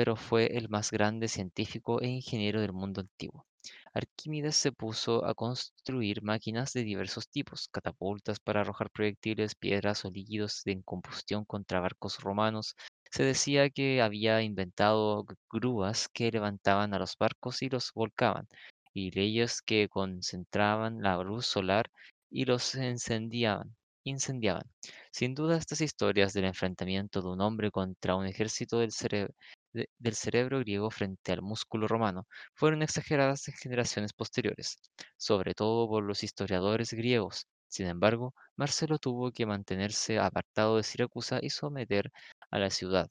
pero 0.00 0.16
fue 0.16 0.56
el 0.56 0.70
más 0.70 0.90
grande 0.90 1.28
científico 1.28 2.00
e 2.00 2.06
ingeniero 2.08 2.62
del 2.62 2.72
mundo 2.72 3.02
antiguo. 3.02 3.44
Arquímedes 3.92 4.56
se 4.56 4.72
puso 4.72 5.26
a 5.26 5.34
construir 5.34 6.22
máquinas 6.22 6.72
de 6.72 6.84
diversos 6.84 7.28
tipos, 7.28 7.68
catapultas 7.68 8.40
para 8.40 8.62
arrojar 8.62 8.88
proyectiles, 8.90 9.54
piedras 9.54 10.06
o 10.06 10.10
líquidos 10.10 10.62
en 10.66 10.80
combustión 10.80 11.44
contra 11.44 11.80
barcos 11.80 12.18
romanos. 12.20 12.76
Se 13.10 13.24
decía 13.24 13.68
que 13.68 14.00
había 14.00 14.40
inventado 14.40 15.26
grúas 15.50 16.08
que 16.08 16.30
levantaban 16.30 16.94
a 16.94 16.98
los 16.98 17.18
barcos 17.18 17.60
y 17.60 17.68
los 17.68 17.92
volcaban, 17.92 18.48
y 18.94 19.10
leyes 19.10 19.60
que 19.60 19.90
concentraban 19.90 21.02
la 21.02 21.22
luz 21.22 21.44
solar 21.44 21.90
y 22.30 22.46
los 22.46 22.74
incendiaban. 22.74 23.76
incendiaban. 24.04 24.64
Sin 25.12 25.34
duda, 25.34 25.58
estas 25.58 25.82
historias 25.82 26.32
del 26.32 26.46
enfrentamiento 26.46 27.20
de 27.20 27.28
un 27.28 27.42
hombre 27.42 27.70
contra 27.70 28.16
un 28.16 28.24
ejército 28.24 28.78
del 28.78 28.92
cerebro 28.92 29.34
de- 29.72 29.88
del 29.98 30.14
cerebro 30.14 30.60
griego 30.60 30.90
frente 30.90 31.32
al 31.32 31.42
músculo 31.42 31.88
romano 31.88 32.26
fueron 32.54 32.82
exageradas 32.82 33.46
en 33.48 33.54
generaciones 33.54 34.12
posteriores, 34.12 34.76
sobre 35.16 35.54
todo 35.54 35.88
por 35.88 36.04
los 36.04 36.22
historiadores 36.24 36.92
griegos. 36.92 37.46
Sin 37.68 37.86
embargo, 37.86 38.34
Marcelo 38.56 38.98
tuvo 38.98 39.30
que 39.32 39.46
mantenerse 39.46 40.18
apartado 40.18 40.76
de 40.76 40.82
Siracusa 40.84 41.38
y 41.42 41.50
someter 41.50 42.10
a 42.50 42.58
la 42.58 42.70
ciudad 42.70 43.08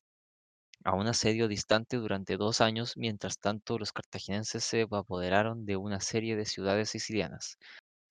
a 0.83 0.93
un 0.95 1.07
asedio 1.07 1.47
distante 1.47 1.95
durante 1.95 2.35
dos 2.35 2.59
años, 2.59 2.97
mientras 2.97 3.39
tanto 3.39 3.79
los 3.79 3.93
cartagineses 3.93 4.63
se 4.65 4.81
apoderaron 4.91 5.65
de 5.65 5.77
una 5.77 6.01
serie 6.01 6.35
de 6.35 6.45
ciudades 6.45 6.89
sicilianas. 6.89 7.57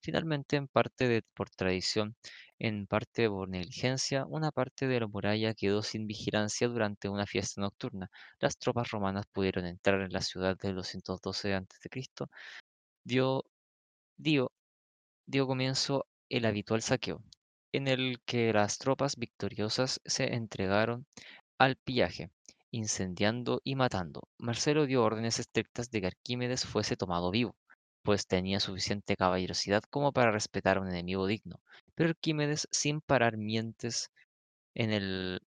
Finalmente, 0.01 0.57
en 0.57 0.69
parte 0.69 1.09
de- 1.09 1.23
por 1.35 1.51
tradición, 1.51 2.17
en 2.59 2.87
parte 2.87 3.29
por 3.29 3.49
negligencia, 3.49 4.27
una 4.27 4.51
parte 4.53 4.87
de 4.89 5.01
la 5.01 5.07
muralla 5.07 5.55
quedó 5.55 5.83
sin 5.83 6.07
vigilancia 6.07 6.69
durante 6.69 7.09
una 7.09 7.27
fiesta 7.27 7.61
nocturna. 7.61 8.11
Las 8.41 8.59
tropas 8.59 8.91
romanas 8.91 9.27
pudieron 9.33 9.67
entrar 9.67 10.01
en 10.01 10.13
la 10.13 10.21
ciudad 10.23 10.57
de 10.59 10.73
212 10.73 11.55
a.C. 11.55 11.91
Dio, 13.05 13.45
dio, 14.19 14.53
dio 15.27 15.47
comienzo 15.47 16.07
el 16.29 16.45
habitual 16.47 16.83
saqueo, 16.83 17.23
en 17.73 17.89
el 17.89 18.21
que 18.27 18.53
las 18.53 18.79
tropas 18.79 19.17
victoriosas 19.17 20.01
se 20.05 20.35
entregaron 20.35 21.07
al 21.59 21.77
pillaje, 21.77 22.31
incendiando 22.73 23.61
y 23.65 23.77
matando. 23.77 24.29
Marcelo 24.39 24.87
dio 24.87 25.03
órdenes 25.05 25.39
estrictas 25.41 25.91
de 25.91 26.01
que 26.03 26.07
Arquímedes 26.09 26.67
fuese 26.67 26.97
tomado 26.97 27.31
vivo, 27.31 27.57
pues 28.03 28.27
tenía 28.27 28.61
suficiente 28.61 29.17
caballerosidad 29.17 29.83
como 29.91 30.13
para 30.13 30.33
respetar 30.33 30.79
a 30.79 30.81
un 30.81 30.89
enemigo 30.89 31.27
digno. 31.27 31.61
Pero 31.95 32.11
Arquímedes, 32.11 32.69
sin 32.71 33.01
parar 33.01 33.37
mientes 33.37 34.11
en 34.75 34.93
el 34.93 35.41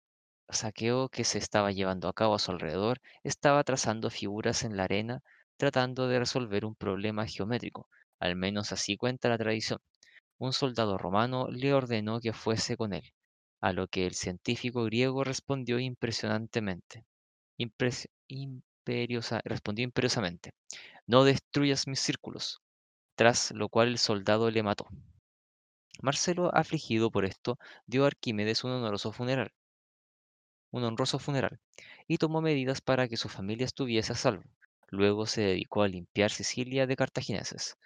saqueo 0.49 1.09
que 1.09 1.23
se 1.23 1.39
estaba 1.39 1.71
llevando 1.71 2.07
a 2.09 2.13
cabo 2.13 2.35
a 2.35 2.39
su 2.39 2.51
alrededor, 2.51 3.01
estaba 3.23 3.63
trazando 3.63 4.09
figuras 4.11 4.63
en 4.63 4.77
la 4.77 4.83
arena, 4.85 5.21
tratando 5.57 6.07
de 6.07 6.19
resolver 6.19 6.65
un 6.65 6.75
problema 6.75 7.25
geométrico. 7.27 7.89
Al 8.19 8.35
menos 8.35 8.71
así 8.71 8.97
cuenta 8.97 9.29
la 9.29 9.37
tradición. 9.39 9.79
Un 10.39 10.53
soldado 10.53 10.97
romano 10.97 11.47
le 11.49 11.73
ordenó 11.73 12.19
que 12.19 12.33
fuese 12.33 12.77
con 12.77 12.93
él, 12.93 13.13
a 13.61 13.73
lo 13.73 13.87
que 13.87 14.07
el 14.07 14.15
científico 14.15 14.83
griego 14.85 15.23
respondió 15.23 15.79
impresionantemente. 15.79 17.05
impres- 17.59 18.09
imperiosa- 18.85 19.41
respondió 19.45 19.83
imperiosamente, 19.83 20.51
no 21.07 21.23
destruyas 21.23 21.87
mis 21.87 21.99
círculos, 21.99 22.61
tras 23.15 23.51
lo 23.51 23.69
cual 23.69 23.89
el 23.89 23.99
soldado 23.99 24.51
le 24.51 24.63
mató. 24.63 24.87
Marcelo, 26.01 26.53
afligido 26.53 27.09
por 27.09 27.23
esto, 27.23 27.57
dio 27.85 28.03
a 28.03 28.07
Arquímedes 28.07 28.65
un 28.65 28.71
honoroso 28.71 29.13
funeral. 29.13 29.53
un 30.71 30.83
honroso 30.83 31.19
funeral, 31.19 31.59
y 32.07 32.17
tomó 32.17 32.41
medidas 32.41 32.81
para 32.81 33.07
que 33.07 33.17
su 33.17 33.29
familia 33.29 33.65
estuviese 33.65 34.13
a 34.13 34.15
salvo. 34.15 34.45
Luego 34.87 35.27
se 35.27 35.41
dedicó 35.41 35.83
a 35.83 35.87
limpiar 35.87 36.31
Sicilia 36.31 36.87
de 36.87 36.95
cartagineses. 36.95 37.77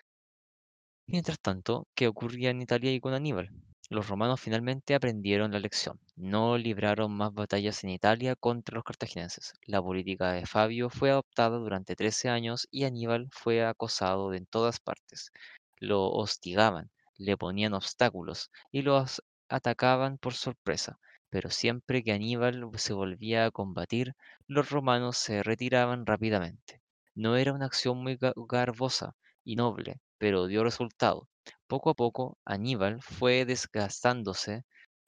Mientras 1.07 1.39
tanto, 1.39 1.87
¿qué 1.95 2.07
ocurría 2.09 2.49
en 2.49 2.61
Italia 2.61 2.91
y 2.91 2.99
con 2.99 3.13
Aníbal? 3.13 3.49
Los 3.93 4.07
romanos 4.09 4.41
finalmente 4.41 4.95
aprendieron 4.95 5.51
la 5.51 5.59
lección. 5.59 5.99
No 6.15 6.57
libraron 6.57 7.15
más 7.15 7.31
batallas 7.31 7.83
en 7.83 7.91
Italia 7.91 8.35
contra 8.35 8.73
los 8.73 8.83
cartagineses. 8.83 9.53
La 9.67 9.83
política 9.83 10.31
de 10.31 10.47
Fabio 10.47 10.89
fue 10.89 11.11
adoptada 11.11 11.59
durante 11.59 11.95
13 11.95 12.27
años 12.27 12.67
y 12.71 12.85
Aníbal 12.85 13.29
fue 13.31 13.63
acosado 13.63 14.33
en 14.33 14.47
todas 14.47 14.79
partes. 14.79 15.31
Lo 15.77 16.09
hostigaban, 16.09 16.89
le 17.17 17.37
ponían 17.37 17.75
obstáculos 17.75 18.49
y 18.71 18.81
los 18.81 19.21
atacaban 19.47 20.17
por 20.17 20.33
sorpresa. 20.33 20.97
Pero 21.29 21.51
siempre 21.51 22.03
que 22.03 22.13
Aníbal 22.13 22.67
se 22.77 22.93
volvía 22.93 23.45
a 23.45 23.51
combatir, 23.51 24.15
los 24.47 24.71
romanos 24.71 25.17
se 25.17 25.43
retiraban 25.43 26.07
rápidamente. 26.07 26.81
No 27.13 27.37
era 27.37 27.53
una 27.53 27.67
acción 27.67 27.99
muy 28.01 28.17
garbosa 28.49 29.15
y 29.43 29.55
noble, 29.55 30.01
pero 30.17 30.47
dio 30.47 30.63
resultado. 30.63 31.29
Poco 31.67 31.89
a 31.89 31.93
poco, 31.93 32.37
Aníbal 32.45 33.01
fue 33.01 33.45
desgastándose. 33.45 34.63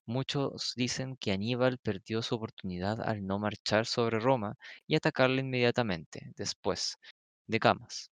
Muchos 0.06 0.74
dicen 0.76 1.18
que 1.18 1.32
Aníbal 1.32 1.78
perdió 1.78 2.22
su 2.22 2.36
oportunidad 2.36 3.02
al 3.02 3.26
no 3.26 3.40
marchar 3.40 3.86
sobre 3.86 4.20
Roma 4.20 4.56
y 4.88 4.96
atacarla 4.96 5.42
inmediatamente 5.42 6.34
después 6.36 6.98
de 7.48 7.60
Camas. 7.60 8.12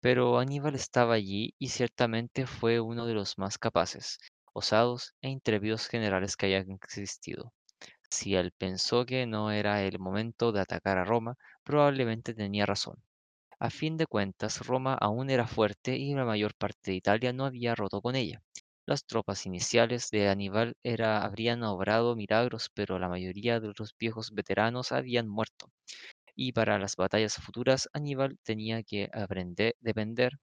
Pero 0.00 0.38
Aníbal 0.38 0.76
estaba 0.76 1.14
allí 1.14 1.54
y 1.58 1.70
ciertamente 1.70 2.46
fue 2.46 2.78
uno 2.78 3.06
de 3.06 3.14
los 3.14 3.38
más 3.38 3.58
capaces, 3.58 4.18
osados 4.52 5.14
e 5.20 5.28
intrépidos 5.30 5.88
generales 5.88 6.36
que 6.36 6.46
hayan 6.46 6.70
existido. 6.70 7.52
Si 8.10 8.36
él 8.36 8.52
pensó 8.52 9.06
que 9.06 9.26
no 9.26 9.50
era 9.52 9.82
el 9.82 9.98
momento 9.98 10.52
de 10.52 10.60
atacar 10.60 10.98
a 10.98 11.04
Roma, 11.04 11.36
probablemente 11.64 12.34
tenía 12.34 12.66
razón. 12.66 12.96
A 13.66 13.70
fin 13.70 13.96
de 13.96 14.06
cuentas, 14.06 14.60
Roma 14.66 14.92
aún 14.94 15.30
era 15.30 15.46
fuerte 15.46 15.96
y 15.96 16.14
la 16.14 16.26
mayor 16.26 16.54
parte 16.54 16.90
de 16.90 16.96
Italia 16.98 17.32
no 17.32 17.46
había 17.46 17.74
roto 17.74 18.02
con 18.02 18.14
ella. 18.14 18.42
Las 18.86 19.06
tropas 19.06 19.46
iniciales 19.46 20.10
de 20.10 20.28
Aníbal 20.28 20.76
era, 20.82 21.24
habrían 21.24 21.62
obrado 21.62 22.14
milagros, 22.14 22.70
pero 22.74 22.98
la 22.98 23.08
mayoría 23.08 23.60
de 23.60 23.72
los 23.76 23.96
viejos 23.98 24.32
veteranos 24.32 24.92
habían 24.92 25.28
muerto. 25.28 25.72
Y 26.36 26.52
para 26.52 26.78
las 26.78 26.96
batallas 26.96 27.36
futuras, 27.36 27.88
Aníbal 27.92 28.38
tenía 28.44 28.82
que 28.82 29.10
aprender, 29.12 29.76
depender 29.80 30.34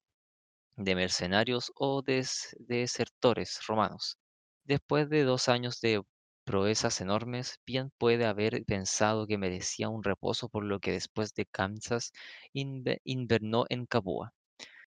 de 0.75 0.95
mercenarios 0.95 1.71
o 1.75 2.03
desertores 2.03 3.59
romanos. 3.67 4.17
Después 4.65 5.09
de 5.09 5.23
dos 5.23 5.47
años 5.47 5.79
de 5.81 6.01
proezas 6.43 7.01
enormes, 7.01 7.59
bien 7.65 7.91
puede 7.97 8.25
haber 8.25 8.63
pensado 8.65 9.27
que 9.27 9.37
merecía 9.37 9.89
un 9.89 10.03
reposo 10.03 10.49
por 10.49 10.63
lo 10.63 10.79
que 10.79 10.91
después 10.91 11.33
de 11.33 11.45
Kansas 11.45 12.11
invernó 12.53 13.65
en 13.69 13.85
Capua. 13.85 14.33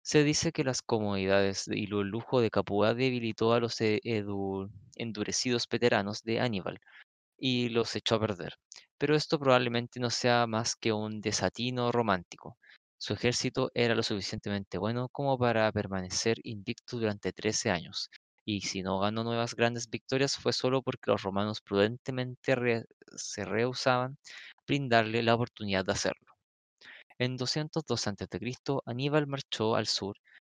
Se 0.01 0.23
dice 0.23 0.51
que 0.51 0.63
las 0.63 0.81
comodidades 0.81 1.67
y 1.67 1.85
el 1.85 2.09
lujo 2.09 2.41
de 2.41 2.51
Capua 2.51 2.93
debilitó 2.93 3.53
a 3.53 3.59
los 3.59 3.81
e, 3.81 4.01
endurecidos 4.95 5.67
veteranos 5.69 6.23
de 6.23 6.39
Aníbal 6.39 6.79
y 7.37 7.69
los 7.69 7.95
echó 7.95 8.15
a 8.15 8.19
perder. 8.19 8.53
Pero 8.97 9.15
esto 9.15 9.39
probablemente 9.39 9.99
no 9.99 10.09
sea 10.09 10.47
más 10.47 10.75
que 10.75 10.93
un 10.93 11.21
desatino 11.21 11.91
romántico. 11.91 12.57
Su 12.97 13.13
ejército 13.13 13.71
era 13.73 13.95
lo 13.95 14.03
suficientemente 14.03 14.77
bueno 14.77 15.09
como 15.09 15.37
para 15.37 15.71
permanecer 15.71 16.37
invicto 16.43 16.97
durante 16.97 17.33
13 17.33 17.71
años, 17.71 18.09
y 18.45 18.61
si 18.61 18.83
no 18.83 18.99
ganó 18.99 19.23
nuevas 19.23 19.55
grandes 19.55 19.89
victorias 19.89 20.37
fue 20.37 20.53
solo 20.53 20.83
porque 20.83 21.11
los 21.11 21.23
romanos 21.23 21.61
prudentemente 21.61 22.85
se 23.15 23.43
rehusaban 23.43 24.17
brindarle 24.67 25.23
la 25.23 25.35
oportunidad 25.35 25.83
de 25.83 25.93
hacerlo. 25.93 26.35
En 27.17 27.37
202 27.37 28.07
a.C., 28.07 28.27
Aníbal 28.85 29.27
marchó 29.27 29.75
al 29.75 29.87
sur 29.87 30.17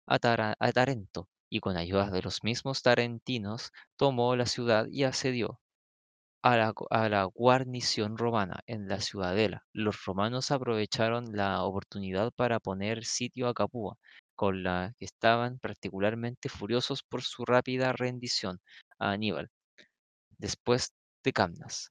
a, 0.09 0.19
Tarento 0.19 1.29
y 1.49 1.61
con 1.61 1.77
ayuda 1.77 2.11
de 2.11 2.23
los 2.23 2.43
mismos 2.43 2.83
tarentinos 2.83 3.73
tomó 3.97 4.35
la 4.37 4.47
ciudad 4.47 4.87
y 4.91 5.05
asedió 5.05 5.61
a 6.43 6.73
a 6.91 7.09
la 7.09 7.25
guarnición 7.25 8.19
romana 8.19 8.61
en 8.67 8.89
la 8.89 9.01
ciudadela. 9.01 9.65
Los 9.73 10.05
romanos 10.05 10.51
aprovecharon 10.51 11.37
la 11.37 11.63
oportunidad 11.63 12.33
para 12.33 12.61
poner 12.61 13.05
sitio 13.05 13.49
a 13.49 13.55
Capua, 13.55 13.99
con 14.37 14.63
la 14.63 14.95
que 14.99 15.07
estaban 15.07 15.59
particularmente 15.59 16.49
furiosos 16.49 17.03
por 17.03 17.23
su 17.23 17.45
rápida 17.45 17.93
rendición 17.93 18.61
a 18.99 19.11
Aníbal 19.13 19.51
después 20.39 20.93
de 21.25 21.33
Camnas. 21.33 21.91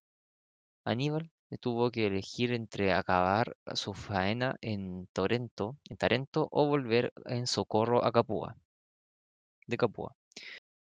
Aníbal 0.86 1.32
tuvo 1.60 1.92
que 1.92 2.08
elegir 2.08 2.52
entre 2.54 2.94
acabar 2.94 3.56
su 3.74 3.94
faena 3.94 4.56
en 4.62 5.08
Torento, 5.14 5.78
en 5.90 5.98
Tarento 5.98 6.48
o 6.52 6.68
volver 6.68 7.14
en 7.26 7.48
socorro 7.48 8.04
a 8.04 8.12
Capua, 8.12 8.56
de 9.68 9.78
Capua. 9.78 10.16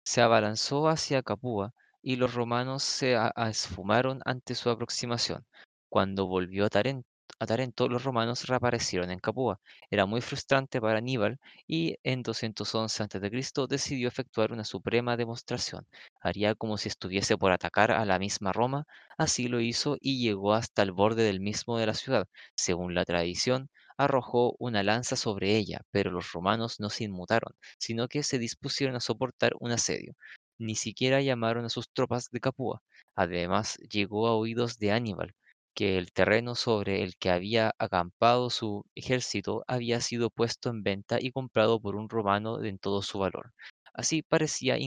Se 0.04 0.22
abalanzó 0.22 0.88
hacia 0.90 1.24
Capua 1.24 1.74
y 2.02 2.18
los 2.18 2.34
romanos 2.34 2.84
se 2.84 3.18
esfumaron 3.36 4.22
ante 4.26 4.56
su 4.56 4.70
aproximación. 4.70 5.46
Cuando 5.90 6.28
volvió 6.28 6.66
a 6.66 6.70
Tarento, 6.70 7.08
a 7.40 7.46
Tarento, 7.46 7.88
los 7.88 8.04
romanos 8.04 8.46
reaparecieron 8.48 9.10
en 9.12 9.20
Capua. 9.20 9.60
Era 9.90 10.06
muy 10.06 10.22
frustrante 10.22 10.82
para 10.82 10.98
Aníbal 11.00 11.40
y 11.68 11.98
en 12.04 12.24
211 12.24 13.04
a.C. 13.04 13.68
decidió 13.68 14.08
efectuar 14.08 14.52
una 14.52 14.64
suprema 14.66 15.18
demostración. 15.18 15.88
Haría 16.22 16.56
como 16.56 16.78
si 16.78 16.90
estuviese 16.90 17.38
por 17.38 17.52
atacar 17.52 17.92
a 17.92 18.06
la 18.06 18.20
misma 18.20 18.52
Roma. 18.54 18.86
Así 19.18 19.48
lo 19.48 19.60
hizo 19.62 19.98
y 20.02 20.22
llegó 20.22 20.54
hasta 20.54 20.82
el 20.82 20.92
borde 20.92 21.24
del 21.24 21.40
mismo 21.40 21.78
de 21.78 21.86
la 21.88 21.94
ciudad. 21.94 22.28
Según 22.56 22.94
la 22.94 23.06
tradición, 23.06 23.70
arrojó 23.98 24.56
una 24.60 24.84
lanza 24.84 25.16
sobre 25.16 25.56
ella, 25.58 25.82
pero 25.92 26.12
los 26.12 26.32
romanos 26.34 26.80
no 26.80 26.90
se 26.90 27.06
inmutaron, 27.06 27.54
sino 27.78 28.08
que 28.08 28.24
se 28.24 28.40
dispusieron 28.40 28.96
a 28.96 29.00
soportar 29.02 29.54
un 29.60 29.72
asedio. 29.72 30.16
Ni 30.58 30.76
siquiera 30.76 31.22
llamaron 31.22 31.66
a 31.66 31.70
sus 31.70 31.90
tropas 31.90 32.30
de 32.32 32.40
Capua. 32.40 32.82
Además, 33.16 33.78
llegó 33.90 34.28
a 34.28 34.36
oídos 34.36 34.78
de 34.80 34.92
Aníbal, 34.92 35.34
que 35.76 35.98
el 35.98 36.12
terreno 36.12 36.56
sobre 36.56 37.04
el 37.04 37.18
que 37.18 37.30
había 37.30 37.74
acampado 37.78 38.50
su 38.50 38.86
ejército 38.96 39.64
había 39.68 40.02
sido 40.02 40.30
puesto 40.32 40.70
en 40.70 40.84
venta 40.84 41.18
y 41.22 41.32
comprado 41.32 41.80
por 41.82 41.96
un 41.96 42.10
romano 42.10 42.64
en 42.64 42.80
todo 42.80 43.02
su 43.04 43.20
valor. 43.20 43.54
Así 43.94 44.24
parecía 44.24 44.78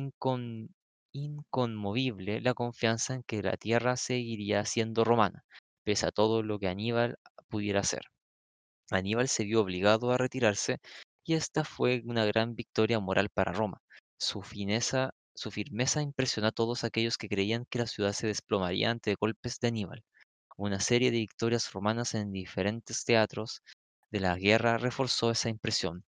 inconmovible 1.12 2.40
la 2.40 2.54
confianza 2.54 3.14
en 3.14 3.22
que 3.22 3.42
la 3.42 3.56
tierra 3.56 3.96
seguiría 3.96 4.64
siendo 4.64 5.04
romana, 5.04 5.44
pese 5.84 6.06
a 6.06 6.10
todo 6.10 6.42
lo 6.42 6.58
que 6.58 6.68
Aníbal 6.68 7.18
pudiera 7.48 7.80
hacer. 7.80 8.02
Aníbal 8.90 9.28
se 9.28 9.44
vio 9.44 9.62
obligado 9.62 10.12
a 10.12 10.18
retirarse 10.18 10.78
y 11.24 11.34
esta 11.34 11.64
fue 11.64 12.02
una 12.04 12.24
gran 12.26 12.54
victoria 12.54 13.00
moral 13.00 13.30
para 13.30 13.52
Roma. 13.52 13.80
Su, 14.18 14.42
fineza, 14.42 15.14
su 15.34 15.50
firmeza 15.50 16.02
impresionó 16.02 16.48
a 16.48 16.52
todos 16.52 16.84
aquellos 16.84 17.18
que 17.18 17.28
creían 17.28 17.66
que 17.70 17.78
la 17.78 17.86
ciudad 17.86 18.12
se 18.12 18.26
desplomaría 18.26 18.90
ante 18.90 19.14
golpes 19.18 19.58
de 19.60 19.68
Aníbal. 19.68 20.04
Una 20.58 20.78
serie 20.80 21.10
de 21.10 21.18
victorias 21.20 21.72
romanas 21.72 22.14
en 22.14 22.32
diferentes 22.32 23.04
teatros 23.04 23.62
de 24.10 24.20
la 24.20 24.36
guerra 24.36 24.76
reforzó 24.76 25.30
esa 25.30 25.48
impresión. 25.48 26.04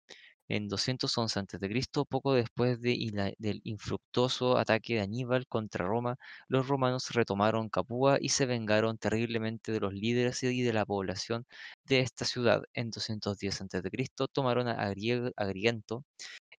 En 0.50 0.68
211 0.68 1.40
a.C., 1.40 2.06
poco 2.10 2.34
después 2.34 2.82
de 2.82 3.36
del 3.38 3.62
infructuoso 3.64 4.58
ataque 4.58 4.96
de 4.96 5.02
Aníbal 5.02 5.48
contra 5.48 5.86
Roma, 5.86 6.18
los 6.50 6.68
romanos 6.68 7.12
retomaron 7.12 7.70
Capua 7.70 8.18
y 8.20 8.30
se 8.30 8.46
vengaron 8.48 8.98
terriblemente 8.98 9.72
de 9.72 9.80
los 9.82 9.94
líderes 9.94 10.44
y 10.44 10.64
de 10.64 10.74
la 10.74 10.86
población 10.86 11.46
de 11.86 12.00
esta 12.02 12.26
ciudad. 12.26 12.64
En 12.74 12.90
210 12.92 13.62
a.C., 13.62 13.82
tomaron 14.34 14.68
a 14.68 14.74
Agrigento 15.38 16.04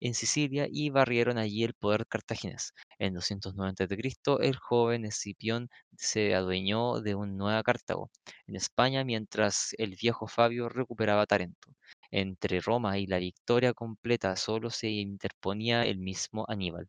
en 0.01 0.15
Sicilia 0.15 0.67
y 0.71 0.91
barrieron 0.91 1.39
allí 1.39 1.65
el 1.65 1.75
poder 1.75 2.07
cartaginés. 2.07 2.73
En 2.99 3.15
290 3.15 3.85
a.C., 3.85 4.39
el 4.41 4.57
joven 4.57 5.05
Escipión 5.05 5.69
se 5.97 6.35
adueñó 6.35 7.01
de 7.01 7.15
una 7.15 7.33
nueva 7.33 7.63
Cartago 7.63 8.11
en 8.47 8.57
España 8.57 9.05
mientras 9.05 9.75
el 9.79 9.97
viejo 10.01 10.27
Fabio 10.29 10.69
recuperaba 10.69 11.27
Tarento. 11.27 11.69
Entre 12.11 12.61
Roma 12.61 12.99
y 12.99 13.07
la 13.07 13.19
victoria 13.19 13.73
completa 13.75 14.37
solo 14.37 14.71
se 14.71 14.89
interponía 14.91 15.85
el 15.85 15.99
mismo 15.99 16.45
Aníbal. 16.49 16.89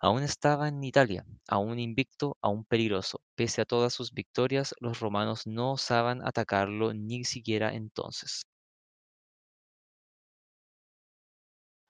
Aún 0.00 0.22
estaba 0.22 0.68
en 0.68 0.84
Italia, 0.84 1.24
aún 1.48 1.78
invicto, 1.78 2.36
aún 2.42 2.66
peligroso. 2.66 3.22
Pese 3.34 3.62
a 3.62 3.64
todas 3.64 3.94
sus 3.94 4.12
victorias, 4.12 4.74
los 4.80 5.00
romanos 5.00 5.46
no 5.46 5.72
osaban 5.72 6.20
atacarlo 6.26 6.92
ni 6.92 7.24
siquiera 7.24 7.72
entonces. 7.72 8.42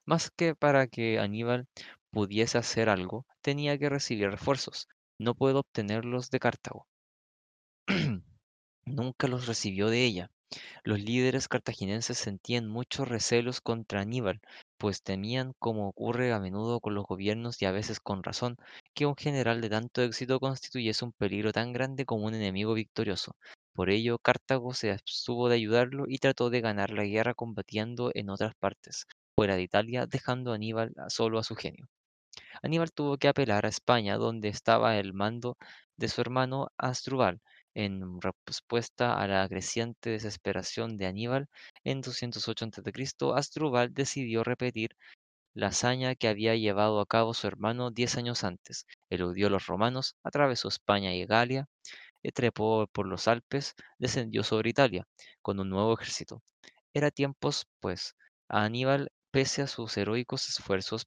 Más 0.05 0.31
que 0.31 0.55
para 0.55 0.87
que 0.87 1.19
Aníbal 1.19 1.67
pudiese 2.09 2.57
hacer 2.57 2.87
algo, 2.89 3.25
tenía 3.41 3.77
que 3.77 3.89
recibir 3.89 4.29
refuerzos. 4.29 4.87
No 5.19 5.35
puedo 5.35 5.59
obtenerlos 5.59 6.29
de 6.29 6.39
Cartago. 6.39 6.87
Nunca 8.85 9.27
los 9.27 9.47
recibió 9.47 9.89
de 9.89 10.05
ella. 10.05 10.31
Los 10.83 10.99
líderes 10.99 11.47
cartagineses 11.47 12.17
sentían 12.17 12.67
muchos 12.67 13.07
recelos 13.07 13.61
contra 13.61 14.01
Aníbal, 14.01 14.41
pues 14.77 15.01
temían, 15.01 15.53
como 15.59 15.87
ocurre 15.87 16.33
a 16.33 16.39
menudo 16.39 16.79
con 16.79 16.95
los 16.95 17.05
gobiernos 17.05 17.61
y 17.61 17.65
a 17.65 17.71
veces 17.71 17.99
con 17.99 18.23
razón, 18.23 18.57
que 18.93 19.05
un 19.05 19.15
general 19.15 19.61
de 19.61 19.69
tanto 19.69 20.01
éxito 20.01 20.39
constituyese 20.39 21.05
un 21.05 21.13
peligro 21.13 21.53
tan 21.53 21.73
grande 21.73 22.05
como 22.05 22.25
un 22.25 22.35
enemigo 22.35 22.73
victorioso. 22.73 23.35
Por 23.73 23.89
ello, 23.89 24.19
Cartago 24.19 24.73
se 24.73 24.91
abstuvo 24.91 25.49
de 25.49 25.55
ayudarlo 25.55 26.05
y 26.07 26.19
trató 26.19 26.49
de 26.49 26.61
ganar 26.61 26.91
la 26.91 27.05
guerra 27.05 27.33
combatiendo 27.33 28.11
en 28.13 28.29
otras 28.29 28.53
partes, 28.55 29.05
fuera 29.35 29.55
de 29.55 29.63
Italia, 29.63 30.05
dejando 30.07 30.51
a 30.51 30.55
Aníbal 30.55 30.93
solo 31.09 31.39
a 31.39 31.43
su 31.43 31.55
genio. 31.55 31.87
Aníbal 32.63 32.91
tuvo 32.91 33.17
que 33.17 33.27
apelar 33.27 33.65
a 33.65 33.69
España, 33.69 34.17
donde 34.17 34.49
estaba 34.49 34.97
el 34.97 35.13
mando 35.13 35.57
de 35.97 36.07
su 36.09 36.21
hermano 36.21 36.69
Asdrúbal. 36.77 37.41
En 37.75 38.19
respuesta 38.21 39.19
a 39.19 39.27
la 39.27 39.47
creciente 39.49 40.11
desesperación 40.11 40.97
de 40.97 41.07
Aníbal, 41.07 41.47
en 41.83 42.01
208 42.01 42.65
a.C., 42.65 43.33
Asdrúbal 43.35 43.93
decidió 43.93 44.43
repetir 44.43 44.95
la 45.55 45.67
hazaña 45.67 46.15
que 46.15 46.27
había 46.27 46.55
llevado 46.55 46.99
a 46.99 47.05
cabo 47.05 47.33
su 47.33 47.47
hermano 47.47 47.91
diez 47.91 48.17
años 48.17 48.43
antes. 48.43 48.85
Eludió 49.09 49.47
a 49.47 49.49
los 49.49 49.67
romanos, 49.67 50.15
atravesó 50.23 50.67
España 50.67 51.13
y 51.15 51.25
Galia, 51.25 51.67
eh, 52.23 52.31
trepó 52.31 52.87
por 52.91 53.07
los 53.07 53.27
Alpes, 53.27 53.75
descendió 53.99 54.43
sobre 54.43 54.69
Italia 54.71 55.05
con 55.41 55.59
un 55.59 55.69
nuevo 55.69 55.93
ejército. 55.93 56.41
Era 56.93 57.11
tiempos, 57.11 57.67
pues, 57.79 58.15
a 58.49 58.63
Aníbal, 58.65 59.11
pese 59.33 59.63
a 59.63 59.67
sus 59.67 59.97
heroicos 59.97 60.47
esfuerzos, 60.47 61.05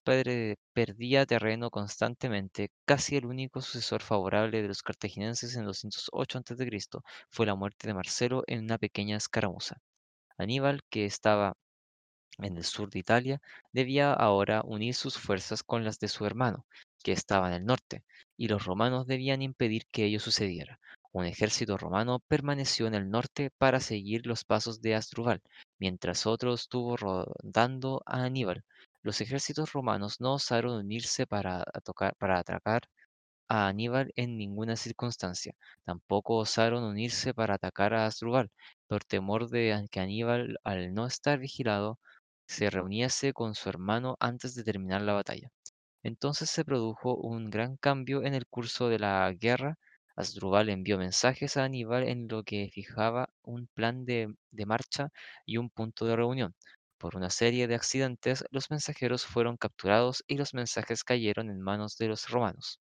perdía 0.72 1.26
terreno 1.26 1.70
constantemente. 1.70 2.70
Casi 2.84 3.14
el 3.16 3.24
único 3.26 3.62
sucesor 3.62 4.02
favorable 4.02 4.62
de 4.62 4.66
los 4.66 4.82
cartagineses 4.82 5.54
en 5.54 5.64
208 5.64 6.38
a.C. 6.38 6.80
fue 7.30 7.46
la 7.46 7.54
muerte 7.54 7.86
de 7.86 7.94
Marcelo 7.94 8.42
en 8.48 8.64
una 8.64 8.78
pequeña 8.78 9.16
escaramuza. 9.16 9.76
Aníbal, 10.38 10.80
que 10.90 11.04
estaba 11.06 11.54
en 12.38 12.56
el 12.56 12.64
sur 12.64 12.90
de 12.90 12.98
Italia, 12.98 13.40
debía 13.72 14.12
ahora 14.12 14.62
unir 14.64 14.96
sus 14.96 15.16
fuerzas 15.18 15.62
con 15.62 15.84
las 15.84 16.00
de 16.00 16.08
su 16.08 16.26
hermano, 16.26 16.66
que 17.04 17.12
estaba 17.12 17.46
en 17.46 17.54
el 17.54 17.64
norte, 17.64 18.02
y 18.36 18.48
los 18.48 18.64
romanos 18.64 19.06
debían 19.06 19.40
impedir 19.40 19.86
que 19.92 20.04
ello 20.04 20.18
sucediera. 20.18 20.80
Un 21.16 21.24
ejército 21.24 21.78
romano 21.78 22.20
permaneció 22.28 22.86
en 22.86 22.94
el 22.94 23.08
norte 23.08 23.48
para 23.56 23.80
seguir 23.80 24.26
los 24.26 24.44
pasos 24.44 24.82
de 24.82 24.94
Asdrúbal, 24.94 25.40
mientras 25.78 26.26
otro 26.26 26.52
estuvo 26.52 26.94
rodando 26.94 28.02
a 28.04 28.24
Aníbal. 28.24 28.64
Los 29.02 29.22
ejércitos 29.22 29.72
romanos 29.72 30.20
no 30.20 30.34
osaron 30.34 30.74
unirse 30.74 31.26
para, 31.26 31.64
atacar 31.72 32.82
a 33.48 33.66
Aníbal 33.66 34.12
en 34.14 34.36
ninguna 34.36 34.76
circunstancia. 34.76 35.54
Tampoco 35.86 36.36
osaron 36.36 36.84
unirse 36.84 37.32
para 37.32 37.54
atacar 37.54 37.94
a 37.94 38.04
Asdrúbal, 38.04 38.50
por 38.86 39.02
temor 39.02 39.48
de 39.48 39.86
que 39.90 40.00
Aníbal, 40.00 40.58
al 40.64 40.92
no 40.92 41.06
estar 41.06 41.38
vigilado, 41.38 41.98
se 42.46 42.68
reuniese 42.68 43.32
con 43.32 43.54
su 43.54 43.70
hermano 43.70 44.18
antes 44.20 44.54
de 44.54 44.64
terminar 44.64 45.00
la 45.00 45.14
batalla. 45.14 45.48
Entonces 46.02 46.50
se 46.50 46.62
produjo 46.62 47.16
un 47.16 47.48
gran 47.48 47.78
cambio 47.78 48.22
en 48.22 48.34
el 48.34 48.46
curso 48.46 48.90
de 48.90 48.98
la 48.98 49.32
guerra. 49.32 49.78
Asdrúbal 50.16 50.70
envió 50.70 50.98
mensajes 50.98 51.56
a 51.56 51.64
Aníbal 51.64 52.08
en 52.08 52.26
lo 52.28 52.42
que 52.42 52.70
fijaba 52.72 53.28
un 53.42 53.68
plan 53.68 54.04
de, 54.04 54.34
marcha 54.66 55.10
y 55.44 55.58
un 55.58 55.70
punto 55.70 56.06
de 56.06 56.16
reunión. 56.16 56.54
Por 56.98 57.16
una 57.16 57.30
serie 57.30 57.68
de 57.68 57.74
accidentes, 57.74 58.44
los 58.50 58.70
mensajeros 58.70 59.26
fueron 59.26 59.56
capturados 59.56 60.24
y 60.26 60.36
los 60.36 60.54
mensajes 60.54 61.04
cayeron 61.04 61.50
en 61.50 61.60
manos 61.60 61.96
de 61.98 62.08
los 62.08 62.28
romanos. 62.30 62.80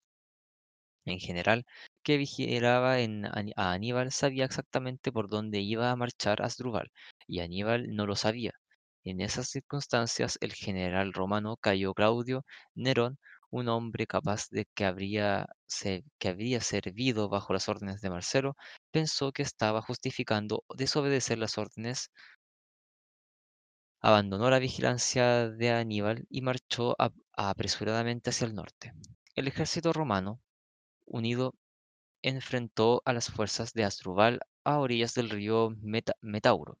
En 1.06 1.18
general, 1.20 1.64
que 2.02 2.16
vigilaba 2.18 2.96
a 2.96 3.72
Aníbal 3.72 4.12
sabía 4.12 4.44
exactamente 4.44 5.10
por 5.10 5.28
dónde 5.28 5.60
iba 5.60 5.90
a 5.90 5.96
marchar 5.96 6.42
Asdrúbal, 6.42 6.90
y 7.26 7.40
Aníbal 7.40 7.94
no 7.94 8.06
lo 8.06 8.14
sabía. 8.16 8.52
En 9.04 9.20
esas 9.20 9.48
circunstancias, 9.48 10.36
el 10.40 10.52
general 10.52 11.12
romano 11.12 11.56
Cayo 11.56 11.94
Claudio 11.94 12.44
Nerón, 12.74 13.18
un 13.50 13.68
hombre 13.68 14.06
capaz 14.06 14.48
de 14.50 14.66
que 14.74 14.84
habría, 14.84 15.46
que 16.18 16.28
habría 16.28 16.60
servido 16.60 17.28
bajo 17.28 17.52
las 17.52 17.68
órdenes 17.68 18.00
de 18.00 18.10
Marcelo, 18.10 18.56
pensó 18.90 19.32
que 19.32 19.42
estaba 19.42 19.82
justificando 19.82 20.64
desobedecer 20.76 21.38
las 21.38 21.58
órdenes, 21.58 22.10
abandonó 24.00 24.48
la 24.48 24.58
vigilancia 24.58 25.50
de 25.50 25.70
Aníbal 25.70 26.24
y 26.30 26.40
marchó 26.40 26.96
apresuradamente 27.36 28.30
hacia 28.30 28.46
el 28.46 28.54
norte. 28.54 28.94
El 29.34 29.48
ejército 29.48 29.92
romano, 29.92 30.40
unido, 31.06 31.54
enfrentó 32.22 33.02
a 33.06 33.12
las 33.14 33.30
fuerzas 33.30 33.72
de 33.74 33.84
Asdrúbal 33.84 34.40
a 34.64 34.78
orillas 34.80 35.14
del 35.14 35.30
río 35.30 35.70
Metauro 36.22 36.78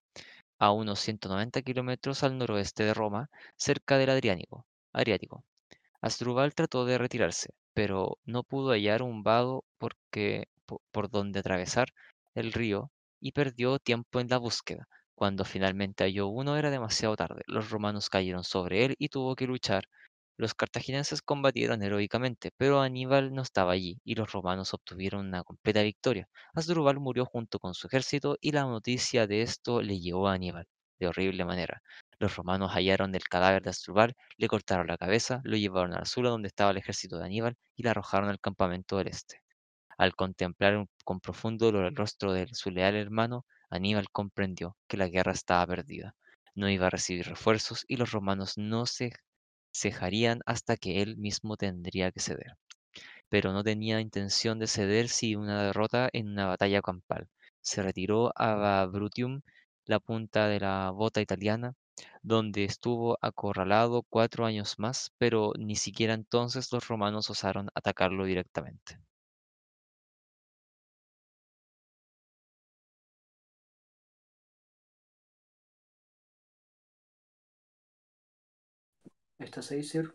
a 0.58 0.72
unos 0.72 1.00
190 1.00 1.62
kilómetros 1.62 2.22
al 2.22 2.38
noroeste 2.38 2.84
de 2.84 2.94
Roma, 2.94 3.30
cerca 3.56 3.98
del 3.98 4.10
Adriático. 4.10 4.66
Adriático. 4.92 5.44
Asdrúbal 6.00 6.54
trató 6.54 6.84
de 6.84 6.98
retirarse, 6.98 7.50
pero 7.74 8.18
no 8.24 8.42
pudo 8.44 8.70
hallar 8.70 9.02
un 9.02 9.22
vado 9.22 9.64
por 9.78 11.10
donde 11.10 11.40
atravesar 11.40 11.88
el 12.34 12.52
río 12.52 12.90
y 13.20 13.32
perdió 13.32 13.78
tiempo 13.78 14.20
en 14.20 14.28
la 14.28 14.38
búsqueda. 14.38 14.88
Cuando 15.14 15.44
finalmente 15.44 16.04
halló 16.04 16.28
uno 16.28 16.56
era 16.56 16.70
demasiado 16.70 17.16
tarde. 17.16 17.42
Los 17.46 17.70
romanos 17.70 18.10
cayeron 18.10 18.44
sobre 18.44 18.84
él 18.84 18.94
y 18.98 19.08
tuvo 19.08 19.34
que 19.34 19.46
luchar 19.46 19.84
los 20.38 20.54
cartagineses 20.54 21.22
combatieron 21.22 21.82
heroicamente, 21.82 22.50
pero 22.58 22.80
Aníbal 22.80 23.32
no 23.34 23.42
estaba 23.42 23.72
allí 23.72 24.00
y 24.04 24.14
los 24.14 24.32
romanos 24.32 24.74
obtuvieron 24.74 25.26
una 25.26 25.44
completa 25.44 25.82
victoria. 25.82 26.28
Asdrúbal 26.54 27.00
murió 27.00 27.24
junto 27.24 27.58
con 27.58 27.72
su 27.74 27.86
ejército 27.86 28.36
y 28.40 28.52
la 28.52 28.62
noticia 28.62 29.26
de 29.26 29.42
esto 29.42 29.80
le 29.82 29.98
llegó 29.98 30.28
a 30.28 30.34
Aníbal 30.34 30.66
de 30.98 31.08
horrible 31.08 31.44
manera. 31.46 31.82
Los 32.18 32.36
romanos 32.36 32.72
hallaron 32.72 33.14
el 33.14 33.24
cadáver 33.24 33.62
de 33.62 33.70
Asdrúbal, 33.70 34.16
le 34.38 34.48
cortaron 34.48 34.86
la 34.86 34.96
cabeza, 34.96 35.42
lo 35.44 35.56
llevaron 35.56 35.92
a 35.92 36.00
la 36.00 36.28
donde 36.30 36.48
estaba 36.48 36.70
el 36.70 36.78
ejército 36.78 37.18
de 37.18 37.26
Aníbal 37.26 37.58
y 37.74 37.82
la 37.82 37.90
arrojaron 37.90 38.30
al 38.30 38.40
campamento 38.40 38.96
del 38.96 39.08
este. 39.08 39.42
Al 39.98 40.14
contemplar 40.14 40.86
con 41.04 41.20
profundo 41.20 41.66
dolor 41.66 41.84
el 41.86 41.96
rostro 41.96 42.32
de 42.32 42.48
su 42.54 42.70
leal 42.70 42.96
hermano, 42.96 43.44
Aníbal 43.70 44.10
comprendió 44.10 44.76
que 44.88 44.96
la 44.96 45.08
guerra 45.08 45.32
estaba 45.32 45.66
perdida. 45.66 46.14
No 46.54 46.70
iba 46.70 46.86
a 46.86 46.90
recibir 46.90 47.26
refuerzos 47.26 47.84
y 47.86 47.96
los 47.96 48.12
romanos 48.12 48.56
no 48.56 48.86
se 48.86 49.12
cejarían 49.74 50.40
hasta 50.46 50.76
que 50.78 51.02
él 51.02 51.18
mismo 51.18 51.56
tendría 51.58 52.12
que 52.12 52.20
ceder. 52.20 52.56
Pero 53.28 53.52
no 53.52 53.62
tenía 53.62 54.00
intención 54.00 54.58
de 54.58 54.68
ceder 54.68 55.08
sin 55.08 55.38
una 55.38 55.64
derrota 55.64 56.08
en 56.12 56.28
una 56.28 56.46
batalla 56.46 56.80
campal. 56.82 57.28
Se 57.60 57.82
retiró 57.82 58.32
a 58.36 58.86
Brutium, 58.86 59.42
la 59.84 60.00
punta 60.00 60.48
de 60.48 60.60
la 60.60 60.90
bota 60.92 61.20
italiana, 61.20 61.74
donde 62.22 62.64
estuvo 62.64 63.18
acorralado 63.22 64.02
cuatro 64.08 64.46
años 64.46 64.78
más, 64.78 65.12
pero 65.18 65.52
ni 65.58 65.76
siquiera 65.76 66.14
entonces 66.14 66.72
los 66.72 66.88
romanos 66.88 67.30
osaron 67.30 67.68
atacarlo 67.74 68.24
directamente. 68.24 68.98
¿Estás 79.38 79.70
ahí, 79.72 79.82
Sir? 79.82 80.14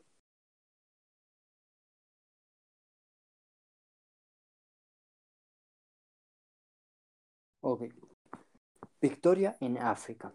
Ok. 7.62 7.82
Victoria 9.02 9.58
en 9.60 9.78
África. 9.80 10.34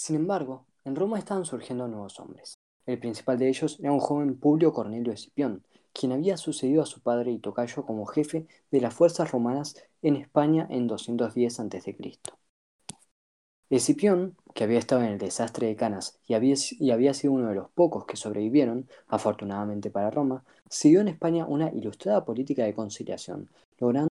Sin 0.00 0.16
embargo, 0.16 0.64
en 0.86 0.96
Roma 0.96 1.18
estaban 1.18 1.44
surgiendo 1.44 1.86
nuevos 1.86 2.18
hombres. 2.20 2.54
El 2.86 2.98
principal 2.98 3.38
de 3.38 3.50
ellos 3.50 3.78
era 3.80 3.92
un 3.92 4.00
joven 4.00 4.34
Publio 4.40 4.72
Cornelio 4.72 5.12
Escipión, 5.12 5.62
quien 5.92 6.12
había 6.12 6.38
sucedido 6.38 6.82
a 6.82 6.86
su 6.86 7.02
padre 7.02 7.32
y 7.32 7.38
tocayo 7.38 7.84
como 7.84 8.06
jefe 8.06 8.46
de 8.70 8.80
las 8.80 8.94
fuerzas 8.94 9.30
romanas 9.30 9.76
en 10.00 10.16
España 10.16 10.66
en 10.70 10.86
210 10.86 11.60
a.C. 11.60 12.18
Escipión, 13.68 14.38
que 14.54 14.64
había 14.64 14.78
estado 14.78 15.02
en 15.02 15.08
el 15.08 15.18
desastre 15.18 15.66
de 15.66 15.76
Canas 15.76 16.18
y 16.26 16.32
había, 16.32 16.54
y 16.78 16.92
había 16.92 17.12
sido 17.12 17.34
uno 17.34 17.48
de 17.50 17.56
los 17.56 17.68
pocos 17.68 18.06
que 18.06 18.16
sobrevivieron, 18.16 18.88
afortunadamente 19.06 19.90
para 19.90 20.10
Roma, 20.10 20.44
siguió 20.70 21.02
en 21.02 21.08
España 21.08 21.44
una 21.46 21.70
ilustrada 21.74 22.24
política 22.24 22.64
de 22.64 22.72
conciliación, 22.72 23.50
logrando 23.78 24.08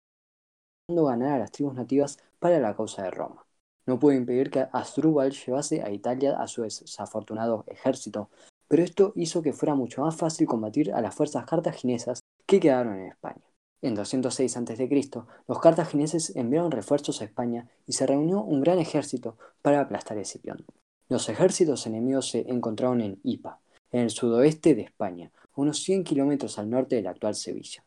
ganar 0.87 1.33
a 1.33 1.39
las 1.39 1.51
tribus 1.51 1.73
nativas 1.73 2.19
para 2.39 2.59
la 2.59 2.73
causa 2.73 3.03
de 3.03 3.11
Roma. 3.11 3.42
No 3.85 3.99
pudo 3.99 4.13
impedir 4.13 4.49
que 4.49 4.67
Asdrúbal 4.71 5.31
llevase 5.31 5.81
a 5.81 5.91
Italia 5.91 6.37
a 6.39 6.47
su 6.47 6.63
desafortunado 6.63 7.65
ejército, 7.67 8.29
pero 8.67 8.83
esto 8.83 9.13
hizo 9.15 9.41
que 9.41 9.53
fuera 9.53 9.75
mucho 9.75 10.01
más 10.01 10.15
fácil 10.15 10.47
combatir 10.47 10.93
a 10.93 11.01
las 11.01 11.13
fuerzas 11.13 11.45
cartaginesas 11.45 12.21
que 12.45 12.59
quedaron 12.59 12.99
en 12.99 13.07
España. 13.07 13.43
En 13.81 13.95
206 13.95 14.57
a.C., 14.57 15.11
los 15.47 15.59
cartagineses 15.59 16.35
enviaron 16.37 16.71
refuerzos 16.71 17.21
a 17.21 17.25
España 17.25 17.67
y 17.85 17.93
se 17.93 18.07
reunió 18.07 18.41
un 18.41 18.61
gran 18.61 18.79
ejército 18.79 19.37
para 19.61 19.81
aplastar 19.81 20.17
a 20.17 20.21
Escipión. 20.21 20.65
Los 21.09 21.27
ejércitos 21.27 21.85
enemigos 21.85 22.29
se 22.29 22.49
encontraron 22.49 23.01
en 23.01 23.19
Ipa, 23.23 23.59
en 23.91 23.99
el 23.99 24.09
sudoeste 24.09 24.73
de 24.73 24.83
España, 24.83 25.31
unos 25.55 25.83
100 25.83 26.05
kilómetros 26.05 26.57
al 26.57 26.69
norte 26.69 26.95
de 26.95 27.01
la 27.01 27.09
actual 27.09 27.35
Sevilla. 27.35 27.83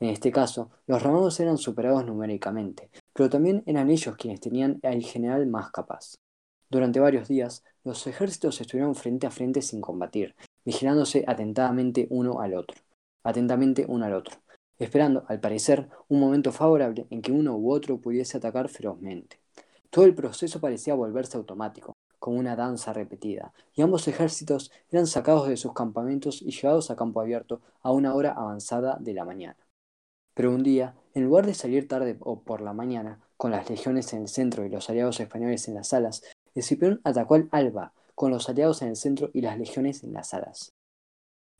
En 0.00 0.10
este 0.10 0.32
caso, 0.32 0.70
los 0.86 1.02
romanos 1.02 1.38
eran 1.40 1.58
superados 1.58 2.04
numéricamente, 2.04 2.90
pero 3.16 3.30
también 3.30 3.62
eran 3.64 3.90
ellos 3.90 4.14
quienes 4.16 4.40
tenían 4.40 4.78
al 4.82 5.02
general 5.02 5.46
más 5.46 5.70
capaz. 5.70 6.16
Durante 6.68 7.00
varios 7.00 7.28
días, 7.28 7.64
los 7.82 8.06
ejércitos 8.06 8.60
estuvieron 8.60 8.94
frente 8.94 9.26
a 9.26 9.30
frente 9.30 9.62
sin 9.62 9.80
combatir, 9.80 10.34
vigilándose 10.66 11.24
atentadamente 11.26 12.06
uno 12.10 12.40
al 12.40 12.54
otro. 12.54 12.76
atentamente 13.24 13.86
uno 13.88 14.04
al 14.04 14.14
otro, 14.14 14.36
esperando, 14.78 15.24
al 15.26 15.40
parecer, 15.40 15.88
un 16.06 16.20
momento 16.20 16.52
favorable 16.52 17.06
en 17.10 17.22
que 17.22 17.32
uno 17.32 17.56
u 17.56 17.72
otro 17.72 18.00
pudiese 18.00 18.36
atacar 18.36 18.68
ferozmente. 18.68 19.40
Todo 19.90 20.04
el 20.04 20.14
proceso 20.14 20.60
parecía 20.60 20.94
volverse 20.94 21.36
automático, 21.36 21.96
como 22.20 22.38
una 22.38 22.54
danza 22.54 22.92
repetida, 22.92 23.52
y 23.74 23.82
ambos 23.82 24.06
ejércitos 24.06 24.70
eran 24.90 25.08
sacados 25.08 25.48
de 25.48 25.56
sus 25.56 25.72
campamentos 25.72 26.40
y 26.40 26.52
llevados 26.52 26.90
a 26.90 26.96
campo 26.96 27.20
abierto 27.20 27.62
a 27.82 27.90
una 27.90 28.14
hora 28.14 28.32
avanzada 28.32 28.96
de 29.00 29.14
la 29.14 29.24
mañana. 29.24 29.56
Pero 30.34 30.54
un 30.54 30.62
día, 30.62 30.94
en 31.16 31.24
lugar 31.24 31.46
de 31.46 31.54
salir 31.54 31.88
tarde 31.88 32.18
o 32.20 32.42
por 32.42 32.60
la 32.60 32.74
mañana, 32.74 33.20
con 33.38 33.50
las 33.50 33.70
legiones 33.70 34.12
en 34.12 34.20
el 34.20 34.28
centro 34.28 34.66
y 34.66 34.68
los 34.68 34.90
aliados 34.90 35.18
españoles 35.18 35.66
en 35.66 35.74
las 35.74 35.94
alas, 35.94 36.22
Escipión 36.54 37.00
atacó 37.04 37.36
al 37.36 37.48
alba, 37.52 37.94
con 38.14 38.30
los 38.30 38.50
aliados 38.50 38.82
en 38.82 38.88
el 38.88 38.96
centro 38.96 39.30
y 39.32 39.40
las 39.40 39.58
legiones 39.58 40.04
en 40.04 40.12
las 40.12 40.34
alas. 40.34 40.74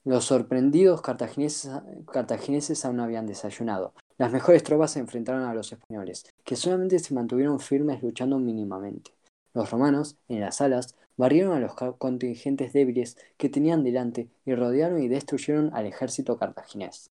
Los 0.04 0.26
sorprendidos 0.26 1.00
cartagineses, 1.00 2.84
aún 2.84 2.96
no 2.98 3.04
habían 3.04 3.26
desayunado. 3.26 3.94
Las 4.18 4.30
mejores 4.30 4.62
tropas 4.62 4.90
se 4.90 4.98
enfrentaron 4.98 5.44
a 5.44 5.54
los 5.54 5.72
españoles, 5.72 6.26
que 6.44 6.54
solamente 6.54 6.98
se 6.98 7.14
mantuvieron 7.14 7.58
firmes 7.58 8.02
luchando 8.02 8.38
mínimamente. 8.38 9.12
Los 9.54 9.70
romanos, 9.70 10.18
en 10.28 10.42
las 10.42 10.60
alas, 10.60 10.94
barrieron 11.16 11.56
a 11.56 11.60
los 11.60 11.72
contingentes 11.96 12.74
débiles 12.74 13.16
que 13.38 13.48
tenían 13.48 13.82
delante 13.84 14.28
y 14.44 14.54
rodearon 14.54 15.02
y 15.02 15.08
destruyeron 15.08 15.70
al 15.72 15.86
ejército 15.86 16.36
cartaginés. 16.36 17.10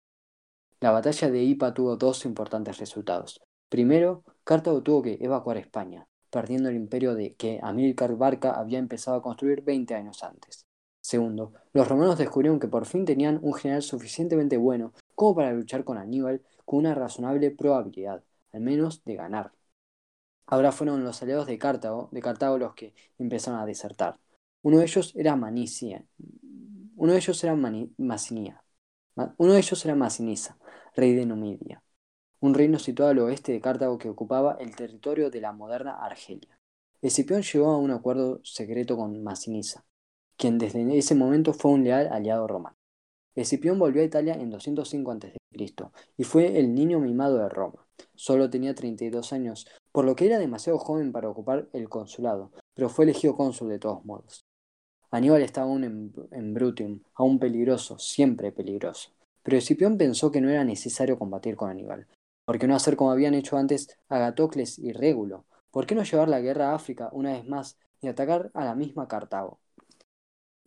La 0.82 0.90
batalla 0.90 1.30
de 1.30 1.44
Ipa 1.44 1.72
tuvo 1.72 1.96
dos 1.96 2.24
importantes 2.24 2.78
resultados. 2.78 3.40
Primero, 3.68 4.24
Cartago 4.42 4.82
tuvo 4.82 5.02
que 5.02 5.16
evacuar 5.20 5.56
España, 5.56 6.08
perdiendo 6.28 6.70
el 6.70 6.74
imperio 6.74 7.14
de 7.14 7.34
que 7.34 7.60
Amílcar 7.62 8.16
Barca 8.16 8.50
había 8.50 8.80
empezado 8.80 9.16
a 9.16 9.22
construir 9.22 9.62
20 9.62 9.94
años 9.94 10.24
antes. 10.24 10.66
Segundo, 11.00 11.52
los 11.72 11.86
romanos 11.86 12.18
descubrieron 12.18 12.58
que 12.58 12.66
por 12.66 12.86
fin 12.86 13.04
tenían 13.04 13.38
un 13.42 13.54
general 13.54 13.82
suficientemente 13.82 14.56
bueno 14.56 14.92
como 15.14 15.36
para 15.36 15.52
luchar 15.52 15.84
con 15.84 15.98
Aníbal 15.98 16.42
con 16.64 16.80
una 16.80 16.96
razonable 16.96 17.52
probabilidad, 17.52 18.24
al 18.50 18.62
menos 18.62 19.04
de 19.04 19.14
ganar. 19.14 19.52
Ahora 20.46 20.72
fueron 20.72 21.04
los 21.04 21.22
aliados 21.22 21.46
de 21.46 21.58
Cartago, 21.58 22.08
de 22.10 22.20
Cartago 22.20 22.58
los 22.58 22.74
que 22.74 22.92
empezaron 23.20 23.60
a 23.60 23.66
desertar. 23.66 24.18
Uno 24.62 24.78
de 24.78 24.86
ellos 24.86 25.12
era 25.14 25.36
Manicia. 25.36 26.04
Uno 26.96 27.12
de 27.12 27.18
ellos 27.18 27.44
era 27.44 27.54
Masinía. 27.54 28.64
Uno 29.36 29.52
de 29.52 29.58
ellos 29.58 29.84
era 29.84 29.94
Masinisa, 29.94 30.56
rey 30.94 31.14
de 31.14 31.26
Numidia 31.26 31.82
un 32.42 32.54
reino 32.54 32.80
situado 32.80 33.12
al 33.12 33.18
oeste 33.20 33.52
de 33.52 33.60
Cartago 33.60 33.98
que 33.98 34.08
ocupaba 34.08 34.56
el 34.58 34.74
territorio 34.74 35.30
de 35.30 35.40
la 35.40 35.52
moderna 35.52 36.04
Argelia. 36.04 36.58
Escipión 37.00 37.42
llegó 37.42 37.70
a 37.70 37.78
un 37.78 37.92
acuerdo 37.92 38.40
secreto 38.42 38.96
con 38.96 39.22
Masinisa, 39.22 39.84
quien 40.36 40.58
desde 40.58 40.98
ese 40.98 41.14
momento 41.14 41.52
fue 41.52 41.70
un 41.70 41.84
leal 41.84 42.08
aliado 42.08 42.48
romano. 42.48 42.76
Escipión 43.36 43.78
volvió 43.78 44.02
a 44.02 44.06
Italia 44.06 44.34
en 44.34 44.50
205 44.50 45.12
a.C. 45.12 45.36
y 46.16 46.24
fue 46.24 46.58
el 46.58 46.74
niño 46.74 46.98
mimado 46.98 47.38
de 47.38 47.48
Roma. 47.48 47.86
Solo 48.16 48.50
tenía 48.50 48.74
32 48.74 49.32
años, 49.32 49.68
por 49.92 50.04
lo 50.04 50.16
que 50.16 50.26
era 50.26 50.40
demasiado 50.40 50.80
joven 50.80 51.12
para 51.12 51.30
ocupar 51.30 51.68
el 51.72 51.88
consulado, 51.88 52.50
pero 52.74 52.88
fue 52.88 53.04
elegido 53.04 53.36
cónsul 53.36 53.68
de 53.68 53.78
todos 53.78 54.04
modos. 54.04 54.44
Aníbal 55.12 55.42
estaba 55.42 55.68
aún 55.68 55.84
en, 55.84 56.12
en 56.32 56.54
Brutium, 56.54 57.02
aún 57.14 57.38
peligroso, 57.38 58.00
siempre 58.00 58.50
peligroso. 58.50 59.12
Pero 59.42 59.56
Escipión 59.56 59.98
pensó 59.98 60.30
que 60.30 60.40
no 60.40 60.50
era 60.50 60.64
necesario 60.64 61.18
combatir 61.18 61.56
con 61.56 61.70
Aníbal, 61.70 62.06
¿Por 62.44 62.58
qué 62.58 62.66
no 62.66 62.74
hacer 62.74 62.96
como 62.96 63.12
habían 63.12 63.34
hecho 63.34 63.56
antes 63.56 63.96
Agatocles 64.08 64.78
y 64.78 64.92
Régulo? 64.92 65.46
¿Por 65.70 65.86
qué 65.86 65.94
no 65.94 66.02
llevar 66.02 66.28
la 66.28 66.40
guerra 66.40 66.70
a 66.70 66.74
África 66.74 67.08
una 67.12 67.32
vez 67.32 67.46
más 67.46 67.78
y 68.00 68.08
atacar 68.08 68.50
a 68.52 68.64
la 68.64 68.74
misma 68.74 69.06
Cartago? 69.06 69.60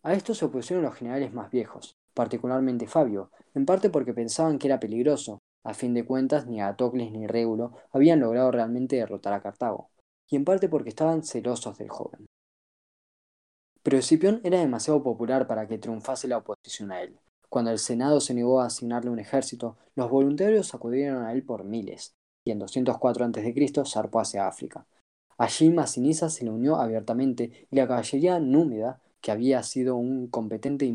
A 0.04 0.14
esto 0.14 0.34
se 0.34 0.46
opusieron 0.46 0.86
los 0.86 0.96
generales 0.96 1.34
más 1.34 1.52
viejos, 1.52 1.98
particularmente 2.14 2.88
Fabio, 2.88 3.30
en 3.54 3.66
parte 3.66 3.90
porque 3.90 4.14
pensaban 4.14 4.58
que 4.58 4.68
era 4.68 4.80
peligroso. 4.80 5.40
A 5.64 5.74
fin 5.74 5.94
de 5.94 6.06
cuentas, 6.06 6.46
ni 6.46 6.62
Agatocles 6.62 7.12
ni 7.12 7.28
Régulo 7.28 7.74
habían 7.92 8.20
logrado 8.20 8.52
realmente 8.52 8.96
derrotar 8.96 9.34
a 9.34 9.42
Cartago, 9.42 9.90
y 10.30 10.38
en 10.38 10.46
parte 10.46 10.70
porque 10.70 10.90
estaban 10.90 11.24
celosos 11.24 11.78
del 11.78 11.90
joven. 11.90 12.26
Pero 13.84 13.98
Escipión 13.98 14.42
era 14.44 14.60
demasiado 14.60 15.04
popular 15.04 15.46
para 15.48 15.68
que 15.68 15.78
triunfase 15.78 16.28
la 16.28 16.38
oposición 16.38 16.92
a 16.92 17.02
él. 17.02 17.20
Cuando 17.56 17.72
el 17.72 17.80
Senado 17.80 18.20
se 18.20 18.34
negó 18.34 18.60
a 18.60 18.66
asignarle 18.66 19.10
un 19.10 19.20
ejército, 19.20 19.78
los 19.96 20.10
voluntarios 20.10 20.76
acudieron 20.76 21.24
a 21.24 21.32
él 21.32 21.42
por 21.42 21.64
miles, 21.64 22.14
y 22.44 22.52
en 22.52 22.60
204 22.60 23.24
a.C. 23.24 23.72
zarpó 23.86 24.20
hacia 24.20 24.46
África. 24.46 24.86
Allí 25.38 25.70
Masinisa 25.70 26.30
se 26.30 26.44
le 26.44 26.52
unió 26.52 26.76
abiertamente 26.76 27.66
y 27.72 27.78
la 27.78 27.88
caballería 27.88 28.42
númida, 28.42 29.00
que 29.22 29.32
había 29.32 29.64
sido 29.64 29.96
un, 29.96 30.28
competente 30.28 30.86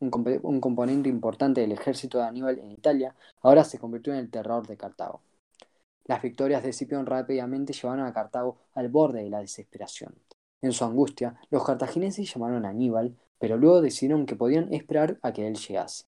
un, 0.00 0.60
componente 0.60 1.08
importante 1.08 1.60
del 1.60 1.70
ejército 1.70 2.18
de 2.18 2.24
Aníbal 2.24 2.58
en 2.58 2.72
Italia, 2.72 3.14
ahora 3.40 3.62
se 3.62 3.78
convirtió 3.78 4.12
en 4.12 4.18
el 4.18 4.30
terror 4.32 4.66
de 4.66 4.76
Cartago. 4.76 5.20
Las 6.04 6.20
victorias 6.20 6.64
de 6.64 6.70
Escipión 6.70 7.06
rápidamente 7.06 7.72
llevaron 7.72 8.06
a 8.06 8.12
Cartago 8.12 8.56
al 8.74 8.88
borde 8.88 9.22
de 9.22 9.30
la 9.30 9.38
desesperación. 9.38 10.16
En 10.62 10.72
su 10.72 10.84
angustia, 10.84 11.36
los 11.50 11.64
cartagineses 11.64 12.34
llamaron 12.34 12.64
a 12.64 12.70
Aníbal, 12.70 13.14
pero 13.44 13.58
luego 13.58 13.82
decidieron 13.82 14.24
que 14.24 14.36
podían 14.36 14.72
esperar 14.72 15.18
a 15.20 15.34
que 15.34 15.46
él 15.46 15.56
llegase. 15.56 16.06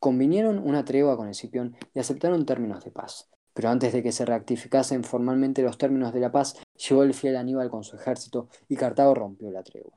Convinieron 0.00 0.58
una 0.58 0.84
tregua 0.84 1.16
con 1.16 1.28
Escipión 1.28 1.76
y 1.94 2.00
aceptaron 2.00 2.44
términos 2.44 2.82
de 2.82 2.90
paz. 2.90 3.30
Pero 3.54 3.68
antes 3.68 3.92
de 3.92 4.02
que 4.02 4.10
se 4.10 4.24
rectificasen 4.24 5.04
formalmente 5.04 5.62
los 5.62 5.78
términos 5.78 6.12
de 6.12 6.18
la 6.18 6.32
paz, 6.32 6.60
llegó 6.74 7.04
el 7.04 7.14
fiel 7.14 7.36
Aníbal 7.36 7.70
con 7.70 7.84
su 7.84 7.94
ejército 7.94 8.48
y 8.68 8.74
Cartago 8.74 9.14
rompió 9.14 9.52
la 9.52 9.62
tregua. 9.62 9.96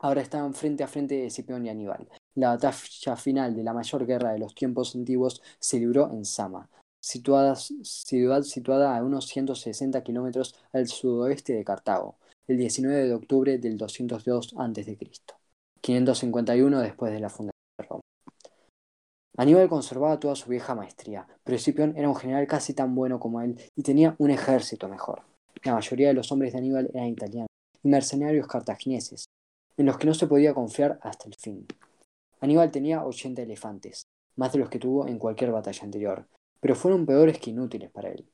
Ahora 0.00 0.20
estaban 0.20 0.52
frente 0.52 0.82
a 0.82 0.88
frente 0.88 1.24
Escipión 1.24 1.64
y 1.64 1.68
Aníbal. 1.68 2.08
La 2.34 2.48
batalla 2.48 3.14
final 3.14 3.54
de 3.54 3.62
la 3.62 3.72
mayor 3.72 4.04
guerra 4.04 4.32
de 4.32 4.40
los 4.40 4.52
tiempos 4.52 4.96
antiguos 4.96 5.42
se 5.60 5.78
libró 5.78 6.10
en 6.10 6.24
Sama, 6.24 6.68
ciudad 6.98 8.42
situada 8.42 8.96
a 8.96 9.04
unos 9.04 9.28
160 9.28 10.02
kilómetros 10.02 10.56
al 10.72 10.88
sudoeste 10.88 11.52
de 11.52 11.62
Cartago, 11.62 12.18
el 12.48 12.58
19 12.58 13.06
de 13.06 13.14
octubre 13.14 13.58
del 13.58 13.76
202 13.76 14.54
a.C., 14.56 14.98
551 15.86 16.80
después 16.80 17.12
de 17.12 17.20
la 17.20 17.30
fundación 17.30 17.62
de 17.78 17.86
Roma. 17.86 18.02
Aníbal 19.36 19.68
conservaba 19.68 20.18
toda 20.18 20.34
su 20.34 20.50
vieja 20.50 20.74
maestría, 20.74 21.28
pero 21.44 21.54
Escipión 21.54 21.96
era 21.96 22.08
un 22.08 22.16
general 22.16 22.48
casi 22.48 22.74
tan 22.74 22.96
bueno 22.96 23.20
como 23.20 23.40
él 23.40 23.56
y 23.76 23.82
tenía 23.84 24.16
un 24.18 24.30
ejército 24.30 24.88
mejor. 24.88 25.22
La 25.62 25.74
mayoría 25.74 26.08
de 26.08 26.14
los 26.14 26.32
hombres 26.32 26.52
de 26.52 26.58
Aníbal 26.58 26.90
eran 26.92 27.06
italianos 27.06 27.50
y 27.84 27.88
mercenarios 27.88 28.48
cartagineses, 28.48 29.26
en 29.76 29.86
los 29.86 29.96
que 29.96 30.08
no 30.08 30.14
se 30.14 30.26
podía 30.26 30.54
confiar 30.54 30.98
hasta 31.02 31.28
el 31.28 31.36
fin. 31.36 31.66
Aníbal 32.40 32.72
tenía 32.72 33.04
80 33.04 33.42
elefantes, 33.42 34.06
más 34.34 34.52
de 34.52 34.58
los 34.58 34.68
que 34.68 34.80
tuvo 34.80 35.06
en 35.06 35.20
cualquier 35.20 35.52
batalla 35.52 35.84
anterior, 35.84 36.26
pero 36.58 36.74
fueron 36.74 37.06
peores 37.06 37.38
que 37.38 37.50
inútiles 37.50 37.92
para 37.92 38.10
él. 38.10 38.28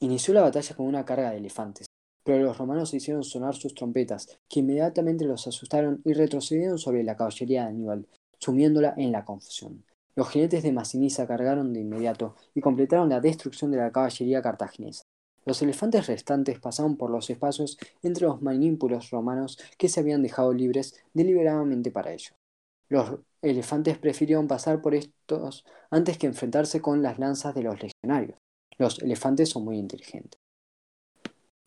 Inició 0.00 0.32
la 0.32 0.40
batalla 0.40 0.74
con 0.76 0.86
una 0.86 1.04
carga 1.04 1.30
de 1.30 1.36
elefantes, 1.36 1.86
pero 2.24 2.42
los 2.42 2.58
romanos 2.58 2.94
hicieron 2.94 3.22
sonar 3.22 3.54
sus 3.54 3.74
trompetas, 3.74 4.40
que 4.48 4.60
inmediatamente 4.60 5.24
los 5.24 5.46
asustaron 5.46 6.00
y 6.04 6.14
retrocedieron 6.14 6.78
sobre 6.78 7.04
la 7.04 7.16
caballería 7.16 7.62
de 7.62 7.68
Aníbal, 7.68 8.08
sumiéndola 8.38 8.94
en 8.96 9.12
la 9.12 9.24
confusión. 9.24 9.84
Los 10.16 10.30
jinetes 10.30 10.62
de 10.62 10.72
Masinisa 10.72 11.26
cargaron 11.26 11.72
de 11.72 11.80
inmediato 11.80 12.36
y 12.54 12.60
completaron 12.60 13.08
la 13.08 13.20
destrucción 13.20 13.70
de 13.70 13.78
la 13.78 13.92
caballería 13.92 14.42
cartaginesa. 14.42 15.04
Los 15.44 15.60
elefantes 15.60 16.06
restantes 16.06 16.58
pasaron 16.58 16.96
por 16.96 17.10
los 17.10 17.28
espacios 17.28 17.78
entre 18.02 18.26
los 18.26 18.40
manípulos 18.40 19.10
romanos 19.10 19.58
que 19.76 19.88
se 19.88 20.00
habían 20.00 20.22
dejado 20.22 20.52
libres 20.54 20.94
deliberadamente 21.12 21.90
para 21.90 22.12
ellos. 22.12 22.34
Los 22.88 23.18
elefantes 23.42 23.98
prefirieron 23.98 24.46
pasar 24.48 24.80
por 24.80 24.94
estos 24.94 25.64
antes 25.90 26.16
que 26.16 26.26
enfrentarse 26.26 26.80
con 26.80 27.02
las 27.02 27.18
lanzas 27.18 27.54
de 27.54 27.62
los 27.62 27.78
legionarios. 27.82 28.38
Los 28.78 29.00
elefantes 29.00 29.50
son 29.50 29.64
muy 29.64 29.78
inteligentes. 29.78 30.43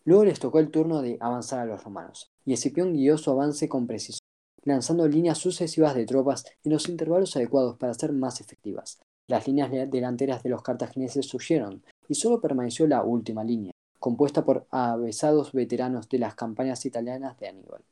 Luego 0.08 0.24
les 0.24 0.40
tocó 0.40 0.60
el 0.60 0.72
turno 0.72 1.02
de 1.02 1.18
avanzar 1.20 1.60
a 1.60 1.66
los 1.66 1.84
romanos, 1.84 2.32
y 2.46 2.54
Escipión 2.54 2.94
guió 2.94 3.18
su 3.18 3.30
avance 3.30 3.68
con 3.68 3.88
precisión, 3.88 4.22
lanzando 4.64 5.06
líneas 5.06 5.38
sucesivas 5.38 5.96
de 5.96 6.06
tropas 6.06 6.46
en 6.64 6.72
los 6.72 6.88
intervalos 6.88 7.36
adecuados 7.36 7.76
para 7.76 7.94
ser 7.94 8.14
más 8.14 8.40
efectivas. 8.40 9.02
Las 9.28 9.46
líneas 9.50 9.70
delanteras 9.70 10.44
de 10.44 10.50
los 10.50 10.62
cartagineses 10.62 11.34
huyeron, 11.34 11.84
y 12.08 12.16
solo 12.16 12.40
permaneció 12.40 12.88
la 12.88 13.04
última 13.04 13.44
línea, 13.44 13.74
compuesta 14.00 14.46
por 14.46 14.66
avesados 14.72 15.52
veteranos 15.52 16.08
de 16.08 16.20
las 16.20 16.36
campañas 16.36 16.86
italianas 16.86 17.38
de 17.38 17.50
Aníbal. 17.50 17.84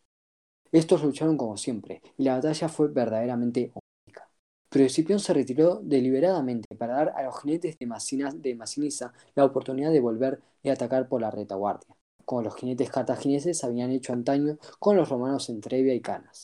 Estos 0.72 1.04
lucharon 1.04 1.36
como 1.36 1.58
siempre, 1.58 2.02
y 2.18 2.24
la 2.24 2.36
batalla 2.36 2.70
fue 2.70 2.88
verdaderamente 2.88 3.74
única. 4.06 4.30
Pero 4.70 4.86
Escipión 4.86 5.20
se 5.20 5.34
retiró 5.34 5.82
deliberadamente 5.84 6.78
para 6.78 6.94
dar 6.96 7.10
a 7.10 7.24
los 7.24 7.42
jinetes 7.42 7.78
de, 7.78 8.32
de 8.36 8.56
Masinisa 8.56 9.12
la 9.36 9.44
oportunidad 9.44 9.92
de 9.92 10.00
volver 10.00 10.40
y 10.64 10.70
atacar 10.70 11.10
por 11.10 11.20
la 11.20 11.30
retaguardia 11.30 11.95
como 12.26 12.42
los 12.42 12.56
jinetes 12.56 12.90
cartagineses 12.90 13.64
habían 13.64 13.92
hecho 13.92 14.14
antaño 14.14 14.58
con 14.80 14.98
los 14.98 15.10
romanos 15.10 15.50
en 15.50 15.62
Trevia 15.62 15.94
y 15.94 16.02
Canas. 16.02 16.44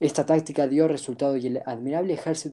Esta 0.00 0.24
táctica 0.26 0.66
dio 0.66 0.88
resultado 0.88 1.36
y 1.36 1.46
el 1.46 1.62
admirable 1.66 2.14
ejército 2.14 2.52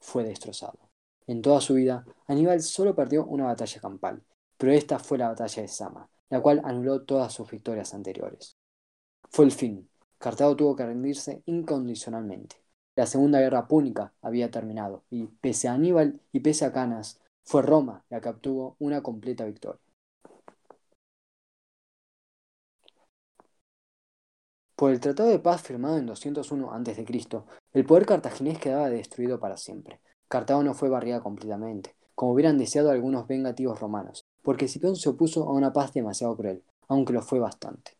fue 0.00 0.24
destrozado. 0.24 0.78
En 1.26 1.40
toda 1.40 1.60
su 1.60 1.74
vida, 1.74 2.04
Aníbal 2.26 2.60
solo 2.60 2.94
perdió 2.94 3.24
una 3.24 3.44
batalla 3.44 3.80
campal, 3.80 4.22
pero 4.58 4.72
esta 4.72 4.98
fue 4.98 5.16
la 5.18 5.28
batalla 5.28 5.62
de 5.62 5.68
Sama, 5.68 6.10
la 6.28 6.40
cual 6.40 6.60
anuló 6.64 7.02
todas 7.02 7.32
sus 7.32 7.50
victorias 7.50 7.94
anteriores. 7.94 8.56
Fue 9.30 9.44
el 9.44 9.52
fin. 9.52 9.88
Cartago 10.18 10.56
tuvo 10.56 10.76
que 10.76 10.86
rendirse 10.86 11.42
incondicionalmente. 11.46 12.56
La 12.96 13.06
Segunda 13.06 13.40
Guerra 13.40 13.66
Púnica 13.66 14.12
había 14.22 14.50
terminado, 14.50 15.04
y 15.10 15.26
pese 15.26 15.68
a 15.68 15.72
Aníbal 15.72 16.20
y 16.32 16.40
pese 16.40 16.64
a 16.64 16.72
Canas, 16.72 17.20
fue 17.44 17.62
Roma 17.62 18.04
la 18.08 18.20
que 18.20 18.28
obtuvo 18.28 18.76
una 18.78 19.02
completa 19.02 19.44
victoria. 19.44 19.83
Por 24.76 24.90
el 24.90 24.98
Tratado 24.98 25.28
de 25.28 25.38
Paz 25.38 25.62
firmado 25.62 25.98
en 25.98 26.06
201 26.06 26.72
a.C., 26.72 27.06
el 27.74 27.86
poder 27.86 28.06
cartaginés 28.06 28.58
quedaba 28.58 28.90
destruido 28.90 29.38
para 29.38 29.56
siempre. 29.56 30.00
Cartago 30.26 30.64
no 30.64 30.74
fue 30.74 30.88
barrida 30.88 31.20
completamente, 31.20 31.94
como 32.16 32.32
hubieran 32.32 32.58
deseado 32.58 32.90
algunos 32.90 33.28
vengativos 33.28 33.78
romanos, 33.78 34.24
porque 34.42 34.64
Escipión 34.64 34.96
se 34.96 35.08
opuso 35.10 35.44
a 35.44 35.52
una 35.52 35.72
paz 35.72 35.92
demasiado 35.92 36.36
cruel, 36.36 36.64
aunque 36.88 37.12
lo 37.12 37.22
fue 37.22 37.38
bastante. 37.38 37.92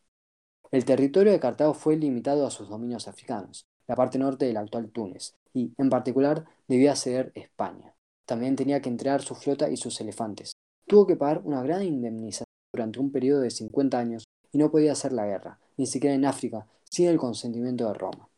El 0.73 0.85
territorio 0.85 1.31
de 1.31 1.39
Cartago 1.39 1.75
fue 1.75 1.97
limitado 1.97 2.45
a 2.45 2.51
sus 2.51 2.69
dominios 2.69 3.07
africanos, 3.07 3.67
la 3.87 3.95
parte 3.95 4.19
norte 4.19 4.47
del 4.47 4.57
actual 4.57 4.91
Túnez, 4.91 5.37
y, 5.53 5.73
en 5.79 5.91
particular, 5.91 6.45
debía 6.67 6.97
ceder 6.97 7.31
España. 7.37 7.95
También 8.27 8.57
tenía 8.57 8.81
que 8.81 8.89
entregar 8.89 9.23
su 9.23 9.37
flota 9.37 9.71
y 9.71 9.77
sus 9.77 10.01
elefantes. 10.01 10.57
Tuvo 10.89 11.07
que 11.07 11.15
pagar 11.15 11.43
una 11.45 11.63
gran 11.63 11.85
indemnización 11.85 12.47
durante 12.73 12.99
un 12.99 13.13
periodo 13.13 13.43
de 13.43 13.51
50 13.51 13.97
años 13.97 14.25
y 14.51 14.59
no 14.59 14.73
podía 14.73 14.93
hacer 14.93 15.13
la 15.13 15.27
guerra, 15.27 15.61
ni 15.77 15.87
siquiera 15.87 16.15
en 16.15 16.25
África, 16.25 16.67
sin 16.89 17.09
el 17.09 17.19
consentimiento 17.19 17.87
de 17.89 17.95
Roma. 17.95 18.29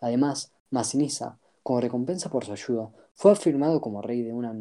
Además, 0.00 0.52
Masinisa, 0.70 1.38
como 1.62 1.80
recompensa 1.80 2.30
por 2.30 2.44
su 2.44 2.52
ayuda, 2.52 2.90
fue 3.14 3.32
afirmado 3.32 3.80
como 3.80 4.02
rey 4.02 4.22
de 4.22 4.32
una 4.32 4.52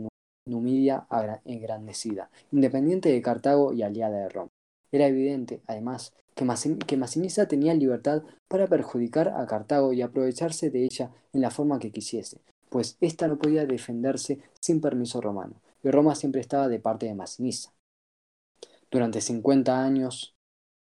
Numidia 0.47 1.05
engrandecida, 1.45 2.31
independiente 2.51 3.09
de 3.09 3.21
Cartago 3.21 3.73
y 3.73 3.83
aliada 3.83 4.17
de 4.17 4.29
Roma. 4.29 4.49
Era 4.91 5.07
evidente, 5.07 5.61
además, 5.67 6.13
que, 6.35 6.97
Masinisa 6.97 7.47
tenía 7.47 7.73
libertad 7.73 8.23
para 8.47 8.67
perjudicar 8.67 9.29
a 9.29 9.45
Cartago 9.45 9.93
y 9.93 10.01
aprovecharse 10.01 10.69
de 10.69 10.85
ella 10.85 11.11
en 11.33 11.41
la 11.41 11.51
forma 11.51 11.79
que 11.79 11.91
quisiese, 11.91 12.39
pues 12.69 12.97
ésta 13.01 13.27
no 13.27 13.37
podía 13.37 13.65
defenderse 13.65 14.39
sin 14.59 14.81
permiso 14.81 15.21
romano, 15.21 15.53
y 15.83 15.91
Roma 15.91 16.15
siempre 16.15 16.41
estaba 16.41 16.67
de 16.67 16.79
parte 16.79 17.05
de 17.05 17.13
Masinisa. 17.13 17.71
Durante 18.89 19.21
50 19.21 19.83
años 19.83 20.35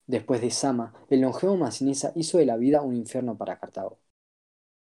después 0.06 0.40
de 0.40 0.50
Sama, 0.50 0.94
el 1.10 1.20
longevo 1.20 1.56
Masinisa 1.56 2.12
hizo 2.14 2.38
de 2.38 2.46
la 2.46 2.56
vida 2.56 2.82
un 2.82 2.96
infierno 2.96 3.36
para 3.36 3.58
Cartago. 3.58 3.98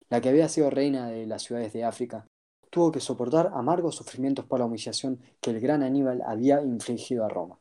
La 0.10 0.22
que 0.22 0.30
había 0.30 0.50
sido 0.50 0.70
reina 0.70 1.10
de 1.10 1.26
las 1.26 1.44
ciudades 1.44 1.74
de 1.74 1.84
África 1.84 2.28
tuvo 2.70 2.92
que 2.92 3.00
soportar 3.00 3.52
amargos 3.54 3.96
sufrimientos 3.96 4.46
por 4.46 4.60
la 4.60 4.66
humillación 4.66 5.20
que 5.42 5.52
el 5.52 5.60
gran 5.60 5.84
Aníbal 5.84 6.22
había 6.26 6.62
infligido 6.62 7.26
a 7.26 7.30
Roma. 7.30 7.60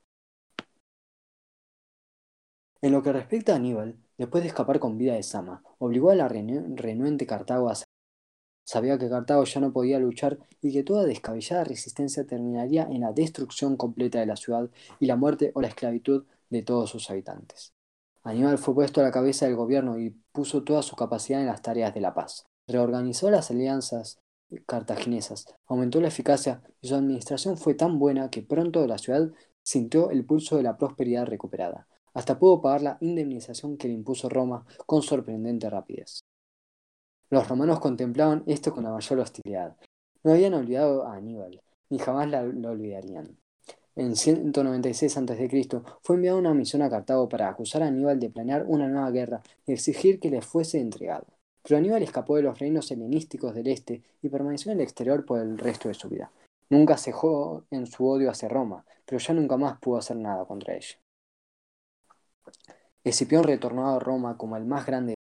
En 2.82 2.92
lo 2.92 3.02
que 3.02 3.12
respecta 3.12 3.52
a 3.52 3.56
Aníbal, 3.56 3.96
después 4.18 4.44
de 4.44 4.48
escapar 4.48 4.78
con 4.78 4.98
vida 4.98 5.14
de 5.14 5.22
Sama, 5.22 5.62
obligó 5.78 6.10
a 6.10 6.14
la 6.14 6.28
renuente 6.28 7.26
Cartago 7.26 7.68
a 7.68 7.72
hacer. 7.72 7.86
Sabía 8.64 8.98
que 8.98 9.08
Cartago 9.08 9.44
ya 9.44 9.60
no 9.60 9.72
podía 9.72 9.98
luchar 9.98 10.38
y 10.60 10.72
que 10.72 10.82
toda 10.82 11.04
descabellada 11.04 11.64
resistencia 11.64 12.26
terminaría 12.26 12.82
en 12.82 13.00
la 13.00 13.12
destrucción 13.12 13.76
completa 13.76 14.18
de 14.18 14.26
la 14.26 14.36
ciudad 14.36 14.68
y 14.98 15.06
la 15.06 15.16
muerte 15.16 15.52
o 15.54 15.62
la 15.62 15.68
esclavitud 15.68 16.24
de 16.50 16.62
todos 16.62 16.90
sus 16.90 17.10
habitantes. 17.10 17.72
Aníbal 18.22 18.58
fue 18.58 18.74
puesto 18.74 19.00
a 19.00 19.04
la 19.04 19.12
cabeza 19.12 19.46
del 19.46 19.56
gobierno 19.56 19.98
y 19.98 20.10
puso 20.32 20.64
toda 20.64 20.82
su 20.82 20.96
capacidad 20.96 21.40
en 21.40 21.46
las 21.46 21.62
tareas 21.62 21.94
de 21.94 22.00
la 22.00 22.12
paz. 22.12 22.46
Reorganizó 22.66 23.30
las 23.30 23.50
alianzas 23.50 24.18
cartaginesas, 24.66 25.46
aumentó 25.66 26.00
la 26.00 26.08
eficacia 26.08 26.62
y 26.80 26.88
su 26.88 26.94
administración 26.94 27.56
fue 27.56 27.74
tan 27.74 27.98
buena 27.98 28.30
que 28.30 28.42
pronto 28.42 28.86
la 28.86 28.98
ciudad 28.98 29.30
sintió 29.62 30.10
el 30.10 30.24
pulso 30.24 30.56
de 30.56 30.62
la 30.62 30.76
prosperidad 30.76 31.26
recuperada. 31.26 31.88
Hasta 32.14 32.38
pudo 32.38 32.60
pagar 32.60 32.82
la 32.82 32.98
indemnización 33.00 33.76
que 33.76 33.88
le 33.88 33.94
impuso 33.94 34.28
Roma 34.28 34.64
con 34.86 35.02
sorprendente 35.02 35.68
rapidez. 35.68 36.20
Los 37.28 37.48
romanos 37.48 37.80
contemplaban 37.80 38.44
esto 38.46 38.72
con 38.72 38.84
la 38.84 38.90
mayor 38.90 39.18
hostilidad. 39.18 39.76
No 40.22 40.32
habían 40.32 40.54
olvidado 40.54 41.06
a 41.06 41.14
Aníbal, 41.14 41.60
ni 41.90 41.98
jamás 41.98 42.28
lo 42.28 42.70
olvidarían. 42.70 43.36
En 43.98 44.14
196 44.14 45.16
a.C. 45.16 45.70
fue 46.02 46.16
enviada 46.16 46.36
una 46.36 46.52
misión 46.52 46.82
a 46.82 46.90
Cartago 46.90 47.30
para 47.30 47.48
acusar 47.48 47.82
a 47.82 47.86
Aníbal 47.86 48.20
de 48.20 48.28
planear 48.28 48.66
una 48.68 48.88
nueva 48.88 49.10
guerra 49.10 49.42
y 49.66 49.72
exigir 49.72 50.20
que 50.20 50.28
le 50.28 50.42
fuese 50.42 50.80
entregado. 50.80 51.26
Pero 51.62 51.78
Aníbal 51.78 52.02
escapó 52.02 52.36
de 52.36 52.42
los 52.42 52.58
reinos 52.58 52.90
helenísticos 52.90 53.54
del 53.54 53.68
este 53.68 54.02
y 54.20 54.28
permaneció 54.28 54.70
en 54.70 54.80
el 54.80 54.84
exterior 54.84 55.24
por 55.24 55.40
el 55.40 55.56
resto 55.56 55.88
de 55.88 55.94
su 55.94 56.10
vida. 56.10 56.30
Nunca 56.68 56.98
cejó 56.98 57.64
en 57.70 57.86
su 57.86 58.06
odio 58.06 58.30
hacia 58.30 58.50
Roma, 58.50 58.84
pero 59.06 59.18
ya 59.18 59.32
nunca 59.32 59.56
más 59.56 59.78
pudo 59.78 59.96
hacer 59.96 60.18
nada 60.18 60.44
contra 60.44 60.74
ella. 60.74 60.98
Escipión 63.02 63.44
retornó 63.44 63.88
a 63.88 63.98
Roma 63.98 64.36
como 64.36 64.58
el 64.58 64.66
más 64.66 64.84
grande 64.84 65.14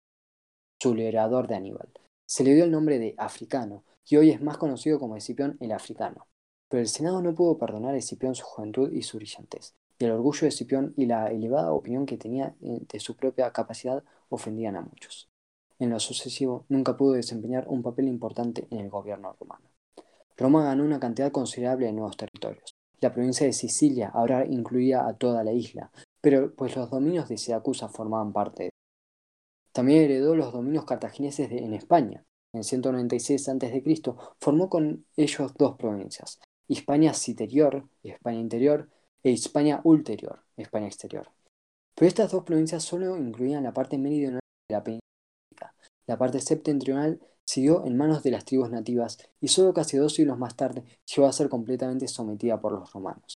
sublerador 0.83 1.47
de 1.47 1.55
Aníbal. 1.55 1.93
Se 2.27 2.43
le 2.43 2.55
dio 2.55 2.65
el 2.65 2.73
nombre 2.73 2.99
de 2.99 3.15
africano 3.19 3.85
y 4.05 4.17
hoy 4.17 4.31
es 4.31 4.43
más 4.43 4.59
conocido 4.59 4.99
como 4.99 5.17
Escipión 5.17 5.57
el 5.61 5.71
africano. 5.71 6.27
Pero 6.69 6.81
el 6.81 6.89
Senado 6.89 7.23
no 7.23 7.35
pudo 7.35 7.59
perdonar 7.59 7.95
a 7.95 7.99
Escipión 7.99 8.35
su 8.35 8.45
juventud 8.45 8.93
y 8.93 9.03
su 9.03 9.19
brillantez, 9.19 9.75
y 9.99 10.05
el 10.05 10.13
orgullo 10.13 10.41
de 10.43 10.49
Escipión 10.49 10.95
y 10.97 11.07
la 11.07 11.31
elevada 11.31 11.73
opinión 11.73 12.07
que 12.07 12.17
tenía 12.17 12.55
de 12.61 13.01
su 13.01 13.17
propia 13.17 13.53
capacidad 13.53 14.03
ofendían 14.29 14.77
a 14.77 14.83
muchos. 14.83 15.29
En 15.79 15.91
lo 15.91 16.01
sucesivo, 16.01 16.65
nunca 16.69 16.97
pudo 16.97 17.13
desempeñar 17.15 17.67
un 17.69 17.83
papel 17.83 18.09
importante 18.09 18.67
en 18.71 18.79
el 18.79 18.91
gobierno 18.91 19.35
romano. 19.39 19.69
Roma 20.37 20.65
ganó 20.65 20.85
una 20.85 21.01
cantidad 21.01 21.31
considerable 21.31 21.87
de 21.87 21.93
nuevos 21.93 22.17
territorios. 22.17 22.75
La 23.01 23.13
provincia 23.13 23.47
de 23.47 23.53
Sicilia 23.53 24.11
ahora 24.15 24.47
incluía 24.47 25.07
a 25.07 25.15
toda 25.15 25.45
la 25.45 25.53
isla, 25.53 25.91
pero 26.21 26.55
pues 26.55 26.75
los 26.75 26.91
dominios 26.91 27.29
de 27.29 27.37
Siracusa 27.37 27.89
formaban 27.89 28.33
parte 28.33 28.65
de 28.65 28.71
También 29.73 30.03
heredó 30.05 30.35
los 30.35 30.53
dominios 30.53 30.85
cartagineses 30.85 31.51
en 31.51 31.75
España. 31.75 32.25
En 32.53 32.65
196 32.65 33.49
a.C. 33.49 33.83
formó 34.39 34.69
con 34.69 35.05
ellos 35.17 35.53
dos 35.59 35.77
provincias, 35.77 36.39
Hispania 36.69 37.15
Citerior, 37.15 37.89
España 38.03 38.41
Interior, 38.41 38.89
e 39.23 39.31
Hispania 39.31 39.81
Ulterior, 39.85 40.45
España 40.57 40.87
Exterior. 40.87 41.31
Pero 41.95 42.09
estas 42.09 42.33
dos 42.33 42.45
provincias 42.45 42.83
solo 42.83 43.17
incluían 43.17 43.65
la 43.65 43.73
parte 43.73 43.97
meridional 43.99 44.41
de 44.69 44.75
la 44.75 44.85
península 44.85 45.05
la 46.07 46.19
parte 46.19 46.41
septentrional 46.41 47.21
siguió 47.45 47.85
en 47.85 47.97
manos 47.97 48.23
de 48.23 48.31
las 48.31 48.45
tribus 48.45 48.71
nativas 48.71 49.19
y 49.41 49.49
solo 49.49 49.73
casi 49.73 49.97
dos 49.97 50.15
siglos 50.15 50.39
más 50.39 50.57
tarde 50.57 50.85
llegó 51.07 51.27
a 51.27 51.33
ser 51.33 51.49
completamente 51.49 52.09
sometida 52.09 52.61
por 52.61 52.73
los 52.73 52.93
romanos. 52.93 53.35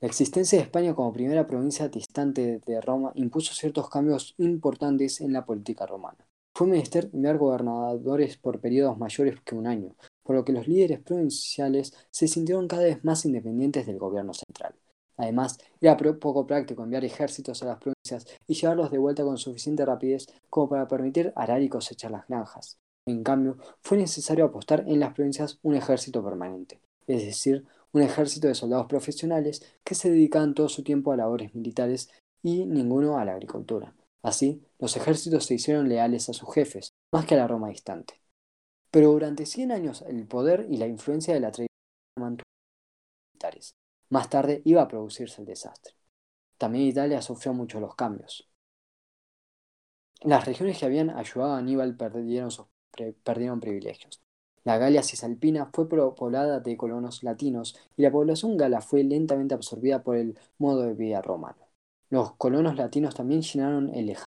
La 0.00 0.08
existencia 0.08 0.58
de 0.58 0.64
España 0.64 0.94
como 0.94 1.12
primera 1.12 1.46
provincia 1.46 1.88
distante 1.88 2.60
de 2.66 2.80
Roma 2.80 3.12
impuso 3.14 3.54
ciertos 3.54 3.88
cambios 3.88 4.34
importantes 4.38 5.20
en 5.20 5.32
la 5.32 5.46
política 5.46 5.86
romana. 5.86 6.26
Fue 6.54 6.66
menester 6.66 7.08
enviar 7.12 7.38
gobernadores 7.38 8.36
por 8.36 8.60
periodos 8.60 8.98
mayores 8.98 9.40
que 9.40 9.54
un 9.54 9.66
año, 9.66 9.96
por 10.24 10.34
lo 10.34 10.44
que 10.44 10.52
los 10.52 10.66
líderes 10.66 11.00
provinciales 11.00 11.94
se 12.10 12.26
sintieron 12.26 12.66
cada 12.66 12.82
vez 12.82 13.04
más 13.04 13.24
independientes 13.24 13.86
del 13.86 13.98
gobierno 13.98 14.34
central. 14.34 14.74
Además, 15.16 15.58
era 15.80 15.96
poco 15.96 16.46
práctico 16.46 16.82
enviar 16.82 17.04
ejércitos 17.04 17.62
a 17.62 17.66
las 17.66 17.78
provincias 17.78 18.26
y 18.48 18.54
llevarlos 18.54 18.90
de 18.90 18.98
vuelta 18.98 19.22
con 19.22 19.38
suficiente 19.38 19.84
rapidez 19.84 20.26
como 20.50 20.68
para 20.68 20.88
permitir 20.88 21.32
arar 21.36 21.62
y 21.62 21.68
cosechar 21.68 22.10
las 22.10 22.26
granjas. 22.26 22.78
En 23.06 23.22
cambio, 23.22 23.58
fue 23.82 23.98
necesario 23.98 24.46
apostar 24.46 24.84
en 24.88 24.98
las 24.98 25.12
provincias 25.12 25.58
un 25.62 25.76
ejército 25.76 26.24
permanente, 26.24 26.80
es 27.06 27.24
decir, 27.24 27.64
un 27.92 28.02
ejército 28.02 28.48
de 28.48 28.54
soldados 28.54 28.86
profesionales 28.86 29.62
que 29.84 29.94
se 29.94 30.10
dedicaban 30.10 30.54
todo 30.54 30.68
su 30.68 30.82
tiempo 30.82 31.12
a 31.12 31.16
labores 31.16 31.54
militares 31.54 32.10
y 32.42 32.64
ninguno 32.64 33.18
a 33.18 33.24
la 33.24 33.32
agricultura. 33.32 33.94
Así, 34.22 34.62
los 34.78 34.96
ejércitos 34.96 35.44
se 35.44 35.54
hicieron 35.54 35.88
leales 35.88 36.28
a 36.28 36.32
sus 36.32 36.52
jefes, 36.52 36.94
más 37.12 37.26
que 37.26 37.34
a 37.34 37.38
la 37.38 37.46
Roma 37.46 37.68
distante. 37.68 38.23
Pero 38.94 39.10
durante 39.10 39.44
100 39.44 39.72
años 39.72 40.04
el 40.06 40.24
poder 40.24 40.68
y 40.70 40.76
la 40.76 40.86
influencia 40.86 41.34
de 41.34 41.40
la 41.40 41.50
tradición 41.50 41.66
mantuvo 42.16 42.44
militares, 43.32 43.74
más 44.08 44.30
tarde 44.30 44.62
iba 44.64 44.82
a 44.82 44.86
producirse 44.86 45.40
el 45.40 45.48
desastre. 45.48 45.96
También 46.58 46.86
Italia 46.86 47.20
sufrió 47.20 47.52
mucho 47.52 47.80
los 47.80 47.96
cambios. 47.96 48.48
Las 50.20 50.46
regiones 50.46 50.78
que 50.78 50.86
habían 50.86 51.10
ayudado 51.10 51.54
a 51.54 51.58
Aníbal 51.58 51.96
perdieron, 51.96 52.50
perdieron 53.24 53.58
privilegios. 53.58 54.22
La 54.62 54.78
Galia 54.78 55.02
cisalpina 55.02 55.68
fue 55.74 55.88
poblada 55.88 56.60
de 56.60 56.76
colonos 56.76 57.24
latinos 57.24 57.76
y 57.96 58.02
la 58.02 58.12
población 58.12 58.56
gala 58.56 58.80
fue 58.80 59.02
lentamente 59.02 59.54
absorbida 59.54 60.04
por 60.04 60.16
el 60.16 60.38
modo 60.58 60.82
de 60.82 60.94
vida 60.94 61.20
romano. 61.20 61.66
Los 62.10 62.36
colonos 62.36 62.76
latinos 62.76 63.16
también 63.16 63.42
llenaron 63.42 63.92
el 63.92 64.06
lejano, 64.06 64.33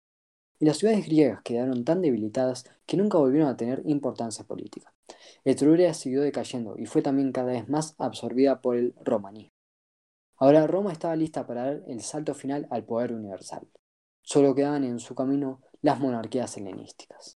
y 0.59 0.65
las 0.65 0.79
ciudades 0.79 1.07
griegas 1.07 1.43
quedaron 1.43 1.85
tan 1.85 2.03
debilitadas 2.03 2.65
que 2.87 2.97
nunca 2.97 3.19
volvieron 3.19 3.49
a 3.49 3.57
tener 3.57 3.83
importancia 3.85 4.45
política. 4.45 4.93
Etruria 5.45 5.95
siguió 5.95 6.23
decayendo 6.23 6.77
y 6.79 6.87
fue 6.87 7.03
también 7.03 7.33
cada 7.33 7.53
vez 7.53 7.69
más 7.69 7.95
absorbida 7.99 8.61
por 8.61 8.77
el 8.77 8.95
romanismo. 9.05 9.53
Ahora 10.39 10.67
Roma 10.67 10.93
estaba 10.93 11.17
lista 11.17 11.47
para 11.47 11.65
dar 11.65 11.83
el 11.87 12.03
salto 12.03 12.35
final 12.35 12.67
al 12.71 12.85
poder 12.85 13.13
universal. 13.13 13.67
Solo 14.23 14.55
quedaban 14.55 14.85
en 14.85 14.99
su 14.99 15.15
camino 15.15 15.63
las 15.83 16.01
monarquías 16.01 16.57
helenísticas. 16.57 17.36